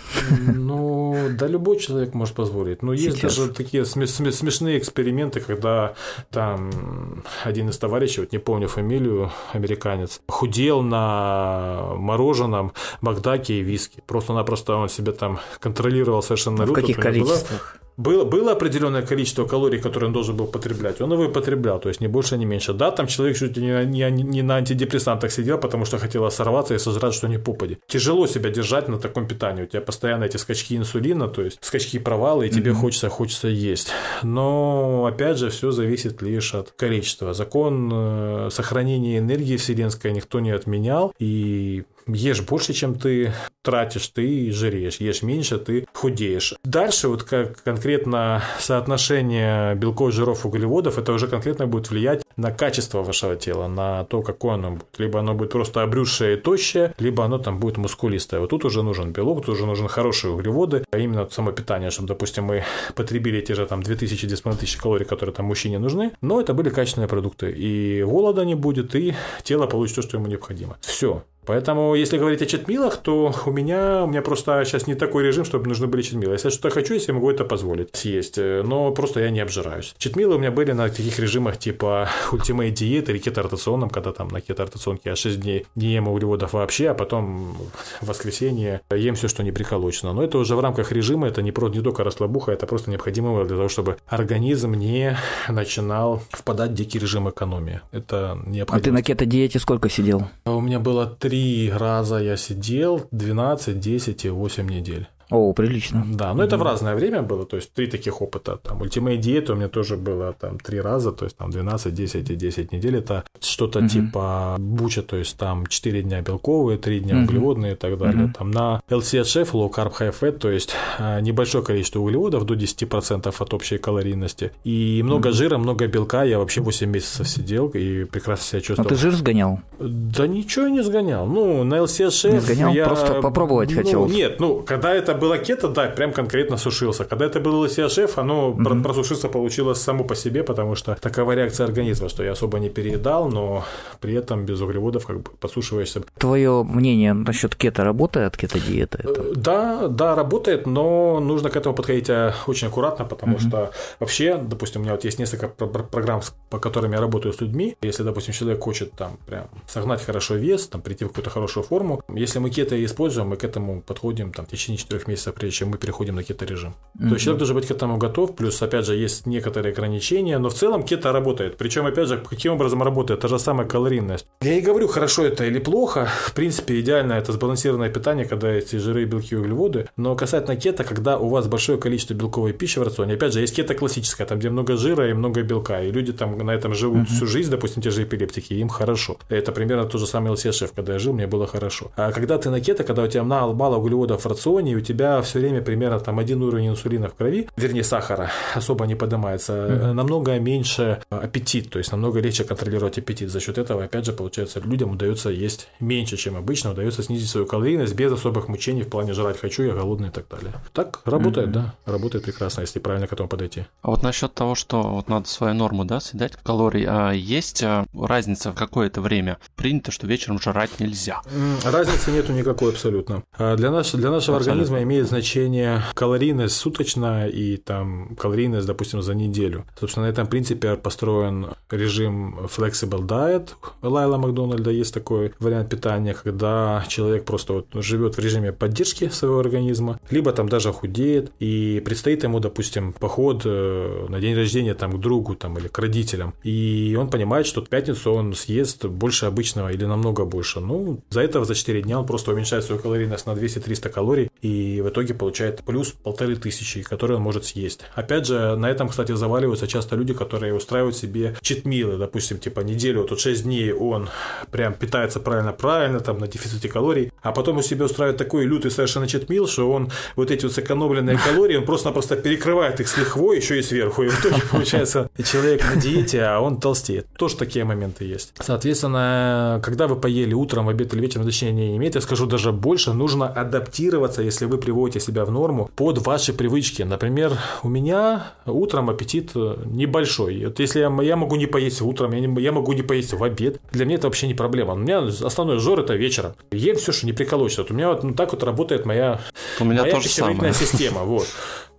Ну, 0.46 1.28
да, 1.38 1.46
любой 1.46 1.78
человек 1.78 2.14
может 2.14 2.34
позволить. 2.34 2.82
Но 2.82 2.92
есть 2.92 3.22
даже 3.22 3.48
такие 3.48 3.84
смешные 3.84 4.78
эксперименты, 4.78 5.40
когда 5.40 5.94
там 6.30 7.22
один 7.44 7.68
из 7.68 7.78
товарищей, 7.78 8.20
вот 8.20 8.32
не 8.32 8.38
помню 8.38 8.68
фамилию, 8.68 9.30
американец, 9.52 10.20
худел 10.28 10.82
на 10.82 11.94
мороженом, 11.96 12.72
Макдаке 13.00 13.54
и 13.54 13.62
виски. 13.62 14.02
Просто-напросто 14.06 14.76
он 14.76 14.88
себе 14.88 15.12
там 15.12 15.40
контролировал 15.60 16.22
совершенно 16.22 16.64
а 16.64 16.66
В 16.66 16.72
каких 16.72 16.96
количествах? 16.96 17.78
Было, 17.96 18.24
было 18.24 18.52
определенное 18.52 19.02
количество 19.02 19.46
калорий, 19.46 19.80
которые 19.80 20.08
он 20.08 20.12
должен 20.12 20.36
был 20.36 20.46
потреблять, 20.46 21.00
он 21.00 21.12
его 21.12 21.24
и 21.24 21.32
потреблял, 21.32 21.80
то 21.80 21.88
есть 21.88 22.00
не 22.00 22.08
больше, 22.08 22.36
не 22.36 22.44
меньше. 22.44 22.72
Да, 22.72 22.90
там 22.90 23.06
человек 23.06 23.36
чуть 23.36 23.56
не, 23.56 23.86
не, 23.86 24.10
не 24.10 24.42
на 24.42 24.56
антидепрессантах 24.56 25.32
сидел, 25.32 25.58
потому 25.58 25.84
что 25.84 25.98
хотел 25.98 26.30
сорваться 26.30 26.74
и 26.74 26.78
сожрать, 26.78 27.14
что 27.14 27.28
не 27.28 27.38
попади. 27.38 27.78
Тяжело 27.86 28.26
себя 28.26 28.50
держать 28.50 28.88
на 28.88 28.98
таком 28.98 29.26
питании, 29.26 29.62
у 29.62 29.66
тебя 29.66 29.80
постоянно 29.80 30.24
эти 30.24 30.36
скачки 30.36 30.76
инсулина, 30.76 31.28
то 31.28 31.42
есть 31.42 31.58
скачки 31.62 31.98
провала, 31.98 32.42
и 32.42 32.50
тебе 32.50 32.72
mm-hmm. 32.72 32.74
хочется, 32.74 33.08
хочется 33.08 33.48
есть. 33.48 33.90
Но, 34.22 35.06
опять 35.06 35.38
же, 35.38 35.50
все 35.50 35.70
зависит 35.70 36.20
лишь 36.22 36.54
от 36.54 36.72
количества. 36.72 37.32
Закон 37.32 37.90
э, 37.92 38.48
сохранения 38.50 39.18
энергии 39.18 39.56
вселенской 39.56 40.12
никто 40.12 40.40
не 40.40 40.50
отменял, 40.50 41.14
и 41.18 41.84
ешь 42.06 42.42
больше, 42.42 42.72
чем 42.72 42.94
ты 42.94 43.32
тратишь, 43.62 44.08
ты 44.08 44.52
жиреешь, 44.52 44.96
ешь 44.96 45.22
меньше, 45.22 45.58
ты 45.58 45.86
худеешь. 45.92 46.54
Дальше 46.64 47.08
вот 47.08 47.24
как 47.24 47.62
конкретно 47.62 48.42
соотношение 48.60 49.74
белков, 49.74 50.12
жиров, 50.12 50.46
углеводов, 50.46 50.98
это 50.98 51.12
уже 51.12 51.26
конкретно 51.26 51.66
будет 51.66 51.90
влиять 51.90 52.22
на 52.36 52.52
качество 52.52 53.02
вашего 53.02 53.34
тела, 53.34 53.66
на 53.66 54.04
то, 54.04 54.22
какое 54.22 54.54
оно 54.54 54.72
будет. 54.72 54.86
Либо 54.98 55.18
оно 55.18 55.34
будет 55.34 55.50
просто 55.50 55.82
обрюзшее 55.82 56.36
и 56.36 56.40
тощее, 56.40 56.94
либо 56.98 57.24
оно 57.24 57.38
там 57.38 57.58
будет 57.58 57.76
мускулистое. 57.76 58.40
Вот 58.40 58.50
тут 58.50 58.64
уже 58.64 58.82
нужен 58.82 59.12
белок, 59.12 59.44
тут 59.44 59.56
уже 59.56 59.66
нужны 59.66 59.88
хорошие 59.88 60.32
углеводы, 60.32 60.84
а 60.92 60.98
именно 60.98 61.28
само 61.30 61.52
питание, 61.52 61.90
чтобы, 61.90 62.08
допустим, 62.08 62.44
мы 62.44 62.62
потребили 62.94 63.40
те 63.40 63.54
же 63.54 63.66
там 63.66 63.80
2000-2500 63.80 64.80
калорий, 64.80 65.06
которые 65.06 65.34
там 65.34 65.46
мужчине 65.46 65.78
нужны, 65.78 66.12
но 66.20 66.40
это 66.40 66.54
были 66.54 66.68
качественные 66.70 67.08
продукты. 67.08 67.50
И 67.50 68.02
голода 68.04 68.44
не 68.44 68.54
будет, 68.54 68.94
и 68.94 69.14
тело 69.42 69.66
получит 69.66 69.96
то, 69.96 70.02
что 70.02 70.18
ему 70.18 70.26
необходимо. 70.26 70.76
Все. 70.80 71.24
Поэтому, 71.46 71.94
если 71.94 72.18
говорить 72.18 72.42
о 72.42 72.46
читмилах, 72.46 72.96
то 72.96 73.34
у 73.46 73.50
меня, 73.50 74.04
у 74.04 74.06
меня 74.06 74.22
просто 74.22 74.62
сейчас 74.64 74.86
не 74.86 74.94
такой 74.94 75.24
режим, 75.24 75.44
чтобы 75.44 75.68
нужны 75.68 75.86
были 75.86 76.02
читмилы. 76.02 76.32
Если 76.32 76.48
я 76.48 76.52
что-то 76.52 76.70
хочу, 76.70 76.94
если 76.94 77.12
я 77.12 77.14
могу 77.14 77.30
это 77.30 77.44
позволить 77.44 77.94
съесть, 77.94 78.36
но 78.36 78.90
просто 78.90 79.20
я 79.20 79.30
не 79.30 79.40
обжираюсь. 79.40 79.94
Читмилы 79.98 80.36
у 80.36 80.38
меня 80.38 80.50
были 80.50 80.72
на 80.72 80.88
таких 80.88 81.18
режимах 81.18 81.58
типа 81.58 82.08
Ultimate 82.32 82.70
диеты 82.70 83.12
или 83.12 83.18
кеторотационном, 83.18 83.90
когда 83.90 84.12
там 84.12 84.28
на 84.28 84.40
кеторотационке 84.40 85.10
я 85.10 85.16
6 85.16 85.40
дней 85.40 85.66
не 85.74 85.94
ем 85.94 86.08
углеводов 86.08 86.52
вообще, 86.52 86.88
а 86.88 86.94
потом 86.94 87.56
в 88.00 88.06
воскресенье 88.06 88.80
ем 88.90 89.14
все, 89.14 89.28
что 89.28 89.42
не 89.42 89.52
приколочено. 89.52 90.12
Но 90.12 90.22
это 90.22 90.38
уже 90.38 90.56
в 90.56 90.60
рамках 90.60 90.92
режима, 90.92 91.28
это 91.28 91.42
не, 91.42 91.52
просто, 91.52 91.78
не 91.78 91.84
только 91.84 92.04
расслабуха, 92.04 92.52
это 92.52 92.66
просто 92.66 92.90
необходимо 92.90 93.44
для 93.44 93.56
того, 93.56 93.68
чтобы 93.68 93.96
организм 94.06 94.74
не 94.74 95.16
начинал 95.48 96.22
впадать 96.30 96.72
в 96.72 96.74
дикий 96.74 96.98
режим 96.98 97.28
экономии. 97.28 97.80
Это 97.92 98.38
необходимо. 98.46 98.80
А 98.80 98.80
ты 98.80 98.92
на 98.92 99.02
кето-диете 99.02 99.58
сколько 99.58 99.88
сидел? 99.88 100.28
У 100.44 100.60
меня 100.60 100.80
было 100.80 101.06
три 101.06 101.35
раза 101.74 102.18
я 102.18 102.36
сидел, 102.36 103.08
12, 103.10 103.78
10 103.78 104.24
и 104.24 104.30
8 104.30 104.68
недель. 104.68 105.08
О, 105.30 105.52
прилично. 105.52 106.06
Да, 106.12 106.34
но 106.34 106.44
это 106.44 106.56
в 106.56 106.62
разное 106.62 106.94
время 106.94 107.22
было, 107.22 107.44
то 107.44 107.56
есть 107.56 107.72
три 107.72 107.86
таких 107.86 108.22
опыта. 108.22 108.56
Там 108.56 108.82
Ultimate 108.82 109.16
диета 109.16 109.54
у 109.54 109.56
меня 109.56 109.68
тоже 109.68 109.96
было 109.96 110.32
там 110.32 110.58
три 110.58 110.80
раза, 110.80 111.12
то 111.12 111.24
есть 111.24 111.36
там 111.36 111.50
12, 111.50 111.92
10 111.92 112.30
и 112.30 112.36
10 112.36 112.72
недель. 112.72 112.96
Это 112.96 113.24
что-то 113.40 113.80
угу. 113.80 113.88
типа 113.88 114.56
буча, 114.58 115.02
то 115.02 115.16
есть 115.16 115.36
там 115.36 115.66
4 115.66 116.02
дня 116.02 116.22
белковые, 116.22 116.78
3 116.78 117.00
дня 117.00 117.16
угу. 117.16 117.24
углеводные 117.24 117.72
и 117.72 117.76
так 117.76 117.98
далее. 117.98 118.32
Там 118.38 118.50
на 118.50 118.80
LCHF, 118.88 119.50
Low 119.52 119.72
Carb 119.72 119.92
High 119.98 120.14
Fat, 120.18 120.38
то 120.38 120.50
есть 120.50 120.74
а, 120.98 121.20
небольшое 121.20 121.64
количество 121.64 122.00
углеводов, 122.00 122.44
до 122.44 122.54
10% 122.54 123.34
от 123.36 123.54
общей 123.54 123.78
калорийности. 123.78 124.52
И 124.64 125.02
много 125.04 125.32
жира, 125.32 125.58
много 125.58 125.88
белка. 125.88 126.22
Я 126.22 126.38
вообще 126.38 126.60
8 126.60 126.88
месяцев 126.88 127.28
сидел 127.28 127.68
и 127.68 128.04
прекрасно 128.04 128.44
себя 128.44 128.60
чувствовал. 128.60 128.86
А 128.86 128.88
ты 128.88 128.96
жир 128.96 129.12
сгонял? 129.12 129.60
Да 129.80 130.26
ничего 130.26 130.68
не 130.68 130.82
сгонял. 130.82 131.26
Ну, 131.26 131.64
на 131.64 131.78
LCHF 131.78 132.32
не 132.32 132.40
сгонял, 132.40 132.72
я... 132.72 132.84
просто 132.86 133.20
попробовать 133.20 133.70
ну, 133.70 133.76
хотел. 133.76 134.06
Нет, 134.06 134.38
ну, 134.38 134.62
когда 134.62 134.94
это 134.94 135.15
было 135.16 135.38
кето, 135.38 135.68
да, 135.68 135.88
прям 135.88 136.12
конкретно 136.12 136.56
сушился. 136.56 137.04
Когда 137.04 137.26
это 137.26 137.40
было 137.40 137.66
LCHF, 137.66 138.12
оно 138.16 138.50
угу. 138.50 138.82
просушиться 138.82 139.28
получилось 139.28 139.80
само 139.80 140.04
по 140.04 140.14
себе, 140.14 140.42
потому 140.42 140.74
что 140.74 140.96
такова 141.00 141.32
реакция 141.32 141.66
организма, 141.66 142.08
что 142.08 142.22
я 142.22 142.32
особо 142.32 142.58
не 142.58 142.70
переедал, 142.70 143.28
но 143.28 143.64
при 144.00 144.14
этом 144.14 144.44
без 144.44 144.60
углеводов 144.60 145.06
как 145.06 145.20
бы 145.20 145.30
подсушиваешься. 145.40 146.02
Твое 146.18 146.62
мнение 146.62 147.12
насчет 147.12 147.54
кето 147.54 147.84
работает, 147.84 148.36
кето-диета? 148.36 149.00
Э, 149.04 149.32
да, 149.34 149.88
да, 149.88 150.14
работает, 150.14 150.66
но 150.66 151.20
нужно 151.20 151.50
к 151.50 151.56
этому 151.56 151.74
подходить 151.74 152.08
э, 152.08 152.32
очень 152.46 152.68
аккуратно, 152.68 153.04
потому 153.04 153.36
угу. 153.36 153.42
что 153.42 153.70
вообще, 154.00 154.36
допустим, 154.36 154.80
у 154.80 154.84
меня 154.84 154.94
вот 154.94 155.04
есть 155.04 155.18
несколько 155.18 155.48
программ, 155.48 156.20
по 156.50 156.58
которым 156.58 156.92
я 156.92 157.00
работаю 157.00 157.32
с 157.32 157.40
людьми. 157.40 157.76
Если, 157.82 158.02
допустим, 158.02 158.34
человек 158.34 158.62
хочет 158.62 158.92
там 158.92 159.18
прям 159.26 159.48
согнать 159.66 160.02
хорошо 160.04 160.34
вес, 160.34 160.66
там 160.68 160.80
прийти 160.80 161.04
в 161.04 161.08
какую-то 161.08 161.30
хорошую 161.30 161.64
форму, 161.64 162.02
если 162.14 162.38
мы 162.38 162.50
кето 162.50 162.82
используем, 162.84 163.28
мы 163.28 163.36
к 163.36 163.44
этому 163.44 163.82
подходим 163.82 164.32
там 164.32 164.46
в 164.46 164.48
течение 164.48 164.78
4 164.78 165.02
месяцев, 165.08 165.34
прежде 165.34 165.58
чем 165.58 165.68
мы 165.68 165.78
переходим 165.78 166.16
на 166.16 166.22
кето-режим. 166.22 166.74
Mm-hmm. 166.98 167.08
То 167.08 167.14
есть 167.14 167.24
человек 167.24 167.38
должен 167.38 167.56
быть 167.56 167.66
к 167.66 167.70
этому 167.70 167.98
готов, 167.98 168.34
плюс, 168.36 168.60
опять 168.62 168.86
же, 168.86 168.96
есть 168.96 169.26
некоторые 169.26 169.72
ограничения, 169.72 170.38
но 170.38 170.48
в 170.48 170.54
целом 170.54 170.82
кето 170.82 171.12
работает. 171.12 171.56
Причем, 171.56 171.86
опять 171.86 172.08
же, 172.08 172.18
каким 172.18 172.52
образом 172.54 172.82
работает? 172.82 173.20
Та 173.20 173.28
же 173.28 173.38
самая 173.38 173.66
калорийность. 173.66 174.26
Я 174.42 174.54
и 174.54 174.60
говорю, 174.60 174.88
хорошо 174.88 175.24
это 175.24 175.44
или 175.44 175.58
плохо. 175.58 176.08
В 176.26 176.34
принципе, 176.34 176.80
идеально 176.80 177.14
это 177.14 177.32
сбалансированное 177.32 177.90
питание, 177.90 178.26
когда 178.26 178.48
эти 178.48 178.76
жиры, 178.76 179.04
белки 179.04 179.34
и 179.34 179.38
углеводы. 179.38 179.88
Но 179.96 180.16
касательно 180.16 180.56
кето, 180.56 180.84
когда 180.84 181.18
у 181.18 181.28
вас 181.28 181.46
большое 181.46 181.78
количество 181.78 182.14
белковой 182.14 182.52
пищи 182.52 182.78
в 182.78 182.82
рационе, 182.82 183.14
опять 183.14 183.32
же, 183.32 183.40
есть 183.40 183.54
кето 183.54 183.74
классическая, 183.74 184.26
там, 184.26 184.38
где 184.38 184.50
много 184.50 184.76
жира 184.76 185.10
и 185.10 185.12
много 185.12 185.42
белка, 185.42 185.82
и 185.82 185.90
люди 185.90 186.12
там 186.12 186.38
на 186.38 186.50
этом 186.50 186.74
живут 186.74 187.08
mm-hmm. 187.08 187.14
всю 187.14 187.26
жизнь, 187.26 187.50
допустим, 187.50 187.82
те 187.82 187.90
же 187.90 188.02
эпилептики, 188.02 188.54
им 188.54 188.68
хорошо. 188.68 189.16
Это 189.28 189.52
примерно 189.52 189.84
то 189.84 189.98
же 189.98 190.06
самое 190.06 190.34
LCHF, 190.34 190.72
когда 190.74 190.94
я 190.94 190.98
жил, 190.98 191.12
мне 191.12 191.26
было 191.26 191.46
хорошо. 191.46 191.90
А 191.96 192.12
когда 192.12 192.38
ты 192.38 192.50
на 192.50 192.60
кето, 192.60 192.84
когда 192.84 193.02
у 193.02 193.06
тебя 193.06 193.24
мало 193.24 193.76
углеводов 193.76 194.24
в 194.24 194.26
рационе, 194.26 194.72
и 194.72 194.76
у 194.76 194.80
тебя 194.80 194.95
все 195.22 195.38
время 195.38 195.62
примерно 195.62 196.00
там 196.00 196.18
один 196.18 196.42
уровень 196.42 196.68
инсулина 196.68 197.08
в 197.08 197.14
крови, 197.14 197.48
вернее 197.56 197.84
сахара, 197.84 198.30
особо 198.54 198.86
не 198.86 198.94
поднимается, 198.94 199.52
mm-hmm. 199.52 199.92
намного 199.92 200.38
меньше 200.38 201.00
аппетит, 201.10 201.70
то 201.70 201.78
есть 201.78 201.92
намного 201.92 202.20
легче 202.20 202.44
контролировать 202.44 202.98
аппетит. 202.98 203.30
За 203.30 203.40
счет 203.40 203.58
этого, 203.58 203.84
опять 203.84 204.04
же, 204.04 204.12
получается, 204.12 204.60
людям 204.60 204.90
удается 204.92 205.30
есть 205.30 205.68
меньше, 205.80 206.16
чем 206.16 206.36
обычно, 206.36 206.72
удается 206.72 207.02
снизить 207.02 207.28
свою 207.28 207.46
калорийность 207.46 207.94
без 207.94 208.12
особых 208.12 208.48
мучений 208.48 208.82
в 208.82 208.88
плане 208.88 209.12
жрать 209.12 209.38
хочу, 209.38 209.62
я 209.62 209.74
голодный 209.74 210.08
и 210.08 210.12
так 210.12 210.26
далее. 210.28 210.52
Так 210.72 211.00
работает, 211.04 211.48
mm-hmm. 211.48 211.52
да, 211.52 211.74
работает 211.86 212.24
прекрасно, 212.24 212.62
если 212.62 212.78
правильно 212.78 213.06
к 213.06 213.12
этому 213.12 213.28
подойти. 213.28 213.66
А 213.82 213.90
вот 213.90 214.02
насчет 214.02 214.34
того, 214.34 214.54
что 214.54 214.82
вот 214.82 215.08
надо 215.08 215.28
свою 215.28 215.54
норму, 215.54 215.84
да, 215.84 216.00
съедать 216.00 216.32
калорий, 216.42 216.86
а 216.88 217.12
есть 217.12 217.62
а, 217.62 217.86
разница 217.94 218.52
в 218.52 218.54
какое-то 218.54 219.00
время? 219.00 219.38
Принято, 219.54 219.90
что 219.90 220.06
вечером 220.06 220.40
жрать 220.40 220.80
нельзя. 220.80 221.22
Разницы 221.64 222.10
нету 222.10 222.32
никакой 222.32 222.70
абсолютно. 222.70 223.22
А 223.36 223.56
для, 223.56 223.70
наш, 223.70 223.92
для 223.92 224.10
нашего 224.10 224.36
абсолютно. 224.38 224.62
организма 224.62 224.80
имеет 224.86 225.06
значение 225.08 225.82
калорийность 225.94 226.56
суточная 226.56 227.28
и 227.28 227.56
там 227.56 228.16
калорийность, 228.16 228.66
допустим, 228.66 229.02
за 229.02 229.14
неделю. 229.14 229.64
Собственно, 229.78 230.06
на 230.06 230.10
этом 230.10 230.26
принципе 230.26 230.76
построен 230.76 231.48
режим 231.70 232.38
Flexible 232.46 233.06
Diet. 233.06 233.50
Лайла 233.82 234.16
Макдональда 234.16 234.70
есть 234.70 234.94
такой 234.94 235.32
вариант 235.40 235.68
питания, 235.68 236.14
когда 236.14 236.84
человек 236.88 237.24
просто 237.24 237.52
вот 237.52 237.66
живет 237.74 238.16
в 238.16 238.20
режиме 238.20 238.52
поддержки 238.52 239.08
своего 239.08 239.40
организма, 239.40 240.00
либо 240.10 240.32
там 240.32 240.48
даже 240.48 240.72
худеет, 240.72 241.32
и 241.40 241.82
предстоит 241.84 242.22
ему, 242.22 242.40
допустим, 242.40 242.92
поход 242.92 243.42
э, 243.44 244.06
на 244.08 244.20
день 244.20 244.36
рождения 244.36 244.74
там 244.74 244.92
к 244.92 245.00
другу 245.00 245.34
там, 245.34 245.58
или 245.58 245.68
к 245.68 245.78
родителям, 245.78 246.34
и 246.44 246.96
он 246.98 247.10
понимает, 247.10 247.46
что 247.46 247.64
в 247.64 247.68
пятницу 247.68 248.12
он 248.12 248.34
съест 248.34 248.84
больше 248.84 249.26
обычного 249.26 249.72
или 249.72 249.84
намного 249.84 250.24
больше. 250.24 250.60
Ну, 250.60 251.00
за 251.10 251.20
это 251.20 251.44
за 251.44 251.54
4 251.54 251.82
дня 251.82 251.98
он 251.98 252.06
просто 252.06 252.32
уменьшает 252.32 252.64
свою 252.64 252.80
калорийность 252.80 253.26
на 253.26 253.32
200-300 253.32 253.88
калорий, 253.88 254.30
и 254.42 254.75
в 254.80 254.88
итоге 254.88 255.14
получает 255.14 255.62
плюс 255.64 255.90
полторы 255.90 256.36
тысячи, 256.36 256.82
которые 256.82 257.16
он 257.16 257.22
может 257.22 257.44
съесть. 257.44 257.80
Опять 257.94 258.26
же, 258.26 258.56
на 258.56 258.70
этом, 258.70 258.88
кстати, 258.88 259.12
заваливаются 259.12 259.66
часто 259.66 259.96
люди, 259.96 260.14
которые 260.14 260.54
устраивают 260.54 260.96
себе 260.96 261.36
читмилы, 261.40 261.96
допустим, 261.96 262.38
типа 262.38 262.60
неделю, 262.60 263.04
тут 263.04 263.20
6 263.20 263.44
дней 263.44 263.72
он 263.72 264.08
прям 264.50 264.74
питается 264.74 265.20
правильно-правильно, 265.20 266.00
там 266.00 266.18
на 266.18 266.28
дефиците 266.28 266.68
калорий, 266.68 267.12
а 267.22 267.32
потом 267.32 267.58
у 267.58 267.62
себя 267.62 267.86
устраивает 267.86 268.18
такой 268.18 268.44
лютый 268.44 268.70
совершенно 268.70 269.06
читмил, 269.06 269.46
что 269.46 269.70
он 269.70 269.90
вот 270.16 270.30
эти 270.30 270.44
вот 270.44 270.54
сэкономленные 270.54 271.18
калории, 271.26 271.56
он 271.56 271.64
просто-напросто 271.64 272.16
перекрывает 272.16 272.80
их 272.80 272.88
с 272.88 272.96
лихвой 272.96 273.36
еще 273.36 273.58
и 273.58 273.62
сверху, 273.62 274.02
и 274.02 274.08
в 274.08 274.20
итоге 274.20 274.42
получается 274.50 275.10
человек 275.24 275.62
на 275.74 275.80
диете, 275.80 276.22
а 276.22 276.40
он 276.40 276.60
толстеет. 276.60 277.06
Тоже 277.18 277.36
такие 277.36 277.64
моменты 277.64 278.04
есть. 278.04 278.32
Соответственно, 278.40 279.60
когда 279.64 279.86
вы 279.86 279.96
поели 279.96 280.34
утром, 280.34 280.66
в 280.66 280.68
обед 280.68 280.92
или 280.94 281.00
вечером, 281.00 281.24
значения 281.24 281.68
не 281.70 281.76
имеет, 281.76 281.94
я 281.94 282.00
скажу 282.00 282.26
даже 282.26 282.52
больше, 282.52 282.92
нужно 282.92 283.28
адаптироваться, 283.28 284.22
если 284.22 284.46
вы 284.46 284.58
приводите 284.66 284.98
себя 284.98 285.24
в 285.24 285.30
норму 285.30 285.70
под 285.76 285.98
ваши 285.98 286.32
привычки. 286.32 286.82
Например, 286.82 287.38
у 287.62 287.68
меня 287.68 288.32
утром 288.46 288.90
аппетит 288.90 289.30
э, 289.36 289.56
небольшой. 289.64 290.44
Вот 290.46 290.58
если 290.58 290.80
я, 290.80 290.92
я 291.02 291.16
могу 291.16 291.36
не 291.36 291.46
поесть 291.46 291.80
утром, 291.82 292.12
я, 292.12 292.20
не, 292.20 292.42
я 292.42 292.50
могу 292.50 292.72
не 292.72 292.82
поесть 292.82 293.12
в 293.12 293.22
обед, 293.22 293.60
для 293.70 293.84
меня 293.84 293.94
это 293.94 294.08
вообще 294.08 294.26
не 294.26 294.34
проблема. 294.34 294.72
У 294.72 294.76
меня 294.76 294.98
основной 294.98 295.60
жор 295.60 295.80
это 295.80 295.94
вечером. 295.94 296.34
Ем 296.50 296.76
все, 296.76 296.90
что 296.90 297.06
не 297.06 297.12
приколочь. 297.12 297.56
Вот 297.58 297.70
у 297.70 297.74
меня 297.74 297.90
вот 297.90 298.02
ну, 298.02 298.12
так 298.12 298.32
вот 298.32 298.42
работает 298.42 298.86
моя, 298.86 299.20
у 299.60 299.64
меня 299.64 299.82
моя 299.82 299.94
пищеварительная 299.94 300.52
система. 300.52 301.04
Вот. 301.04 301.28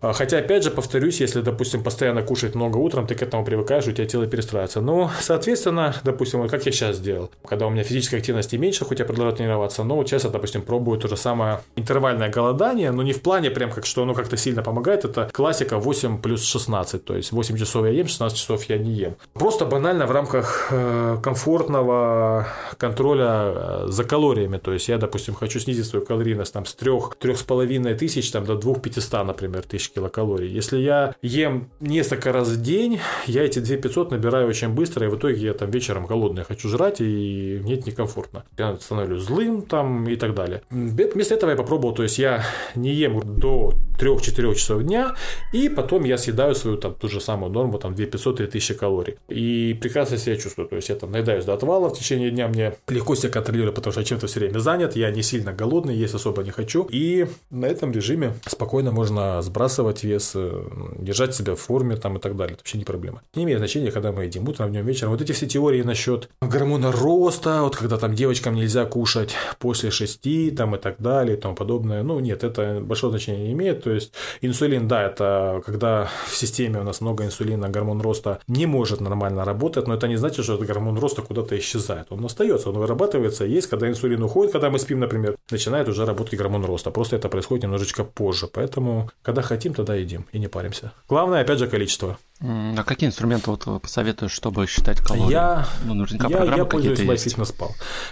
А, 0.01 0.13
хотя, 0.13 0.37
опять 0.37 0.63
же, 0.63 0.71
повторюсь, 0.71 1.19
если, 1.19 1.41
допустим, 1.41 1.83
постоянно 1.83 2.21
кушать 2.21 2.55
много 2.55 2.77
утром, 2.77 3.07
ты 3.07 3.15
к 3.15 3.21
этому 3.21 3.43
привыкаешь, 3.43 3.87
у 3.87 3.91
тебя 3.91 4.05
тело 4.05 4.27
перестраивается. 4.27 4.81
Но, 4.81 5.09
соответственно, 5.19 5.95
допустим, 6.03 6.47
как 6.47 6.65
я 6.65 6.71
сейчас 6.71 6.97
сделал, 6.97 7.31
когда 7.45 7.67
у 7.67 7.69
меня 7.69 7.83
физической 7.83 8.15
активности 8.17 8.55
меньше, 8.55 8.85
хоть 8.85 8.99
я 8.99 9.05
продолжаю 9.05 9.35
тренироваться, 9.35 9.83
но 9.83 10.03
сейчас 10.05 10.23
я, 10.23 10.29
допустим, 10.29 10.61
пробую 10.61 10.99
то 10.99 11.07
же 11.07 11.17
самое 11.17 11.61
интервальное 11.75 12.29
голодание, 12.29 12.91
но 12.91 13.01
не 13.03 13.13
в 13.13 13.21
плане 13.21 13.49
прям 13.49 13.71
как, 13.71 13.85
что 13.85 14.03
оно 14.03 14.13
как-то 14.13 14.37
сильно 14.37 14.61
помогает, 14.61 15.05
это 15.05 15.29
классика 15.31 15.77
8 15.77 16.21
плюс 16.21 16.43
16, 16.43 17.03
то 17.03 17.15
есть 17.15 17.31
8 17.31 17.57
часов 17.57 17.85
я 17.85 17.91
ем, 17.91 18.07
16 18.07 18.37
часов 18.37 18.63
я 18.65 18.77
не 18.77 18.91
ем. 18.91 19.15
Просто 19.33 19.65
банально 19.65 20.05
в 20.05 20.11
рамках 20.11 20.67
э, 20.71 21.17
комфортного 21.23 22.47
контроля 22.77 23.27
э, 23.29 23.85
за 23.87 24.03
калориями, 24.03 24.57
то 24.57 24.73
есть 24.73 24.87
я, 24.89 24.97
допустим, 24.97 25.33
хочу 25.33 25.59
снизить 25.59 25.85
свою 25.85 26.05
калорийность 26.05 26.53
там 26.53 26.65
с 26.65 26.73
3, 26.75 26.91
3,5 26.91 27.95
тысяч 27.95 28.31
там, 28.31 28.45
до 28.45 28.55
2 28.55 28.75
500, 28.75 29.25
например, 29.25 29.63
тысяч 29.63 29.86
тысяч 29.87 29.93
килокалорий. 29.93 30.49
Если 30.49 30.77
я 30.77 31.15
ем 31.21 31.69
несколько 31.79 32.31
раз 32.31 32.49
в 32.49 32.61
день, 32.61 32.99
я 33.25 33.43
эти 33.43 33.59
2500 33.59 34.11
набираю 34.11 34.47
очень 34.47 34.69
быстро, 34.69 35.05
и 35.05 35.09
в 35.09 35.17
итоге 35.17 35.37
я 35.37 35.53
там 35.53 35.71
вечером 35.71 36.05
голодный 36.05 36.43
хочу 36.43 36.69
жрать, 36.69 37.01
и 37.01 37.59
мне 37.63 37.75
это 37.75 37.89
некомфортно. 37.89 38.43
Я 38.57 38.75
становлюсь 38.77 39.23
злым 39.23 39.61
там 39.61 40.07
и 40.07 40.15
так 40.15 40.33
далее. 40.33 40.61
Вместо 40.69 41.35
этого 41.35 41.51
я 41.51 41.55
попробовал, 41.55 41.93
то 41.93 42.03
есть 42.03 42.19
я 42.19 42.43
не 42.75 42.93
ем 42.93 43.21
до 43.39 43.73
3-4 43.99 44.55
часов 44.55 44.83
дня, 44.83 45.15
и 45.53 45.69
потом 45.69 46.03
я 46.05 46.17
съедаю 46.17 46.55
свою 46.55 46.77
там 46.77 46.93
ту 46.93 47.07
же 47.07 47.21
самую 47.21 47.51
норму, 47.51 47.77
там 47.79 47.93
2500-3000 47.93 48.73
калорий. 48.75 49.15
И 49.27 49.77
прекрасно 49.81 50.17
себя 50.17 50.35
чувствую, 50.35 50.67
то 50.67 50.75
есть 50.75 50.89
я 50.89 50.95
там 50.95 51.11
наедаюсь 51.11 51.45
до 51.45 51.53
отвала 51.53 51.89
в 51.89 51.97
течение 51.97 52.31
дня, 52.31 52.47
мне 52.47 52.73
легко 52.87 53.15
себя 53.15 53.29
контролирую, 53.29 53.73
потому 53.73 53.91
что 53.91 54.01
я 54.01 54.05
чем-то 54.05 54.27
все 54.27 54.39
время 54.39 54.59
занят, 54.59 54.95
я 54.95 55.11
не 55.11 55.23
сильно 55.23 55.53
голодный, 55.53 55.95
есть 55.95 56.13
особо 56.13 56.43
не 56.43 56.51
хочу, 56.51 56.87
и 56.91 57.27
на 57.49 57.65
этом 57.65 57.91
режиме 57.91 58.33
спокойно 58.45 58.91
можно 58.91 59.41
сбрасывать 59.41 60.03
вес, 60.03 60.33
э, 60.35 60.63
держать 60.99 61.35
себя 61.35 61.55
в 61.55 61.59
форме 61.59 61.95
там 61.95 62.17
и 62.17 62.19
так 62.19 62.35
далее. 62.35 62.53
Это 62.53 62.61
вообще 62.61 62.77
не 62.77 62.85
проблема. 62.85 63.21
Не 63.35 63.43
имеет 63.43 63.59
значения, 63.59 63.91
когда 63.91 64.11
мы 64.11 64.25
едим 64.25 64.47
утром, 64.47 64.71
днем, 64.71 64.85
вечером. 64.85 65.11
Вот 65.11 65.21
эти 65.21 65.31
все 65.31 65.47
теории 65.47 65.81
насчет 65.81 66.29
гормона 66.41 66.91
роста, 66.91 67.61
вот 67.61 67.75
когда 67.75 67.97
там 67.97 68.13
девочкам 68.13 68.55
нельзя 68.55 68.85
кушать 68.85 69.35
после 69.59 69.91
6 69.91 70.55
там 70.55 70.75
и 70.75 70.79
так 70.79 70.95
далее 70.99 71.37
и 71.37 71.39
тому 71.39 71.55
подобное. 71.55 72.03
Ну, 72.03 72.19
нет, 72.19 72.43
это 72.43 72.79
большое 72.81 73.11
значение 73.11 73.47
не 73.47 73.53
имеет. 73.53 73.86
То 73.87 73.93
есть 73.93 74.11
инсулин, 74.41 74.89
да, 74.89 75.03
это 75.03 75.61
когда 75.65 76.09
в 76.25 76.35
системе 76.35 76.81
у 76.81 76.83
нас 76.83 76.99
много 76.99 77.23
инсулина, 77.23 77.69
гормон 77.69 78.01
роста 78.01 78.41
не 78.45 78.65
может 78.65 78.99
нормально 78.99 79.45
работать, 79.45 79.87
но 79.87 79.93
это 79.93 80.09
не 80.09 80.17
значит, 80.17 80.43
что 80.43 80.55
этот 80.55 80.67
гормон 80.67 80.99
роста 80.99 81.21
куда-то 81.21 81.57
исчезает. 81.57 82.07
Он 82.09 82.25
остается, 82.25 82.69
он 82.69 82.77
вырабатывается, 82.77 83.45
есть, 83.45 83.67
когда 83.67 83.87
инсулин 83.87 84.21
уходит, 84.21 84.51
когда 84.51 84.69
мы 84.69 84.77
спим, 84.77 84.99
например, 84.99 85.37
начинает 85.49 85.87
уже 85.87 86.05
работать 86.05 86.37
гормон 86.37 86.65
роста. 86.65 86.91
Просто 86.91 87.15
это 87.15 87.29
происходит 87.29 87.63
немножечко 87.63 88.03
позже. 88.03 88.47
Поэтому, 88.47 89.09
когда 89.21 89.41
хотим 89.41 89.73
тогда 89.73 89.95
едим 89.95 90.25
и 90.33 90.39
не 90.39 90.49
паримся. 90.49 90.91
Главное, 91.07 91.43
опять 91.43 91.59
же, 91.59 91.67
количество. 91.67 92.17
А 92.41 92.83
какие 92.83 93.07
инструменты 93.07 93.51
вот 93.51 93.81
посоветуешь, 93.81 94.33
чтобы 94.33 94.67
считать 94.67 94.99
калории? 94.99 95.31
Я, 95.31 95.65
ну, 95.85 95.93
наверняка 95.93 96.27
я, 96.27 96.55
я 96.57 96.65
пользуюсь 96.65 96.99
MyFitnessPal. 96.99 97.69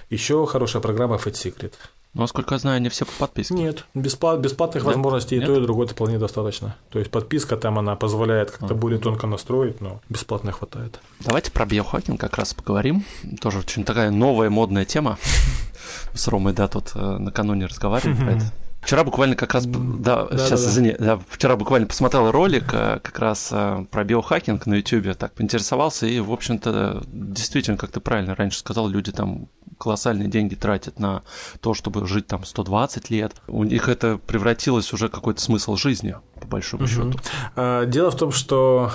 Еще 0.09 0.45
хорошая 0.45 0.81
программа 0.81 1.17
Fat 1.17 1.33
Secret. 1.33 1.73
Ну, 2.15 2.21
насколько 2.21 2.55
я 2.55 2.59
знаю, 2.59 2.81
не 2.81 2.87
все 2.87 3.03
по 3.03 3.11
подписке. 3.11 3.53
Нет, 3.53 3.85
бесплат, 3.93 4.39
бесплатных 4.39 4.85
да? 4.85 4.91
возможностей 4.91 5.35
Нет? 5.35 5.43
и 5.43 5.47
то, 5.47 5.59
и 5.59 5.61
другое 5.61 5.85
вполне 5.85 6.17
достаточно. 6.17 6.77
То 6.89 6.99
есть 6.99 7.11
подписка 7.11 7.57
там, 7.57 7.77
она 7.77 7.97
позволяет 7.97 8.51
как-то 8.51 8.73
а. 8.73 8.77
более 8.77 8.99
тонко 8.99 9.27
настроить, 9.27 9.81
но 9.81 9.99
бесплатно 10.07 10.53
хватает. 10.53 11.01
Давайте 11.19 11.51
про 11.51 11.65
биохакинг 11.65 12.17
как 12.17 12.37
раз 12.37 12.53
поговорим. 12.53 13.03
Тоже 13.41 13.59
очень 13.59 13.83
такая 13.83 14.11
новая 14.11 14.49
модная 14.49 14.85
тема. 14.85 15.17
С 16.13 16.29
Ромой, 16.29 16.53
да, 16.53 16.69
тут 16.69 16.93
э, 16.95 17.17
накануне 17.17 17.65
разговаривали 17.65 18.15
про 18.15 18.31
это. 18.31 18.53
Вчера 18.85 19.03
буквально 19.03 19.35
как 19.35 19.55
раз, 19.55 19.65
да, 19.65 20.25
да 20.25 20.37
сейчас, 20.37 20.63
да, 20.63 20.69
извини, 20.69 20.95
да, 20.99 21.19
вчера 21.27 21.55
буквально 21.55 21.87
посмотрел 21.87 22.29
ролик 22.29 22.71
э, 22.71 22.99
как 23.01 23.17
раз 23.17 23.49
э, 23.51 23.83
про 23.89 24.03
биохакинг 24.03 24.67
на 24.67 24.75
YouTube, 24.75 25.17
так 25.17 25.33
поинтересовался, 25.33 26.05
и, 26.05 26.19
в 26.19 26.31
общем-то, 26.31 27.01
действительно, 27.07 27.77
как 27.77 27.89
ты 27.89 27.99
правильно 27.99 28.35
раньше 28.35 28.59
сказал, 28.59 28.87
люди 28.87 29.11
там 29.11 29.47
колоссальные 29.79 30.27
деньги 30.27 30.53
тратят 30.53 30.99
на 30.99 31.23
то, 31.61 31.73
чтобы 31.73 32.05
жить 32.05 32.27
там 32.27 32.45
120 32.45 33.09
лет. 33.09 33.33
У 33.47 33.63
них 33.63 33.89
это 33.89 34.19
превратилось 34.19 34.93
уже 34.93 35.09
какой-то 35.09 35.41
смысл 35.41 35.75
жизни, 35.77 36.15
по 36.39 36.45
большому 36.45 36.83
угу. 36.83 36.91
счету. 36.91 37.19
А, 37.55 37.85
дело 37.85 38.11
в 38.11 38.15
том, 38.15 38.31
что 38.31 38.91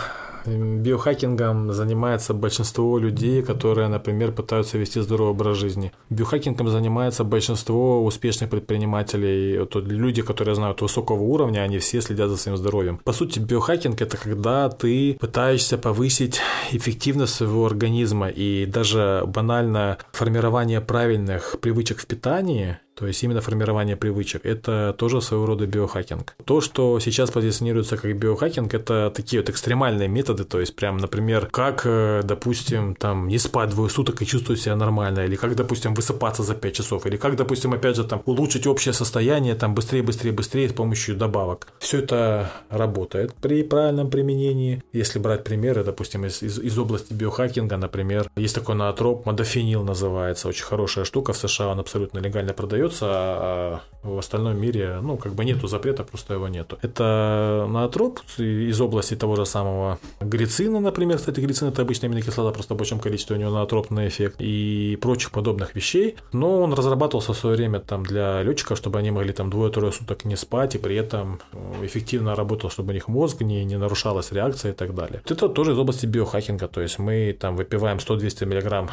Биохакингом 0.46 1.72
занимается 1.72 2.34
большинство 2.34 2.98
людей, 2.98 3.42
которые, 3.42 3.88
например, 3.88 4.32
пытаются 4.32 4.78
вести 4.78 5.00
здоровый 5.00 5.32
образ 5.32 5.56
жизни. 5.56 5.92
Биохакингом 6.10 6.68
занимается 6.68 7.24
большинство 7.24 8.04
успешных 8.04 8.50
предпринимателей, 8.50 9.58
вот 9.58 9.74
люди, 9.76 10.22
которые 10.22 10.54
знают 10.54 10.80
высокого 10.80 11.22
уровня, 11.22 11.60
они 11.60 11.78
все 11.78 12.00
следят 12.00 12.30
за 12.30 12.36
своим 12.36 12.56
здоровьем. 12.56 12.98
По 13.04 13.12
сути, 13.12 13.38
биохакинг– 13.38 14.00
это 14.02 14.16
когда 14.16 14.68
ты 14.68 15.16
пытаешься 15.20 15.78
повысить 15.78 16.40
эффективность 16.72 17.34
своего 17.34 17.66
организма 17.66 18.28
и 18.28 18.66
даже 18.66 19.24
банально 19.26 19.98
формирование 20.12 20.80
правильных 20.80 21.56
привычек 21.60 21.98
в 21.98 22.06
питании– 22.06 22.78
то 23.00 23.06
есть 23.06 23.22
именно 23.22 23.40
формирование 23.40 23.96
привычек. 23.96 24.44
Это 24.44 24.94
тоже 24.96 25.22
своего 25.22 25.46
рода 25.46 25.66
биохакинг. 25.66 26.34
То, 26.44 26.60
что 26.60 27.00
сейчас 27.00 27.30
позиционируется 27.30 27.96
как 27.96 28.14
биохакинг, 28.14 28.74
это 28.74 29.10
такие 29.14 29.40
вот 29.40 29.48
экстремальные 29.48 30.06
методы, 30.06 30.44
то 30.44 30.60
есть 30.60 30.76
прям, 30.76 30.98
например, 30.98 31.46
как, 31.46 31.82
э, 31.86 32.20
допустим, 32.22 32.94
там 32.94 33.26
не 33.28 33.38
спать 33.38 33.70
двое 33.70 33.88
суток 33.88 34.20
и 34.20 34.26
чувствовать 34.26 34.60
себя 34.60 34.76
нормально, 34.76 35.20
или 35.20 35.36
как, 35.36 35.56
допустим, 35.56 35.94
высыпаться 35.94 36.42
за 36.42 36.54
5 36.54 36.74
часов, 36.74 37.06
или 37.06 37.16
как, 37.16 37.36
допустим, 37.36 37.72
опять 37.72 37.96
же, 37.96 38.04
там 38.04 38.22
улучшить 38.26 38.66
общее 38.66 38.92
состояние, 38.92 39.54
там 39.54 39.74
быстрее, 39.74 40.02
быстрее, 40.02 40.32
быстрее 40.32 40.68
с 40.68 40.72
помощью 40.74 41.16
добавок. 41.16 41.68
Все 41.78 42.00
это 42.00 42.52
работает 42.68 43.34
при 43.40 43.62
правильном 43.62 44.10
применении. 44.10 44.82
Если 44.92 45.18
брать 45.18 45.44
примеры, 45.44 45.84
допустим, 45.84 46.26
из, 46.26 46.42
из, 46.42 46.58
из 46.58 46.78
области 46.78 47.14
биохакинга, 47.14 47.78
например, 47.78 48.30
есть 48.36 48.54
такой 48.54 48.74
наотроп, 48.74 49.24
модофенил 49.24 49.84
называется, 49.84 50.48
очень 50.48 50.64
хорошая 50.64 51.06
штука 51.06 51.32
в 51.32 51.38
США, 51.38 51.68
он 51.68 51.80
абсолютно 51.80 52.18
легально 52.18 52.52
продается, 52.52 52.89
продается, 52.90 53.06
а 53.08 53.80
в 54.02 54.18
остальном 54.18 54.58
мире, 54.58 54.98
ну, 55.02 55.16
как 55.18 55.34
бы 55.34 55.44
нету 55.44 55.66
запрета, 55.66 56.04
просто 56.04 56.34
его 56.34 56.48
нету. 56.48 56.78
Это 56.80 57.66
наотроп 57.68 58.20
из 58.38 58.80
области 58.80 59.14
того 59.14 59.36
же 59.36 59.44
самого 59.44 59.98
глицина, 60.20 60.80
например, 60.80 61.18
кстати, 61.18 61.40
глицин 61.40 61.68
это 61.68 61.82
обычная 61.82 62.08
аминокислота, 62.08 62.52
просто 62.52 62.74
в 62.74 62.76
большом 62.78 62.98
количестве 62.98 63.36
у 63.36 63.38
него 63.38 63.50
наотропный 63.50 64.08
эффект 64.08 64.36
и 64.38 64.98
прочих 65.00 65.30
подобных 65.30 65.74
вещей, 65.74 66.16
но 66.32 66.62
он 66.62 66.72
разрабатывался 66.72 67.32
в 67.32 67.36
свое 67.36 67.56
время 67.56 67.80
там 67.80 68.02
для 68.02 68.42
летчиков, 68.42 68.78
чтобы 68.78 68.98
они 68.98 69.10
могли 69.10 69.32
там 69.32 69.50
двое-трое 69.50 69.92
суток 69.92 70.24
не 70.24 70.36
спать 70.36 70.74
и 70.74 70.78
при 70.78 70.96
этом 70.96 71.40
эффективно 71.82 72.34
работал, 72.34 72.70
чтобы 72.70 72.90
у 72.90 72.94
них 72.94 73.08
мозг 73.08 73.42
не, 73.42 73.64
не 73.64 73.76
нарушалась 73.76 74.32
реакция 74.32 74.72
и 74.72 74.74
так 74.74 74.94
далее. 74.94 75.20
Это 75.28 75.48
тоже 75.48 75.72
из 75.72 75.78
области 75.78 76.06
биохакинга, 76.06 76.68
то 76.68 76.80
есть 76.80 76.98
мы 76.98 77.36
там 77.38 77.56
выпиваем 77.56 77.98
100-200 77.98 78.46
мг 78.46 78.90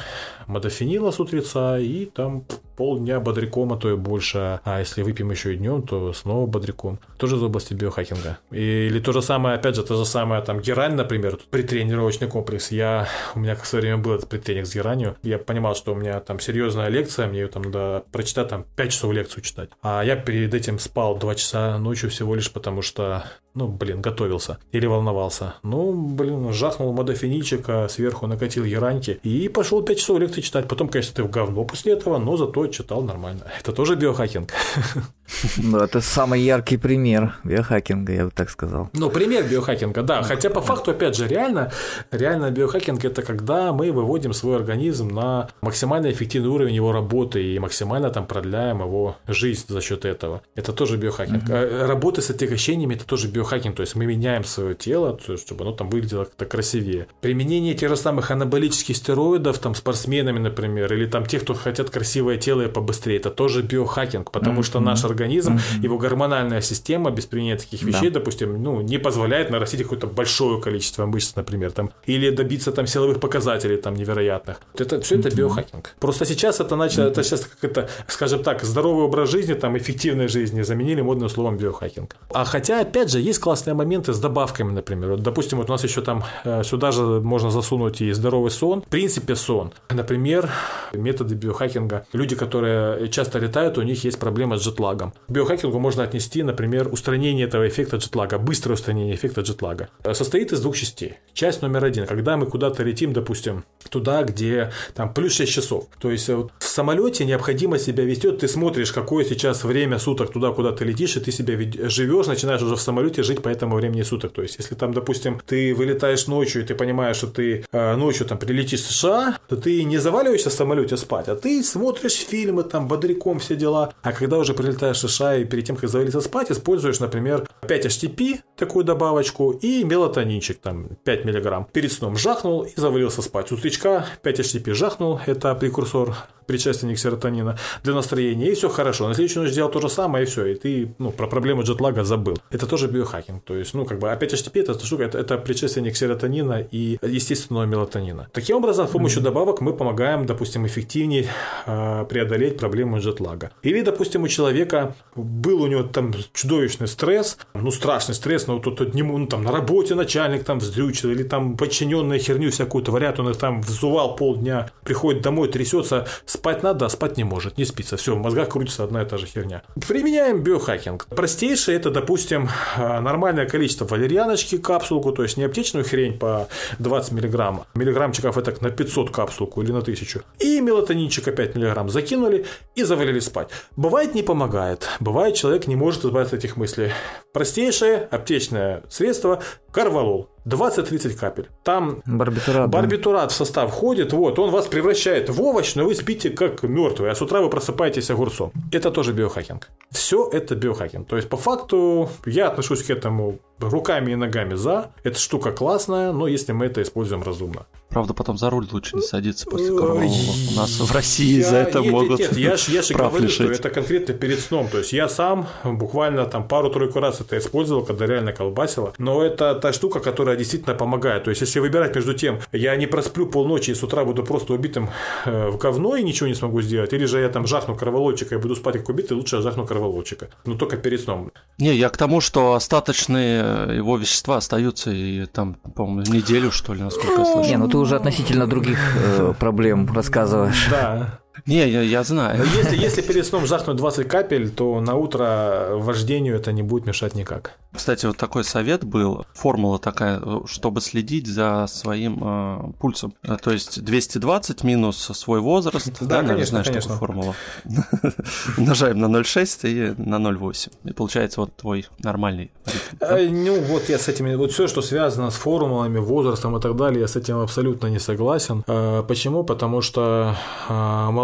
модофенила 0.48 1.12
с 1.12 1.20
утреца 1.20 1.80
и 1.80 2.06
там 2.06 2.44
полдня 2.78 3.20
бодряком, 3.20 3.74
а 3.74 3.78
то 3.78 3.92
и 3.92 3.96
больше. 3.96 4.62
А 4.64 4.80
если 4.80 5.02
выпьем 5.02 5.32
еще 5.32 5.54
и 5.54 5.58
днем, 5.58 5.82
то 5.82 6.14
снова 6.14 6.46
бодряком. 6.46 7.00
Тоже 7.18 7.36
из 7.36 7.44
области 7.44 7.74
биохакинга. 7.74 8.38
Или 8.52 9.00
то 9.00 9.12
же 9.12 9.22
самое, 9.22 9.56
опять 9.56 9.76
же, 9.76 9.84
то 9.84 9.98
же 9.98 10.06
самое 10.06 10.42
там 10.42 10.62
герань, 10.62 10.94
например, 10.94 11.38
притренировочный 11.50 12.28
комплекс. 12.28 12.72
Я, 12.72 13.08
у 13.36 13.40
меня 13.40 13.56
в 13.56 13.66
свое 13.66 13.82
время 13.82 13.98
был 13.98 14.14
этот 14.14 14.30
притренинг 14.30 14.68
с 14.68 14.76
геранью. 14.76 15.18
Я 15.24 15.40
понимал, 15.40 15.76
что 15.76 15.94
у 15.94 15.96
меня 15.96 16.20
там 16.20 16.40
серьезная 16.40 16.90
лекция, 16.90 17.28
мне 17.28 17.42
ее 17.42 17.48
там 17.48 17.64
надо 17.64 18.04
прочитать 18.12 18.50
там 18.50 18.66
5 18.76 18.92
часов 18.92 19.12
лекцию 19.12 19.44
читать. 19.44 19.70
А 19.82 20.04
я 20.04 20.16
перед 20.16 20.54
этим 20.54 20.78
спал 20.80 21.18
2 21.18 21.36
часа 21.36 21.78
ночью 21.80 22.10
всего 22.12 22.36
лишь 22.36 22.52
потому, 22.52 22.84
что 22.84 23.24
ну, 23.58 23.68
блин, 23.68 24.02
готовился 24.02 24.60
или 24.72 24.86
волновался. 24.86 25.56
Ну, 25.64 25.92
блин, 25.92 26.54
жахнул 26.54 26.94
модофиничика, 26.94 27.88
сверху 27.90 28.28
накатил 28.28 28.64
яраньки 28.64 29.20
и 29.24 29.50
пошел 29.50 29.82
5 29.82 29.98
часов 29.98 30.20
лекции 30.20 30.42
читать. 30.42 30.68
Потом, 30.68 30.90
конечно, 30.90 31.16
ты 31.16 31.24
в 31.24 31.32
говно 31.32 31.66
после 31.66 31.94
этого, 31.94 32.20
но 32.20 32.38
зато 32.38 32.67
читал 32.68 33.02
нормально. 33.02 33.44
Это 33.60 33.72
тоже 33.72 33.96
биохакинг. 33.96 34.52
Ну, 35.58 35.78
это 35.80 36.02
самый 36.02 36.42
яркий 36.42 36.78
пример 36.78 37.36
биохакинга, 37.44 38.14
я 38.14 38.26
бы 38.26 38.32
так 38.32 38.50
сказал. 38.50 38.90
Ну, 38.94 39.10
пример 39.10 39.44
биохакинга, 39.44 40.02
да. 40.02 40.24
Хотя 40.24 40.50
по 40.50 40.62
факту, 40.62 40.92
опять 40.92 41.16
же, 41.16 41.28
реально, 41.28 41.72
реально 42.12 42.52
биохакинг– 42.52 43.04
это 43.06 43.22
когда 43.22 43.74
мы 43.74 43.92
выводим 43.92 44.34
свой 44.34 44.56
организм 44.56 45.10
на 45.10 45.50
максимально 45.62 46.12
эффективный 46.12 46.50
уровень 46.50 46.76
его 46.76 46.92
работы 46.92 47.44
и 47.44 47.60
максимально 47.60 48.10
там 48.10 48.26
продляем 48.26 48.80
его 48.80 49.18
жизнь 49.28 49.66
за 49.68 49.82
счет 49.82 50.06
этого. 50.06 50.42
Это 50.56 50.74
тоже 50.74 50.98
биохакинг. 50.98 51.44
Uh-huh. 51.44 51.88
Работа 51.88 52.22
с 52.22 52.30
отягощениями– 52.30 52.96
это 52.96 53.06
тоже 53.06 53.28
биохакинг, 53.28 53.76
то 53.76 53.82
есть 53.82 53.96
мы 53.96 54.06
меняем 54.06 54.44
свое 54.44 54.76
тело, 54.76 55.20
чтобы 55.38 55.64
оно 55.64 55.74
там 55.74 55.90
выглядело 55.90 56.26
как-то 56.26 56.46
красивее. 56.46 57.08
Применение 57.22 57.74
тех 57.74 57.90
же 57.90 57.98
самых 57.98 58.32
анаболических 58.32 58.96
стероидов 58.96 59.60
там 59.60 59.76
спортсменами, 59.76 60.40
например, 60.40 60.94
или 60.94 61.06
там 61.06 61.26
тех, 61.26 61.44
кто 61.44 61.54
хотят 61.54 61.90
красивое 61.90 62.38
тело 62.38 62.62
и 62.62 62.68
побыстрее– 62.68 63.18
это 63.20 63.30
тоже 63.30 63.62
биохакинг, 63.62 64.32
потому 64.32 64.62
uh-huh. 64.62 64.66
что 64.66 64.80
наш 64.80 65.04
организм 65.04 65.17
организм, 65.18 65.56
mm-hmm. 65.56 65.84
его 65.84 65.98
гормональная 65.98 66.62
система 66.62 67.12
без 67.12 67.26
применения 67.26 67.58
таких 67.58 67.84
вещей, 67.84 68.10
да. 68.10 68.20
допустим, 68.20 68.62
ну, 68.62 68.82
не 68.82 69.00
позволяет 69.00 69.50
нарастить 69.50 69.82
какое-то 69.82 70.08
большое 70.08 70.62
количество 70.62 71.06
мышц, 71.06 71.36
например, 71.36 71.72
там, 71.72 71.90
или 72.06 72.30
добиться 72.30 72.72
там 72.72 72.88
силовых 72.88 73.20
показателей 73.20 73.78
там 73.78 73.96
невероятных. 73.96 74.58
Это 74.76 75.02
все 75.02 75.16
это 75.16 75.30
mm-hmm. 75.30 75.36
биохакинг. 75.36 75.96
Просто 76.00 76.26
сейчас 76.26 76.60
это 76.60 76.76
начало, 76.76 77.06
mm-hmm. 77.06 77.12
это 77.12 77.24
сейчас 77.24 77.42
как 77.42 77.72
это, 77.72 77.90
скажем 78.08 78.44
так, 78.44 78.64
здоровый 78.64 79.06
образ 79.06 79.32
жизни, 79.32 79.54
там, 79.54 79.78
эффективной 79.78 80.28
жизни 80.28 80.62
заменили 80.62 81.02
модным 81.02 81.30
словом 81.30 81.58
биохакинг. 81.58 82.16
А 82.34 82.46
хотя, 82.46 82.82
опять 82.82 83.12
же, 83.12 83.20
есть 83.20 83.40
классные 83.40 83.74
моменты 83.74 84.14
с 84.14 84.20
добавками, 84.20 84.72
например. 84.72 85.12
Вот, 85.12 85.22
допустим, 85.22 85.58
вот 85.58 85.70
у 85.70 85.72
нас 85.72 85.84
еще 85.84 86.02
там 86.02 86.24
э, 86.44 86.64
сюда 86.64 86.92
же 86.92 87.02
можно 87.02 87.50
засунуть 87.50 88.02
и 88.02 88.12
здоровый 88.14 88.52
сон. 88.52 88.82
В 88.82 88.88
принципе, 88.90 89.36
сон. 89.36 89.72
Например, 89.90 90.50
методы 90.94 91.36
биохакинга. 91.36 92.06
Люди, 92.14 92.36
которые 92.36 93.10
часто 93.10 93.40
летают, 93.40 93.78
у 93.78 93.82
них 93.82 94.04
есть 94.04 94.20
проблемы 94.20 94.58
с 94.58 94.62
джетлагом 94.62 95.07
джетлагом. 95.08 95.14
К 95.28 95.32
биохакингу 95.32 95.80
можно 95.80 96.04
отнести, 96.04 96.44
например, 96.44 96.90
устранение 96.92 97.48
этого 97.48 97.68
эффекта 97.68 97.98
джетлага, 97.98 98.38
быстрое 98.38 98.76
устранение 98.76 99.16
эффекта 99.16 99.42
джетлага. 99.42 99.90
Состоит 100.14 100.52
из 100.52 100.62
двух 100.62 100.76
частей. 100.76 101.16
Часть 101.34 101.62
номер 101.62 101.86
один, 101.86 102.06
когда 102.06 102.38
мы 102.38 102.46
куда-то 102.46 102.84
летим, 102.84 103.14
допустим, 103.14 103.64
туда, 103.90 104.24
где 104.24 104.72
там 104.94 105.14
плюс 105.14 105.34
6 105.34 105.52
часов. 105.52 105.88
То 106.00 106.12
есть 106.12 106.30
в 106.30 106.50
самолете 106.60 107.26
необходимо 107.26 107.80
себя 107.80 108.04
вести, 108.04 108.32
ты 108.32 108.48
смотришь, 108.48 108.92
какое 108.92 109.26
сейчас 109.26 109.64
время 109.64 110.00
суток 110.00 110.32
туда, 110.32 110.52
куда 110.52 110.72
ты 110.72 110.86
летишь, 110.86 111.16
и 111.18 111.20
ты 111.20 111.32
себя 111.32 111.58
живешь, 111.90 112.28
начинаешь 112.28 112.62
уже 112.62 112.76
в 112.76 112.82
самолете 112.82 113.24
жить 113.24 113.42
по 113.42 113.50
этому 113.50 113.76
времени 113.76 114.04
суток. 114.04 114.34
То 114.34 114.42
есть, 114.42 114.58
если 114.60 114.76
там, 114.76 114.94
допустим, 114.94 115.42
ты 115.46 115.74
вылетаешь 115.74 116.28
ночью, 116.28 116.64
и 116.64 116.66
ты 116.66 116.76
понимаешь, 116.76 117.18
что 117.18 117.28
ты 117.28 117.66
э, 117.72 117.96
ночью 117.96 118.26
там 118.26 118.38
прилетишь 118.38 118.82
в 118.82 118.92
США, 118.92 119.38
то 119.48 119.56
ты 119.56 119.84
не 119.84 119.98
заваливаешься 119.98 120.50
в 120.50 120.54
самолете 120.54 120.98
спать, 120.98 121.28
а 121.28 121.36
ты 121.36 121.64
смотришь 121.64 122.14
фильмы, 122.14 122.64
там, 122.64 122.88
бодряком 122.88 123.40
все 123.40 123.56
дела. 123.56 123.94
А 124.02 124.12
когда 124.12 124.38
уже 124.38 124.54
прилетаешь 124.54 124.97
США 124.98 125.38
и 125.38 125.46
перед 125.46 125.66
тем, 125.66 125.76
как 125.76 125.90
завалиться 125.90 126.22
спать, 126.22 126.52
используешь, 126.52 127.00
например, 127.00 127.48
5 127.68 127.86
HTP, 127.86 128.40
такую 128.56 128.86
добавочку, 128.86 129.52
и 129.52 129.84
мелатонинчик, 129.84 130.58
там, 130.60 130.90
5 131.04 131.26
мг. 131.26 131.72
Перед 131.72 131.92
сном 131.92 132.18
жахнул 132.18 132.64
и 132.64 132.74
завалился 132.76 133.22
спать. 133.22 133.52
Утречка 133.52 134.06
5 134.24 134.40
HTP 134.40 134.74
жахнул, 134.74 135.20
это 135.26 135.56
прекурсор 135.56 136.16
предшественник 136.48 136.98
серотонина 136.98 137.58
для 137.84 137.94
настроения, 137.94 138.50
и 138.50 138.56
все 138.56 138.70
хорошо. 138.70 139.08
На 139.08 139.14
следующую 139.14 139.44
ночь 139.44 139.52
сделал 139.52 139.70
то 139.70 139.82
же 139.82 139.90
самое, 139.90 140.24
и 140.24 140.28
все, 140.28 140.46
и 140.46 140.56
ты 140.56 140.96
ну, 140.98 141.12
про 141.12 141.28
проблему 141.28 141.64
джетлага 141.64 142.04
забыл. 142.04 142.38
Это 142.50 142.66
тоже 142.66 142.88
биохакинг. 142.88 143.44
То 143.44 143.56
есть, 143.56 143.74
ну, 143.74 143.86
как 143.86 144.00
бы, 144.00 144.12
опять 144.12 144.34
HTP, 144.34 144.62
это 144.62 144.86
штука, 144.86 145.04
это, 145.04 145.20
это 145.20 145.38
предшественник 145.38 145.96
серотонина 145.96 146.66
и 146.72 146.98
естественного 147.02 147.66
мелатонина. 147.66 148.28
Таким 148.34 148.58
образом, 148.58 148.88
с 148.88 148.92
помощью 148.92 149.22
mm-hmm. 149.22 149.26
добавок 149.26 149.62
мы 149.62 149.74
помогаем, 149.74 150.26
допустим, 150.26 150.66
эффективнее 150.66 151.28
э, 151.66 152.06
преодолеть 152.10 152.58
проблему 152.58 153.00
джетлага. 153.00 153.52
Или, 153.62 153.82
допустим, 153.82 154.24
у 154.24 154.28
человека 154.28 154.87
был 155.16 155.62
у 155.62 155.68
него 155.68 155.84
там 155.84 156.14
чудовищный 156.34 156.88
стресс, 156.88 157.38
ну, 157.54 157.72
страшный 157.72 158.16
стресс, 158.16 158.48
но 158.48 158.60
тут, 158.60 158.78
тут 158.78 158.94
нему, 158.94 159.18
ну, 159.18 159.28
там, 159.28 159.44
на 159.44 159.52
работе 159.52 159.96
начальник 159.96 160.44
там 160.44 160.60
вздрючил, 160.60 161.12
или 161.12 161.24
там 161.24 161.58
подчиненные 161.58 162.20
херню 162.20 162.52
всякую 162.52 162.84
творят, 162.84 163.20
он 163.20 163.30
их 163.30 163.38
там 163.38 163.62
взувал 163.62 164.16
полдня, 164.16 164.70
приходит 164.84 165.22
домой, 165.22 165.50
трясется, 165.50 166.08
Спать 166.26 166.62
надо, 166.62 166.86
а 166.86 166.90
спать 166.90 167.18
не 167.18 167.24
может, 167.24 167.58
не 167.58 167.66
спится. 167.66 167.98
Все, 167.98 168.14
в 168.14 168.20
мозгах 168.20 168.50
крутится 168.50 168.84
одна 168.84 169.02
и 169.02 169.06
та 169.06 169.18
же 169.18 169.26
херня. 169.26 169.64
Применяем 169.88 170.44
биохакинг. 170.44 171.08
Простейшее 171.08 171.78
это, 171.78 171.90
допустим, 171.90 172.50
а, 172.76 173.00
нормальное 173.02 173.48
количество 173.48 173.86
валерьяночки 173.86 174.58
капсулку, 174.58 175.12
то 175.14 175.24
есть 175.24 175.38
не 175.38 175.46
аптечную 175.46 175.86
хрень 175.86 176.18
по 176.18 176.48
20 176.80 177.14
миллиграмм, 177.14 177.64
миллиграммчиков 177.76 178.38
это 178.38 178.54
на 178.62 178.70
500 178.70 179.10
капсулку 179.10 179.62
или 179.62 179.72
на 179.72 179.80
1000. 179.80 180.24
И 180.40 180.60
мелатонинчика 180.62 181.32
5 181.32 181.56
миллиграмм 181.56 181.90
закинули 181.90 182.46
и 182.76 182.84
завалили 182.84 183.20
спать. 183.20 183.50
Бывает 183.76 184.14
не 184.14 184.24
помогает, 184.24 184.77
бывает 185.00 185.36
человек 185.36 185.68
не 185.68 185.76
может 185.76 186.06
избавиться 186.06 186.36
от 186.36 186.44
этих 186.44 186.58
мыслей. 186.58 186.92
Простейшее 187.34 188.08
аптечное 188.12 188.84
средство– 188.90 189.42
карвалол. 189.72 190.30
20-30 190.48 191.14
капель. 191.16 191.50
Там 191.64 192.02
барбитурат, 192.06 192.70
барбитурат 192.70 193.24
да. 193.24 193.28
в 193.30 193.34
состав 193.34 193.72
входит, 193.72 194.14
вот, 194.14 194.40
он 194.40 194.52
вас 194.52 194.68
превращает 194.68 195.30
в 195.30 195.42
овощ, 195.42 195.76
но 195.76 195.86
вы 195.86 195.96
спите 195.96 196.30
как 196.30 196.64
мертвый, 196.64 197.12
а 197.12 197.16
с 197.16 197.22
утра 197.22 197.42
вы 197.42 197.50
просыпаетесь 197.50 198.10
огурцом. 198.10 198.52
Это 198.72 198.92
тоже 198.92 199.14
биохакинг. 199.14 199.70
Все 199.92 200.30
это 200.32 200.56
биохакинг. 200.56 201.08
То 201.08 201.18
есть, 201.18 201.30
по 201.30 201.38
факту, 201.38 202.10
я 202.26 202.48
отношусь 202.48 202.84
к 202.84 202.90
этому 202.90 203.40
руками 203.60 204.12
и 204.12 204.16
ногами 204.16 204.56
за. 204.56 204.92
Эта 205.04 205.20
штука 205.20 205.52
классная, 205.52 206.12
но 206.12 206.28
если 206.28 206.52
мы 206.52 206.66
это 206.66 206.82
используем 206.82 207.24
разумно. 207.24 207.66
Правда, 207.90 208.14
потом 208.14 208.38
за 208.38 208.50
руль 208.50 208.68
лучше 208.72 208.96
не 208.96 209.02
садиться 209.02 209.50
после 209.50 209.76
коронавируса. 209.76 210.54
У 210.54 210.58
нас 210.58 210.80
в 210.80 210.92
России 210.94 211.40
я, 211.40 211.50
за 211.50 211.56
это 211.58 211.80
нет, 211.80 211.92
могут 211.92 212.20
Нет, 212.20 212.38
я 212.38 212.58
же 212.58 212.72
я 212.72 212.82
ж 212.82 212.92
говорю, 212.92 213.24
лишить. 213.24 213.46
что 213.46 213.52
это 213.52 213.70
конкретно 213.70 214.14
перед 214.14 214.40
сном. 214.40 214.68
То 214.68 214.80
есть 214.80 214.94
я 214.94 215.08
сам 215.08 215.48
буквально 215.64 216.26
там 216.26 216.48
пару-тройку 216.48 217.00
раз 217.00 217.22
это 217.22 217.38
использовал, 217.38 217.86
когда 217.86 218.06
реально 218.06 218.34
колбасило. 218.34 218.94
Но 218.98 219.24
это 219.24 219.56
та 219.56 219.74
штука, 219.74 220.00
которая 220.00 220.37
действительно 220.38 220.76
помогает. 220.76 221.24
То 221.24 221.30
есть 221.30 221.42
если 221.42 221.60
выбирать 221.60 221.96
между 221.96 222.14
тем, 222.14 222.40
я 222.52 222.76
не 222.76 222.88
просплю 222.88 223.28
полночи 223.28 223.72
и 223.72 223.76
с 223.76 223.84
утра 223.84 224.06
буду 224.06 224.24
просто 224.24 224.54
убитым 224.54 224.90
э, 225.26 225.50
в 225.50 225.58
говно 225.58 225.96
и 225.96 226.04
ничего 226.04 226.28
не 226.28 226.36
смогу 226.36 226.62
сделать, 226.62 226.94
или 226.94 227.06
же 227.06 227.20
я 227.20 227.30
там 227.30 227.48
жахну 227.48 227.76
кроволольчика 227.76 228.36
и 228.36 228.38
буду 228.38 228.56
спать 228.56 228.78
как 228.78 228.90
убитый, 228.90 229.18
лучше 229.18 229.38
я 229.38 229.42
жахну 229.42 229.66
кроволольчика. 229.66 230.30
Но 230.46 230.56
только 230.56 230.78
перед 230.78 231.02
сном. 231.02 231.32
Не, 231.58 231.76
я 231.76 231.90
к 231.90 231.98
тому, 231.98 232.22
что 232.22 232.54
остаточные 232.54 233.78
его 233.78 233.98
вещества 233.98 234.38
остаются 234.38 234.92
и 234.92 235.26
там, 235.26 235.56
по-моему, 235.56 236.14
неделю, 236.14 236.52
что 236.52 236.74
ли, 236.74 236.82
насколько 236.82 237.20
я 237.20 237.26
слышал. 237.26 237.52
Не, 237.52 237.58
ну 237.58 237.68
ты 237.68 237.78
уже 237.78 237.96
относительно 237.96 238.48
других 238.48 238.80
э, 238.96 239.34
проблем 239.40 239.92
рассказываешь. 239.94 240.68
Да. 240.70 241.20
Не, 241.46 241.70
я, 241.70 241.82
я 241.82 242.04
знаю. 242.04 242.44
Если, 242.56 242.78
если 242.78 243.02
перед 243.02 243.26
сном 243.26 243.46
жахнуть 243.46 243.78
20 243.78 244.08
капель, 244.08 244.50
то 244.50 244.80
на 244.82 244.96
утро 244.96 245.70
вождению 245.74 246.36
это 246.36 246.52
не 246.52 246.64
будет 246.64 246.86
мешать 246.86 247.16
никак. 247.16 247.54
Кстати, 247.74 248.06
вот 248.08 248.18
такой 248.18 248.44
совет 248.44 248.84
был, 248.84 249.26
формула 249.34 249.78
такая, 249.78 250.22
чтобы 250.48 250.82
следить 250.82 251.28
за 251.28 251.68
своим 251.68 252.20
э, 252.24 252.72
пульсом. 252.80 253.14
Э, 253.24 253.38
то 253.42 253.52
есть 253.52 253.84
220 253.84 254.64
минус 254.64 254.98
свой 254.98 255.42
возраст, 255.42 255.92
да, 256.02 256.22
да 256.22 256.28
конечно, 256.28 256.46
знаешь 256.46 256.68
конечно. 256.68 256.94
такую 256.94 257.08
формулу. 257.08 257.36
Умножаем 258.58 259.00
на 259.00 259.06
0,6 259.06 259.70
и 259.70 260.02
на 260.02 260.16
0,8. 260.16 260.72
И 260.86 260.94
получается 260.94 261.42
вот 261.42 261.56
твой 261.56 261.86
нормальный 262.00 262.52
э, 263.00 263.30
Ну 263.30 263.62
вот 263.62 263.90
я 263.90 264.00
с 264.00 264.08
этими, 264.08 264.36
вот 264.36 264.52
все, 264.52 264.68
что 264.68 264.82
связано 264.82 265.30
с 265.30 265.36
формулами, 265.36 266.00
возрастом 266.00 266.58
и 266.58 266.62
так 266.62 266.76
далее, 266.76 267.02
я 267.02 267.08
с 267.08 267.16
этим 267.16 267.40
абсолютно 267.40 267.88
не 267.88 268.00
согласен. 268.00 268.64
Э, 268.68 269.04
почему? 269.08 269.44
Потому 269.44 269.82
что 269.82 270.36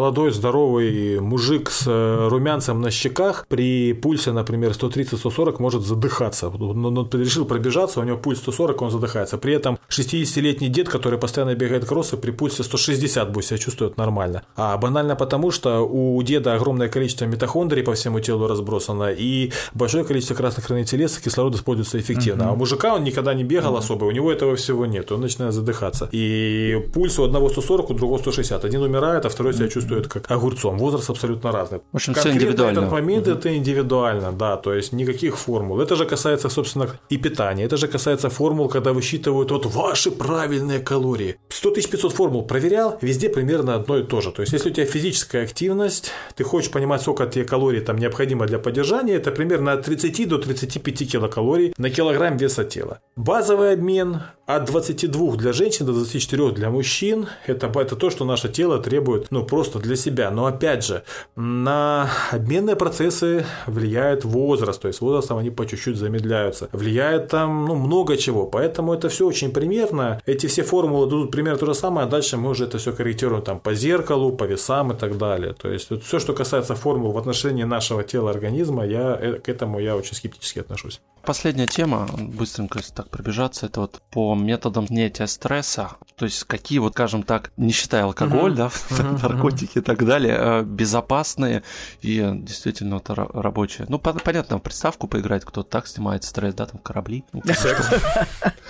молодой, 0.03 0.31
здоровый 0.31 1.21
мужик 1.21 1.71
с 1.71 1.87
румянцем 2.29 2.81
на 2.81 2.91
щеках 2.91 3.45
при 3.47 3.93
пульсе, 3.93 4.33
например, 4.33 4.71
130-140 4.71 5.55
может 5.59 5.83
задыхаться. 5.83 6.49
Он, 6.49 7.09
решил 7.13 7.45
пробежаться, 7.45 8.01
у 8.01 8.03
него 8.03 8.17
пульс 8.17 8.39
140, 8.39 8.81
он 8.81 8.91
задыхается. 8.91 9.37
При 9.37 9.53
этом 9.53 9.79
60-летний 9.89 10.67
дед, 10.67 10.89
который 10.89 11.17
постоянно 11.17 11.55
бегает 11.55 11.85
кроссы, 11.85 12.17
при 12.17 12.31
пульсе 12.31 12.63
160 12.63 13.31
будет 13.31 13.45
себя 13.45 13.57
чувствовать 13.57 13.97
нормально. 13.97 14.43
А 14.57 14.77
банально 14.77 15.15
потому, 15.15 15.51
что 15.51 15.87
у 15.87 16.21
деда 16.21 16.55
огромное 16.55 16.89
количество 16.89 17.23
митохондрий 17.25 17.83
по 17.83 17.93
всему 17.93 18.19
телу 18.19 18.47
разбросано, 18.47 19.09
и 19.09 19.53
большое 19.73 20.03
количество 20.03 20.35
красных 20.35 20.65
хранителей 20.65 20.97
телеса 20.97 21.21
кислород 21.21 21.55
используется 21.55 21.97
эффективно. 21.97 22.43
Uh-huh. 22.43 22.49
А 22.49 22.51
у 22.51 22.55
мужика 22.57 22.93
он 22.93 23.05
никогда 23.05 23.33
не 23.33 23.45
бегал 23.45 23.75
uh-huh. 23.75 23.79
особо, 23.79 24.05
у 24.05 24.11
него 24.11 24.31
этого 24.33 24.57
всего 24.57 24.85
нет, 24.85 25.11
он 25.13 25.21
начинает 25.21 25.53
задыхаться. 25.53 26.09
И 26.11 26.89
пульс 26.93 27.17
у 27.19 27.23
одного 27.23 27.47
140, 27.47 27.89
у 27.91 27.93
другого 27.93 28.17
160. 28.17 28.65
Один 28.65 28.81
умирает, 28.81 29.25
а 29.25 29.29
второй 29.29 29.53
себя 29.53 29.69
чувствует 29.69 29.92
как 30.01 30.29
огурцом. 30.29 30.77
Возраст 30.77 31.09
абсолютно 31.09 31.51
разный. 31.51 31.79
В 31.91 31.95
общем, 31.95 32.13
все 32.13 32.31
индивидуально. 32.31 32.79
этот 32.79 32.91
момент 32.91 33.27
uh-huh. 33.27 33.37
это 33.37 33.55
индивидуально, 33.55 34.31
да, 34.31 34.57
то 34.57 34.73
есть 34.73 34.93
никаких 34.93 35.37
формул. 35.37 35.79
Это 35.79 35.95
же 35.95 36.05
касается 36.05 36.23
касается, 36.23 36.49
собственно, 36.49 36.89
и 37.09 37.17
питания. 37.17 37.65
Это 37.65 37.77
же 37.77 37.87
касается 37.87 38.29
формул, 38.29 38.69
когда 38.69 38.91
высчитывают 38.93 39.51
вот 39.51 39.65
ваши 39.65 40.11
правильные 40.11 40.79
калории. 40.79 41.35
100 41.49 41.71
500 41.71 42.13
формул 42.13 42.45
проверял, 42.45 42.97
везде 43.01 43.29
примерно 43.29 43.75
одно 43.75 43.97
и 43.97 44.03
то 44.03 44.21
же. 44.21 44.31
То 44.31 44.41
есть, 44.41 44.53
если 44.53 44.71
у 44.71 44.73
тебя 44.73 44.85
физическая 44.85 45.43
активность, 45.43 46.11
ты 46.35 46.43
хочешь 46.43 46.71
понимать, 46.71 47.01
сколько 47.01 47.25
тебе 47.25 47.45
калорий 47.45 47.81
там 47.81 47.97
необходимо 47.97 48.45
для 48.45 48.59
поддержания, 48.59 49.15
это 49.15 49.31
примерно 49.31 49.73
от 49.73 49.85
30 49.85 50.27
до 50.27 50.37
35 50.37 51.11
килокалорий 51.11 51.73
на 51.77 51.89
килограмм 51.89 52.37
веса 52.37 52.63
тела. 52.63 52.99
Базовый 53.15 53.73
обмен 53.73 54.21
от 54.45 54.65
22 54.65 55.35
для 55.37 55.53
женщин 55.53 55.85
до 55.85 55.93
24 55.93 56.51
для 56.51 56.69
мужчин. 56.69 57.27
Это, 57.47 57.67
это 57.67 57.95
то, 57.95 58.09
что 58.09 58.25
наше 58.25 58.49
тело 58.49 58.79
требует, 58.79 59.27
ну, 59.31 59.45
просто 59.45 59.79
для 59.83 59.95
себя. 59.95 60.31
Но 60.31 60.45
опять 60.45 60.83
же, 60.83 61.03
на 61.35 62.09
обменные 62.31 62.75
процессы 62.75 63.45
влияет 63.67 64.25
возраст. 64.25 64.81
То 64.81 64.87
есть, 64.87 65.01
возрастом 65.01 65.37
они 65.37 65.51
по 65.51 65.65
чуть-чуть 65.65 65.97
замедляются. 65.97 66.69
Влияет 66.71 67.27
там, 67.29 67.65
ну, 67.65 67.75
много 67.75 68.17
чего. 68.17 68.45
Поэтому 68.45 68.93
это 68.93 69.09
все 69.09 69.27
очень 69.27 69.51
примерно. 69.51 70.21
Эти 70.25 70.47
все 70.47 70.63
формулы 70.63 71.05
дадут 71.05 71.31
примерно 71.31 71.59
то 71.59 71.65
же 71.65 71.75
самое, 71.75 72.07
а 72.07 72.09
дальше 72.09 72.37
мы 72.37 72.49
уже 72.49 72.65
это 72.65 72.77
все 72.77 72.93
корректируем 72.93 73.43
там 73.43 73.59
по 73.59 73.73
зеркалу, 73.73 74.31
по 74.31 74.45
весам 74.45 74.91
и 74.91 74.95
так 74.95 75.17
далее. 75.17 75.53
То 75.53 75.69
есть, 75.69 75.89
вот 75.91 76.03
все, 76.03 76.19
что 76.19 76.33
касается 76.33 76.75
формул 76.75 77.11
в 77.11 77.17
отношении 77.17 77.63
нашего 77.63 78.03
тела, 78.03 78.31
организма, 78.31 78.85
я, 78.85 79.17
э, 79.21 79.39
к 79.39 79.49
этому 79.49 79.79
я 79.79 79.95
очень 79.95 80.15
скептически 80.15 80.59
отношусь. 80.59 81.01
Последняя 81.25 81.67
тема, 81.67 82.09
быстренько, 82.17 82.79
если 82.79 82.93
так 82.93 83.09
пробежаться, 83.09 83.67
это 83.67 83.79
вот 83.81 84.01
по 84.11 84.35
методам 84.35 84.87
снятия 84.87 85.25
стресса, 85.27 85.91
то 86.17 86.25
есть 86.25 86.43
какие 86.43 86.79
вот, 86.79 86.93
скажем 86.93 87.23
так, 87.23 87.51
не 87.55 87.71
считая 87.71 88.03
алкоголь, 88.03 88.51
uh-huh. 88.51 88.55
да, 88.55 88.67
uh-huh. 88.89 89.21
наркотики 89.21 89.72
и 89.75 89.81
так 89.81 90.05
далее, 90.05 90.37
э, 90.39 90.63
безопасные 90.63 91.63
и 92.01 92.29
действительно 92.33 92.95
вот 92.95 93.09
рабочие. 93.09 93.85
Ну, 93.89 93.99
понятно, 93.99 94.57
в 94.57 94.61
приставку 94.61 95.07
поиграть, 95.07 95.45
кто-то 95.45 95.69
так 95.69 95.87
снимает 95.87 96.23
стресс, 96.23 96.53
да, 96.53 96.65
там 96.65 96.79
корабли. 96.79 97.23
Ну, 97.33 97.41
Секс. 97.45 97.89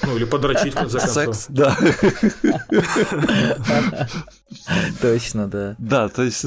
Ну, 0.03 0.15
или 0.15 0.25
подрочить, 0.25 0.73
в 0.73 0.77
конце 0.77 0.99
концов. 0.99 1.35
Секс, 1.35 1.45
да. 1.49 1.77
Точно, 5.01 5.47
да. 5.47 5.75
Да, 5.77 6.09
то 6.09 6.23
есть... 6.23 6.45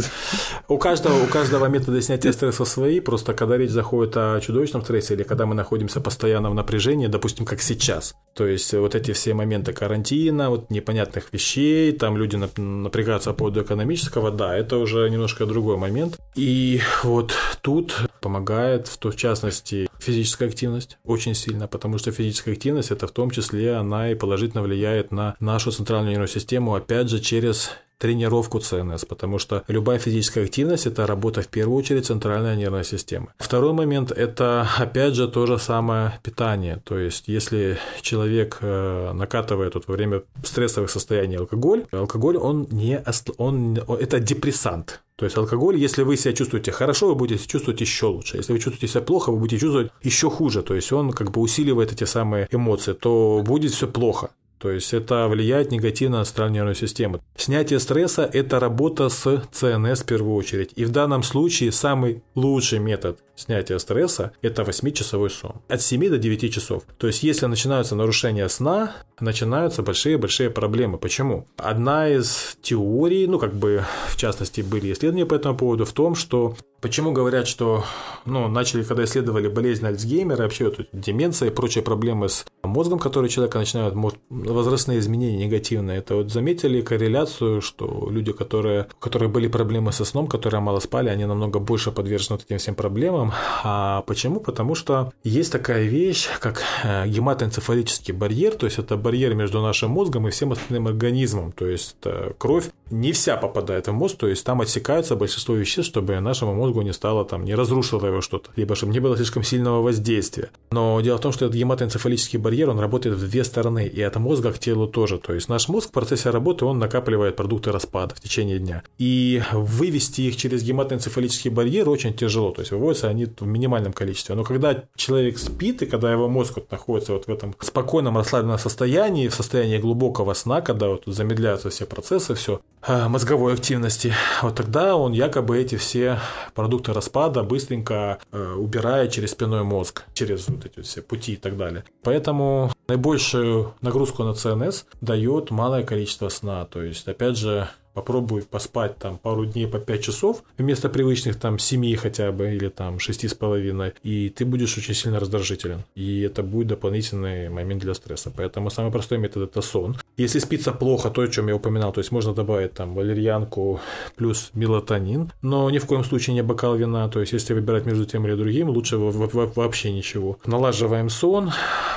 У 0.69 0.79
каждого, 0.79 1.23
у 1.23 1.27
каждого 1.27 1.67
метода 1.67 2.01
снятия 2.01 2.33
стресса 2.33 2.65
свои, 2.65 3.01
просто 3.01 3.35
когда 3.35 3.57
речь 3.57 3.71
заходит 3.71 4.17
о 4.17 4.41
чудовищном 4.41 4.83
стрессе 4.83 5.15
или 5.15 5.23
когда 5.23 5.47
мы 5.47 5.55
находимся 5.55 6.01
постоянно 6.01 6.51
в 6.51 6.55
напряжении, 6.55 7.07
допустим, 7.07 7.45
как 7.45 7.61
сейчас, 7.61 8.15
то 8.35 8.47
есть 8.47 8.73
вот 8.75 8.95
эти 8.95 9.13
все 9.13 9.35
моменты 9.35 9.73
карантина, 9.73 10.51
вот 10.51 10.71
непонятных 10.71 11.33
вещей, 11.33 11.93
там 11.93 12.17
люди 12.17 12.37
напрягаются 12.37 13.31
по 13.31 13.37
поводу 13.37 13.63
экономического, 13.63 14.31
да, 14.31 14.46
это 14.55 14.77
уже 14.79 15.09
немножко 15.09 15.47
другой 15.47 15.77
момент. 15.77 16.19
И 16.35 16.81
вот 17.03 17.33
тут 17.63 17.95
помогает, 18.21 18.87
в, 18.89 19.03
в 19.03 19.17
частности, 19.17 19.89
физическая 19.99 20.49
активность 20.49 20.99
очень 21.05 21.35
сильно, 21.35 21.67
потому 21.67 21.99
что 21.99 22.13
физическая 22.13 22.55
активность 22.55 22.91
это 22.91 23.07
в 23.07 23.13
том 23.13 23.31
числе 23.31 23.75
она 23.75 24.11
и 24.11 24.15
положительно 24.15 24.63
влияет 24.63 25.11
на 25.11 25.37
нашу 25.41 25.71
центральную 25.71 26.11
нервную 26.11 26.29
систему, 26.29 26.75
опять 26.75 27.09
же, 27.09 27.21
через 27.21 27.71
тренировку 27.99 28.59
ЦНС, 28.59 29.05
потому 29.05 29.39
что 29.39 29.63
любая 29.69 29.99
физическая 29.99 30.45
активность– 30.45 30.87
это 30.89 31.07
работа 31.07 31.43
в 31.43 31.49
первую 31.49 31.79
очередь 31.79 32.07
центральной 32.07 32.57
нервной 32.57 32.85
системы. 32.85 33.29
Второй 33.39 33.73
момент– 33.73 34.11
это, 34.17 34.69
опять 34.79 35.15
же, 35.15 35.29
то 35.29 35.47
же 35.47 35.59
самое 35.59 36.19
питание. 36.23 36.81
То 36.85 36.99
есть, 36.99 37.29
если 37.29 37.79
человек 38.01 38.59
э, 38.61 39.13
накатывает 39.13 39.75
вот 39.75 39.89
во 39.89 39.95
время 39.95 40.23
стрессовых 40.45 40.91
состояний 40.91 41.37
алкоголь, 41.37 41.85
алкоголь, 41.93 42.37
он 42.37 42.69
не… 42.71 43.03
Он, 43.39 43.79
это 43.89 44.21
депрессант. 44.21 45.03
То 45.17 45.25
есть 45.25 45.37
алкоголь, 45.39 45.77
если 45.79 46.03
вы 46.03 46.19
себя 46.19 46.35
чувствуете 46.35 46.73
хорошо, 46.73 47.09
вы 47.09 47.15
будете 47.15 47.47
чувствовать 47.47 47.81
еще 47.81 48.07
лучше. 48.07 48.37
Если 48.37 48.53
вы 48.53 48.59
чувствуете 48.59 48.89
себя 48.93 49.01
плохо, 49.01 49.33
вы 49.33 49.39
будете 49.39 49.61
чувствовать 49.61 49.91
еще 50.03 50.29
хуже. 50.29 50.63
То 50.63 50.75
есть 50.75 50.93
он 50.93 51.13
как 51.13 51.31
бы 51.31 51.41
усиливает 51.41 51.93
эти 51.93 52.05
самые 52.05 52.47
эмоции, 52.51 52.93
то 52.93 53.43
будет 53.45 53.73
все 53.73 53.87
плохо. 53.87 54.31
То 54.59 54.71
есть 54.71 54.95
это 54.95 55.29
влияет 55.29 55.71
негативно 55.71 56.19
на 56.19 56.25
центральную 56.25 56.55
нервную 56.55 56.75
систему. 56.75 57.21
Снятие 57.37 57.79
стресса– 57.79 58.29
это 58.33 58.59
работа 58.59 59.09
с 59.09 59.43
ЦНС 59.53 60.01
в 60.01 60.07
первую 60.07 60.35
очередь. 60.35 60.73
И 60.77 60.85
в 60.85 60.91
данном 60.91 61.23
случае 61.23 61.73
самый 61.73 62.23
лучший 62.35 62.79
метод 62.79 63.21
снятия 63.37 63.79
стресса– 63.79 64.33
это 64.43 64.63
8-часовой 64.63 65.31
сон. 65.31 65.57
От 65.69 65.83
7 65.83 66.09
до 66.09 66.19
9 66.19 66.53
часов. 66.53 66.83
То 66.99 67.07
есть 67.07 67.23
если 67.23 67.47
начинаются 67.47 67.95
нарушения 67.95 68.49
сна, 68.49 68.93
начинаются 69.21 69.83
большие-большие 69.83 70.51
проблемы. 70.51 70.99
Почему? 70.99 71.47
Одна 71.57 72.09
из 72.09 72.57
теорий, 72.63 73.27
ну 73.27 73.39
как 73.39 73.55
бы 73.55 73.85
в 74.09 74.17
частности 74.17 74.63
были 74.63 74.93
исследования 74.93 75.27
по 75.27 75.35
этому 75.35 75.57
поводу, 75.57 75.85
в 75.85 75.93
том, 75.93 76.15
что 76.15 76.57
Почему 76.81 77.11
говорят, 77.11 77.49
что 77.49 77.85
ну, 78.27 78.49
начали, 78.49 78.83
когда 78.83 79.05
исследовали 79.05 79.49
болезнь 79.49 79.85
Альцгеймера, 79.87 80.43
вообще 80.43 80.67
вот 80.67 80.87
деменция 80.93 81.49
и 81.49 81.53
прочие 81.53 81.83
проблемы 81.83 82.29
с 82.29 82.45
мозгом, 82.63 82.99
которые 82.99 83.29
у 83.29 83.33
человека 83.33 83.59
начинают, 83.59 83.95
возрастные 84.29 84.99
изменения 84.99 85.47
негативные, 85.47 85.99
это 85.99 86.17
вот 86.17 86.31
заметили 86.31 86.83
корреляцию, 86.83 87.63
что 87.63 88.09
люди, 88.11 88.33
которые, 88.33 88.89
у 88.95 89.01
которых 89.01 89.31
были 89.31 89.49
проблемы 89.49 89.91
со 89.91 90.05
сном, 90.05 90.27
которые 90.27 90.61
мало 90.61 90.79
спали, 90.81 91.09
они 91.09 91.25
намного 91.25 91.59
больше 91.59 91.93
подвержены 91.93 92.39
этим 92.39 92.59
всем 92.59 92.75
проблемам. 92.75 93.26
А 93.63 94.03
почему? 94.03 94.41
Потому 94.41 94.75
что 94.75 95.13
есть 95.25 95.53
такая 95.53 95.85
вещь, 95.85 96.29
как 96.41 96.63
э, 96.85 97.07
гематоэнцефалический 97.09 98.15
барьер, 98.15 98.55
то 98.55 98.67
есть 98.67 98.79
это 98.79 98.97
барьер 98.97 99.35
между 99.35 99.61
нашим 99.61 99.91
мозгом 99.91 100.29
и 100.29 100.31
всем 100.31 100.53
остальным 100.53 100.87
организмом, 100.87 101.53
то 101.53 101.67
есть 101.67 101.97
э, 102.05 102.33
кровь 102.39 102.71
не 102.91 103.13
вся 103.13 103.37
попадает 103.37 103.89
в 103.89 103.93
мозг, 103.93 104.17
то 104.19 104.29
есть 104.29 104.45
там 104.45 104.61
отсекаются 104.61 105.17
большинство 105.17 105.55
веществ, 105.55 105.91
чтобы 105.91 106.21
нашему 106.21 106.55
мозгу 106.55 106.83
не 106.83 106.93
стало 106.93 107.25
там, 107.25 107.45
не 107.45 107.55
разрушило 107.55 108.07
его 108.07 108.21
что-то, 108.21 108.51
либо 108.57 108.75
чтобы 108.77 108.93
не 108.93 109.01
было 109.01 109.17
слишком 109.17 109.43
сильного 109.43 109.83
воздействия. 109.83 110.51
Но 110.71 111.01
дело 111.01 111.19
в 111.19 111.21
том, 111.21 111.33
что 111.33 111.47
этот 111.47 111.57
гематоэнцефалический 111.57 112.39
барьер, 112.39 112.71
он 112.71 112.79
работает 112.79 113.17
в 113.17 113.29
две 113.29 113.45
стороны, 113.45 113.87
и 113.87 114.01
от 114.03 114.17
мозга 114.17 114.53
к 114.53 114.59
телу 114.59 114.87
тоже. 114.87 115.19
То 115.19 115.33
есть 115.33 115.49
наш 115.49 115.69
мозг 115.69 115.89
в 115.89 115.93
процессе 115.93 116.31
работы, 116.31 116.65
он 116.65 116.79
накапливает 116.79 117.37
продукты 117.37 117.73
распада 117.73 118.15
в 118.15 118.21
течение 118.21 118.59
дня. 118.59 118.83
И 118.99 119.43
вывести 119.53 120.23
их 120.23 120.37
через 120.37 120.63
гематоэнцефалический 120.63 121.51
барьер 121.51 121.89
очень 121.89 122.15
тяжело, 122.15 122.53
то 122.53 122.61
есть 122.61 122.73
выводятся 122.73 123.09
они 123.17 123.27
в 123.27 123.47
минимальном 123.47 123.93
количестве. 123.93 124.35
Но 124.35 124.45
когда 124.45 124.85
человек 124.95 125.39
спит, 125.39 125.83
и 125.83 125.87
когда 125.87 126.13
его 126.13 126.29
мозг 126.29 126.57
вот 126.57 126.71
находится 126.71 127.13
вот 127.13 127.27
в 127.27 127.31
этом 127.31 127.55
спокойном, 127.61 128.17
расслабленном 128.17 128.59
состоянии, 128.59 129.29
в 129.29 129.35
состоянии 129.35 129.79
глубокого 129.79 130.35
сна, 130.35 130.61
когда 130.61 130.89
вот 130.89 131.03
замедляются 131.07 131.71
все 131.71 131.87
процессы, 131.87 132.35
все, 132.35 132.61
Э, 132.89 133.09
мозговой 133.09 133.55
активности, 133.55 134.13
вот 134.43 134.55
тогда 134.55 134.95
он 134.95 135.13
якобы 135.13 135.59
эти 135.59 135.75
все 135.77 136.21
продукты 136.55 136.93
распада 136.93 137.43
быстренько 137.43 138.21
э, 138.31 138.53
убирает 138.53 139.11
через 139.11 139.33
спинной 139.33 139.65
мозг, 139.65 140.05
через 140.15 140.47
вот 140.47 140.67
эти 140.67 140.83
все 140.83 141.03
пути 141.03 141.33
и 141.33 141.37
так 141.37 141.57
далее. 141.57 141.83
Поэтому 142.05 142.71
наибольшую 142.87 143.75
нагрузку 143.81 144.23
на 144.23 144.35
ЦНС 144.35 144.85
дает 145.01 145.51
малое 145.51 145.83
количество 145.83 146.29
сна. 146.29 146.65
То 146.67 146.81
есть, 146.81 147.09
опять 147.09 147.37
же, 147.37 147.69
попробуй 147.97 148.43
поспать 148.43 148.99
там 148.99 149.17
пару 149.17 149.47
дней 149.47 149.67
по 149.67 149.79
5 149.79 150.03
часов 150.03 150.45
вместо 150.59 150.91
привычных 150.91 151.41
там 151.41 151.59
7 151.59 151.97
хотя 151.97 152.31
бы 152.31 152.55
или 152.55 152.69
там 152.69 152.99
шести 152.99 153.27
с 153.27 153.35
половиной, 153.35 153.93
и 154.03 154.29
ты 154.29 154.45
будешь 154.45 154.77
очень 154.77 154.95
сильно 154.95 155.19
раздражителен. 155.19 155.83
И 155.95 156.21
это 156.21 156.43
будет 156.43 156.67
дополнительный 156.67 157.49
момент 157.49 157.81
для 157.81 157.95
стресса. 157.95 158.31
Поэтому 158.37 158.69
самый 158.71 158.93
простой 158.93 159.17
метод 159.17 159.45
это 159.45 159.63
сон. 159.63 159.97
Если 160.19 160.41
спится 160.41 160.73
плохо, 160.73 161.09
то, 161.09 161.23
о 161.23 161.29
чем 161.29 161.49
я 161.49 161.57
упоминал, 161.57 161.93
то 161.93 162.01
есть 162.01 162.13
можно 162.13 162.35
добавить 162.35 162.75
там 162.75 162.95
валерьянку 162.95 163.81
плюс 164.17 164.51
мелатонин, 164.53 165.33
но 165.41 165.71
ни 165.71 165.79
в 165.79 165.87
коем 165.87 166.05
случае 166.05 166.35
не 166.35 166.43
бокал 166.43 166.77
вина, 166.77 167.09
то 167.09 167.21
есть 167.21 167.33
если 167.33 167.55
выбирать 167.55 167.87
между 167.87 168.05
тем 168.05 168.27
или 168.27 168.35
другим, 168.35 168.69
лучше 168.69 168.99
вообще 168.99 169.91
ничего. 169.91 170.39
Налаживаем 170.45 171.09
сон, 171.09 171.51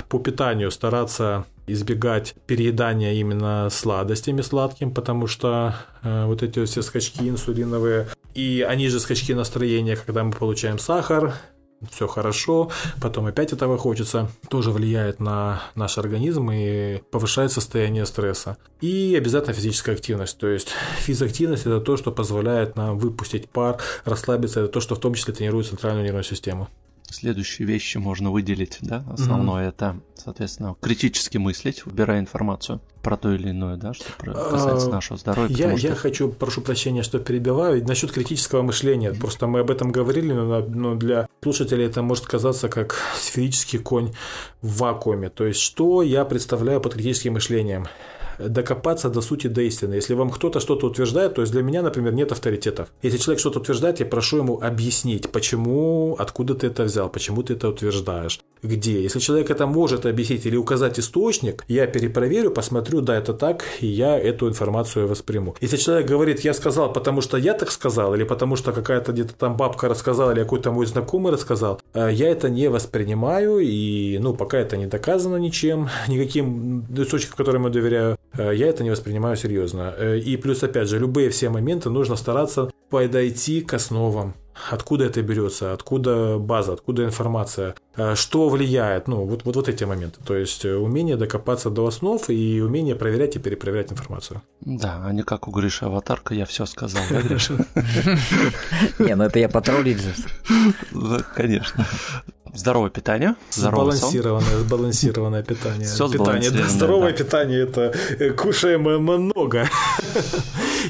по 0.08 0.20
питанию 0.20 0.72
стараться 0.72 1.46
избегать 1.74 2.36
переедания 2.46 3.14
именно 3.14 3.70
сладостями 3.72 4.42
сладким, 4.42 4.94
потому 4.94 5.28
что 5.28 5.76
э, 6.04 6.26
вот 6.26 6.44
эти 6.44 6.64
все 6.66 6.82
скачки 6.82 7.28
инсулиновые, 7.28 8.08
и 8.34 8.66
они 8.68 8.88
же 8.90 9.00
скачки 9.00 9.34
настроения, 9.34 9.96
когда 9.96 10.24
мы 10.24 10.32
получаем 10.32 10.80
сахар, 10.80 11.34
все 11.90 12.08
хорошо, 12.08 12.70
потом 13.02 13.28
опять 13.28 13.54
этого 13.54 13.78
хочется, 13.78 14.30
тоже 14.50 14.72
влияет 14.72 15.20
на 15.20 15.62
наш 15.76 15.98
организм 15.98 16.52
и 16.52 16.98
повышает 17.12 17.52
состояние 17.52 18.06
стресса. 18.06 18.58
И 18.82 19.16
обязательно 19.18 19.54
физическая 19.54 19.96
активность, 19.96 20.38
то 20.38 20.48
есть 20.48 20.70
физактивность 21.00 21.66
это 21.66 21.80
то, 21.80 21.98
что 21.98 22.12
позволяет 22.12 22.76
нам 22.76 22.98
выпустить 22.98 23.50
пар, 23.50 23.78
расслабиться, 24.04 24.62
это 24.62 24.70
то, 24.70 24.82
что 24.82 24.96
в 24.96 25.00
том 25.00 25.14
числе 25.14 25.34
тренирует 25.34 25.68
центральную 25.68 26.04
нервную 26.04 26.24
систему. 26.24 26.68
Следующие 27.12 27.68
вещи 27.68 27.98
можно 27.98 28.32
выделить, 28.32 28.78
да? 28.82 29.04
Основное 29.12 29.66
mm-hmm. 29.66 29.70
это, 29.70 30.00
соответственно, 30.16 30.76
критически 30.80 31.38
мыслить, 31.38 31.86
выбирая 31.86 32.20
информацию 32.20 32.82
про 33.02 33.18
то 33.18 33.34
или 33.34 33.50
иное, 33.50 33.78
да, 33.78 33.94
что 33.94 34.06
касается 34.18 34.88
а, 34.88 34.92
нашего 34.92 35.18
здоровья. 35.18 35.56
Я, 35.56 35.78
что... 35.78 35.88
я 35.88 35.96
хочу, 35.96 36.30
прошу 36.30 36.62
прощения, 36.62 37.02
что 37.02 37.20
перебиваю, 37.20 37.86
насчет 37.86 38.12
критического 38.12 38.62
мышления. 38.62 39.12
Mm-hmm. 39.12 39.20
Просто 39.20 39.48
мы 39.48 39.60
об 39.60 39.72
этом 39.72 39.92
говорили, 39.92 40.32
но, 40.34 40.60
но 40.60 40.96
для 40.96 41.28
слушателей 41.42 41.86
это 41.86 42.02
может 42.02 42.26
казаться 42.26 42.70
как 42.70 42.96
сферический 43.18 43.80
конь 43.80 44.14
в 44.62 44.78
вакууме. 44.78 45.30
То 45.30 45.46
есть, 45.46 45.62
что 45.62 46.02
я 46.04 46.26
представляю 46.26 46.82
под 46.82 46.94
критическим 46.94 47.34
мышлением? 47.34 47.88
Докопаться 48.40 49.10
до 49.10 49.22
сути, 49.22 49.48
до 49.48 49.62
истины. 49.62 49.96
Если 49.96 50.14
вам 50.14 50.30
кто-то 50.30 50.60
что-то 50.60 50.88
утверждает, 50.88 51.36
то 51.36 51.42
есть 51.42 51.52
для 51.54 51.64
меня, 51.64 51.82
например, 51.82 52.14
нет 52.14 52.32
авторитетов. 52.32 52.90
Если 53.02 53.18
человек 53.18 53.40
что-то 53.40 53.60
утверждает, 53.60 54.00
я 54.00 54.06
прошу 54.06 54.38
ему 54.38 54.60
объяснить, 54.62 55.32
почему, 55.32 56.16
откуда 56.20 56.56
ты 56.56 56.68
это 56.68 56.84
взял, 56.84 57.10
почему 57.10 57.44
ты 57.44 57.54
это 57.54 57.70
утверждаешь 57.70 58.40
где. 58.64 59.02
Если 59.02 59.20
человек 59.20 59.50
это 59.50 59.68
может 59.68 60.06
объяснить 60.06 60.46
или 60.46 60.56
указать 60.56 61.00
источник, 61.00 61.64
я 61.68 61.88
перепроверю, 61.88 62.52
посмотрю, 62.52 63.02
да, 63.02 63.18
это 63.18 63.34
так, 63.34 63.64
и 63.80 63.88
я 63.88 64.18
эту 64.18 64.50
информацию 64.50 65.08
восприму. 65.08 65.56
Если 65.62 65.78
человек 65.78 66.08
говорит, 66.08 66.42
я 66.42 66.54
сказал, 66.54 66.92
потому 66.92 67.22
что 67.22 67.38
я 67.38 67.54
так 67.54 67.72
сказал, 67.72 68.16
или 68.16 68.24
потому 68.24 68.56
что 68.56 68.72
какая-то 68.72 69.12
где-то 69.12 69.34
там 69.34 69.56
бабка 69.56 69.88
рассказала, 69.88 70.32
или 70.32 70.42
какой-то 70.42 70.72
мой 70.72 70.86
знакомый 70.86 71.32
рассказал, 71.32 71.82
э, 71.94 72.10
я 72.12 72.30
это 72.30 72.50
не 72.50 72.70
воспринимаю, 72.70 73.60
и, 73.60 74.18
ну, 74.20 74.34
пока 74.34 74.58
это 74.58 74.78
не 74.78 74.88
доказано 74.88 75.38
ничем, 75.38 75.90
никаким 76.08 76.86
источником, 76.98 77.38
которым 77.38 77.66
я 77.66 77.70
доверяю, 77.70 78.18
я 78.38 78.68
это 78.68 78.84
не 78.84 78.92
воспринимаю 78.92 79.36
серьезно. 79.36 79.94
Э, 79.98 80.18
и 80.18 80.38
плюс, 80.38 80.64
опять 80.64 80.88
же, 80.88 81.00
любые 81.00 81.30
все 81.30 81.50
моменты 81.50 81.90
нужно 81.90 82.16
стараться 82.16 82.72
подойти 82.90 83.62
к 83.62 83.74
основам 83.74 84.36
откуда 84.70 85.06
это 85.06 85.22
берется, 85.22 85.74
откуда 85.74 86.38
база, 86.38 86.74
откуда 86.74 87.06
информация, 87.06 87.76
э, 87.96 88.16
что 88.16 88.50
влияет, 88.50 89.08
ну, 89.08 89.26
вот, 89.26 89.44
вот, 89.46 89.56
вот 89.56 89.70
эти 89.70 89.84
моменты. 89.84 90.20
То 90.26 90.36
есть 90.36 90.66
э, 90.66 90.76
умение 90.76 91.16
докопаться 91.16 91.70
до 91.70 91.88
основ 91.88 92.30
и 92.30 92.62
умение 92.62 92.96
проверять 92.96 93.36
и 93.36 93.40
перепроверять 93.40 93.92
информацию. 93.92 94.42
Да, 94.62 95.02
а 95.06 95.14
не 95.14 95.24
как 95.24 95.48
у 95.48 95.52
Гриши 95.52 95.86
аватарка, 95.86 96.34
я 96.34 96.46
все 96.46 96.66
сказал, 96.66 97.02
да, 97.10 97.22
Гриша? 97.22 97.54
Не, 99.00 99.16
ну 99.16 99.24
это 99.24 99.40
я 99.40 99.50
потроллить 99.50 100.02
же. 100.02 100.14
Конечно. 101.36 101.86
Здоровое 102.54 102.90
питание. 102.90 103.36
Сбалансированное, 103.52 104.60
сбалансированное 104.60 105.44
питание. 105.44 105.88
Все 105.88 106.10
питание. 106.10 106.52
Да, 106.52 106.68
здоровое 106.68 107.12
да. 107.12 107.18
питание 107.18 107.62
это 107.62 107.94
э, 108.20 108.32
кушаем 108.32 108.84
много. 108.84 109.68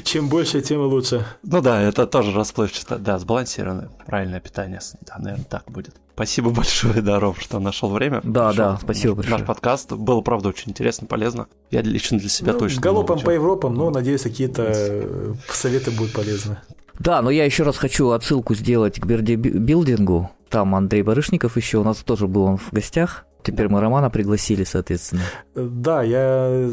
Чем 0.04 0.28
больше, 0.28 0.60
тем 0.60 0.80
лучше. 0.86 1.24
Ну 1.42 1.60
да, 1.60 1.82
это 1.82 2.06
тоже 2.06 2.32
расплывчато. 2.32 2.98
Да, 2.98 3.18
сбалансированное, 3.18 3.90
правильное 4.06 4.40
питание. 4.40 4.80
Да, 5.02 5.18
наверное, 5.18 5.44
так 5.44 5.64
будет. 5.70 5.94
Спасибо 6.14 6.50
большое, 6.50 7.00
Даров, 7.00 7.40
что 7.40 7.60
нашел 7.60 7.90
время. 7.90 8.20
Да, 8.22 8.52
да, 8.52 8.78
спасибо 8.82 9.14
большое. 9.14 9.38
Наш 9.38 9.46
подкаст 9.46 9.92
было, 9.92 10.20
правда, 10.20 10.50
очень 10.50 10.70
интересно, 10.70 11.06
полезно. 11.06 11.46
Я 11.70 11.80
лично 11.82 12.18
для 12.18 12.28
себя 12.28 12.52
ну, 12.52 12.58
точно. 12.58 12.80
Галопом 12.80 13.20
по 13.20 13.30
Европам, 13.30 13.74
но, 13.74 13.90
надеюсь, 13.90 14.22
какие-то 14.22 14.64
э, 14.68 15.32
советы 15.48 15.90
будут 15.90 16.12
полезны. 16.12 16.58
Да, 16.98 17.22
но 17.22 17.30
я 17.30 17.46
еще 17.46 17.62
раз 17.62 17.78
хочу 17.78 18.10
отсылку 18.10 18.54
сделать 18.54 19.00
к 19.00 19.06
бердибилдингу. 19.06 20.30
Там 20.50 20.74
Андрей 20.74 21.02
Барышников 21.02 21.56
еще 21.56 21.78
у 21.78 21.84
нас 21.84 21.98
тоже 21.98 22.26
был 22.26 22.42
он 22.42 22.56
в 22.58 22.72
гостях. 22.72 23.24
Теперь 23.42 23.68
мы 23.68 23.80
Романа 23.80 24.10
пригласили, 24.10 24.64
соответственно. 24.64 25.22
Да, 25.54 26.02
я 26.02 26.68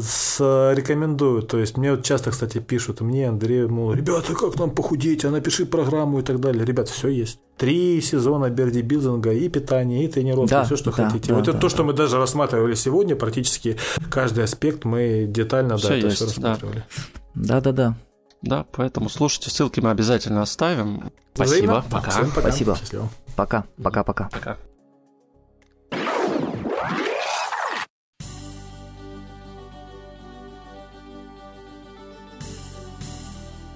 рекомендую. 0.74 1.42
То 1.42 1.58
есть 1.58 1.78
мне 1.78 1.92
вот 1.92 2.04
часто, 2.04 2.30
кстати, 2.30 2.58
пишут 2.58 3.00
мне, 3.00 3.28
Андрей, 3.28 3.66
мол, 3.66 3.94
ребята, 3.94 4.34
как 4.34 4.58
нам 4.58 4.70
похудеть, 4.70 5.24
а 5.24 5.30
напиши 5.30 5.64
программу 5.64 6.18
и 6.18 6.22
так 6.22 6.40
далее. 6.40 6.64
Ребята, 6.66 6.92
все 6.92 7.08
есть. 7.08 7.38
Три 7.56 8.00
сезона 8.02 8.50
Берди 8.50 8.82
Билдинга 8.82 9.32
и 9.32 9.48
питание, 9.48 10.04
и 10.04 10.08
тренировки, 10.08 10.50
да, 10.50 10.64
все, 10.64 10.76
что 10.76 10.90
да, 10.90 11.04
хотите. 11.08 11.28
Да, 11.28 11.34
вот 11.36 11.44
да, 11.44 11.50
это 11.50 11.58
да, 11.58 11.60
то, 11.60 11.68
что 11.68 11.84
мы 11.84 11.92
даже 11.92 12.18
рассматривали 12.18 12.74
сегодня, 12.74 13.16
практически 13.16 13.78
каждый 14.10 14.44
аспект 14.44 14.84
мы 14.84 15.24
детально 15.26 15.76
все 15.78 15.88
да, 15.88 15.94
есть, 15.94 16.20
рассматривали. 16.20 16.84
Да, 17.34 17.60
да, 17.60 17.72
да. 17.72 17.88
Да, 17.88 17.96
поэтому 18.72 19.08
слушайте, 19.08 19.50
ссылки 19.50 19.80
мы 19.80 19.90
обязательно 19.90 20.42
оставим. 20.42 21.12
Спасибо. 21.34 21.84
Пока. 21.90 22.10
Всем 22.10 22.30
пока. 22.30 22.40
Спасибо. 22.40 22.76
Счастливо. 22.76 23.08
Пока. 23.36 23.64
Пока-пока. 23.82 24.28
Пока. 24.32 24.56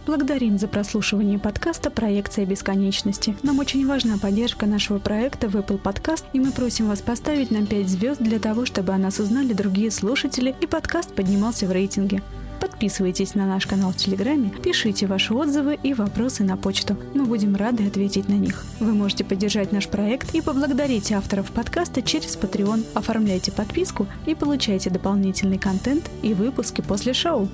Благодарим 0.04 0.58
за 0.58 0.66
прослушивание 0.66 1.38
подкаста 1.38 1.88
«Проекция 1.88 2.44
бесконечности». 2.44 3.36
Нам 3.44 3.60
очень 3.60 3.86
важна 3.86 4.18
поддержка 4.18 4.66
нашего 4.66 4.98
проекта 4.98 5.48
в 5.48 5.54
Apple 5.54 5.80
Podcast, 5.80 6.24
и 6.32 6.40
мы 6.40 6.50
просим 6.50 6.88
вас 6.88 7.00
поставить 7.00 7.52
нам 7.52 7.66
5 7.66 7.88
звезд 7.88 8.20
для 8.20 8.40
того, 8.40 8.66
чтобы 8.66 8.92
о 8.92 8.98
нас 8.98 9.20
узнали 9.20 9.52
другие 9.52 9.92
слушатели 9.92 10.54
и 10.60 10.66
подкаст 10.66 11.14
поднимался 11.14 11.66
в 11.66 11.72
рейтинге. 11.72 12.20
Подписывайтесь 12.62 13.34
на 13.34 13.44
наш 13.44 13.66
канал 13.66 13.90
в 13.90 13.96
Телеграме, 13.96 14.50
пишите 14.50 15.08
ваши 15.08 15.34
отзывы 15.34 15.76
и 15.82 15.94
вопросы 15.94 16.44
на 16.44 16.56
почту. 16.56 16.96
Мы 17.12 17.24
будем 17.24 17.56
рады 17.56 17.84
ответить 17.88 18.28
на 18.28 18.34
них. 18.34 18.64
Вы 18.78 18.92
можете 18.92 19.24
поддержать 19.24 19.72
наш 19.72 19.88
проект 19.88 20.32
и 20.32 20.40
поблагодарить 20.40 21.10
авторов 21.10 21.50
подкаста 21.50 22.02
через 22.02 22.36
Patreon. 22.36 22.84
Оформляйте 22.94 23.50
подписку 23.50 24.06
и 24.26 24.36
получайте 24.36 24.90
дополнительный 24.90 25.58
контент 25.58 26.08
и 26.22 26.34
выпуски 26.34 26.82
после 26.82 27.14
шоу. 27.14 27.48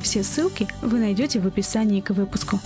Все 0.00 0.24
ссылки 0.24 0.66
вы 0.82 0.98
найдете 0.98 1.38
в 1.38 1.46
описании 1.46 2.00
к 2.00 2.10
выпуску. 2.10 2.58